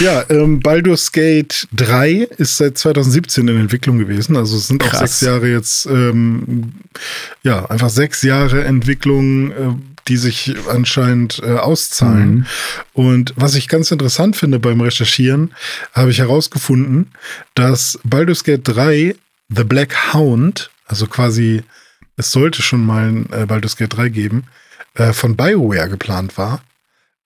Ja, 0.01 0.25
ähm, 0.31 0.61
Baldur's 0.61 1.13
Gate 1.13 1.69
3 1.75 2.29
ist 2.39 2.57
seit 2.57 2.79
2017 2.79 3.47
in 3.49 3.61
Entwicklung 3.61 3.99
gewesen. 3.99 4.35
Also 4.35 4.57
es 4.57 4.69
sind 4.69 4.83
Krass. 4.83 4.95
auch 4.95 5.01
sechs 5.01 5.21
Jahre 5.21 5.49
jetzt, 5.49 5.85
ähm, 5.87 6.73
ja, 7.43 7.67
einfach 7.67 7.91
sechs 7.91 8.23
Jahre 8.23 8.65
Entwicklung, 8.65 9.51
äh, 9.51 9.75
die 10.09 10.17
sich 10.17 10.55
anscheinend 10.71 11.43
äh, 11.45 11.53
auszahlen. 11.53 12.35
Mhm. 12.35 12.47
Und 12.95 13.35
was 13.37 13.55
ich 13.55 13.69
ganz 13.69 13.91
interessant 13.91 14.37
finde 14.37 14.59
beim 14.59 14.81
Recherchieren, 14.81 15.55
habe 15.93 16.11
ich 16.11 16.19
herausgefunden, 16.19 17.13
dass 17.55 17.99
Baldur's 18.03 18.43
Gate 18.43 18.63
3 18.65 19.15
The 19.55 19.65
Black 19.65 20.15
Hound, 20.15 20.71
also 20.87 21.07
quasi, 21.09 21.63
es 22.17 22.33
sollte 22.33 22.63
schon 22.63 22.87
mal 22.87 23.09
ein 23.09 23.29
äh, 23.33 23.45
Baldur's 23.45 23.77
Gate 23.77 23.95
3 23.95 24.09
geben, 24.09 24.45
äh, 24.95 25.13
von 25.13 25.37
BioWare 25.37 25.91
geplant 25.91 26.39
war. 26.39 26.63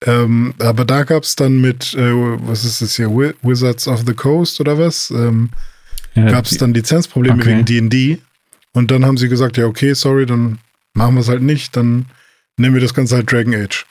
Ähm, 0.06 0.55
aber 0.59 0.85
da 0.85 1.05
gab 1.05 1.22
es 1.22 1.35
dann 1.35 1.60
mit, 1.60 1.94
äh, 1.94 2.12
was 2.47 2.64
ist 2.64 2.82
das 2.82 2.97
hier, 2.97 3.10
Wizards 3.10 3.89
of 3.89 4.02
the 4.06 4.12
Coast 4.12 4.60
oder 4.60 4.78
was? 4.78 5.10
Ähm, 5.10 5.51
ja, 6.14 6.31
gab 6.31 6.44
es 6.44 6.56
dann 6.59 6.74
Lizenzprobleme 6.74 7.40
okay. 7.40 7.64
wegen 7.64 7.64
DD. 7.64 8.18
Und 8.72 8.90
dann 8.90 9.05
haben 9.06 9.16
sie 9.16 9.28
gesagt, 9.28 9.56
ja, 9.56 9.66
okay, 9.66 9.94
sorry, 9.94 10.26
dann 10.26 10.59
machen 10.93 11.14
wir 11.14 11.20
es 11.20 11.28
halt 11.28 11.43
nicht, 11.43 11.76
dann 11.76 12.06
nennen 12.56 12.74
wir 12.74 12.81
das 12.81 12.93
Ganze 12.93 13.16
halt 13.16 13.31
Dragon 13.31 13.55
Age. 13.55 13.86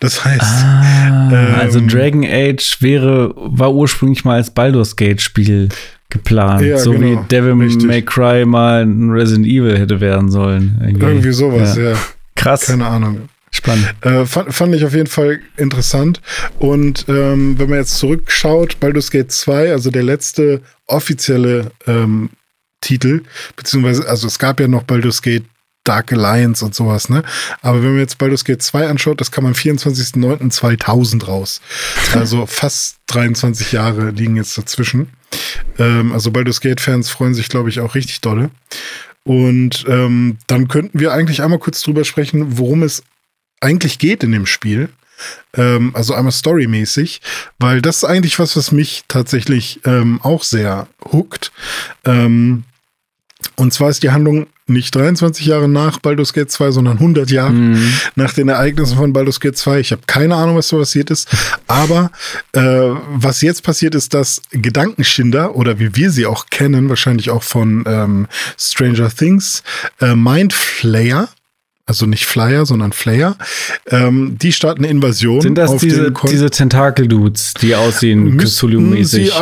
Das 0.00 0.24
heißt. 0.24 0.42
Ah, 0.42 1.30
ähm, 1.32 1.54
also 1.58 1.80
Dragon 1.80 2.24
Age 2.24 2.78
wäre, 2.80 3.34
war 3.36 3.74
ursprünglich 3.74 4.24
mal 4.24 4.36
als 4.36 4.50
Baldur's 4.50 4.96
Gate-Spiel 4.96 5.68
geplant. 6.08 6.62
Ja, 6.62 6.78
so 6.78 6.92
genau, 6.92 7.22
wie 7.22 7.28
Devil 7.28 7.52
richtig. 7.54 7.86
May 7.86 8.02
Cry 8.02 8.44
mal 8.46 8.82
ein 8.82 9.10
Resident 9.10 9.46
Evil 9.46 9.78
hätte 9.78 10.00
werden 10.00 10.30
sollen. 10.30 10.78
Irgendwie, 10.80 11.06
irgendwie 11.06 11.32
sowas, 11.32 11.76
ja. 11.76 11.90
ja. 11.90 11.96
Krass. 12.36 12.66
Keine 12.66 12.86
Ahnung. 12.86 13.28
Spannend. 13.56 13.94
Äh, 14.02 14.26
fand, 14.26 14.54
fand, 14.54 14.74
ich 14.74 14.84
auf 14.84 14.92
jeden 14.92 15.06
Fall 15.06 15.40
interessant. 15.56 16.20
Und 16.58 17.06
ähm, 17.08 17.58
wenn 17.58 17.70
man 17.70 17.78
jetzt 17.78 17.96
zurückschaut, 17.96 18.78
Baldur's 18.80 19.10
Gate 19.10 19.32
2, 19.32 19.72
also 19.72 19.90
der 19.90 20.02
letzte 20.02 20.60
offizielle 20.86 21.72
ähm, 21.86 22.28
Titel, 22.82 23.22
beziehungsweise, 23.56 24.06
also 24.06 24.26
es 24.26 24.38
gab 24.38 24.60
ja 24.60 24.68
noch 24.68 24.82
Baldur's 24.82 25.22
Gate 25.22 25.44
Dark 25.84 26.12
Alliance 26.12 26.62
und 26.64 26.74
sowas, 26.74 27.08
ne? 27.08 27.22
Aber 27.62 27.82
wenn 27.82 27.92
man 27.92 28.00
jetzt 28.00 28.18
Baldur's 28.18 28.44
Gate 28.44 28.60
2 28.60 28.88
anschaut, 28.88 29.20
das 29.22 29.30
kam 29.30 29.46
am 29.46 29.52
24.09.2000 29.52 31.24
raus. 31.24 31.62
Also 32.12 32.44
fast 32.46 32.98
23 33.06 33.72
Jahre 33.72 34.10
liegen 34.10 34.36
jetzt 34.36 34.58
dazwischen. 34.58 35.08
Ähm, 35.78 36.12
also 36.12 36.30
Baldur's 36.30 36.60
Gate-Fans 36.60 37.08
freuen 37.08 37.32
sich, 37.32 37.48
glaube 37.48 37.70
ich, 37.70 37.80
auch 37.80 37.94
richtig 37.94 38.20
dolle. 38.20 38.50
Und 39.24 39.86
ähm, 39.88 40.36
dann 40.46 40.68
könnten 40.68 41.00
wir 41.00 41.12
eigentlich 41.12 41.42
einmal 41.42 41.58
kurz 41.58 41.80
drüber 41.80 42.04
sprechen, 42.04 42.58
worum 42.58 42.82
es 42.82 43.02
eigentlich 43.60 43.98
geht 43.98 44.22
in 44.22 44.32
dem 44.32 44.46
Spiel. 44.46 44.88
Ähm, 45.54 45.92
also 45.94 46.14
einmal 46.14 46.32
storymäßig, 46.32 47.22
weil 47.58 47.80
das 47.80 47.98
ist 47.98 48.04
eigentlich 48.04 48.38
was, 48.38 48.56
was 48.56 48.70
mich 48.70 49.04
tatsächlich 49.08 49.80
ähm, 49.84 50.20
auch 50.22 50.42
sehr 50.42 50.88
hookt. 51.10 51.52
Ähm, 52.04 52.64
und 53.54 53.72
zwar 53.72 53.90
ist 53.90 54.02
die 54.02 54.10
Handlung 54.10 54.46
nicht 54.66 54.94
23 54.94 55.46
Jahre 55.46 55.68
nach 55.68 56.00
Baldur's 56.00 56.32
Gate 56.32 56.50
2, 56.50 56.72
sondern 56.72 56.96
100 56.96 57.30
Jahre 57.30 57.52
mhm. 57.52 57.92
nach 58.16 58.32
den 58.32 58.48
Ereignissen 58.48 58.96
von 58.96 59.12
Baldur's 59.12 59.38
Gate 59.38 59.56
2. 59.56 59.80
Ich 59.80 59.92
habe 59.92 60.02
keine 60.06 60.34
Ahnung, 60.34 60.56
was 60.56 60.68
so 60.68 60.78
passiert 60.78 61.10
ist. 61.10 61.28
Aber 61.66 62.10
äh, 62.52 62.60
was 62.60 63.42
jetzt 63.42 63.62
passiert 63.62 63.94
ist, 63.94 64.12
dass 64.12 64.42
Gedankenschinder 64.50 65.54
oder 65.54 65.78
wie 65.78 65.94
wir 65.94 66.10
sie 66.10 66.26
auch 66.26 66.46
kennen, 66.50 66.88
wahrscheinlich 66.88 67.30
auch 67.30 67.44
von 67.44 67.84
ähm, 67.86 68.26
Stranger 68.58 69.10
Things, 69.10 69.62
äh, 70.00 70.16
Mindflayer, 70.16 71.28
also 71.86 72.04
nicht 72.06 72.26
Flyer, 72.26 72.66
sondern 72.66 72.92
Flayer, 72.92 73.36
ähm, 73.88 74.36
die 74.38 74.52
starten 74.52 74.84
eine 74.84 74.90
Invasion. 74.90 75.40
Sind 75.40 75.56
das 75.56 75.76
diese, 75.76 76.12
diese 76.28 76.50
Tentakel-Dudes, 76.50 77.54
die 77.62 77.76
aussehen 77.76 78.38
Cthulhu-mäßig? 78.38 79.32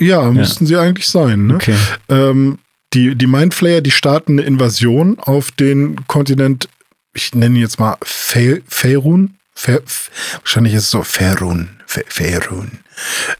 Ja, 0.00 0.30
müssten 0.30 0.66
sie 0.66 0.76
eigentlich 0.76 1.08
sein. 1.08 1.46
Ne? 1.46 1.54
Okay. 1.54 1.76
Ähm, 2.08 2.58
die, 2.92 3.14
die 3.14 3.26
Mindflayer, 3.26 3.80
die 3.80 3.92
starten 3.92 4.32
eine 4.32 4.42
Invasion 4.42 5.18
auf 5.20 5.52
den 5.52 5.96
Kontinent, 6.08 6.68
ich 7.14 7.34
nenne 7.34 7.56
ihn 7.56 7.62
jetzt 7.62 7.78
mal 7.78 7.96
Faerun. 8.02 9.34
wahrscheinlich 9.64 10.74
ist 10.74 10.84
es 10.84 10.90
so 10.90 11.02
Faerun. 11.02 11.68
Faerun. 11.86 12.72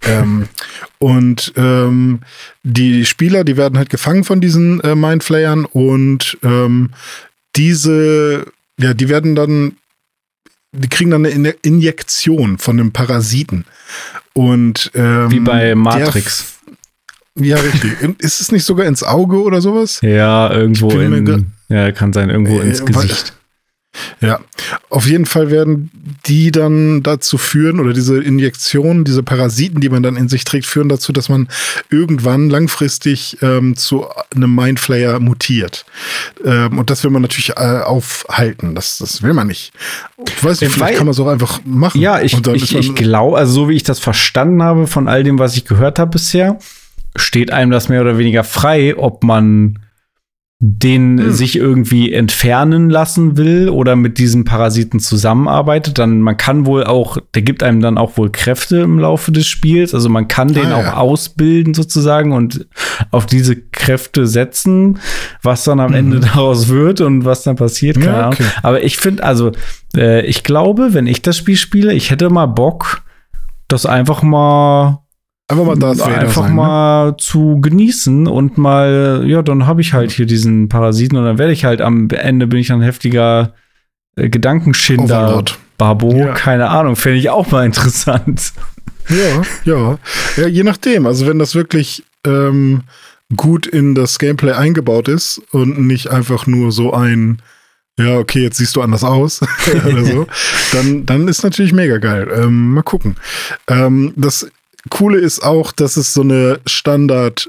ähm, 0.06 0.48
und 0.98 1.52
ähm, 1.56 2.20
die 2.62 3.04
Spieler, 3.04 3.44
die 3.44 3.56
werden 3.56 3.76
halt 3.76 3.90
gefangen 3.90 4.24
von 4.24 4.40
diesen 4.40 4.80
äh, 4.80 4.94
Mindflayern 4.94 5.64
und 5.64 6.38
ähm, 6.42 6.90
diese, 7.56 8.46
ja, 8.78 8.94
die 8.94 9.08
werden 9.08 9.34
dann, 9.34 9.76
die 10.72 10.88
kriegen 10.88 11.10
dann 11.10 11.26
eine 11.26 11.50
Injektion 11.50 12.58
von 12.58 12.78
einem 12.78 12.92
Parasiten. 12.92 13.64
Und 14.34 14.90
ähm, 14.94 15.30
wie 15.30 15.40
bei 15.40 15.74
Matrix. 15.74 16.58
Ja, 17.38 17.56
richtig. 17.56 17.92
ist 18.18 18.40
es 18.40 18.52
nicht 18.52 18.64
sogar 18.64 18.86
ins 18.86 19.02
Auge 19.02 19.42
oder 19.42 19.60
sowas? 19.60 20.00
Ja, 20.02 20.52
irgendwo 20.52 20.90
in, 20.90 21.52
ja, 21.68 21.90
kann 21.92 22.12
sein, 22.12 22.28
irgendwo 22.28 22.60
äh, 22.60 22.66
ins 22.66 22.84
Gesicht. 22.84 23.34
Ja, 24.20 24.40
auf 24.88 25.06
jeden 25.06 25.26
Fall 25.26 25.50
werden 25.50 25.90
die 26.26 26.50
dann 26.50 27.02
dazu 27.02 27.36
führen, 27.36 27.78
oder 27.80 27.92
diese 27.92 28.22
Injektionen, 28.22 29.04
diese 29.04 29.22
Parasiten, 29.22 29.80
die 29.80 29.88
man 29.88 30.02
dann 30.02 30.16
in 30.16 30.28
sich 30.28 30.44
trägt, 30.44 30.66
führen 30.66 30.88
dazu, 30.88 31.12
dass 31.12 31.28
man 31.28 31.48
irgendwann 31.90 32.48
langfristig 32.48 33.38
ähm, 33.42 33.76
zu 33.76 34.06
einem 34.34 34.54
Mindflayer 34.54 35.20
mutiert. 35.20 35.84
Ähm, 36.44 36.78
und 36.78 36.88
das 36.88 37.04
will 37.04 37.10
man 37.10 37.22
natürlich 37.22 37.50
äh, 37.50 37.80
aufhalten. 37.84 38.74
Das, 38.74 38.98
das 38.98 39.22
will 39.22 39.34
man 39.34 39.48
nicht. 39.48 39.72
Ich 40.26 40.42
weiß 40.42 40.60
nicht, 40.60 40.72
vielleicht 40.72 40.96
kann 40.96 41.06
man 41.06 41.12
es 41.12 41.20
auch 41.20 41.28
einfach 41.28 41.60
machen. 41.64 42.00
Ja, 42.00 42.20
ich, 42.20 42.34
ich, 42.46 42.74
ich 42.74 42.94
glaube, 42.94 43.36
also 43.36 43.52
so 43.52 43.68
wie 43.68 43.76
ich 43.76 43.82
das 43.82 43.98
verstanden 43.98 44.62
habe 44.62 44.86
von 44.86 45.08
all 45.08 45.22
dem, 45.22 45.38
was 45.38 45.56
ich 45.56 45.64
gehört 45.64 45.98
habe 45.98 46.12
bisher, 46.12 46.58
steht 47.16 47.52
einem 47.52 47.70
das 47.70 47.88
mehr 47.88 48.00
oder 48.00 48.16
weniger 48.16 48.44
frei, 48.44 48.96
ob 48.96 49.22
man 49.22 49.78
den 50.64 51.18
hm. 51.18 51.32
sich 51.32 51.56
irgendwie 51.56 52.12
entfernen 52.12 52.88
lassen 52.88 53.36
will 53.36 53.68
oder 53.68 53.96
mit 53.96 54.18
diesem 54.18 54.44
Parasiten 54.44 55.00
zusammenarbeitet, 55.00 55.98
dann 55.98 56.20
man 56.20 56.36
kann 56.36 56.66
wohl 56.66 56.84
auch, 56.84 57.18
der 57.34 57.42
gibt 57.42 57.64
einem 57.64 57.80
dann 57.80 57.98
auch 57.98 58.16
wohl 58.16 58.30
Kräfte 58.30 58.76
im 58.76 59.00
Laufe 59.00 59.32
des 59.32 59.48
Spiels, 59.48 59.92
also 59.92 60.08
man 60.08 60.28
kann 60.28 60.54
den 60.54 60.66
ah, 60.66 60.76
auch 60.76 60.84
ja. 60.84 60.96
ausbilden 60.98 61.74
sozusagen 61.74 62.30
und 62.30 62.68
auf 63.10 63.26
diese 63.26 63.56
Kräfte 63.56 64.28
setzen, 64.28 65.00
was 65.42 65.64
dann 65.64 65.80
am 65.80 65.90
mhm. 65.90 65.96
Ende 65.96 66.20
daraus 66.20 66.68
wird 66.68 67.00
und 67.00 67.24
was 67.24 67.42
dann 67.42 67.56
passiert, 67.56 67.98
keine 67.98 68.18
ja, 68.18 68.28
okay. 68.28 68.44
Ahnung. 68.44 68.52
Aber 68.62 68.84
ich 68.84 68.98
finde, 68.98 69.24
also 69.24 69.50
äh, 69.96 70.24
ich 70.26 70.44
glaube, 70.44 70.94
wenn 70.94 71.08
ich 71.08 71.22
das 71.22 71.36
Spiel 71.36 71.56
spiele, 71.56 71.92
ich 71.92 72.12
hätte 72.12 72.30
mal 72.30 72.46
Bock, 72.46 73.02
das 73.66 73.84
einfach 73.84 74.22
mal 74.22 75.01
Einfach 75.52 75.64
mal 75.64 75.76
Darth 75.76 75.98
Vader 75.98 76.18
Einfach 76.18 76.42
sein, 76.42 76.50
ne? 76.50 76.56
mal 76.56 77.06
ne? 77.08 77.16
zu 77.18 77.60
genießen 77.60 78.26
und 78.26 78.58
mal, 78.58 79.24
ja, 79.26 79.42
dann 79.42 79.66
habe 79.66 79.80
ich 79.80 79.92
halt 79.92 80.10
hier 80.10 80.26
diesen 80.26 80.68
Parasiten 80.68 81.18
und 81.18 81.24
dann 81.24 81.38
werde 81.38 81.52
ich 81.52 81.64
halt 81.64 81.80
am 81.80 82.08
Ende 82.10 82.46
bin 82.46 82.58
ich 82.58 82.72
ein 82.72 82.82
heftiger 82.82 83.52
äh, 84.16 84.28
Gedankenschinder. 84.28 85.26
Overlord. 85.26 85.58
Babo, 85.78 86.14
ja. 86.14 86.32
keine 86.32 86.68
Ahnung, 86.68 86.96
fände 86.96 87.18
ich 87.18 87.30
auch 87.30 87.50
mal 87.50 87.66
interessant. 87.66 88.52
Ja, 89.08 89.42
ja. 89.64 89.98
Ja, 90.36 90.46
je 90.46 90.62
nachdem. 90.62 91.06
Also 91.06 91.26
wenn 91.26 91.38
das 91.38 91.54
wirklich 91.54 92.04
ähm, 92.24 92.82
gut 93.36 93.66
in 93.66 93.94
das 93.94 94.18
Gameplay 94.18 94.52
eingebaut 94.52 95.08
ist 95.08 95.42
und 95.50 95.80
nicht 95.86 96.08
einfach 96.08 96.46
nur 96.46 96.72
so 96.72 96.92
ein 96.92 97.42
ja, 97.98 98.16
okay, 98.18 98.42
jetzt 98.42 98.56
siehst 98.56 98.74
du 98.74 98.80
anders 98.80 99.04
aus 99.04 99.40
oder 99.84 100.04
so, 100.04 100.26
dann, 100.72 101.04
dann 101.04 101.28
ist 101.28 101.42
natürlich 101.42 101.72
mega 101.72 101.98
geil. 101.98 102.28
Ähm, 102.34 102.72
mal 102.72 102.82
gucken. 102.82 103.16
Ähm, 103.68 104.14
das 104.16 104.50
Coole 104.90 105.18
ist 105.18 105.42
auch, 105.42 105.72
dass 105.72 105.96
es 105.96 106.14
so 106.14 106.22
eine 106.22 106.60
Standard 106.66 107.48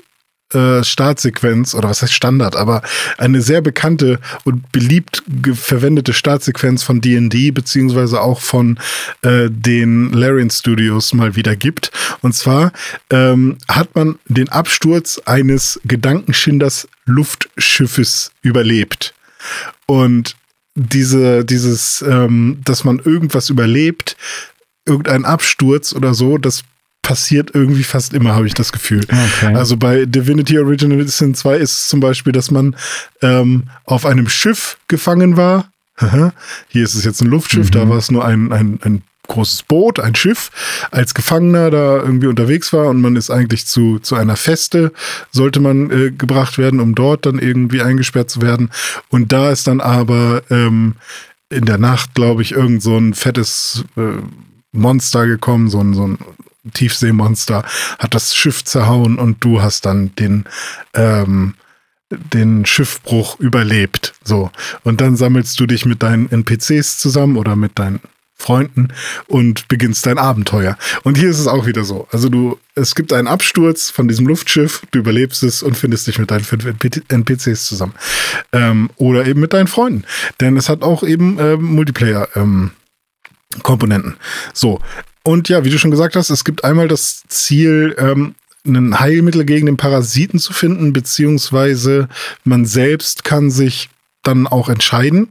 äh, 0.53 0.83
Startsequenz, 0.83 1.73
oder 1.73 1.89
was 1.89 2.03
heißt 2.03 2.13
Standard, 2.13 2.55
aber 2.55 2.83
eine 3.17 3.41
sehr 3.41 3.61
bekannte 3.61 4.19
und 4.43 4.71
beliebt 4.71 5.23
verwendete 5.53 6.13
Startsequenz 6.13 6.83
von 6.83 7.01
D&D, 7.01 7.51
beziehungsweise 7.51 8.21
auch 8.21 8.39
von 8.39 8.77
äh, 9.23 9.49
den 9.49 10.13
Larian 10.13 10.51
Studios 10.51 11.13
mal 11.13 11.35
wieder 11.35 11.55
gibt. 11.55 11.91
Und 12.21 12.35
zwar 12.35 12.71
ähm, 13.09 13.57
hat 13.67 13.95
man 13.95 14.19
den 14.27 14.49
Absturz 14.49 15.19
eines 15.25 15.79
Gedankenschinders 15.85 16.87
Luftschiffes 17.05 18.31
überlebt. 18.43 19.15
Und 19.87 20.35
diese, 20.75 21.45
dieses, 21.45 22.03
ähm, 22.07 22.61
dass 22.63 22.83
man 22.83 22.99
irgendwas 22.99 23.49
überlebt, 23.49 24.17
irgendein 24.85 25.25
Absturz 25.25 25.93
oder 25.93 26.13
so, 26.13 26.37
das 26.37 26.63
passiert 27.03 27.51
irgendwie 27.53 27.83
fast 27.83 28.13
immer, 28.13 28.33
habe 28.33 28.47
ich 28.47 28.55
das 28.55 28.71
Gefühl. 28.71 29.01
Okay. 29.03 29.53
Also 29.53 29.77
bei 29.77 30.05
Divinity 30.05 30.57
Original 30.57 31.07
Sin 31.07 31.35
2 31.35 31.57
ist 31.57 31.79
es 31.79 31.87
zum 31.89 31.99
Beispiel, 31.99 32.33
dass 32.33 32.49
man 32.49 32.75
ähm, 33.21 33.65
auf 33.83 34.07
einem 34.07 34.27
Schiff 34.27 34.77
gefangen 34.87 35.37
war. 35.37 35.69
Hier 36.69 36.83
ist 36.83 36.95
es 36.95 37.05
jetzt 37.05 37.21
ein 37.21 37.27
Luftschiff, 37.27 37.67
mhm. 37.67 37.71
da 37.71 37.89
war 37.89 37.97
es 37.97 38.09
nur 38.09 38.25
ein, 38.25 38.51
ein, 38.51 38.79
ein 38.81 39.03
großes 39.27 39.63
Boot, 39.63 39.99
ein 39.99 40.15
Schiff, 40.15 40.49
als 40.91 41.13
Gefangener 41.13 41.69
da 41.69 41.97
irgendwie 41.97 42.27
unterwegs 42.27 42.73
war 42.73 42.87
und 42.87 43.01
man 43.01 43.15
ist 43.15 43.29
eigentlich 43.29 43.67
zu, 43.67 43.99
zu 43.99 44.15
einer 44.15 44.35
Feste, 44.35 44.91
sollte 45.31 45.59
man 45.59 45.91
äh, 45.91 46.11
gebracht 46.11 46.57
werden, 46.57 46.79
um 46.79 46.95
dort 46.95 47.25
dann 47.25 47.37
irgendwie 47.37 47.81
eingesperrt 47.81 48.29
zu 48.29 48.41
werden. 48.41 48.71
Und 49.09 49.31
da 49.31 49.51
ist 49.51 49.67
dann 49.67 49.81
aber 49.81 50.41
ähm, 50.49 50.95
in 51.49 51.65
der 51.65 51.77
Nacht, 51.77 52.15
glaube 52.15 52.41
ich, 52.41 52.53
irgend 52.53 52.81
so 52.81 52.97
ein 52.97 53.13
fettes 53.13 53.85
äh, 53.95 54.21
Monster 54.71 55.27
gekommen, 55.27 55.69
so 55.69 55.79
ein, 55.79 55.93
so 55.93 56.07
ein 56.07 56.17
Tiefseemonster, 56.71 57.63
hat 57.99 58.13
das 58.13 58.35
Schiff 58.35 58.63
zerhauen 58.63 59.17
und 59.17 59.43
du 59.43 59.61
hast 59.61 59.85
dann 59.85 60.15
den, 60.15 60.45
ähm, 60.93 61.55
den 62.09 62.65
Schiffbruch 62.65 63.39
überlebt. 63.39 64.13
So. 64.23 64.51
Und 64.83 65.01
dann 65.01 65.15
sammelst 65.15 65.59
du 65.59 65.65
dich 65.65 65.85
mit 65.85 66.03
deinen 66.03 66.31
NPCs 66.31 66.99
zusammen 66.99 67.37
oder 67.37 67.55
mit 67.55 67.77
deinen 67.79 67.99
Freunden 68.35 68.89
und 69.27 69.67
beginnst 69.67 70.05
dein 70.05 70.17
Abenteuer. 70.17 70.77
Und 71.03 71.17
hier 71.17 71.29
ist 71.29 71.39
es 71.39 71.47
auch 71.47 71.65
wieder 71.65 71.83
so. 71.85 72.07
Also 72.11 72.29
du, 72.29 72.59
es 72.75 72.93
gibt 72.93 73.13
einen 73.13 73.27
Absturz 73.27 73.89
von 73.89 74.07
diesem 74.07 74.27
Luftschiff, 74.27 74.81
du 74.91 74.99
überlebst 74.99 75.43
es 75.43 75.63
und 75.63 75.77
findest 75.77 76.07
dich 76.07 76.19
mit 76.19 76.29
deinen 76.29 76.43
fünf 76.43 76.65
NPCs 76.65 77.65
zusammen. 77.65 77.93
Ähm, 78.51 78.89
oder 78.97 79.25
eben 79.25 79.39
mit 79.39 79.53
deinen 79.53 79.67
Freunden. 79.67 80.03
Denn 80.41 80.57
es 80.57 80.67
hat 80.67 80.81
auch 80.81 81.03
eben 81.03 81.39
äh, 81.39 81.55
Multiplayer. 81.55 82.27
Ähm. 82.35 82.71
So. 84.53 84.81
Und 85.23 85.49
ja, 85.49 85.63
wie 85.63 85.69
du 85.69 85.79
schon 85.79 85.91
gesagt 85.91 86.15
hast, 86.15 86.29
es 86.29 86.43
gibt 86.43 86.63
einmal 86.63 86.87
das 86.87 87.23
Ziel, 87.29 87.95
ähm, 87.97 88.35
ein 88.65 88.99
Heilmittel 88.99 89.45
gegen 89.45 89.65
den 89.65 89.77
Parasiten 89.77 90.39
zu 90.39 90.53
finden, 90.53 90.93
beziehungsweise 90.93 92.07
man 92.43 92.65
selbst 92.65 93.23
kann 93.23 93.51
sich 93.51 93.89
dann 94.21 94.47
auch 94.47 94.69
entscheiden, 94.69 95.29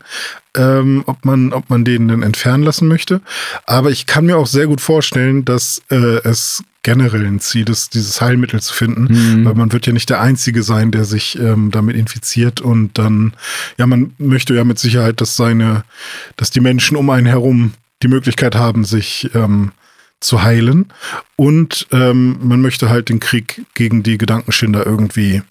ähm, 0.55 1.03
ob 1.07 1.25
man, 1.25 1.53
ob 1.55 1.71
man 1.71 1.85
den 1.85 2.09
dann 2.09 2.23
entfernen 2.23 2.63
lassen 2.63 2.89
möchte. 2.89 3.23
Aber 3.67 3.91
ich 3.91 4.07
kann 4.07 4.27
mir 4.27 4.37
auch 4.37 4.47
sehr 4.47 4.67
gut 4.67 4.83
vorstellen, 4.83 5.47
dass 5.47 5.81
äh, 5.91 6.19
es 6.25 6.63
generell 6.83 7.25
ein 7.25 7.41
Ziel 7.41 7.71
ist, 7.71 7.95
dieses 7.95 8.21
Heilmittel 8.21 8.61
zu 8.61 8.75
finden, 8.75 9.05
mhm. 9.05 9.45
weil 9.47 9.55
man 9.55 9.73
wird 9.73 9.87
ja 9.87 9.93
nicht 9.93 10.11
der 10.11 10.21
Einzige 10.21 10.63
sein, 10.63 10.91
der 10.91 11.05
sich 11.05 11.39
ähm, 11.39 11.71
damit 11.71 11.97
infiziert 11.97 12.61
und 12.61 12.99
dann, 12.99 13.33
ja, 13.79 13.87
man 13.87 14.13
möchte 14.19 14.55
ja 14.55 14.65
mit 14.65 14.79
Sicherheit, 14.79 15.21
dass 15.21 15.37
seine, 15.37 15.85
dass 16.37 16.51
die 16.51 16.61
Menschen 16.61 16.97
um 16.97 17.09
einen 17.09 17.27
herum 17.27 17.73
die 18.03 18.09
Möglichkeit 18.09 18.55
haben, 18.55 18.85
sich 18.85 19.31
ähm, 19.35 19.73
zu 20.21 20.43
heilen 20.43 20.87
und 21.37 21.87
ähm, 21.93 22.39
man 22.43 22.61
möchte 22.61 22.89
halt 22.89 23.09
den 23.09 23.21
Krieg 23.21 23.63
gegen 23.75 24.03
die 24.03 24.19
Gedankenschinder 24.19 24.87
irgendwie 24.87 25.43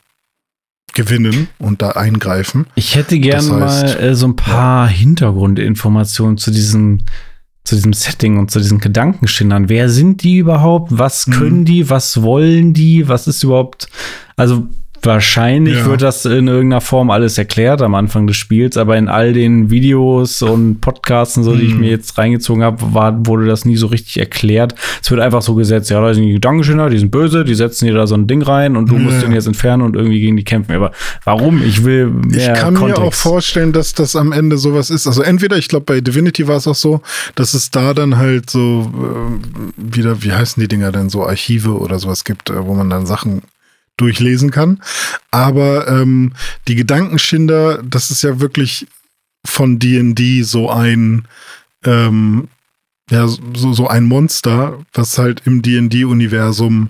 gewinnen 0.94 1.48
und 1.58 1.82
da 1.82 1.92
eingreifen. 1.92 2.68
Ich 2.76 2.96
hätte 2.96 3.20
gerne 3.20 3.60
das 3.60 3.84
heißt, 3.84 3.96
mal 3.96 4.04
äh, 4.04 4.16
so 4.16 4.28
ein 4.28 4.36
paar 4.36 4.88
ja. 4.88 4.94
Hintergrundinformationen 4.94 6.38
zu 6.38 6.52
diesem 6.52 7.00
zu 7.64 7.76
diesem 7.76 7.94
Setting 7.94 8.40
und 8.40 8.50
zu 8.50 8.60
diesen 8.60 8.80
Gedankenschindern. 8.80 9.70
Wer 9.70 9.88
sind 9.88 10.24
die 10.24 10.38
überhaupt? 10.38 10.98
Was 10.98 11.28
mhm. 11.28 11.32
können 11.34 11.60
mhm. 11.60 11.66
die? 11.66 11.90
Was 11.90 12.22
wollen 12.22 12.74
die? 12.74 13.08
Was 13.08 13.28
ist 13.28 13.44
überhaupt? 13.44 13.88
Also 14.36 14.68
Wahrscheinlich 15.04 15.78
ja. 15.78 15.86
wird 15.88 16.04
das 16.04 16.26
in 16.26 16.48
irgendeiner 16.48 16.82
Form 16.82 17.10
alles 17.10 17.38
erklärt 17.38 17.82
am 17.82 17.96
Anfang 17.96 18.28
des 18.28 18.38
Spiels, 18.38 18.78
aber 18.78 18.98
in 18.98 19.08
all 19.08 19.34
den 19.34 19.72
Videos 19.72 20.44
und 20.44 20.80
Podcasts 20.80 21.38
und 21.38 21.44
so, 21.44 21.56
die 21.56 21.64
ich 21.64 21.74
mhm. 21.74 21.80
mir 21.80 21.90
jetzt 21.90 22.20
reingezogen 22.20 22.64
habe, 22.64 22.94
war, 22.94 23.26
wurde 23.26 23.48
das 23.48 23.66
nie 23.66 23.78
so 23.78 23.88
richtig 23.88 24.20
erklärt. 24.20 24.76
Es 25.02 25.10
wird 25.10 25.20
einfach 25.22 25.42
so 25.42 25.56
gesetzt, 25.56 25.90
ja, 25.90 26.00
da 26.00 26.14
sind 26.14 26.26
die 26.26 26.34
Gedankenschüler, 26.34 26.92
die 26.92 27.00
sind 27.00 27.10
böse, 27.10 27.44
die 27.44 27.56
setzen 27.56 27.88
dir 27.88 27.96
da 27.96 28.06
so 28.06 28.14
ein 28.14 28.28
Ding 28.28 28.44
rein 28.44 28.78
und 28.78 28.92
du 28.92 28.96
ja. 28.96 29.02
musst 29.02 29.24
den 29.24 29.32
jetzt 29.32 29.48
entfernen 29.48 29.82
und 29.82 29.96
irgendwie 29.96 30.22
gegen 30.22 30.38
die 30.38 30.44
kämpfen. 30.44 30.76
Aber 30.76 30.92
warum? 31.24 31.64
Ich 31.64 31.84
will 31.84 32.08
mehr 32.08 32.54
Ich 32.54 32.60
kann 32.60 32.76
Kontext. 32.76 33.02
mir 33.02 33.08
auch 33.08 33.14
vorstellen, 33.14 33.74
dass 33.74 33.96
das 33.96 34.16
am 34.16 34.32
Ende 34.32 34.58
sowas 34.58 34.92
ist. 34.92 35.08
Also 35.08 35.24
entweder, 35.24 35.58
ich 35.58 35.68
glaube, 35.68 35.86
bei 35.86 36.02
Divinity 36.02 36.48
war 36.48 36.58
es 36.58 36.68
auch 36.68 36.76
so, 36.76 37.02
dass 37.34 37.56
es 37.56 37.72
da 37.72 37.96
dann 37.96 38.18
halt 38.18 38.52
so 38.52 38.92
äh, 38.94 39.96
wieder, 39.96 40.22
wie 40.22 40.32
heißen 40.32 40.62
die 40.62 40.68
Dinger 40.68 40.92
denn, 40.92 41.10
so 41.10 41.26
Archive 41.26 41.72
oder 41.72 41.98
sowas 41.98 42.24
gibt, 42.24 42.52
äh, 42.52 42.66
wo 42.66 42.76
man 42.76 42.92
dann 42.92 43.08
Sachen 43.08 43.42
durchlesen 44.02 44.52
kann. 44.52 44.82
Aber 45.30 45.88
ähm, 45.88 46.34
die 46.68 46.76
Gedankenschinder, 46.76 47.82
das 47.84 48.12
ist 48.12 48.24
ja 48.24 48.40
wirklich 48.40 48.88
von 49.46 49.80
D&D 49.80 50.44
so 50.44 50.70
ein 50.70 51.28
ähm, 51.86 52.48
ja, 53.12 53.28
so, 53.28 53.74
so 53.74 53.88
ein 53.88 54.06
Monster, 54.06 54.80
was 54.94 55.18
halt 55.18 55.42
im 55.46 55.62
D&D-Universum 55.62 56.90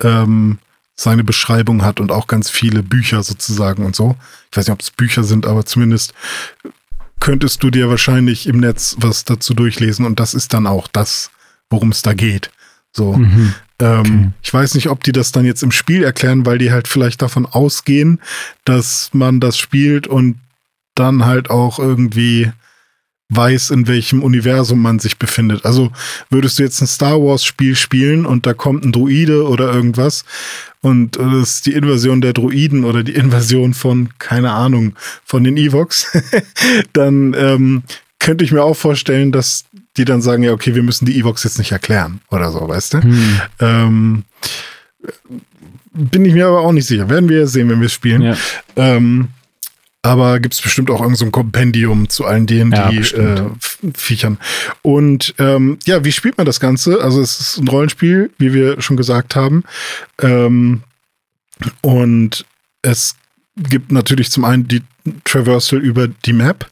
ähm, 0.00 0.58
seine 0.96 1.24
Beschreibung 1.24 1.82
hat 1.82 2.00
und 2.00 2.10
auch 2.10 2.26
ganz 2.26 2.50
viele 2.50 2.82
Bücher 2.82 3.22
sozusagen 3.22 3.84
und 3.86 3.94
so. 3.94 4.16
Ich 4.50 4.56
weiß 4.56 4.66
nicht, 4.66 4.72
ob 4.72 4.82
es 4.82 4.90
Bücher 4.90 5.22
sind, 5.22 5.46
aber 5.46 5.64
zumindest 5.64 6.12
könntest 7.20 7.62
du 7.62 7.70
dir 7.70 7.88
wahrscheinlich 7.88 8.46
im 8.46 8.58
Netz 8.58 8.96
was 8.98 9.24
dazu 9.24 9.54
durchlesen 9.54 10.04
und 10.04 10.18
das 10.18 10.34
ist 10.34 10.52
dann 10.52 10.66
auch 10.66 10.88
das, 10.88 11.30
worum 11.70 11.90
es 11.90 12.02
da 12.02 12.14
geht. 12.14 12.50
So. 12.92 13.14
Mhm. 13.14 13.54
Ähm, 13.80 14.00
okay. 14.00 14.28
Ich 14.42 14.54
weiß 14.54 14.74
nicht, 14.74 14.88
ob 14.88 15.04
die 15.04 15.12
das 15.12 15.32
dann 15.32 15.44
jetzt 15.44 15.62
im 15.62 15.72
Spiel 15.72 16.02
erklären, 16.02 16.44
weil 16.46 16.58
die 16.58 16.72
halt 16.72 16.88
vielleicht 16.88 17.22
davon 17.22 17.46
ausgehen, 17.46 18.20
dass 18.64 19.10
man 19.12 19.40
das 19.40 19.58
spielt 19.58 20.06
und 20.06 20.38
dann 20.94 21.24
halt 21.24 21.50
auch 21.50 21.78
irgendwie 21.78 22.50
weiß, 23.30 23.70
in 23.70 23.86
welchem 23.86 24.22
Universum 24.22 24.82
man 24.82 24.98
sich 24.98 25.18
befindet. 25.18 25.64
Also 25.64 25.92
würdest 26.30 26.58
du 26.58 26.64
jetzt 26.64 26.80
ein 26.82 26.88
Star 26.88 27.22
Wars 27.22 27.44
Spiel 27.44 27.76
spielen 27.76 28.26
und 28.26 28.44
da 28.44 28.54
kommt 28.54 28.84
ein 28.84 28.92
Druide 28.92 29.46
oder 29.46 29.72
irgendwas 29.72 30.24
und 30.82 31.16
das 31.16 31.54
ist 31.54 31.66
die 31.66 31.74
Invasion 31.74 32.20
der 32.20 32.32
Druiden 32.32 32.84
oder 32.84 33.02
die 33.02 33.14
Invasion 33.14 33.72
von, 33.72 34.10
keine 34.18 34.50
Ahnung, 34.50 34.94
von 35.24 35.44
den 35.44 35.56
Evox, 35.56 36.06
dann 36.92 37.34
ähm, 37.38 37.82
könnte 38.18 38.44
ich 38.44 38.52
mir 38.52 38.62
auch 38.62 38.76
vorstellen, 38.76 39.32
dass 39.32 39.64
die 39.96 40.04
dann 40.04 40.22
sagen, 40.22 40.42
ja, 40.42 40.52
okay, 40.52 40.74
wir 40.74 40.82
müssen 40.82 41.06
die 41.06 41.18
Evox 41.18 41.44
jetzt 41.44 41.58
nicht 41.58 41.72
erklären 41.72 42.20
oder 42.30 42.50
so, 42.50 42.68
weißt 42.68 42.94
du? 42.94 43.02
Hm. 43.02 43.40
Ähm, 43.60 44.24
bin 45.92 46.24
ich 46.24 46.34
mir 46.34 46.46
aber 46.46 46.60
auch 46.60 46.72
nicht 46.72 46.86
sicher. 46.86 47.08
Werden 47.08 47.28
wir 47.28 47.46
sehen, 47.46 47.68
wenn 47.68 47.80
wir 47.80 47.88
spielen. 47.88 48.22
Ja. 48.22 48.36
Ähm, 48.76 49.28
aber 50.02 50.40
gibt 50.40 50.54
es 50.54 50.62
bestimmt 50.62 50.90
auch 50.90 51.00
irgendein 51.00 51.26
so 51.26 51.30
Kompendium 51.30 52.08
zu 52.08 52.24
allen 52.24 52.46
D&D-Viechern. 52.46 54.38
Ja, 54.40 54.40
äh, 54.40 54.74
und 54.82 55.34
ähm, 55.38 55.78
ja, 55.84 56.04
wie 56.04 56.12
spielt 56.12 56.38
man 56.38 56.46
das 56.46 56.58
Ganze? 56.58 57.02
Also 57.02 57.20
es 57.20 57.38
ist 57.38 57.58
ein 57.58 57.68
Rollenspiel, 57.68 58.30
wie 58.38 58.54
wir 58.54 58.80
schon 58.80 58.96
gesagt 58.96 59.36
haben. 59.36 59.64
Ähm, 60.22 60.82
und 61.82 62.46
es 62.80 63.16
gibt 63.56 63.92
natürlich 63.92 64.30
zum 64.30 64.46
einen 64.46 64.66
die 64.68 64.82
Traversal 65.24 65.80
über 65.80 66.08
die 66.08 66.32
Map. 66.32 66.70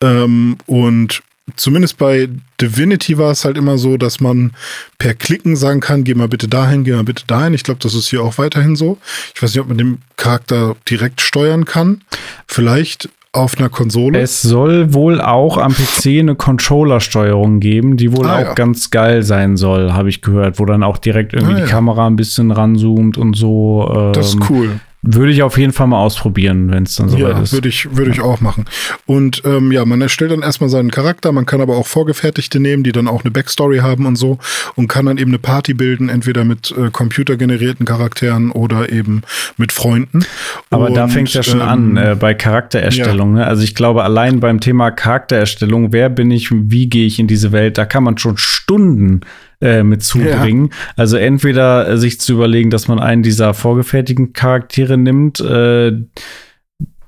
Ähm, 0.00 0.56
und 0.66 1.22
zumindest 1.54 1.98
bei 1.98 2.28
Divinity 2.60 3.18
war 3.18 3.30
es 3.30 3.44
halt 3.44 3.56
immer 3.56 3.78
so, 3.78 3.96
dass 3.96 4.20
man 4.20 4.52
per 4.98 5.14
Klicken 5.14 5.54
sagen 5.54 5.80
kann, 5.80 6.04
geh 6.04 6.14
mal 6.14 6.28
bitte 6.28 6.48
dahin, 6.48 6.82
geh 6.84 6.92
mal 6.92 7.04
bitte 7.04 7.24
dahin. 7.26 7.54
Ich 7.54 7.62
glaube, 7.62 7.80
das 7.80 7.94
ist 7.94 8.08
hier 8.08 8.22
auch 8.22 8.38
weiterhin 8.38 8.74
so. 8.74 8.98
Ich 9.34 9.42
weiß 9.42 9.52
nicht, 9.52 9.60
ob 9.60 9.68
man 9.68 9.78
den 9.78 9.98
Charakter 10.16 10.76
direkt 10.88 11.20
steuern 11.20 11.64
kann. 11.64 12.02
Vielleicht 12.46 13.08
auf 13.36 13.58
einer 13.58 13.68
Konsole. 13.68 14.18
Es 14.20 14.42
soll 14.42 14.94
wohl 14.94 15.20
auch 15.20 15.58
am 15.58 15.72
PC 15.74 16.20
eine 16.20 16.34
Controller-Steuerung 16.34 17.60
geben, 17.60 17.96
die 17.96 18.16
wohl 18.16 18.26
ah, 18.26 18.36
auch 18.36 18.40
ja. 18.40 18.54
ganz 18.54 18.90
geil 18.90 19.22
sein 19.22 19.56
soll, 19.56 19.92
habe 19.92 20.08
ich 20.08 20.22
gehört, 20.22 20.58
wo 20.58 20.64
dann 20.64 20.82
auch 20.82 20.96
direkt 20.96 21.34
irgendwie 21.34 21.54
ah, 21.54 21.56
die 21.56 21.62
ja. 21.62 21.68
Kamera 21.68 22.06
ein 22.06 22.16
bisschen 22.16 22.50
ranzoomt 22.50 23.18
und 23.18 23.36
so. 23.36 23.92
Ähm, 23.94 24.12
das 24.14 24.28
ist 24.28 24.50
cool. 24.50 24.80
Würde 25.08 25.32
ich 25.32 25.42
auf 25.42 25.56
jeden 25.56 25.72
Fall 25.72 25.86
mal 25.86 26.00
ausprobieren, 26.00 26.70
wenn 26.70 26.82
es 26.82 26.96
dann 26.96 27.08
soweit 27.08 27.36
ja, 27.36 27.40
ist. 27.40 27.52
Würde 27.52 27.68
ich, 27.68 27.96
würde 27.96 28.10
ich 28.10 28.20
auch 28.20 28.40
machen. 28.40 28.64
Und 29.06 29.42
ähm, 29.44 29.70
ja, 29.70 29.84
man 29.84 30.00
erstellt 30.00 30.32
dann 30.32 30.42
erstmal 30.42 30.68
seinen 30.68 30.90
Charakter, 30.90 31.30
man 31.30 31.46
kann 31.46 31.60
aber 31.60 31.76
auch 31.76 31.86
vorgefertigte 31.86 32.58
nehmen, 32.58 32.82
die 32.82 32.92
dann 32.92 33.06
auch 33.06 33.22
eine 33.22 33.30
Backstory 33.30 33.78
haben 33.78 34.06
und 34.06 34.16
so 34.16 34.38
und 34.74 34.88
kann 34.88 35.06
dann 35.06 35.18
eben 35.18 35.30
eine 35.30 35.38
Party 35.38 35.74
bilden, 35.74 36.08
entweder 36.08 36.44
mit 36.44 36.74
äh, 36.76 36.90
computergenerierten 36.90 37.86
Charakteren 37.86 38.50
oder 38.50 38.90
eben 38.90 39.22
mit 39.56 39.72
Freunden. 39.72 40.24
Aber 40.70 40.86
und, 40.86 40.94
da 40.94 41.06
fängt 41.06 41.32
ja 41.32 41.42
schon 41.42 41.60
ähm, 41.60 41.68
an 41.68 41.96
äh, 41.96 42.16
bei 42.18 42.34
Charaktererstellung. 42.34 43.36
Ja. 43.36 43.42
Ne? 43.42 43.46
Also 43.46 43.62
ich 43.62 43.74
glaube, 43.74 44.02
allein 44.02 44.40
beim 44.40 44.60
Thema 44.60 44.90
Charaktererstellung, 44.90 45.92
wer 45.92 46.08
bin 46.10 46.30
ich, 46.30 46.50
wie 46.50 46.88
gehe 46.88 47.06
ich 47.06 47.18
in 47.18 47.28
diese 47.28 47.52
Welt, 47.52 47.78
da 47.78 47.84
kann 47.84 48.02
man 48.02 48.18
schon 48.18 48.36
Stunden 48.36 49.20
äh, 49.60 49.82
mit 49.82 50.02
zubringen. 50.02 50.66
Ja. 50.66 50.76
Also 50.96 51.16
entweder 51.16 51.88
äh, 51.88 51.98
sich 51.98 52.20
zu 52.20 52.34
überlegen, 52.34 52.70
dass 52.70 52.88
man 52.88 52.98
einen 52.98 53.22
dieser 53.22 53.54
vorgefertigten 53.54 54.32
Charaktere 54.32 54.98
nimmt. 54.98 55.40
Äh, 55.40 55.92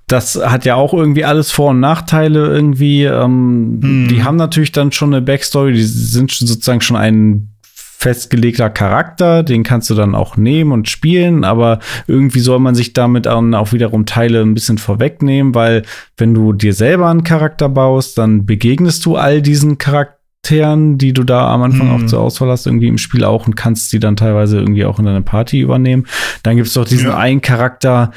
das 0.06 0.36
hat 0.42 0.64
ja 0.64 0.74
auch 0.74 0.94
irgendwie 0.94 1.24
alles 1.24 1.50
Vor- 1.50 1.70
und 1.70 1.80
Nachteile 1.80 2.46
irgendwie. 2.46 3.04
Ähm, 3.04 3.80
hm. 3.82 4.08
Die 4.08 4.24
haben 4.24 4.36
natürlich 4.36 4.72
dann 4.72 4.92
schon 4.92 5.12
eine 5.12 5.20
Backstory, 5.20 5.74
die 5.74 5.82
sind 5.82 6.30
sozusagen 6.30 6.80
schon 6.80 6.96
ein 6.96 7.50
festgelegter 7.98 8.70
Charakter, 8.70 9.42
den 9.42 9.64
kannst 9.64 9.90
du 9.90 9.94
dann 9.96 10.14
auch 10.14 10.36
nehmen 10.36 10.70
und 10.70 10.88
spielen, 10.88 11.42
aber 11.42 11.80
irgendwie 12.06 12.38
soll 12.38 12.60
man 12.60 12.76
sich 12.76 12.92
damit 12.92 13.26
auch 13.26 13.72
wiederum 13.72 14.06
Teile 14.06 14.40
ein 14.40 14.54
bisschen 14.54 14.78
vorwegnehmen, 14.78 15.52
weil 15.52 15.82
wenn 16.16 16.32
du 16.32 16.52
dir 16.52 16.74
selber 16.74 17.10
einen 17.10 17.24
Charakter 17.24 17.68
baust, 17.68 18.16
dann 18.16 18.46
begegnest 18.46 19.04
du 19.04 19.16
all 19.16 19.42
diesen 19.42 19.78
Charakteren 19.78 20.17
Charakteren, 20.42 20.98
die 20.98 21.12
du 21.12 21.24
da 21.24 21.52
am 21.52 21.62
Anfang 21.62 21.90
auch 21.90 22.04
zur 22.06 22.20
Auswahl 22.20 22.48
hast, 22.50 22.66
irgendwie 22.66 22.88
im 22.88 22.98
Spiel 22.98 23.24
auch 23.24 23.46
und 23.46 23.56
kannst 23.56 23.92
die 23.92 23.98
dann 23.98 24.16
teilweise 24.16 24.58
irgendwie 24.58 24.84
auch 24.84 24.98
in 24.98 25.04
deine 25.04 25.22
Party 25.22 25.60
übernehmen. 25.60 26.06
Dann 26.42 26.56
gibt 26.56 26.68
es 26.68 26.74
doch 26.74 26.84
diesen 26.84 27.08
Ja. 27.08 27.16
einen 27.18 27.40
Charakter, 27.40 28.12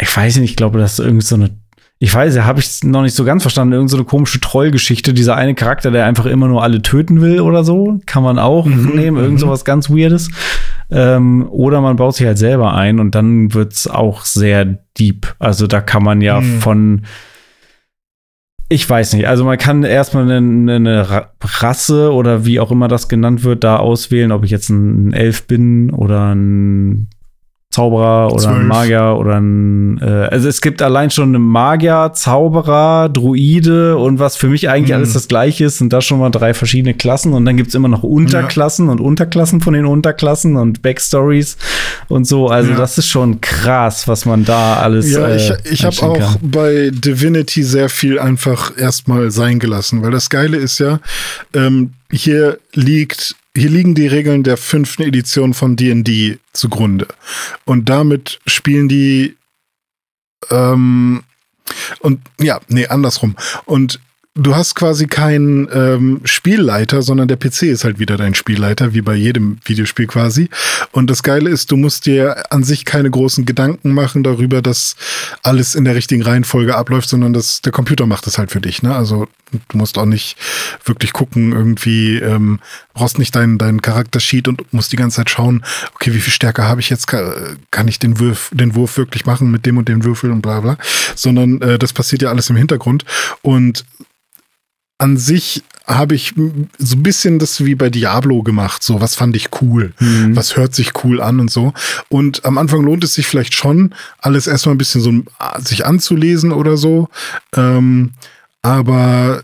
ich 0.00 0.14
weiß 0.14 0.36
nicht, 0.36 0.50
ich 0.50 0.56
glaube, 0.56 0.78
das 0.78 0.98
ist 0.98 1.04
irgendwie 1.04 1.24
so 1.26 1.34
eine, 1.34 1.50
ich 1.98 2.14
weiß, 2.14 2.34
ja, 2.36 2.44
habe 2.44 2.60
ich 2.60 2.84
noch 2.84 3.02
nicht 3.02 3.14
so 3.14 3.24
ganz 3.24 3.42
verstanden, 3.42 3.72
irgend 3.74 3.90
so 3.90 3.96
eine 3.96 4.04
komische 4.04 4.40
Trollgeschichte, 4.40 5.12
dieser 5.14 5.36
eine 5.36 5.54
Charakter, 5.54 5.90
der 5.90 6.06
einfach 6.06 6.26
immer 6.26 6.46
nur 6.48 6.62
alle 6.62 6.80
töten 6.82 7.20
will 7.20 7.40
oder 7.40 7.64
so, 7.64 8.00
kann 8.06 8.22
man 8.22 8.38
auch 8.38 8.66
Mhm, 8.66 8.94
nehmen, 8.94 9.16
irgend 9.16 9.40
sowas 9.40 9.64
ganz 9.64 9.90
Weirdes. 9.90 10.30
Ähm, 10.90 11.46
oder 11.50 11.80
man 11.80 11.96
baut 11.96 12.14
sich 12.14 12.26
halt 12.26 12.38
selber 12.38 12.74
ein 12.74 13.00
und 13.00 13.14
dann 13.14 13.52
wird's 13.52 13.88
auch 13.88 14.24
sehr 14.24 14.78
deep. 14.98 15.34
Also 15.38 15.66
da 15.66 15.80
kann 15.80 16.04
man 16.04 16.20
ja 16.20 16.40
Mhm. 16.40 16.60
von 16.60 17.02
ich 18.68 18.88
weiß 18.88 19.14
nicht. 19.14 19.28
Also 19.28 19.44
man 19.44 19.58
kann 19.58 19.84
erstmal 19.84 20.30
eine, 20.30 20.74
eine 20.74 21.10
Ra- 21.10 21.30
Rasse 21.40 22.12
oder 22.12 22.44
wie 22.44 22.58
auch 22.60 22.70
immer 22.70 22.88
das 22.88 23.08
genannt 23.08 23.44
wird, 23.44 23.62
da 23.64 23.76
auswählen, 23.76 24.32
ob 24.32 24.44
ich 24.44 24.50
jetzt 24.50 24.68
ein 24.70 25.12
Elf 25.12 25.46
bin 25.46 25.90
oder 25.90 26.34
ein 26.34 27.08
Zauberer 27.76 28.32
oder 28.32 28.42
Zwölf. 28.42 28.56
ein 28.58 28.66
Magier 28.68 29.16
oder 29.18 29.34
ein 29.36 29.98
äh, 30.00 30.04
also 30.30 30.48
es 30.48 30.60
gibt 30.62 30.80
allein 30.80 31.10
schon 31.10 31.34
einen 31.34 31.44
Magier, 31.44 32.10
Zauberer, 32.14 33.08
Druide 33.10 33.96
und 33.98 34.18
was 34.18 34.36
für 34.36 34.48
mich 34.48 34.68
eigentlich 34.70 34.88
Mhm. 34.90 34.96
alles 34.96 35.12
das 35.12 35.28
gleiche 35.28 35.64
ist, 35.66 35.78
sind 35.78 35.92
da 35.92 36.00
schon 36.00 36.18
mal 36.18 36.30
drei 36.30 36.54
verschiedene 36.54 36.94
Klassen 36.94 37.32
und 37.34 37.44
dann 37.44 37.56
gibt's 37.56 37.74
immer 37.74 37.88
noch 37.88 38.02
Unterklassen 38.02 38.88
und 38.88 39.00
Unterklassen 39.00 39.60
von 39.60 39.74
den 39.74 39.84
Unterklassen 39.84 40.56
und 40.56 40.80
Backstories 40.82 41.56
und 42.08 42.26
so. 42.26 42.46
Also 42.48 42.70
Ja. 42.70 42.76
das 42.78 42.96
ist 42.98 43.08
schon 43.08 43.40
krass, 43.40 44.08
was 44.08 44.24
man 44.24 44.44
da 44.44 44.76
alles 44.76 45.10
Ja, 45.12 45.34
ich, 45.34 45.50
äh, 45.50 45.56
ich 45.70 45.80
habe 45.84 45.88
einstellen 45.88 46.10
auch 46.12 46.18
kann. 46.40 46.50
bei 46.50 46.90
Divinity 46.92 47.62
sehr 47.62 47.88
viel 47.88 48.18
einfach 48.18 48.72
erstmal 48.78 49.30
sein 49.30 49.58
gelassen, 49.58 50.02
weil 50.02 50.10
das 50.12 50.30
Geile 50.30 50.56
ist 50.56 50.78
ja, 50.78 50.98
ähm, 51.54 51.92
hier 52.10 52.58
liegt, 52.74 53.34
hier 53.56 53.70
liegen 53.70 53.94
die 53.94 54.06
Regeln 54.06 54.42
der 54.42 54.56
fünften 54.56 55.02
Edition 55.02 55.54
von 55.54 55.76
D&D 55.76 56.38
zugrunde. 56.52 57.08
Und 57.64 57.88
damit 57.88 58.38
spielen 58.46 58.88
die, 58.88 59.36
ähm, 60.50 61.22
und 62.00 62.20
ja, 62.38 62.60
nee, 62.68 62.86
andersrum. 62.86 63.36
Und 63.64 64.00
du 64.36 64.54
hast 64.54 64.74
quasi 64.74 65.06
keinen 65.06 65.68
ähm, 65.72 66.20
Spielleiter, 66.24 67.02
sondern 67.02 67.26
der 67.26 67.36
PC 67.36 67.62
ist 67.64 67.84
halt 67.84 67.98
wieder 67.98 68.16
dein 68.16 68.34
Spielleiter, 68.34 68.92
wie 68.92 69.00
bei 69.00 69.14
jedem 69.14 69.58
Videospiel 69.64 70.06
quasi. 70.06 70.50
Und 70.92 71.08
das 71.10 71.22
Geile 71.22 71.50
ist, 71.50 71.70
du 71.70 71.76
musst 71.76 72.06
dir 72.06 72.52
an 72.52 72.62
sich 72.62 72.84
keine 72.84 73.10
großen 73.10 73.46
Gedanken 73.46 73.92
machen 73.92 74.22
darüber, 74.22 74.62
dass 74.62 74.96
alles 75.42 75.74
in 75.74 75.84
der 75.84 75.94
richtigen 75.94 76.22
Reihenfolge 76.22 76.76
abläuft, 76.76 77.08
sondern 77.08 77.32
dass 77.32 77.62
der 77.62 77.72
Computer 77.72 78.06
macht 78.06 78.26
es 78.26 78.36
halt 78.38 78.50
für 78.50 78.60
dich. 78.60 78.82
Ne? 78.82 78.94
Also 78.94 79.26
du 79.68 79.78
musst 79.78 79.96
auch 79.96 80.06
nicht 80.06 80.36
wirklich 80.84 81.12
gucken, 81.12 81.52
irgendwie, 81.52 82.18
ähm, 82.18 82.60
brauchst 82.92 83.18
nicht 83.18 83.34
deinen 83.34 83.58
deinen 83.58 83.80
Charaktersheet 83.80 84.48
und 84.48 84.72
musst 84.72 84.92
die 84.92 84.96
ganze 84.96 85.16
Zeit 85.16 85.30
schauen, 85.30 85.64
okay, 85.94 86.12
wie 86.12 86.20
viel 86.20 86.32
Stärke 86.32 86.64
habe 86.64 86.80
ich 86.80 86.90
jetzt, 86.90 87.06
kann, 87.06 87.58
kann 87.70 87.88
ich 87.88 87.98
den 87.98 88.20
Wurf, 88.20 88.50
den 88.52 88.74
Wurf 88.74 88.98
wirklich 88.98 89.24
machen 89.24 89.50
mit 89.50 89.64
dem 89.64 89.78
und 89.78 89.88
dem 89.88 90.04
Würfel 90.04 90.30
und 90.30 90.42
bla 90.42 90.60
bla. 90.60 90.76
Sondern 91.14 91.62
äh, 91.62 91.78
das 91.78 91.94
passiert 91.94 92.22
ja 92.22 92.28
alles 92.28 92.50
im 92.50 92.56
Hintergrund. 92.56 93.04
Und 93.40 93.84
an 94.98 95.16
sich 95.16 95.62
habe 95.86 96.14
ich 96.14 96.34
so 96.78 96.96
ein 96.96 97.02
bisschen 97.02 97.38
das 97.38 97.64
wie 97.64 97.74
bei 97.74 97.90
Diablo 97.90 98.42
gemacht. 98.42 98.82
So, 98.82 99.00
was 99.00 99.14
fand 99.14 99.36
ich 99.36 99.48
cool? 99.60 99.92
Mhm. 100.00 100.34
Was 100.34 100.56
hört 100.56 100.74
sich 100.74 101.04
cool 101.04 101.20
an 101.20 101.38
und 101.38 101.50
so. 101.50 101.72
Und 102.08 102.44
am 102.44 102.58
Anfang 102.58 102.82
lohnt 102.82 103.04
es 103.04 103.14
sich 103.14 103.26
vielleicht 103.26 103.54
schon, 103.54 103.94
alles 104.18 104.46
erstmal 104.46 104.74
ein 104.74 104.78
bisschen 104.78 105.00
so 105.00 105.12
sich 105.58 105.86
anzulesen 105.86 106.52
oder 106.52 106.76
so. 106.76 107.08
Ähm, 107.54 108.12
aber 108.62 109.42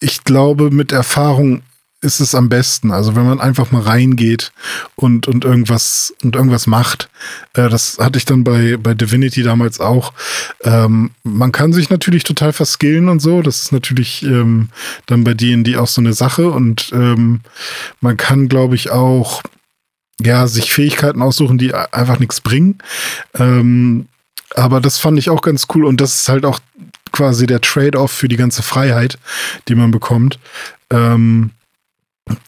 ich 0.00 0.24
glaube, 0.24 0.70
mit 0.70 0.90
Erfahrung 0.92 1.62
ist 2.02 2.20
es 2.20 2.34
am 2.34 2.48
besten. 2.48 2.90
Also 2.90 3.14
wenn 3.14 3.26
man 3.26 3.40
einfach 3.40 3.70
mal 3.72 3.82
reingeht 3.82 4.52
und, 4.94 5.28
und 5.28 5.44
irgendwas 5.44 6.14
und 6.22 6.34
irgendwas 6.34 6.66
macht. 6.66 7.10
Äh, 7.54 7.68
das 7.68 7.98
hatte 7.98 8.18
ich 8.18 8.24
dann 8.24 8.44
bei, 8.44 8.76
bei 8.76 8.94
Divinity 8.94 9.42
damals 9.42 9.80
auch. 9.80 10.12
Ähm, 10.62 11.10
man 11.22 11.52
kann 11.52 11.72
sich 11.72 11.90
natürlich 11.90 12.24
total 12.24 12.52
verskillen 12.52 13.08
und 13.08 13.20
so. 13.20 13.42
Das 13.42 13.62
ist 13.62 13.72
natürlich 13.72 14.22
ähm, 14.22 14.70
dann 15.06 15.24
bei 15.24 15.34
D&D 15.34 15.76
auch 15.76 15.86
so 15.86 16.00
eine 16.00 16.14
Sache. 16.14 16.50
Und 16.50 16.90
ähm, 16.94 17.40
man 18.00 18.16
kann, 18.16 18.48
glaube 18.48 18.74
ich, 18.74 18.90
auch 18.90 19.42
ja, 20.20 20.46
sich 20.46 20.72
Fähigkeiten 20.72 21.22
aussuchen, 21.22 21.58
die 21.58 21.74
einfach 21.74 22.18
nichts 22.18 22.40
bringen. 22.40 22.78
Ähm, 23.34 24.06
aber 24.54 24.80
das 24.80 24.98
fand 24.98 25.18
ich 25.18 25.30
auch 25.30 25.42
ganz 25.42 25.66
cool. 25.74 25.84
Und 25.84 26.00
das 26.00 26.14
ist 26.14 26.28
halt 26.28 26.44
auch 26.44 26.60
quasi 27.12 27.46
der 27.46 27.60
Trade-off 27.60 28.10
für 28.10 28.28
die 28.28 28.36
ganze 28.36 28.62
Freiheit, 28.62 29.18
die 29.68 29.74
man 29.74 29.90
bekommt. 29.90 30.38
Ähm, 30.90 31.50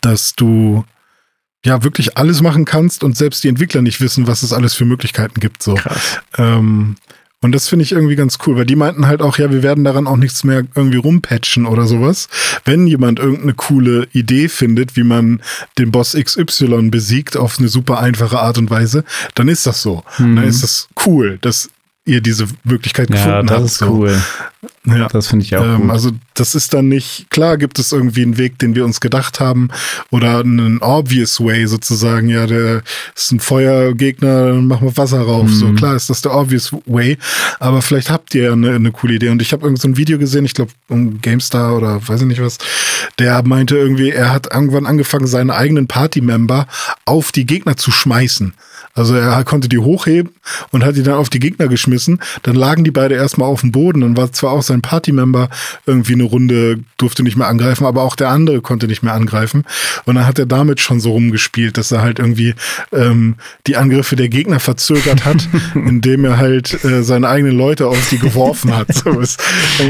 dass 0.01 0.35
du 0.35 0.85
ja 1.65 1.85
wirklich 1.85 2.17
alles 2.17 2.43
machen 2.43 2.65
kannst 2.65 3.05
und 3.05 3.17
selbst 3.17 3.45
die 3.45 3.49
Entwickler 3.49 3.83
nicht 3.83 4.01
wissen, 4.01 4.27
was 4.27 4.43
es 4.43 4.53
alles 4.53 4.75
für 4.75 4.85
Möglichkeiten 4.85 5.39
gibt. 5.41 5.63
So. 5.63 5.75
Krass. 5.75 6.19
Ähm, 6.37 6.97
und 7.41 7.53
das 7.53 7.69
finde 7.69 7.83
ich 7.85 7.91
irgendwie 7.93 8.15
ganz 8.15 8.39
cool, 8.47 8.57
weil 8.57 8.67
die 8.67 8.77
meinten 8.77 9.07
halt 9.09 9.21
auch, 9.21 9.37
ja, 9.37 9.51
wir 9.51 9.65
werden 9.65 9.83
daran 9.83 10.07
auch 10.07 10.17
nichts 10.17 10.45
mehr 10.45 10.63
irgendwie 10.77 10.99
rumpatchen 10.99 11.67
oder 11.67 11.87
sowas. 11.87 12.29
Wenn 12.65 12.87
jemand 12.87 13.19
irgendeine 13.19 13.55
coole 13.55 14.07
Idee 14.13 14.49
findet, 14.49 14.97
wie 14.97 15.03
man 15.03 15.41
den 15.77 15.91
Boss 15.91 16.15
XY 16.15 16.91
besiegt 16.91 17.37
auf 17.37 17.59
eine 17.59 17.67
super 17.69 17.99
einfache 17.99 18.39
Art 18.39 18.59
und 18.59 18.71
Weise, 18.71 19.05
dann 19.35 19.49
ist 19.49 19.67
das 19.67 19.83
so. 19.83 20.05
Mhm. 20.19 20.37
Dann 20.37 20.45
ist 20.45 20.63
das 20.63 20.89
cool, 21.05 21.39
dass 21.41 21.71
ihr 22.05 22.21
diese 22.21 22.47
Möglichkeit 22.65 23.11
Ja, 23.11 23.17
gefunden 23.17 23.47
das 23.49 23.57
habt. 23.57 23.67
ist 23.67 23.79
so. 23.79 23.87
cool. 23.91 24.23
Ja. 24.85 25.07
Das 25.09 25.29
finde 25.29 25.45
ich 25.45 25.55
auch 25.57 25.63
Ähm, 25.65 25.83
gut. 25.83 25.91
also 25.91 26.11
das 26.35 26.57
ist 26.57 26.75
dann 26.75 26.89
nicht, 26.89 27.27
klar 27.31 27.57
gibt 27.57 27.79
es 27.79 27.93
irgendwie 27.93 28.23
einen 28.23 28.37
Weg, 28.37 28.59
den 28.59 28.75
wir 28.75 28.85
uns 28.85 29.01
gedacht 29.01 29.39
haben 29.39 29.69
oder 30.11 30.41
einen 30.41 30.79
obvious 30.83 31.39
way 31.41 31.67
sozusagen, 31.69 32.29
ja, 32.29 32.47
der 32.49 32.83
ist 33.15 33.31
ein 33.31 33.39
Feuergegner, 33.39 34.47
dann 34.49 34.67
machen 34.67 34.89
wir 34.89 34.97
Wasser 34.97 35.21
rauf. 35.21 35.51
So 35.53 35.67
Mhm. 35.67 35.77
klar 35.77 35.95
ist 35.95 36.11
das 36.11 36.23
der 36.23 36.35
obvious 36.35 36.73
way, 36.87 37.17
aber 37.61 37.81
vielleicht 37.81 38.11
habt 38.11 38.35
ihr 38.35 38.43
ja 38.45 38.53
eine, 38.55 38.75
eine 38.75 38.91
coole 38.91 39.15
Idee. 39.15 39.29
Und 39.29 39.41
ich 39.41 39.53
habe 39.53 39.63
irgend 39.65 39.81
so 39.81 39.87
ein 39.87 39.97
Video 39.97 40.19
gesehen, 40.19 40.45
ich 40.45 40.55
glaube 40.55 40.73
um 40.89 41.21
GameStar 41.21 41.77
oder 41.77 42.07
weiß 42.09 42.23
ich 42.23 42.27
nicht 42.27 42.43
was, 42.43 42.59
der 43.21 43.43
meinte 43.47 43.77
irgendwie, 43.77 44.11
er 44.11 44.33
hat 44.33 44.53
irgendwann 44.53 44.87
angefangen, 44.87 45.27
seine 45.29 45.55
eigenen 45.55 45.87
Party-Member 45.87 46.67
auf 47.05 47.31
die 47.31 47.47
Gegner 47.47 47.77
zu 47.77 47.93
schmeißen. 47.93 48.53
Also 48.95 49.15
er 49.15 49.43
konnte 49.45 49.69
die 49.69 49.79
hochheben 49.79 50.33
und 50.71 50.85
hat 50.85 50.97
die 50.97 51.03
dann 51.03 51.15
auf 51.15 51.31
die 51.31 51.39
Gegner 51.39 51.69
geschmissen. 51.69 52.21
Dann 52.43 52.57
lagen 52.57 52.85
die 52.85 52.91
beide 52.91 53.15
erstmal 53.15 53.49
auf 53.49 53.63
dem 53.63 53.73
Boden. 53.73 54.03
Dann 54.03 54.17
war 54.17 54.33
zwar 54.33 54.53
auch 54.53 54.63
sein 54.63 54.83
Party-Member 54.83 55.49
irgendwie 55.87 56.13
eine 56.13 56.25
Runde, 56.25 56.81
durfte 56.99 57.23
nicht 57.23 57.37
mehr 57.37 57.49
angreifen, 57.49 57.87
aber 57.87 58.03
auch 58.03 58.17
der 58.17 58.29
andere 58.29 58.61
konnte 58.61 58.87
nicht 58.87 59.03
mehr 59.03 59.15
angreifen. 59.15 59.65
Und 60.05 60.17
dann 60.17 60.27
hat 60.27 60.39
er 60.39 60.47
damit 60.47 60.81
schon 60.81 61.01
so 61.01 61.13
rumgespielt, 61.13 61.79
dass 61.79 61.91
er 61.91 62.03
halt 62.03 62.19
irgendwie 62.19 62.55
ähm, 62.93 63.37
die 63.67 63.77
Angriffe 63.77 64.17
der 64.17 64.29
Gegner 64.29 64.61
verzögert 64.61 65.25
hat, 65.25 65.49
indem 65.75 66.25
er 66.25 66.37
halt 66.37 66.85
äh, 66.85 67.03
seine 67.03 67.29
eigenen 67.29 67.57
Leute 67.57 67.87
auf 67.87 68.09
die 68.11 68.19
geworfen 68.19 68.77
hat. 68.77 68.89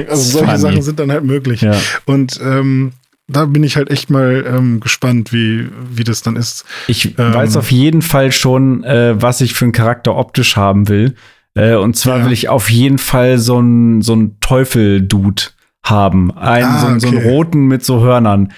Also 0.09 0.31
solche 0.31 0.47
Funny. 0.47 0.59
Sachen 0.59 0.83
sind 0.83 0.99
dann 0.99 1.11
halt 1.11 1.25
möglich. 1.25 1.61
Ja. 1.61 1.79
Und 2.07 2.41
ähm, 2.43 2.93
da 3.29 3.45
bin 3.47 3.63
ich 3.65 3.77
halt 3.77 3.91
echt 3.91 4.11
mal 4.11 4.45
ähm, 4.47 4.81
gespannt, 4.81 5.33
wie, 5.33 5.69
wie 5.91 6.05
das 6.05 6.23
dann 6.23 6.37
ist. 6.37 6.65
Ich 6.89 7.19
Ähm, 7.19 7.35
weiß 7.35 7.57
auf 7.57 7.71
jeden 7.71 8.03
Fall 8.03 8.33
schon, 8.33 8.85
äh, 8.85 9.21
was 9.21 9.41
ich 9.41 9.55
für 9.55 9.65
einen 9.65 9.73
Charakter 9.73 10.17
optisch 10.17 10.57
haben 10.57 10.89
will. 10.89 11.15
Äh, 11.55 11.75
und 11.77 11.97
zwar 11.97 12.19
Ja. 12.19 12.25
will 12.25 12.33
ich 12.33 12.49
auf 12.49 12.71
jeden 12.71 12.99
Fall 12.99 13.39
so 13.39 13.59
einen 13.59 14.03
so 14.03 14.13
einen 14.15 14.39
Teufel-Dude 14.41 15.43
haben. 15.85 16.31
Einen, 16.37 16.65
Ah, 16.67 16.79
so, 16.81 16.87
einen- 16.87 17.01
so 17.01 17.09
einen 17.09 17.19
okay. 17.19 17.29
roten 17.29 17.67
mit 17.67 17.85
so 17.85 18.01
Hörnern. 18.01 18.53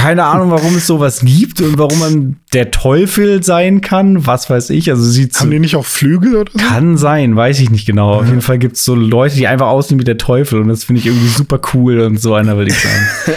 Keine 0.00 0.24
Ahnung, 0.24 0.50
warum 0.50 0.74
es 0.76 0.86
sowas 0.86 1.20
gibt 1.22 1.60
und 1.60 1.76
warum 1.78 1.98
man 1.98 2.36
der 2.54 2.70
Teufel 2.70 3.42
sein 3.42 3.80
kann. 3.80 4.26
Was 4.26 4.48
weiß 4.48 4.70
ich. 4.70 4.90
Also 4.90 5.02
sieht 5.04 5.34
so, 5.34 5.40
Haben 5.40 5.50
die 5.50 5.58
nicht 5.58 5.76
auch 5.76 5.84
Flügel 5.84 6.36
oder 6.36 6.50
so? 6.52 6.58
kann 6.58 6.96
sein, 6.96 7.36
weiß 7.36 7.60
ich 7.60 7.70
nicht 7.70 7.86
genau. 7.86 8.14
Auf 8.14 8.26
jeden 8.26 8.40
Fall 8.40 8.58
gibt 8.58 8.76
es 8.76 8.84
so 8.84 8.94
Leute, 8.94 9.36
die 9.36 9.46
einfach 9.46 9.66
aussehen 9.66 9.98
wie 10.00 10.04
der 10.04 10.16
Teufel 10.16 10.60
und 10.60 10.68
das 10.68 10.84
finde 10.84 11.00
ich 11.00 11.06
irgendwie 11.06 11.28
super 11.28 11.60
cool 11.74 12.00
und 12.00 12.20
so 12.20 12.34
einer 12.34 12.56
will 12.56 12.68
ich 12.68 12.78
sein. 12.78 13.36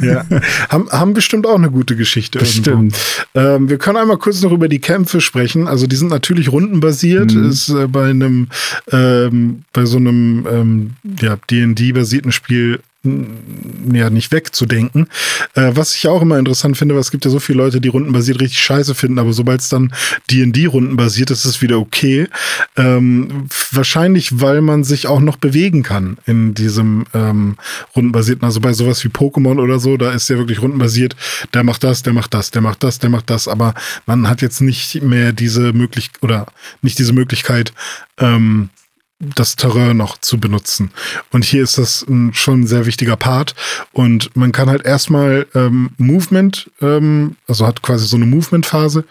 Ja. 0.02 0.24
haben, 0.68 0.88
haben 0.90 1.14
bestimmt 1.14 1.46
auch 1.46 1.54
eine 1.56 1.70
gute 1.70 1.96
Geschichte. 1.96 2.38
Bestimmt. 2.38 2.96
Ähm, 3.34 3.68
wir 3.68 3.78
können 3.78 3.96
einmal 3.96 4.18
kurz 4.18 4.42
noch 4.42 4.52
über 4.52 4.68
die 4.68 4.80
Kämpfe 4.80 5.20
sprechen. 5.20 5.66
Also 5.68 5.86
die 5.86 5.96
sind 5.96 6.08
natürlich 6.10 6.50
rundenbasiert. 6.52 7.32
Mhm. 7.34 7.48
Ist 7.48 7.68
äh, 7.70 7.86
bei 7.86 8.10
einem, 8.10 8.48
ähm, 8.92 9.62
bei 9.72 9.84
so 9.86 9.96
einem 9.96 10.46
ähm, 10.50 10.90
ja, 11.20 11.36
D&D-basierten 11.50 12.32
Spiel 12.32 12.80
ja 13.04 14.10
nicht 14.10 14.32
wegzudenken. 14.32 15.08
Äh, 15.54 15.72
was 15.74 15.94
ich 15.94 16.08
auch 16.08 16.22
immer 16.22 16.38
interessant 16.38 16.76
finde, 16.76 16.94
weil 16.94 17.00
es 17.00 17.10
gibt 17.10 17.24
ja 17.24 17.30
so 17.30 17.38
viele 17.38 17.58
Leute, 17.58 17.80
die 17.80 17.88
rundenbasiert 17.88 18.40
richtig 18.40 18.60
scheiße 18.60 18.94
finden, 18.94 19.18
aber 19.18 19.32
sobald 19.32 19.60
es 19.60 19.68
dann 19.68 19.92
D&D 20.30 20.66
rundenbasiert 20.66 21.30
ist, 21.30 21.44
ist 21.44 21.56
es 21.56 21.62
wieder 21.62 21.78
okay. 21.78 22.28
Ähm, 22.76 23.46
wahrscheinlich, 23.72 24.40
weil 24.40 24.60
man 24.60 24.84
sich 24.84 25.06
auch 25.06 25.20
noch 25.20 25.36
bewegen 25.36 25.82
kann 25.82 26.18
in 26.26 26.54
diesem 26.54 27.04
ähm, 27.14 27.56
rundenbasierten, 27.94 28.44
also 28.44 28.60
bei 28.60 28.72
sowas 28.72 29.04
wie 29.04 29.08
Pokémon 29.08 29.60
oder 29.60 29.78
so, 29.78 29.96
da 29.96 30.12
ist 30.12 30.28
ja 30.28 30.38
wirklich 30.38 30.62
rundenbasiert, 30.62 31.16
der 31.52 31.64
macht 31.64 31.84
das, 31.84 32.02
der 32.02 32.12
macht 32.12 32.34
das, 32.34 32.50
der 32.50 32.62
macht 32.62 32.82
das, 32.82 32.98
der 32.98 33.10
macht 33.10 33.30
das, 33.30 33.48
aber 33.48 33.74
man 34.06 34.28
hat 34.28 34.42
jetzt 34.42 34.60
nicht 34.60 35.02
mehr 35.02 35.32
diese 35.32 35.72
Möglichkeit 35.72 36.22
oder 36.22 36.46
nicht 36.82 36.98
diese 36.98 37.12
Möglichkeit, 37.12 37.72
ähm, 38.18 38.70
das 39.20 39.56
Terrain 39.56 39.96
noch 39.96 40.18
zu 40.18 40.38
benutzen. 40.38 40.90
Und 41.30 41.44
hier 41.44 41.62
ist 41.62 41.78
das 41.78 42.02
ein, 42.02 42.34
schon 42.34 42.62
ein 42.62 42.66
sehr 42.66 42.86
wichtiger 42.86 43.16
Part. 43.16 43.54
Und 43.92 44.34
man 44.36 44.52
kann 44.52 44.68
halt 44.68 44.84
erstmal 44.84 45.46
ähm, 45.54 45.90
Movement, 45.98 46.70
ähm, 46.80 47.36
also 47.46 47.66
hat 47.66 47.82
quasi 47.82 48.06
so 48.06 48.16
eine 48.16 48.26
Movement-Phase. 48.26 49.04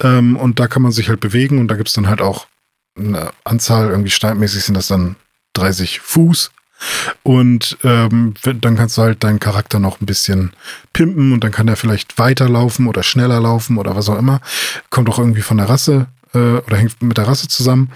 Ähm, 0.00 0.36
und 0.36 0.58
da 0.58 0.68
kann 0.68 0.82
man 0.82 0.92
sich 0.92 1.08
halt 1.08 1.20
bewegen. 1.20 1.58
Und 1.58 1.68
da 1.68 1.76
gibt's 1.76 1.92
dann 1.92 2.08
halt 2.08 2.20
auch 2.20 2.46
eine 2.96 3.30
Anzahl, 3.44 3.90
irgendwie 3.90 4.10
standmäßig 4.10 4.64
sind 4.64 4.74
das 4.76 4.88
dann 4.88 5.16
30 5.54 6.00
Fuß. 6.00 6.50
Und 7.22 7.78
ähm, 7.84 8.34
dann 8.42 8.76
kannst 8.76 8.98
du 8.98 9.02
halt 9.02 9.22
deinen 9.22 9.38
Charakter 9.38 9.78
noch 9.78 10.00
ein 10.00 10.06
bisschen 10.06 10.52
pimpen 10.92 11.32
und 11.32 11.44
dann 11.44 11.52
kann 11.52 11.68
er 11.68 11.76
vielleicht 11.76 12.18
weiterlaufen 12.18 12.88
oder 12.88 13.04
schneller 13.04 13.40
laufen 13.40 13.78
oder 13.78 13.94
was 13.94 14.08
auch 14.08 14.18
immer. 14.18 14.40
Kommt 14.90 15.08
auch 15.08 15.18
irgendwie 15.18 15.42
von 15.42 15.58
der 15.58 15.68
Rasse 15.68 16.08
äh, 16.34 16.38
oder 16.38 16.76
hängt 16.76 17.00
mit 17.02 17.16
der 17.16 17.26
Rasse 17.28 17.48
zusammen. 17.48 17.90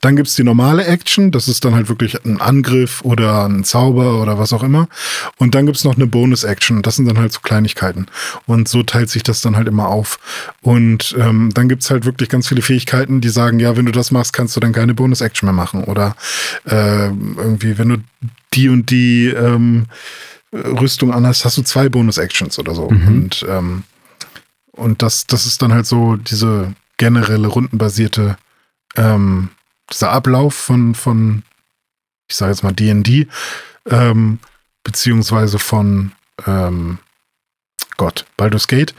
Dann 0.00 0.16
gibt's 0.16 0.34
die 0.34 0.44
normale 0.44 0.84
Action, 0.84 1.30
das 1.30 1.48
ist 1.48 1.64
dann 1.64 1.74
halt 1.74 1.88
wirklich 1.88 2.24
ein 2.24 2.40
Angriff 2.40 3.02
oder 3.02 3.44
ein 3.46 3.64
Zauber 3.64 4.20
oder 4.22 4.38
was 4.38 4.52
auch 4.52 4.62
immer. 4.62 4.88
Und 5.38 5.54
dann 5.54 5.66
gibt's 5.66 5.84
noch 5.84 5.96
eine 5.96 6.06
Bonus-Action, 6.06 6.82
das 6.82 6.96
sind 6.96 7.06
dann 7.06 7.18
halt 7.18 7.32
so 7.32 7.40
Kleinigkeiten. 7.40 8.06
Und 8.46 8.68
so 8.68 8.82
teilt 8.82 9.10
sich 9.10 9.22
das 9.22 9.40
dann 9.40 9.56
halt 9.56 9.68
immer 9.68 9.88
auf. 9.88 10.18
Und 10.62 11.14
ähm, 11.18 11.50
dann 11.54 11.68
gibt's 11.68 11.90
halt 11.90 12.04
wirklich 12.04 12.28
ganz 12.28 12.48
viele 12.48 12.62
Fähigkeiten, 12.62 13.20
die 13.20 13.28
sagen, 13.28 13.60
ja, 13.60 13.76
wenn 13.76 13.86
du 13.86 13.92
das 13.92 14.10
machst, 14.10 14.32
kannst 14.32 14.56
du 14.56 14.60
dann 14.60 14.72
keine 14.72 14.94
Bonus-Action 14.94 15.46
mehr 15.46 15.54
machen. 15.54 15.84
Oder 15.84 16.16
äh, 16.66 17.06
irgendwie, 17.06 17.78
wenn 17.78 17.88
du 17.88 17.96
die 18.54 18.68
und 18.68 18.90
die 18.90 19.26
ähm, 19.28 19.86
Rüstung 20.52 21.12
anhast, 21.12 21.44
hast 21.44 21.58
du 21.58 21.62
zwei 21.62 21.88
Bonus-Actions 21.88 22.58
oder 22.58 22.74
so. 22.74 22.90
Mhm. 22.90 23.06
Und, 23.08 23.46
ähm, 23.48 23.84
und 24.72 25.02
das, 25.02 25.26
das 25.26 25.46
ist 25.46 25.62
dann 25.62 25.72
halt 25.72 25.86
so 25.86 26.16
diese 26.16 26.74
generelle 27.00 27.48
rundenbasierte, 27.48 28.36
ähm, 28.94 29.48
dieser 29.90 30.10
Ablauf 30.12 30.54
von, 30.54 30.94
von, 30.94 31.42
ich 32.28 32.36
sage 32.36 32.52
jetzt 32.52 32.62
mal 32.62 32.72
D&D, 32.72 33.26
ähm, 33.86 34.38
beziehungsweise 34.84 35.58
von, 35.58 36.12
ähm, 36.46 36.98
Gott, 38.00 38.24
Baldur's 38.38 38.66
Gate. 38.66 38.94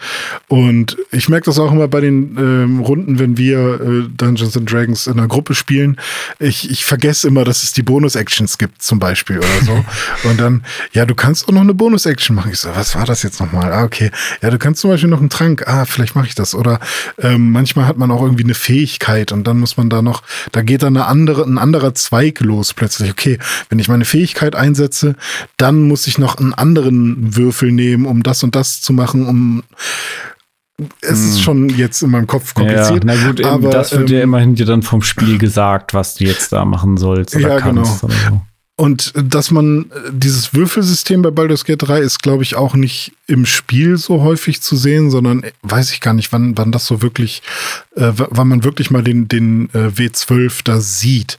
Und 0.48 0.96
ich 1.12 1.28
merke 1.28 1.46
das 1.46 1.58
auch 1.58 1.72
immer 1.72 1.88
bei 1.88 2.02
den 2.02 2.38
ähm, 2.38 2.82
Runden, 2.82 3.18
wenn 3.18 3.36
wir 3.36 3.82
äh, 3.82 4.08
Dungeons 4.16 4.56
and 4.56 4.72
Dragons 4.72 5.08
in 5.08 5.14
einer 5.14 5.28
Gruppe 5.28 5.56
spielen. 5.56 5.98
Ich, 6.38 6.70
ich 6.70 6.86
vergesse 6.86 7.28
immer, 7.28 7.44
dass 7.44 7.64
es 7.64 7.72
die 7.72 7.82
Bonus-Actions 7.82 8.60
gibt, 8.60 8.84
zum 8.84 9.00
Beispiel 9.00 9.40
oder 9.40 9.66
so. 9.66 9.86
Und 10.30 10.40
dann, 10.40 10.64
ja, 10.94 11.08
du 11.08 11.16
kannst 11.16 11.48
auch 11.48 11.52
noch 11.52 11.62
eine 11.62 11.74
Bonus-Action 11.74 12.36
machen. 12.36 12.52
Ich 12.52 12.60
so, 12.60 12.70
was 12.76 12.94
war 12.94 13.06
das 13.06 13.24
jetzt 13.24 13.40
nochmal? 13.40 13.74
Ah, 13.74 13.86
okay. 13.86 14.12
Ja, 14.44 14.52
du 14.52 14.60
kannst 14.60 14.82
zum 14.82 14.92
Beispiel 14.92 15.10
noch 15.10 15.20
einen 15.20 15.32
Trank. 15.32 15.68
Ah, 15.68 15.86
vielleicht 15.86 16.16
mache 16.16 16.28
ich 16.28 16.36
das. 16.36 16.54
Oder 16.54 16.80
ähm, 17.18 17.52
manchmal 17.52 17.88
hat 17.88 17.98
man 17.98 18.12
auch 18.12 18.22
irgendwie 18.22 18.44
eine 18.44 18.54
Fähigkeit 18.54 19.32
und 19.32 19.48
dann 19.48 19.60
muss 19.60 19.78
man 19.78 19.90
da 19.90 20.04
noch, 20.04 20.22
da 20.52 20.62
geht 20.62 20.84
dann 20.84 20.96
eine 20.96 21.08
andere, 21.08 21.44
ein 21.44 21.58
anderer 21.58 21.96
Zweig 21.96 22.40
los 22.42 22.76
plötzlich. 22.76 23.10
Okay, 23.10 23.40
wenn 23.70 23.80
ich 23.80 23.88
meine 23.88 24.06
Fähigkeit 24.06 24.56
einsetze, 24.56 25.16
dann 25.58 25.88
muss 25.88 26.06
ich 26.06 26.20
noch 26.20 26.38
einen 26.38 26.54
anderen 26.54 27.36
Würfel 27.36 27.72
nehmen, 27.72 28.06
um 28.06 28.22
das 28.22 28.44
und 28.44 28.56
das 28.56 28.80
zu 28.82 28.91
machen, 28.92 29.26
um 29.28 29.64
es 31.02 31.20
ist 31.20 31.42
schon 31.42 31.70
jetzt 31.70 32.02
in 32.02 32.10
meinem 32.10 32.28
Kopf 32.28 32.56
Hm. 32.56 32.66
Ja, 32.66 32.74
kompliziert. 32.74 33.04
na 33.04 33.28
gut, 33.28 33.40
eben, 33.40 33.50
aber, 33.50 33.70
das 33.70 33.92
wird 33.92 34.02
ähm, 34.02 34.08
dir 34.08 34.24
immerhin 34.24 34.56
dir 34.56 34.66
dann 34.66 34.82
vom 34.82 35.02
Spiel 35.04 35.38
gesagt, 35.38 35.94
was 35.94 36.16
du 36.16 36.24
jetzt 36.26 36.52
da 36.52 36.66
machen 36.66 36.98
sollst 36.98 37.36
oder 37.36 37.50
Ja, 37.50 37.60
kannst 37.60 38.02
genau. 38.02 38.14
oder 38.14 38.30
so. 38.30 38.42
Und 38.78 39.14
dass 39.16 39.52
man 39.52 39.92
äh, 39.92 40.10
dieses 40.12 40.56
Würfelsystem 40.56 41.22
bei 41.22 41.30
Baldur's 41.30 41.66
Gate 41.66 41.84
3 41.84 42.00
ist, 42.00 42.24
glaube 42.24 42.42
ich, 42.42 42.56
auch 42.56 42.74
nicht 42.74 43.12
im 43.28 43.46
Spiel 43.46 43.98
so 43.98 44.24
häufig 44.24 44.62
zu 44.62 44.76
sehen, 44.76 45.12
sondern 45.12 45.44
äh, 45.44 45.52
weiß 45.62 45.92
ich 45.92 46.02
gar 46.02 46.14
nicht, 46.16 46.34
wann, 46.34 46.58
wann 46.58 46.72
das 46.72 46.88
so 46.88 47.04
wirklich, 47.04 47.44
äh, 47.96 48.12
wann 48.16 48.48
man 48.48 48.64
wirklich 48.64 48.90
mal 48.90 49.04
den, 49.04 49.28
den 49.28 49.70
äh, 49.74 49.90
W12 49.90 50.62
da 50.64 50.82
sieht. 50.82 51.38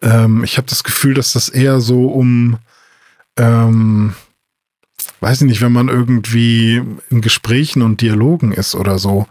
Ähm, 0.00 0.44
ich 0.44 0.58
habe 0.58 0.68
das 0.68 0.84
Gefühl, 0.84 1.14
dass 1.14 1.32
das 1.32 1.48
eher 1.48 1.80
so 1.80 2.06
um, 2.06 2.58
ähm, 3.36 4.14
weiß 5.20 5.42
ich 5.42 5.46
nicht, 5.46 5.60
wenn 5.60 5.72
man 5.72 5.88
irgendwie 5.88 6.82
in 7.10 7.20
Gesprächen 7.20 7.82
und 7.82 8.00
Dialogen 8.00 8.52
ist 8.52 8.74
oder 8.74 8.98
so. 8.98 9.26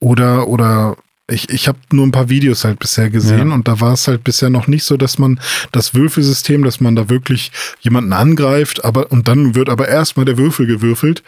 Oder, 0.00 0.48
oder 0.48 0.96
ich, 1.32 1.48
ich 1.50 1.68
habe 1.68 1.78
nur 1.92 2.06
ein 2.06 2.12
paar 2.12 2.28
Videos 2.28 2.64
halt 2.64 2.78
bisher 2.78 3.10
gesehen 3.10 3.48
Ja. 3.48 3.54
und 3.54 3.66
da 3.68 3.80
war 3.80 3.94
es 3.94 4.06
halt 4.08 4.22
bisher 4.24 4.50
noch 4.50 4.66
nicht 4.66 4.84
so, 4.84 4.96
dass 4.96 5.18
man 5.18 5.40
das 5.72 5.94
Würfelsystem, 5.94 6.62
dass 6.64 6.80
man 6.80 6.94
da 6.96 7.08
wirklich 7.08 7.50
jemanden 7.80 8.12
angreift, 8.12 8.84
aber 8.84 9.10
und 9.10 9.28
dann 9.28 9.54
wird 9.54 9.68
aber 9.68 9.88
erstmal 9.88 10.24
der 10.26 10.38
Würfel 10.38 10.66
gewürfelt, 10.66 11.22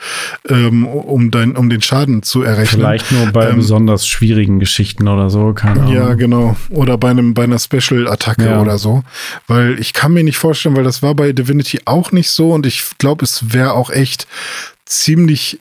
ähm, 0.49 0.87
um, 0.87 1.31
dein, 1.31 1.57
um 1.57 1.69
den 1.71 1.83
Schaden 1.83 2.23
zu 2.23 2.43
errechnen. 2.43 2.81
Vielleicht 2.81 3.11
nur 3.13 3.27
bei 3.33 3.49
Ähm, 3.49 3.57
besonders 3.57 4.07
schwierigen 4.07 4.61
Geschichten 4.61 5.09
oder 5.09 5.31
so, 5.31 5.53
keine 5.53 5.81
Ahnung. 5.81 5.93
Ja, 5.95 6.15
genau. 6.15 6.57
Oder 6.71 6.99
bei 6.99 7.11
einem 7.11 7.35
bei 7.35 7.45
einer 7.45 7.59
Special-Attacke 7.59 8.45
Ja. 8.47 8.61
oder 8.61 8.79
so. 8.79 9.03
Weil 9.47 9.79
ich 9.81 9.93
kann 9.93 10.13
mir 10.13 10.25
nicht 10.25 10.39
vorstellen, 10.39 10.77
weil 10.77 10.85
das 10.85 11.03
war 11.03 11.15
bei 11.15 11.33
Divinity 11.33 11.81
auch 11.85 12.13
nicht 12.13 12.31
so 12.31 12.53
und 12.53 12.67
ich 12.67 12.85
glaube, 12.99 13.25
es 13.25 13.53
wäre 13.53 13.73
auch 13.73 13.91
echt 13.91 14.27
ziemlich. 14.85 15.59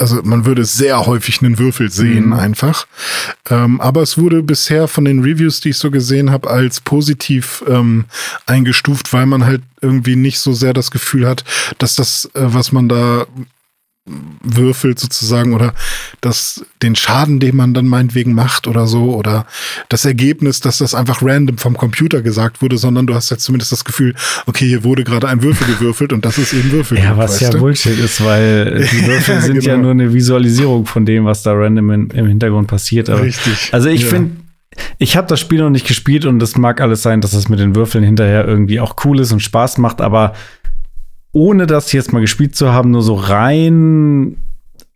Also 0.00 0.20
man 0.22 0.44
würde 0.46 0.64
sehr 0.64 1.06
häufig 1.06 1.42
einen 1.42 1.58
Würfel 1.58 1.90
sehen, 1.90 2.26
Mhm. 2.28 2.32
einfach. 2.32 2.86
Ähm, 3.48 3.80
aber 3.80 4.02
es 4.02 4.16
wurde 4.18 4.42
bisher 4.42 4.88
von 4.88 5.04
den 5.04 5.20
Reviews, 5.22 5.60
die 5.60 5.70
ich 5.70 5.78
so 5.78 5.90
gesehen 5.90 6.30
habe, 6.30 6.50
als 6.50 6.80
positiv 6.80 7.62
ähm, 7.68 8.06
eingestuft, 8.46 9.12
weil 9.12 9.26
man 9.26 9.44
halt 9.44 9.62
irgendwie 9.80 10.16
nicht 10.16 10.38
so 10.40 10.52
sehr 10.52 10.72
das 10.72 10.90
Gefühl 10.90 11.26
hat, 11.28 11.44
dass 11.78 11.94
das, 11.94 12.24
äh, 12.34 12.40
was 12.42 12.72
man 12.72 12.88
da 12.88 13.26
würfelt 14.42 14.98
sozusagen 14.98 15.52
oder 15.54 15.74
das, 16.20 16.64
den 16.82 16.96
Schaden, 16.96 17.38
den 17.38 17.54
man 17.54 17.74
dann 17.74 17.86
meinetwegen 17.86 18.32
macht 18.34 18.66
oder 18.66 18.86
so 18.86 19.14
oder 19.14 19.46
das 19.88 20.04
Ergebnis, 20.04 20.60
dass 20.60 20.78
das 20.78 20.94
einfach 20.94 21.22
random 21.22 21.58
vom 21.58 21.76
Computer 21.76 22.22
gesagt 22.22 22.62
wurde, 22.62 22.78
sondern 22.78 23.06
du 23.06 23.14
hast 23.14 23.30
jetzt 23.30 23.44
zumindest 23.44 23.72
das 23.72 23.84
Gefühl, 23.84 24.14
okay, 24.46 24.66
hier 24.66 24.84
wurde 24.84 25.04
gerade 25.04 25.28
ein 25.28 25.42
Würfel 25.42 25.66
gewürfelt 25.66 26.12
und 26.12 26.24
das 26.24 26.38
ist 26.38 26.52
eben 26.54 26.72
Würfel. 26.72 26.98
Ja, 26.98 27.16
was 27.16 27.38
ja 27.40 27.50
Bullshit 27.50 27.98
ist, 27.98 28.24
weil 28.24 28.88
die 28.92 29.06
Würfel 29.06 29.34
Ja, 29.36 29.40
sind 29.42 29.62
ja 29.62 29.74
genau. 29.74 29.82
nur 29.84 29.90
eine 29.92 30.12
Visualisierung 30.12 30.86
von 30.86 31.04
dem, 31.06 31.24
was 31.26 31.42
da 31.42 31.52
random 31.52 31.90
in, 31.90 32.10
im 32.10 32.26
Hintergrund 32.26 32.68
passiert. 32.68 33.08
Aber 33.10 33.22
Richtig. 33.22 33.68
Also 33.72 33.88
ich 33.90 34.02
Ja. 34.02 34.08
finde, 34.08 34.36
ich 34.98 35.16
habe 35.16 35.26
das 35.26 35.38
Spiel 35.40 35.60
noch 35.60 35.70
nicht 35.70 35.86
gespielt 35.86 36.24
und 36.24 36.42
es 36.42 36.56
mag 36.56 36.80
alles 36.80 37.02
sein, 37.02 37.20
dass 37.20 37.32
es 37.34 37.48
mit 37.48 37.58
den 37.60 37.74
Würfeln 37.76 38.02
hinterher 38.02 38.46
irgendwie 38.48 38.80
auch 38.80 38.96
cool 39.04 39.20
ist 39.20 39.30
und 39.32 39.40
Spaß 39.40 39.78
macht, 39.78 40.00
aber 40.00 40.34
ohne 41.32 41.66
das 41.66 41.92
jetzt 41.92 42.12
mal 42.12 42.20
gespielt 42.20 42.56
zu 42.56 42.72
haben, 42.72 42.90
nur 42.90 43.02
so 43.02 43.14
rein 43.14 44.36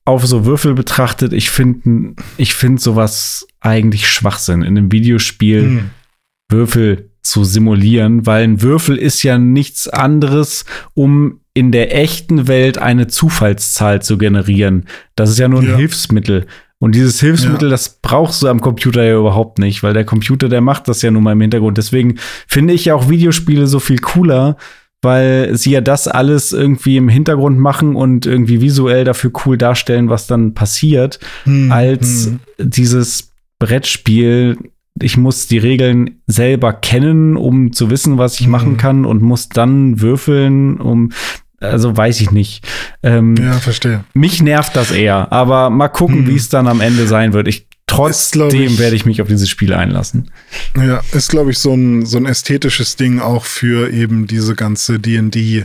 auf 0.05 0.27
so 0.27 0.45
Würfel 0.45 0.75
betrachtet, 0.75 1.33
ich 1.33 1.51
finde 1.51 2.15
ich 2.37 2.55
finde 2.55 2.81
sowas 2.81 3.47
eigentlich 3.61 4.09
Schwachsinn 4.09 4.63
in 4.63 4.77
einem 4.77 4.93
Videospiel. 4.93 5.63
Hm. 5.63 5.91
Würfel 6.51 7.11
zu 7.23 7.43
simulieren, 7.43 8.27
weil 8.27 8.45
ein 8.45 8.61
Würfel 8.61 8.97
ist 8.99 9.23
ja 9.23 9.39
nichts 9.39 9.89
anderes, 9.89 10.67
um 10.93 11.41
in 11.55 11.73
der 11.73 11.97
echten 11.97 12.49
Welt 12.49 12.77
eine 12.77 13.07
Zufallszahl 13.07 14.03
zu 14.03 14.19
generieren. 14.19 14.85
Das 15.17 15.31
ist 15.31 15.39
ja 15.39 15.49
nur 15.49 15.61
ein 15.63 15.69
Ja. 15.71 15.77
Hilfsmittel. 15.77 16.47
Und 16.79 16.95
dieses 16.95 17.19
Hilfsmittel, 17.21 17.69
Ja. 17.69 17.71
das 17.71 17.99
brauchst 18.03 18.43
du 18.43 18.49
am 18.49 18.61
Computer 18.61 19.03
ja 19.05 19.17
überhaupt 19.19 19.59
nicht, 19.59 19.83
weil 19.83 19.95
der 19.95 20.05
Computer, 20.05 20.51
der 20.51 20.61
macht 20.61 20.87
das 20.87 21.01
ja 21.01 21.11
nun 21.11 21.23
mal 21.23 21.33
im 21.33 21.41
Hintergrund. 21.41 21.79
Deswegen 21.79 22.17
finde 22.47 22.75
ich 22.75 22.85
ja 22.85 22.95
auch 22.95 23.09
Videospiele 23.09 23.67
so 23.67 23.81
viel 23.81 24.01
cooler, 24.01 24.59
weil 25.05 25.57
sie 25.57 25.71
ja 25.73 25.81
das 25.81 26.09
alles 26.09 26.53
irgendwie 26.53 26.97
im 26.97 27.09
Hintergrund 27.09 27.59
machen 27.59 27.95
und 27.95 28.27
irgendwie 28.27 28.61
visuell 28.61 29.05
dafür 29.05 29.31
cool 29.45 29.57
darstellen, 29.59 30.09
was 30.09 30.27
dann 30.27 30.55
passiert, 30.55 31.21
Hm, 31.45 31.71
als 31.71 32.27
hm. 32.27 32.41
dieses 32.59 33.31
Brettspiel. 33.59 34.57
Ich 35.01 35.17
muss 35.17 35.49
die 35.49 35.59
Regeln 35.59 36.21
selber 36.27 36.73
kennen, 36.73 37.37
um 37.37 37.73
zu 37.73 37.91
wissen, 37.91 38.17
was 38.19 38.39
ich 38.41 38.47
Mhm. 38.47 38.53
machen 38.53 38.77
kann 38.77 39.05
und 39.05 39.23
muss 39.23 39.49
dann 39.49 40.01
würfeln, 40.01 40.81
um 40.81 41.11
also 41.61 41.97
weiß 41.97 42.21
ich 42.21 42.31
nicht. 42.31 42.63
Ähm, 43.03 43.37
Ja, 43.39 43.55
verstehe. 43.55 44.05
Mich 44.13 44.43
nervt 44.43 44.77
das 44.77 44.91
eher, 44.91 45.33
aber 45.33 45.71
mal 45.71 45.89
gucken, 45.89 46.19
Hm. 46.19 46.29
wie 46.29 46.37
es 46.37 46.49
dann 46.51 46.67
am 46.69 46.81
Ende 46.83 47.07
sein 47.07 47.33
wird. 47.33 47.49
Ich 47.49 47.67
trotzdem 47.87 48.49
ich- 48.51 48.79
werde 48.79 48.97
ich 48.97 49.05
mich 49.07 49.21
auf 49.23 49.29
dieses 49.29 49.49
Spiel 49.49 49.73
einlassen. 49.75 50.31
Ja, 50.77 51.01
ist, 51.13 51.31
glaube 51.31 51.51
ich, 51.51 51.59
so 51.59 51.75
ein, 51.75 52.07
so 52.07 52.17
ein 52.17 52.27
ästhetisches 52.27 52.97
Ding 52.97 53.21
auch 53.21 53.45
für 53.45 53.91
eben 53.91 54.27
diese 54.27 54.55
ganze 54.55 54.99
D&D. 54.99 55.65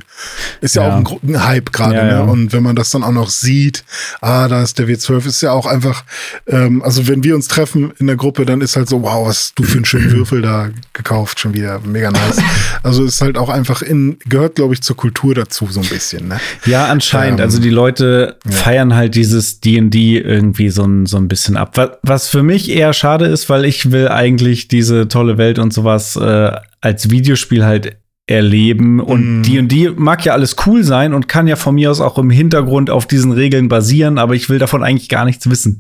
Ist 0.62 0.76
ja, 0.76 0.88
Ja. 0.88 0.98
auch 0.98 0.98
ein, 1.24 1.30
ein 1.36 1.44
Hype 1.46 1.72
gerade. 1.72 1.96
Ja, 1.96 2.08
ja. 2.08 2.26
Ne? 2.26 2.32
Und 2.32 2.54
wenn 2.54 2.62
man 2.64 2.76
das 2.76 2.90
dann 2.91 3.04
auch 3.04 3.12
noch 3.12 3.30
sieht, 3.30 3.84
ah, 4.22 4.48
da 4.48 4.62
ist 4.62 4.78
der 4.80 4.88
W12, 4.88 5.26
ist 5.28 5.41
ja 5.41 5.52
auch 5.54 5.66
einfach, 5.66 6.04
ähm, 6.48 6.82
also 6.84 7.08
wenn 7.08 7.24
wir 7.24 7.36
uns 7.36 7.48
treffen 7.48 7.91
in 8.00 8.08
der 8.08 8.16
Gruppe, 8.18 8.46
dann 8.46 8.62
ist 8.62 8.76
halt 8.76 8.90
so, 8.90 9.02
wow, 9.02 9.28
was 9.28 9.40
hast 9.40 9.54
du 9.60 9.64
für 9.64 9.78
einen 9.78 9.86
schönen 9.86 10.12
Würfel 10.16 10.41
da 10.41 10.70
gekauft, 10.94 11.40
schon 11.40 11.54
wieder, 11.54 11.80
mega 11.80 12.12
nice. 12.12 12.41
Also 12.84 13.06
ist 13.06 13.22
halt 13.22 13.38
auch 13.38 13.50
einfach 13.50 13.82
in, 13.82 14.18
gehört, 14.28 14.56
glaube 14.56 14.74
ich, 14.74 14.82
zur 14.82 14.98
Kultur 14.98 15.34
dazu 15.36 15.68
so 15.70 15.80
ein 15.80 15.88
bisschen. 15.88 16.28
Ne? 16.28 16.40
Ja, 16.66 16.88
anscheinend. 16.88 17.40
Ähm, 17.40 17.46
also 17.46 17.60
die 17.60 17.70
Leute 17.70 18.38
feiern 18.48 18.94
halt 18.96 19.16
dieses 19.16 19.60
D&D 19.62 20.18
irgendwie 20.20 20.70
so 20.70 20.84
ein, 20.84 21.06
so 21.06 21.18
ein 21.18 21.28
bisschen 21.28 21.56
ab. 21.58 21.78
Was, 21.78 21.90
was 22.10 22.27
für 22.27 22.44
mich 22.44 22.69
eher 22.69 22.91
schade 22.91 23.26
ist, 23.26 23.49
weil 23.49 23.64
ich 23.64 23.91
will 23.91 24.10
eigentlich 24.10 24.68
diese 24.68 25.07
tolle 25.07 25.38
Welt 25.38 25.57
und 25.60 25.72
sowas 25.73 26.15
äh, 26.18 26.52
als 26.81 27.10
Videospiel 27.10 27.64
halt 27.64 27.95
erleben. 28.27 28.99
Und 28.99 29.40
Mm. 29.40 29.44
D&D 29.44 29.91
mag 29.95 30.23
ja 30.26 30.34
alles 30.34 30.56
cool 30.65 30.84
sein 30.84 31.14
und 31.14 31.27
kann 31.27 31.48
ja 31.48 31.56
von 31.56 31.76
mir 31.76 31.90
aus 31.90 32.02
auch 32.02 32.18
im 32.18 32.30
Hintergrund 32.30 32.90
auf 32.90 33.07
diesen 33.07 33.31
Regeln 33.31 33.69
basieren, 33.69 34.18
aber 34.18 34.36
ich 34.36 34.49
will 34.49 34.60
davon 34.60 34.84
eigentlich 34.84 35.10
gar 35.10 35.26
nichts 35.26 35.49
wissen. 35.49 35.80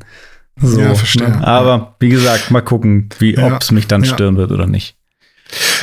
So, 0.61 0.79
Ja, 0.81 0.95
verstehe. 0.95 1.29
ne? 1.29 1.45
Aber 1.47 1.95
wie 1.99 2.09
gesagt, 2.09 2.49
mal 2.51 2.61
gucken, 2.61 3.09
wie 3.19 3.35
Ja, 3.35 3.47
ob 3.55 3.61
es 3.61 3.71
mich 3.71 3.87
dann 3.87 4.03
ja. 4.03 4.13
stören 4.13 4.37
wird 4.37 4.51
oder 4.51 4.65
nicht. 4.67 4.95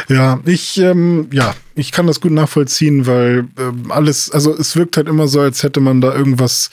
Ja, 0.09 0.41
ich, 0.45 0.78
ähm, 0.78 1.28
ja, 1.33 1.55
ich 1.74 1.93
kann 1.93 2.07
das 2.07 2.20
gut 2.20 2.33
nachvollziehen, 2.33 3.07
weil 3.07 3.47
ähm, 3.59 3.91
alles, 3.91 4.31
also 4.31 4.55
es 4.57 4.77
wirkt 4.77 4.97
halt 4.97 5.09
immer 5.09 5.28
so, 5.28 5.41
als 5.41 5.62
hätte 5.62 5.81
man 5.81 6.01
da 6.01 6.15
irgendwas, 6.15 6.70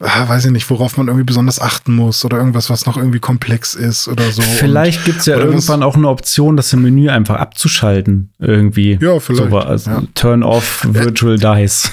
ah, 0.00 0.28
weiß 0.28 0.46
ich 0.46 0.50
nicht, 0.50 0.68
worauf 0.68 0.96
man 0.96 1.06
irgendwie 1.06 1.24
besonders 1.24 1.60
achten 1.60 1.94
muss 1.94 2.24
oder 2.24 2.36
irgendwas, 2.36 2.68
was 2.68 2.84
noch 2.86 2.96
irgendwie 2.96 3.20
komplex 3.20 3.74
ist 3.74 4.08
oder 4.08 4.30
so. 4.30 4.42
Vielleicht 4.42 5.04
gibt 5.04 5.20
es 5.20 5.26
ja 5.26 5.36
irgendwann 5.36 5.82
auch 5.82 5.96
eine 5.96 6.08
Option, 6.08 6.56
das 6.56 6.72
im 6.72 6.82
Menü 6.82 7.08
einfach 7.08 7.36
abzuschalten, 7.36 8.30
irgendwie. 8.38 8.98
Ja, 9.00 9.18
vielleicht. 9.20 9.50
So, 9.50 9.58
also 9.58 9.90
ja. 9.90 10.02
Turn 10.14 10.42
off 10.42 10.86
Virtual 10.88 11.38
Dice. 11.38 11.90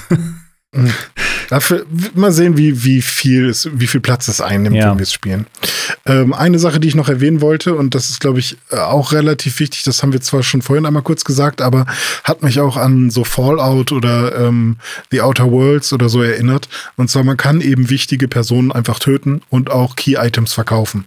Dafür 1.48 1.86
mal 2.14 2.32
sehen, 2.32 2.56
wie, 2.56 2.84
wie 2.84 3.00
viel 3.02 3.48
es, 3.48 3.68
wie 3.72 3.86
viel 3.86 4.00
Platz 4.00 4.26
es 4.28 4.40
einnimmt, 4.40 4.76
ja. 4.76 4.90
wenn 4.90 4.98
wir 4.98 5.04
es 5.04 5.12
spielen. 5.12 5.46
Ähm, 6.04 6.32
eine 6.32 6.58
Sache, 6.58 6.80
die 6.80 6.88
ich 6.88 6.94
noch 6.94 7.08
erwähnen 7.08 7.40
wollte, 7.40 7.74
und 7.74 7.94
das 7.94 8.10
ist, 8.10 8.20
glaube 8.20 8.40
ich, 8.40 8.56
auch 8.70 9.12
relativ 9.12 9.60
wichtig, 9.60 9.84
das 9.84 10.02
haben 10.02 10.12
wir 10.12 10.20
zwar 10.20 10.42
schon 10.42 10.62
vorhin 10.62 10.86
einmal 10.86 11.02
kurz 11.02 11.24
gesagt, 11.24 11.62
aber 11.62 11.86
hat 12.24 12.42
mich 12.42 12.60
auch 12.60 12.76
an 12.76 13.10
so 13.10 13.24
Fallout 13.24 13.92
oder 13.92 14.46
ähm, 14.46 14.76
The 15.10 15.20
Outer 15.20 15.50
Worlds 15.50 15.92
oder 15.92 16.08
so 16.08 16.22
erinnert. 16.22 16.68
Und 16.96 17.10
zwar, 17.10 17.24
man 17.24 17.36
kann 17.36 17.60
eben 17.60 17.90
wichtige 17.90 18.28
Personen 18.28 18.72
einfach 18.72 18.98
töten 18.98 19.42
und 19.48 19.70
auch 19.70 19.96
Key-Items 19.96 20.52
verkaufen. 20.52 21.04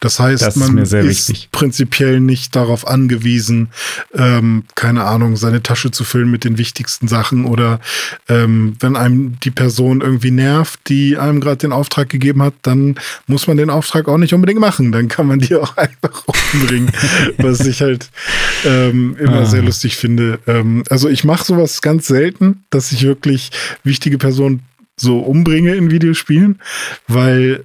Das 0.00 0.20
heißt, 0.20 0.42
das 0.42 0.56
man 0.56 0.78
ist, 0.78 0.92
ist 0.92 1.50
prinzipiell 1.50 2.20
nicht 2.20 2.54
darauf 2.56 2.86
angewiesen, 2.86 3.68
ähm, 4.14 4.64
keine 4.74 5.04
Ahnung, 5.04 5.36
seine 5.36 5.62
Tasche 5.62 5.90
zu 5.90 6.04
füllen 6.04 6.30
mit 6.30 6.44
den 6.44 6.58
wichtigsten 6.58 7.08
Sachen 7.08 7.44
oder 7.44 7.80
ähm, 8.28 8.76
wenn 8.80 8.96
einem 9.08 9.40
die 9.40 9.50
Person 9.50 10.00
irgendwie 10.00 10.30
nervt, 10.30 10.80
die 10.88 11.16
einem 11.16 11.40
gerade 11.40 11.58
den 11.58 11.72
Auftrag 11.72 12.08
gegeben 12.08 12.42
hat, 12.42 12.54
dann 12.62 12.96
muss 13.26 13.46
man 13.46 13.56
den 13.56 13.70
Auftrag 13.70 14.08
auch 14.08 14.18
nicht 14.18 14.34
unbedingt 14.34 14.60
machen. 14.60 14.92
Dann 14.92 15.08
kann 15.08 15.26
man 15.26 15.38
die 15.38 15.54
auch 15.56 15.76
einfach 15.76 16.24
umbringen, 16.26 16.90
was 17.38 17.60
ich 17.66 17.80
halt 17.80 18.10
ähm, 18.64 19.16
immer 19.18 19.40
ah. 19.40 19.46
sehr 19.46 19.62
lustig 19.62 19.96
finde. 19.96 20.38
Ähm, 20.46 20.84
also 20.90 21.08
ich 21.08 21.24
mache 21.24 21.44
sowas 21.44 21.82
ganz 21.82 22.06
selten, 22.06 22.64
dass 22.70 22.92
ich 22.92 23.02
wirklich 23.02 23.50
wichtige 23.82 24.18
Personen 24.18 24.62
so 24.96 25.20
umbringe 25.20 25.74
in 25.74 25.90
Videospielen, 25.90 26.60
weil 27.06 27.64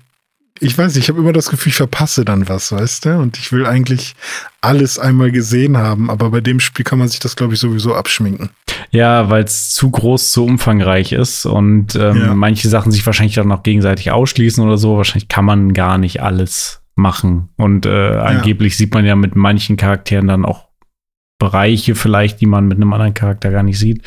ich 0.60 0.78
weiß 0.78 0.96
nicht, 0.96 1.04
ich 1.04 1.10
habe 1.10 1.20
immer 1.20 1.34
das 1.34 1.50
Gefühl, 1.50 1.72
ich 1.72 1.76
verpasse 1.76 2.24
dann 2.24 2.48
was, 2.48 2.72
weißt 2.72 3.06
du? 3.06 3.18
Und 3.18 3.38
ich 3.38 3.52
will 3.52 3.66
eigentlich 3.66 4.16
alles 4.62 4.98
einmal 4.98 5.32
gesehen 5.32 5.78
haben, 5.78 6.10
aber 6.10 6.30
bei 6.30 6.42
dem 6.42 6.60
Spiel 6.60 6.86
kann 6.86 7.00
man 7.00 7.10
sich 7.10 7.20
das, 7.20 7.36
glaube 7.36 7.56
ich, 7.56 7.60
sowieso 7.60 7.96
abschminken. 7.96 8.50
Ja, 8.92 9.30
weil 9.30 9.44
es 9.44 9.74
zu 9.74 9.90
groß, 9.92 10.32
zu 10.32 10.46
umfangreich 10.46 11.12
ist 11.12 11.46
und 11.46 11.96
ähm, 11.96 12.18
ja. 12.18 12.34
manche 12.34 12.70
Sachen 12.70 12.92
sich 12.92 13.06
wahrscheinlich 13.06 13.36
dann 13.36 13.48
noch 13.48 13.64
gegenseitig 13.64 14.12
ausschließen 14.12 14.64
oder 14.64 14.78
so. 14.78 14.98
Wahrscheinlich 14.98 15.28
kann 15.28 15.46
man 15.46 15.74
gar 15.74 15.98
nicht 15.98 16.22
alles 16.22 16.82
machen. 16.96 17.50
Und 17.58 17.86
äh, 17.86 18.14
ja. 18.14 18.22
angeblich 18.22 18.78
sieht 18.78 18.94
man 18.94 19.06
ja 19.06 19.16
mit 19.16 19.36
manchen 19.36 19.78
Charakteren 19.78 20.28
dann 20.28 20.46
auch 20.46 20.68
Bereiche 21.40 21.96
vielleicht, 21.96 22.42
die 22.42 22.46
man 22.46 22.68
mit 22.68 22.78
einem 22.78 22.94
anderen 22.94 23.14
Charakter 23.14 23.52
gar 23.52 23.64
nicht 23.64 23.80
sieht. 23.80 24.04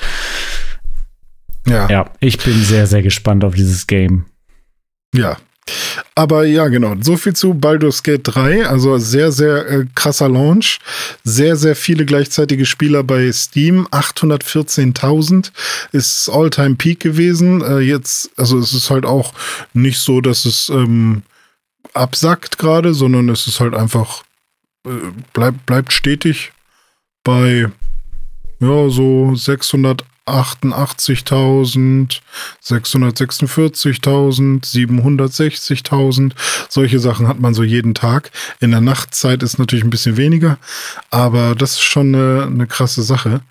Ja. 1.66 1.88
Ja, 1.88 2.10
ich 2.20 2.38
bin 2.38 2.54
sehr, 2.54 2.86
sehr 2.86 3.02
gespannt 3.02 3.44
auf 3.44 3.54
dieses 3.54 3.86
Game. 3.86 4.26
Ja, 5.14 5.36
aber 6.14 6.44
ja, 6.46 6.68
genau. 6.68 6.94
So 7.00 7.16
viel 7.16 7.34
zu 7.34 7.54
Baldur's 7.54 8.02
Gate 8.02 8.22
3. 8.24 8.66
Also 8.66 8.98
sehr, 8.98 9.32
sehr 9.32 9.68
äh, 9.68 9.86
krasser 9.94 10.28
Launch. 10.28 10.78
Sehr, 11.24 11.56
sehr 11.56 11.76
viele 11.76 12.06
gleichzeitige 12.06 12.64
Spieler 12.66 13.02
bei 13.02 13.30
Steam. 13.32 13.86
814.000 13.88 15.50
ist 15.92 16.28
All-Time 16.28 16.76
Peak 16.76 17.00
gewesen. 17.00 17.62
Äh, 17.62 17.80
jetzt, 17.80 18.30
also 18.36 18.58
es 18.58 18.72
ist 18.72 18.90
halt 18.90 19.04
auch 19.04 19.34
nicht 19.74 19.98
so, 19.98 20.20
dass 20.20 20.44
es 20.44 20.68
ähm, 20.68 21.22
absackt 21.92 22.58
gerade, 22.58 22.94
sondern 22.94 23.28
es 23.28 23.46
ist 23.46 23.60
halt 23.60 23.74
einfach, 23.74 24.22
äh, 24.86 24.90
bleibt, 25.32 25.66
bleibt 25.66 25.92
stetig 25.92 26.52
bei 27.24 27.70
ja, 28.60 28.88
so 28.88 29.34
600 29.34 30.04
88.000, 30.26 32.20
646.000, 32.64 34.64
760.000. 34.64 36.32
Solche 36.68 36.98
Sachen 36.98 37.28
hat 37.28 37.40
man 37.40 37.54
so 37.54 37.62
jeden 37.62 37.94
Tag. 37.94 38.30
In 38.60 38.72
der 38.72 38.80
Nachtzeit 38.80 39.42
ist 39.42 39.58
natürlich 39.58 39.84
ein 39.84 39.90
bisschen 39.90 40.16
weniger, 40.16 40.58
aber 41.10 41.54
das 41.54 41.74
ist 41.74 41.82
schon 41.82 42.14
eine, 42.14 42.46
eine 42.46 42.66
krasse 42.66 43.02
Sache. 43.02 43.42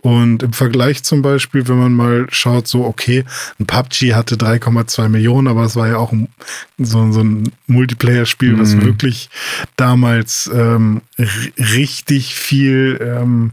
Und 0.00 0.44
im 0.44 0.52
Vergleich 0.52 1.02
zum 1.02 1.22
Beispiel, 1.22 1.66
wenn 1.66 1.78
man 1.78 1.92
mal 1.92 2.26
schaut, 2.30 2.68
so, 2.68 2.84
okay, 2.84 3.24
ein 3.58 3.66
PUBG 3.66 4.14
hatte 4.14 4.36
3,2 4.36 5.08
Millionen, 5.08 5.48
aber 5.48 5.64
es 5.64 5.74
war 5.74 5.88
ja 5.88 5.96
auch 5.96 6.12
ein, 6.12 6.28
so, 6.78 7.10
so 7.10 7.24
ein 7.24 7.50
Multiplayer-Spiel, 7.66 8.52
mhm. 8.52 8.60
was 8.60 8.80
wirklich 8.80 9.28
damals 9.76 10.48
ähm, 10.54 11.00
richtig 11.58 12.36
viel 12.36 13.00
ähm, 13.00 13.50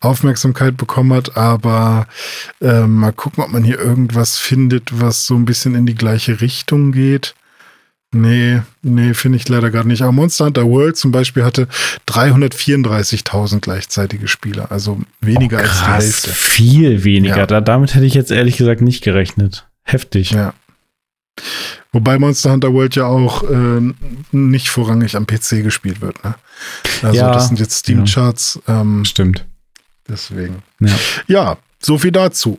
Aufmerksamkeit 0.00 0.76
bekommen 0.76 1.12
hat, 1.12 1.36
aber 1.36 2.06
äh, 2.60 2.86
mal 2.86 3.12
gucken, 3.12 3.44
ob 3.44 3.50
man 3.50 3.64
hier 3.64 3.78
irgendwas 3.78 4.38
findet, 4.38 5.00
was 5.00 5.26
so 5.26 5.34
ein 5.34 5.44
bisschen 5.44 5.74
in 5.74 5.86
die 5.86 5.94
gleiche 5.94 6.40
Richtung 6.40 6.92
geht. 6.92 7.34
Nee, 8.10 8.62
nee, 8.80 9.12
finde 9.12 9.36
ich 9.36 9.48
leider 9.48 9.70
gar 9.70 9.84
nicht. 9.84 10.00
Aber 10.00 10.12
Monster 10.12 10.46
Hunter 10.46 10.64
World 10.64 10.96
zum 10.96 11.12
Beispiel 11.12 11.44
hatte 11.44 11.68
334.000 12.08 13.60
gleichzeitige 13.60 14.28
Spieler, 14.28 14.72
also 14.72 14.98
weniger 15.20 15.58
oh, 15.58 15.62
krass, 15.62 15.82
als 15.82 16.22
die 16.22 16.28
Hälfte. 16.28 16.30
Viel 16.30 17.04
weniger. 17.04 17.36
Ja. 17.36 17.46
Da, 17.46 17.60
damit 17.60 17.94
hätte 17.94 18.06
ich 18.06 18.14
jetzt 18.14 18.30
ehrlich 18.30 18.56
gesagt 18.56 18.80
nicht 18.80 19.04
gerechnet. 19.04 19.66
Heftig. 19.82 20.30
Ja. 20.30 20.54
Wobei 21.92 22.18
Monster 22.18 22.52
Hunter 22.52 22.72
World 22.72 22.96
ja 22.96 23.06
auch 23.06 23.42
äh, 23.44 23.92
nicht 24.32 24.70
vorrangig 24.70 25.16
am 25.16 25.26
PC 25.26 25.62
gespielt 25.62 26.00
wird. 26.00 26.22
Ne? 26.24 26.34
Also 27.02 27.16
ja, 27.16 27.32
das 27.32 27.48
sind 27.48 27.60
jetzt 27.60 27.76
Steam-Charts. 27.76 28.60
Ähm, 28.68 29.04
Stimmt. 29.04 29.44
Deswegen. 30.08 30.62
Ja, 30.80 30.96
ja 31.26 31.58
so 31.80 31.98
viel 31.98 32.12
dazu. 32.12 32.58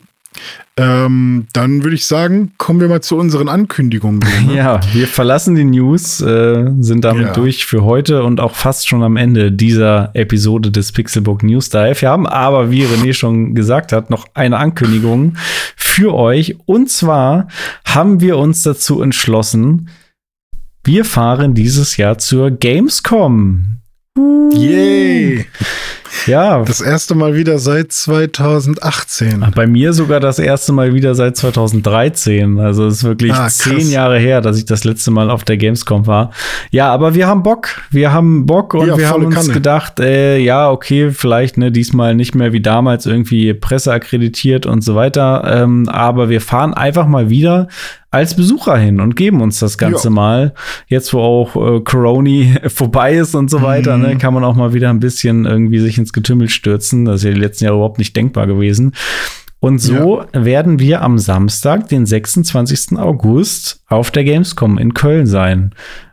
Ähm, 0.78 1.48
dann 1.52 1.84
würde 1.84 1.96
ich 1.96 2.06
sagen, 2.06 2.54
kommen 2.58 2.80
wir 2.80 2.88
mal 2.88 3.02
zu 3.02 3.18
unseren 3.18 3.50
Ankündigungen. 3.50 4.20
Ne? 4.46 4.56
Ja, 4.56 4.80
wir 4.94 5.08
verlassen 5.08 5.56
die 5.56 5.66
News, 5.66 6.22
äh, 6.22 6.72
sind 6.80 7.04
damit 7.04 7.28
ja. 7.28 7.34
durch 7.34 7.66
für 7.66 7.84
heute 7.84 8.24
und 8.24 8.40
auch 8.40 8.56
fast 8.56 8.88
schon 8.88 9.04
am 9.04 9.18
Ende 9.18 9.52
dieser 9.52 10.12
Episode 10.14 10.72
des 10.72 10.94
Pixelbook 10.94 11.44
News 11.44 11.70
Dive. 11.70 12.00
Wir 12.00 12.10
haben 12.10 12.26
aber, 12.26 12.72
wie 12.72 12.86
René 12.86 13.14
schon 13.14 13.54
gesagt 13.54 13.92
hat, 13.92 14.10
noch 14.10 14.28
eine 14.34 14.58
Ankündigung 14.58 15.36
für 15.76 16.14
euch. 16.14 16.56
Und 16.66 16.90
zwar 16.90 17.50
haben 17.86 18.22
wir 18.22 18.38
uns 18.38 18.64
dazu 18.64 19.02
entschlossen, 19.02 19.90
wir 20.86 21.04
fahren 21.04 21.54
dieses 21.54 21.98
Jahr 21.98 22.18
zur 22.18 22.52
Gamescom. 22.52 23.80
Yay! 24.54 25.46
Ja. 26.26 26.64
Das 26.64 26.82
erste 26.82 27.16
Mal 27.16 27.36
wieder 27.36 27.60
seit 27.60 27.92
2018. 27.92 29.46
Bei 29.56 29.68
mir 29.68 29.94
sogar 29.94 30.20
das 30.20 30.40
erste 30.40 30.72
Mal 30.74 30.94
wieder 30.94 31.16
seit 31.16 31.38
2013. 31.38 32.60
Also 32.60 32.86
es 32.88 32.98
ist 32.98 33.04
wirklich 33.04 33.34
ah, 33.34 33.48
zehn 33.50 33.90
Jahre 33.90 34.20
her, 34.20 34.42
dass 34.42 34.58
ich 34.58 34.66
das 34.66 34.84
letzte 34.84 35.12
Mal 35.12 35.30
auf 35.30 35.44
der 35.44 35.58
Gamescom 35.58 36.08
war. 36.08 36.32
Ja, 36.72 36.92
aber 36.92 37.16
wir 37.16 37.28
haben 37.28 37.44
Bock. 37.44 37.70
Wir 37.92 38.12
haben 38.12 38.46
Bock 38.46 38.74
und 38.74 38.88
ja, 38.88 38.98
wir 38.98 39.10
haben 39.10 39.26
uns 39.26 39.36
Kanne. 39.36 39.54
gedacht, 39.54 40.00
äh, 40.00 40.38
ja, 40.38 40.70
okay, 40.70 41.12
vielleicht 41.12 41.58
ne, 41.58 41.72
diesmal 41.72 42.16
nicht 42.16 42.36
mehr 42.36 42.54
wie 42.54 42.62
damals 42.62 43.06
irgendwie 43.06 43.54
Presse 43.54 43.92
akkreditiert 43.92 44.66
und 44.66 44.84
so 44.84 44.96
weiter. 44.96 45.44
Ähm, 45.46 45.88
aber 45.90 46.30
wir 46.30 46.42
fahren 46.42 46.74
einfach 46.74 47.08
mal 47.08 47.30
wieder 47.30 47.68
als 48.12 48.36
Besucher 48.36 48.76
hin 48.76 49.00
und 49.02 49.16
geben 49.16 49.40
uns 49.42 49.60
das 49.60 49.78
Ganze 49.78 50.08
ja. 50.08 50.14
mal. 50.14 50.54
Jetzt, 50.88 51.14
wo 51.14 51.20
auch 51.20 51.56
äh, 51.56 51.82
Coroni 51.82 52.56
vorbei 52.68 53.14
ist 53.14 53.36
und 53.36 53.52
so 53.52 53.62
weiter, 53.62 53.98
ne, 53.98 54.08
mhm. 54.08 54.14
ne, 54.14 54.18
kann 54.18 54.34
man 54.34 54.44
auch 54.44 54.56
mal 54.56 54.74
wieder 54.74 54.90
ein 54.90 55.00
bisschen 55.00 55.46
irgendwie 55.46 55.80
sich 55.80 55.99
ins 56.00 56.14
Getümmel 56.14 56.50
stürzen. 56.50 57.06
Das 57.06 57.18
ist 57.18 57.24
ja 57.26 57.32
die 57.32 57.40
letzten 57.40 57.66
Jahre 57.66 57.78
überhaupt 57.78 58.00
nicht 58.00 58.16
denkbar 58.16 58.48
gewesen. 58.48 58.94
Und 59.60 59.80
so 59.80 60.24
ja. 60.34 60.46
werden 60.46 60.80
wir 60.80 61.02
am 61.02 61.20
Samstag, 61.20 61.90
den 61.90 62.06
26. 62.06 62.98
August, 62.98 63.84
auf 63.88 64.10
der 64.10 64.24
Gamescom 64.24 64.78
in 64.78 64.94
Köln 64.94 65.28
sein. 65.28 65.72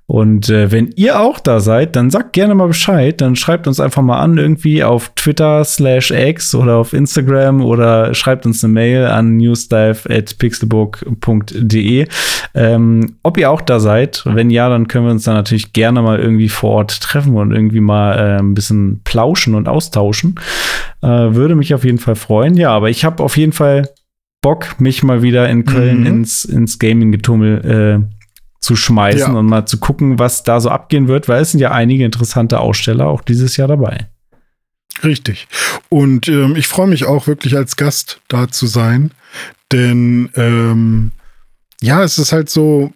Und 0.09 0.49
äh, 0.51 0.71
wenn 0.71 0.93
ihr 0.95 1.21
auch 1.21 1.41
da 1.41 1.59
seid, 1.59 1.97
dann 1.97 2.11
sagt 2.11 2.33
gerne 2.33 2.55
mal 2.55 2.69
Bescheid. 2.69 3.21
Dann 3.21 3.35
schreibt 3.35 3.67
uns 3.67 3.81
einfach 3.81 4.03
mal 4.03 4.21
an, 4.21 4.39
irgendwie 4.39 4.85
auf 4.85 5.11
Twitter 5.17 5.65
slash 5.65 6.13
X 6.13 6.55
oder 6.55 6.77
auf 6.77 6.93
Instagram 6.93 7.61
oder 7.61 8.15
schreibt 8.15 8.47
uns 8.47 8.63
eine 8.63 8.73
Mail 8.73 9.07
an 9.07 9.37
newsdive.pixelbook.de, 9.37 12.07
ähm, 12.55 13.17
ob 13.25 13.37
ihr 13.37 13.51
auch 13.51 13.61
da 13.61 13.81
seid. 13.81 14.23
Wenn 14.27 14.51
ja, 14.51 14.69
dann 14.69 14.87
können 14.87 15.07
wir 15.07 15.13
uns 15.13 15.25
dann 15.25 15.35
natürlich 15.35 15.73
gerne 15.73 16.03
mal 16.03 16.21
irgendwie 16.21 16.49
vor 16.49 16.71
Ort 16.71 17.01
treffen 17.01 17.35
und 17.35 17.51
irgendwie 17.51 17.81
mal 17.81 18.17
äh, 18.17 18.39
ein 18.39 18.55
bisschen 18.55 19.01
plauschen 19.03 19.57
und 19.57 19.67
austauschen. 19.67 20.37
Äh, 21.03 21.09
würde 21.09 21.57
mich 21.57 21.75
auf 21.75 21.85
jeden 21.85 21.99
Fall 21.99 22.15
freuen. 22.15 22.55
Ja, 22.55 22.71
aber 22.71 22.91
ich 22.91 23.05
habe 23.05 23.25
auf 23.25 23.37
jeden 23.37 23.53
Fall 23.53 23.89
Bock, 24.41 24.81
mich 24.81 25.03
mal 25.03 25.23
wieder 25.23 25.49
in 25.49 25.65
Köln 25.65 26.03
mhm. 26.03 26.07
ins, 26.07 26.45
ins 26.45 26.79
Gaming-Getummel 26.79 27.65
äh, 27.65 27.99
zu 28.61 28.77
schmeißen 28.77 29.33
ja. 29.33 29.39
und 29.39 29.47
mal 29.47 29.67
zu 29.67 29.79
gucken, 29.79 30.19
was 30.19 30.43
da 30.43 30.61
so 30.61 30.71
abgehen 30.71 31.09
wird, 31.09 31.29
weil 31.29 31.43
es 31.43 31.53
sind 31.53 31.61
ja 31.61 31.73
einige 31.73 32.05
interessante 32.05 32.61
Aussteller 32.61 33.07
auch 33.07 33.23
dieses 33.23 33.57
Jahr 33.57 33.69
dabei. 33.69 34.09
Richtig. 35.05 35.47
Und 35.89 36.29
ähm, 36.29 36.57
ich 36.57 36.67
freue 36.67 36.87
mich 36.87 37.05
auch 37.05 37.27
wirklich 37.27 37.57
als 37.57 37.77
Gast 37.77 38.21
da 38.29 38.49
zu 38.49 38.67
sein, 38.67 39.11
denn 39.73 40.31
ähm, 40.35 41.13
ja, 41.81 42.03
es 42.03 42.19
ist 42.19 42.33
halt 42.33 42.49
so, 42.49 42.93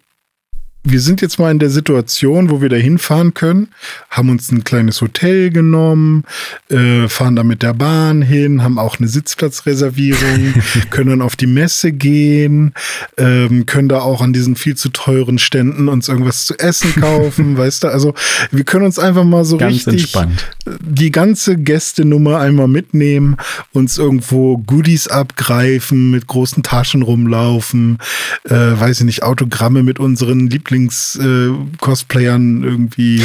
wir 0.83 0.99
sind 0.99 1.21
jetzt 1.21 1.37
mal 1.37 1.51
in 1.51 1.59
der 1.59 1.69
Situation, 1.69 2.49
wo 2.49 2.61
wir 2.61 2.69
da 2.69 2.75
hinfahren 2.75 3.35
können, 3.35 3.67
haben 4.09 4.29
uns 4.29 4.51
ein 4.51 4.63
kleines 4.63 4.99
Hotel 5.01 5.51
genommen, 5.51 6.23
äh, 6.69 7.07
fahren 7.07 7.35
da 7.35 7.43
mit 7.43 7.61
der 7.61 7.75
Bahn 7.75 8.23
hin, 8.23 8.63
haben 8.63 8.79
auch 8.79 8.97
eine 8.97 9.07
Sitzplatzreservierung, 9.07 10.55
können 10.89 11.11
dann 11.11 11.21
auf 11.21 11.35
die 11.35 11.45
Messe 11.45 11.91
gehen, 11.91 12.73
ähm, 13.17 13.67
können 13.67 13.89
da 13.89 13.99
auch 13.99 14.21
an 14.21 14.33
diesen 14.33 14.55
viel 14.55 14.75
zu 14.75 14.89
teuren 14.89 15.37
Ständen 15.37 15.87
uns 15.87 16.07
irgendwas 16.07 16.47
zu 16.47 16.57
essen 16.57 16.95
kaufen, 16.99 17.57
weißt 17.57 17.83
du? 17.83 17.87
Also 17.89 18.15
wir 18.49 18.63
können 18.63 18.85
uns 18.85 18.97
einfach 18.97 19.23
mal 19.23 19.45
so 19.45 19.57
Ganz 19.57 19.75
richtig 19.75 20.01
entspannt. 20.01 20.49
die 20.65 21.11
ganze 21.11 21.57
Gästenummer 21.57 22.39
einmal 22.39 22.67
mitnehmen, 22.67 23.37
uns 23.71 23.99
irgendwo 23.99 24.57
Goodies 24.57 25.07
abgreifen, 25.07 26.09
mit 26.09 26.25
großen 26.25 26.63
Taschen 26.63 27.03
rumlaufen, 27.03 27.99
äh, 28.45 28.55
weiß 28.55 29.01
ich 29.01 29.05
nicht, 29.05 29.21
Autogramme 29.21 29.83
mit 29.83 29.99
unseren 29.99 30.49
Lieblings-Cosplayern 30.71 32.63
irgendwie 32.63 33.21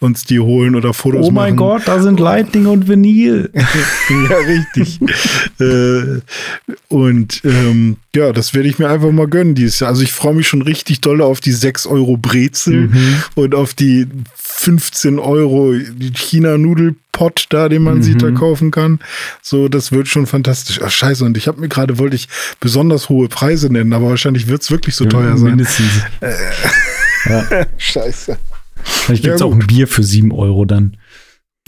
uns 0.00 0.24
die 0.24 0.40
holen 0.40 0.74
oder 0.74 0.92
Fotos 0.92 1.26
Oh 1.26 1.30
mein 1.30 1.54
machen. 1.54 1.68
Gott, 1.68 1.82
da 1.86 2.02
sind 2.02 2.18
Lightning 2.20 2.66
und 2.66 2.88
Vinyl. 2.88 3.50
ja, 3.54 4.36
richtig. 4.36 5.00
äh, 5.60 6.20
und 6.88 7.40
ähm, 7.44 7.96
ja, 8.14 8.32
das 8.32 8.54
werde 8.54 8.68
ich 8.68 8.78
mir 8.78 8.88
einfach 8.88 9.10
mal 9.12 9.28
gönnen 9.28 9.54
dieses 9.54 9.78
Jahr. 9.80 9.90
Also 9.90 10.02
ich 10.02 10.12
freue 10.12 10.34
mich 10.34 10.48
schon 10.48 10.62
richtig 10.62 11.00
doll 11.00 11.20
auf 11.22 11.40
die 11.40 11.52
6 11.52 11.86
Euro 11.86 12.16
Brezel 12.16 12.88
Mhm. 12.88 13.22
und 13.36 13.54
auf 13.54 13.72
die 13.74 14.06
15 14.34 15.18
Euro 15.20 15.74
China-Nudelpot 16.14 17.46
da, 17.50 17.68
den 17.68 17.82
man 17.82 18.02
sich 18.02 18.14
Mhm. 18.14 18.18
da 18.18 18.30
kaufen 18.32 18.70
kann. 18.70 18.98
So, 19.42 19.68
das 19.68 19.92
wird 19.92 20.08
schon 20.08 20.26
fantastisch. 20.26 20.80
Ach 20.82 20.90
scheiße, 20.90 21.24
und 21.24 21.36
ich 21.36 21.46
habe 21.48 21.60
mir 21.60 21.68
gerade, 21.68 21.98
wollte 21.98 22.16
ich 22.16 22.28
besonders 22.58 23.08
hohe 23.08 23.28
Preise 23.28 23.72
nennen, 23.72 23.92
aber 23.92 24.08
wahrscheinlich 24.08 24.48
wird 24.48 24.62
es 24.62 24.70
wirklich 24.70 24.96
so 24.96 25.04
teuer 25.04 25.36
sein. 25.36 25.50
Mindestens. 25.50 25.90
ja. 27.26 27.44
Scheiße. 27.78 28.38
Vielleicht 28.82 29.22
gibt 29.22 29.34
es 29.34 29.40
Ja, 29.40 29.46
auch 29.46 29.52
ein 29.52 29.66
Bier 29.66 29.86
für 29.86 30.02
7 30.02 30.32
Euro 30.32 30.64
dann. 30.64 30.96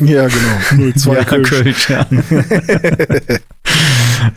Ja, 0.06 0.28
genau. 0.28 0.92
02 0.96 1.14
ja, 1.14 1.24
Kölsch. 1.24 1.50
Kölsch, 1.50 1.90
ja. 1.90 2.06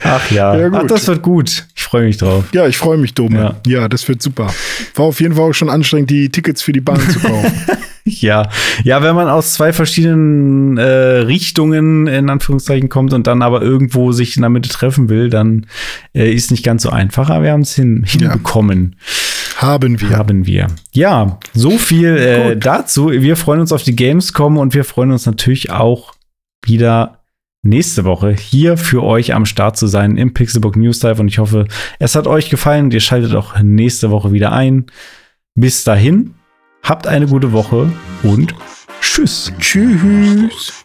Ach 0.04 0.32
ja. 0.32 0.58
Ja. 0.58 0.70
Ach, 0.74 0.88
das 0.88 1.08
wird 1.08 1.22
gut. 1.22 1.68
Ich 1.76 1.84
freue 1.84 2.06
mich 2.06 2.18
drauf. 2.18 2.46
Ja, 2.54 2.68
ich 2.68 2.78
freue 2.78 2.98
mich, 2.98 3.14
Dome. 3.14 3.38
Ja. 3.38 3.56
Ja. 3.66 3.88
das 3.88 4.08
wird 4.08 4.22
super. 4.22 4.54
War 4.96 5.06
auf 5.06 5.22
jeden 5.22 5.36
Fall 5.36 5.50
auch 5.50 5.54
schon 5.54 5.70
anstrengend, 5.70 6.10
die 6.10 6.30
Tickets 6.30 6.62
für 6.62 6.72
die 6.72 6.82
Bahn 6.82 7.00
zu 7.10 7.20
kaufen. 7.20 7.52
Ja, 8.08 8.50
ja, 8.84 9.02
wenn 9.02 9.16
man 9.16 9.30
aus 9.30 9.54
zwei 9.54 9.74
verschiedenen 9.74 10.78
äh, 10.78 10.84
Richtungen 10.84 12.06
in 12.06 12.30
Anführungszeichen 12.30 12.88
kommt 12.88 13.14
und 13.14 13.26
dann 13.26 13.42
aber 13.42 13.64
irgendwo 13.64 14.12
sich 14.12 14.36
in 14.36 14.44
der 14.44 14.52
Mitte 14.52 14.70
treffen 14.70 15.10
will, 15.10 15.32
dann 15.32 15.66
äh, 16.14 16.32
ist 16.32 16.52
nicht 16.52 16.64
ganz 16.64 16.84
so 16.84 16.92
einfach, 16.92 17.32
aber 17.32 17.46
wir 17.46 17.52
haben 17.52 17.62
es 17.62 17.74
hin, 17.74 18.06
hinbekommen. 18.08 18.96
Haben 19.66 20.00
wir. 20.00 20.10
Haben 20.12 20.46
wir. 20.46 20.68
Ja, 20.94 21.40
so 21.54 21.72
viel 21.72 22.16
äh, 22.18 22.56
dazu. 22.56 23.10
Wir 23.12 23.36
freuen 23.36 23.62
uns 23.62 23.72
auf 23.72 23.82
die 23.82 23.96
Gamescom 23.96 24.58
und 24.58 24.76
wir 24.76 24.84
freuen 24.84 25.12
uns 25.12 25.26
natürlich 25.26 25.72
auch 25.72 26.14
wieder 26.64 27.24
nächste 27.64 28.06
Woche 28.06 28.32
hier 28.32 28.78
für 28.78 29.04
euch 29.04 29.34
am 29.34 29.46
Start 29.46 29.76
zu 29.76 29.88
sein 29.88 30.18
im 30.18 30.36
Pixelbook 30.36 30.76
News 30.76 31.00
Dive 31.00 31.20
und 31.20 31.30
ich 31.30 31.40
hoffe, 31.40 31.66
es 31.98 32.16
hat 32.16 32.28
euch 32.28 32.52
gefallen 32.52 32.86
und 32.86 32.94
ihr 32.94 33.00
schaltet 33.00 33.34
auch 33.34 33.60
nächste 33.60 34.12
Woche 34.12 34.32
wieder 34.32 34.52
ein. 34.52 34.86
Bis 35.56 35.84
dahin, 35.84 36.36
habt 36.84 37.08
eine 37.08 37.26
gute 37.26 37.52
Woche 37.52 37.92
und 38.22 38.54
tschüss. 39.02 39.52
Tschüss. 39.60 40.85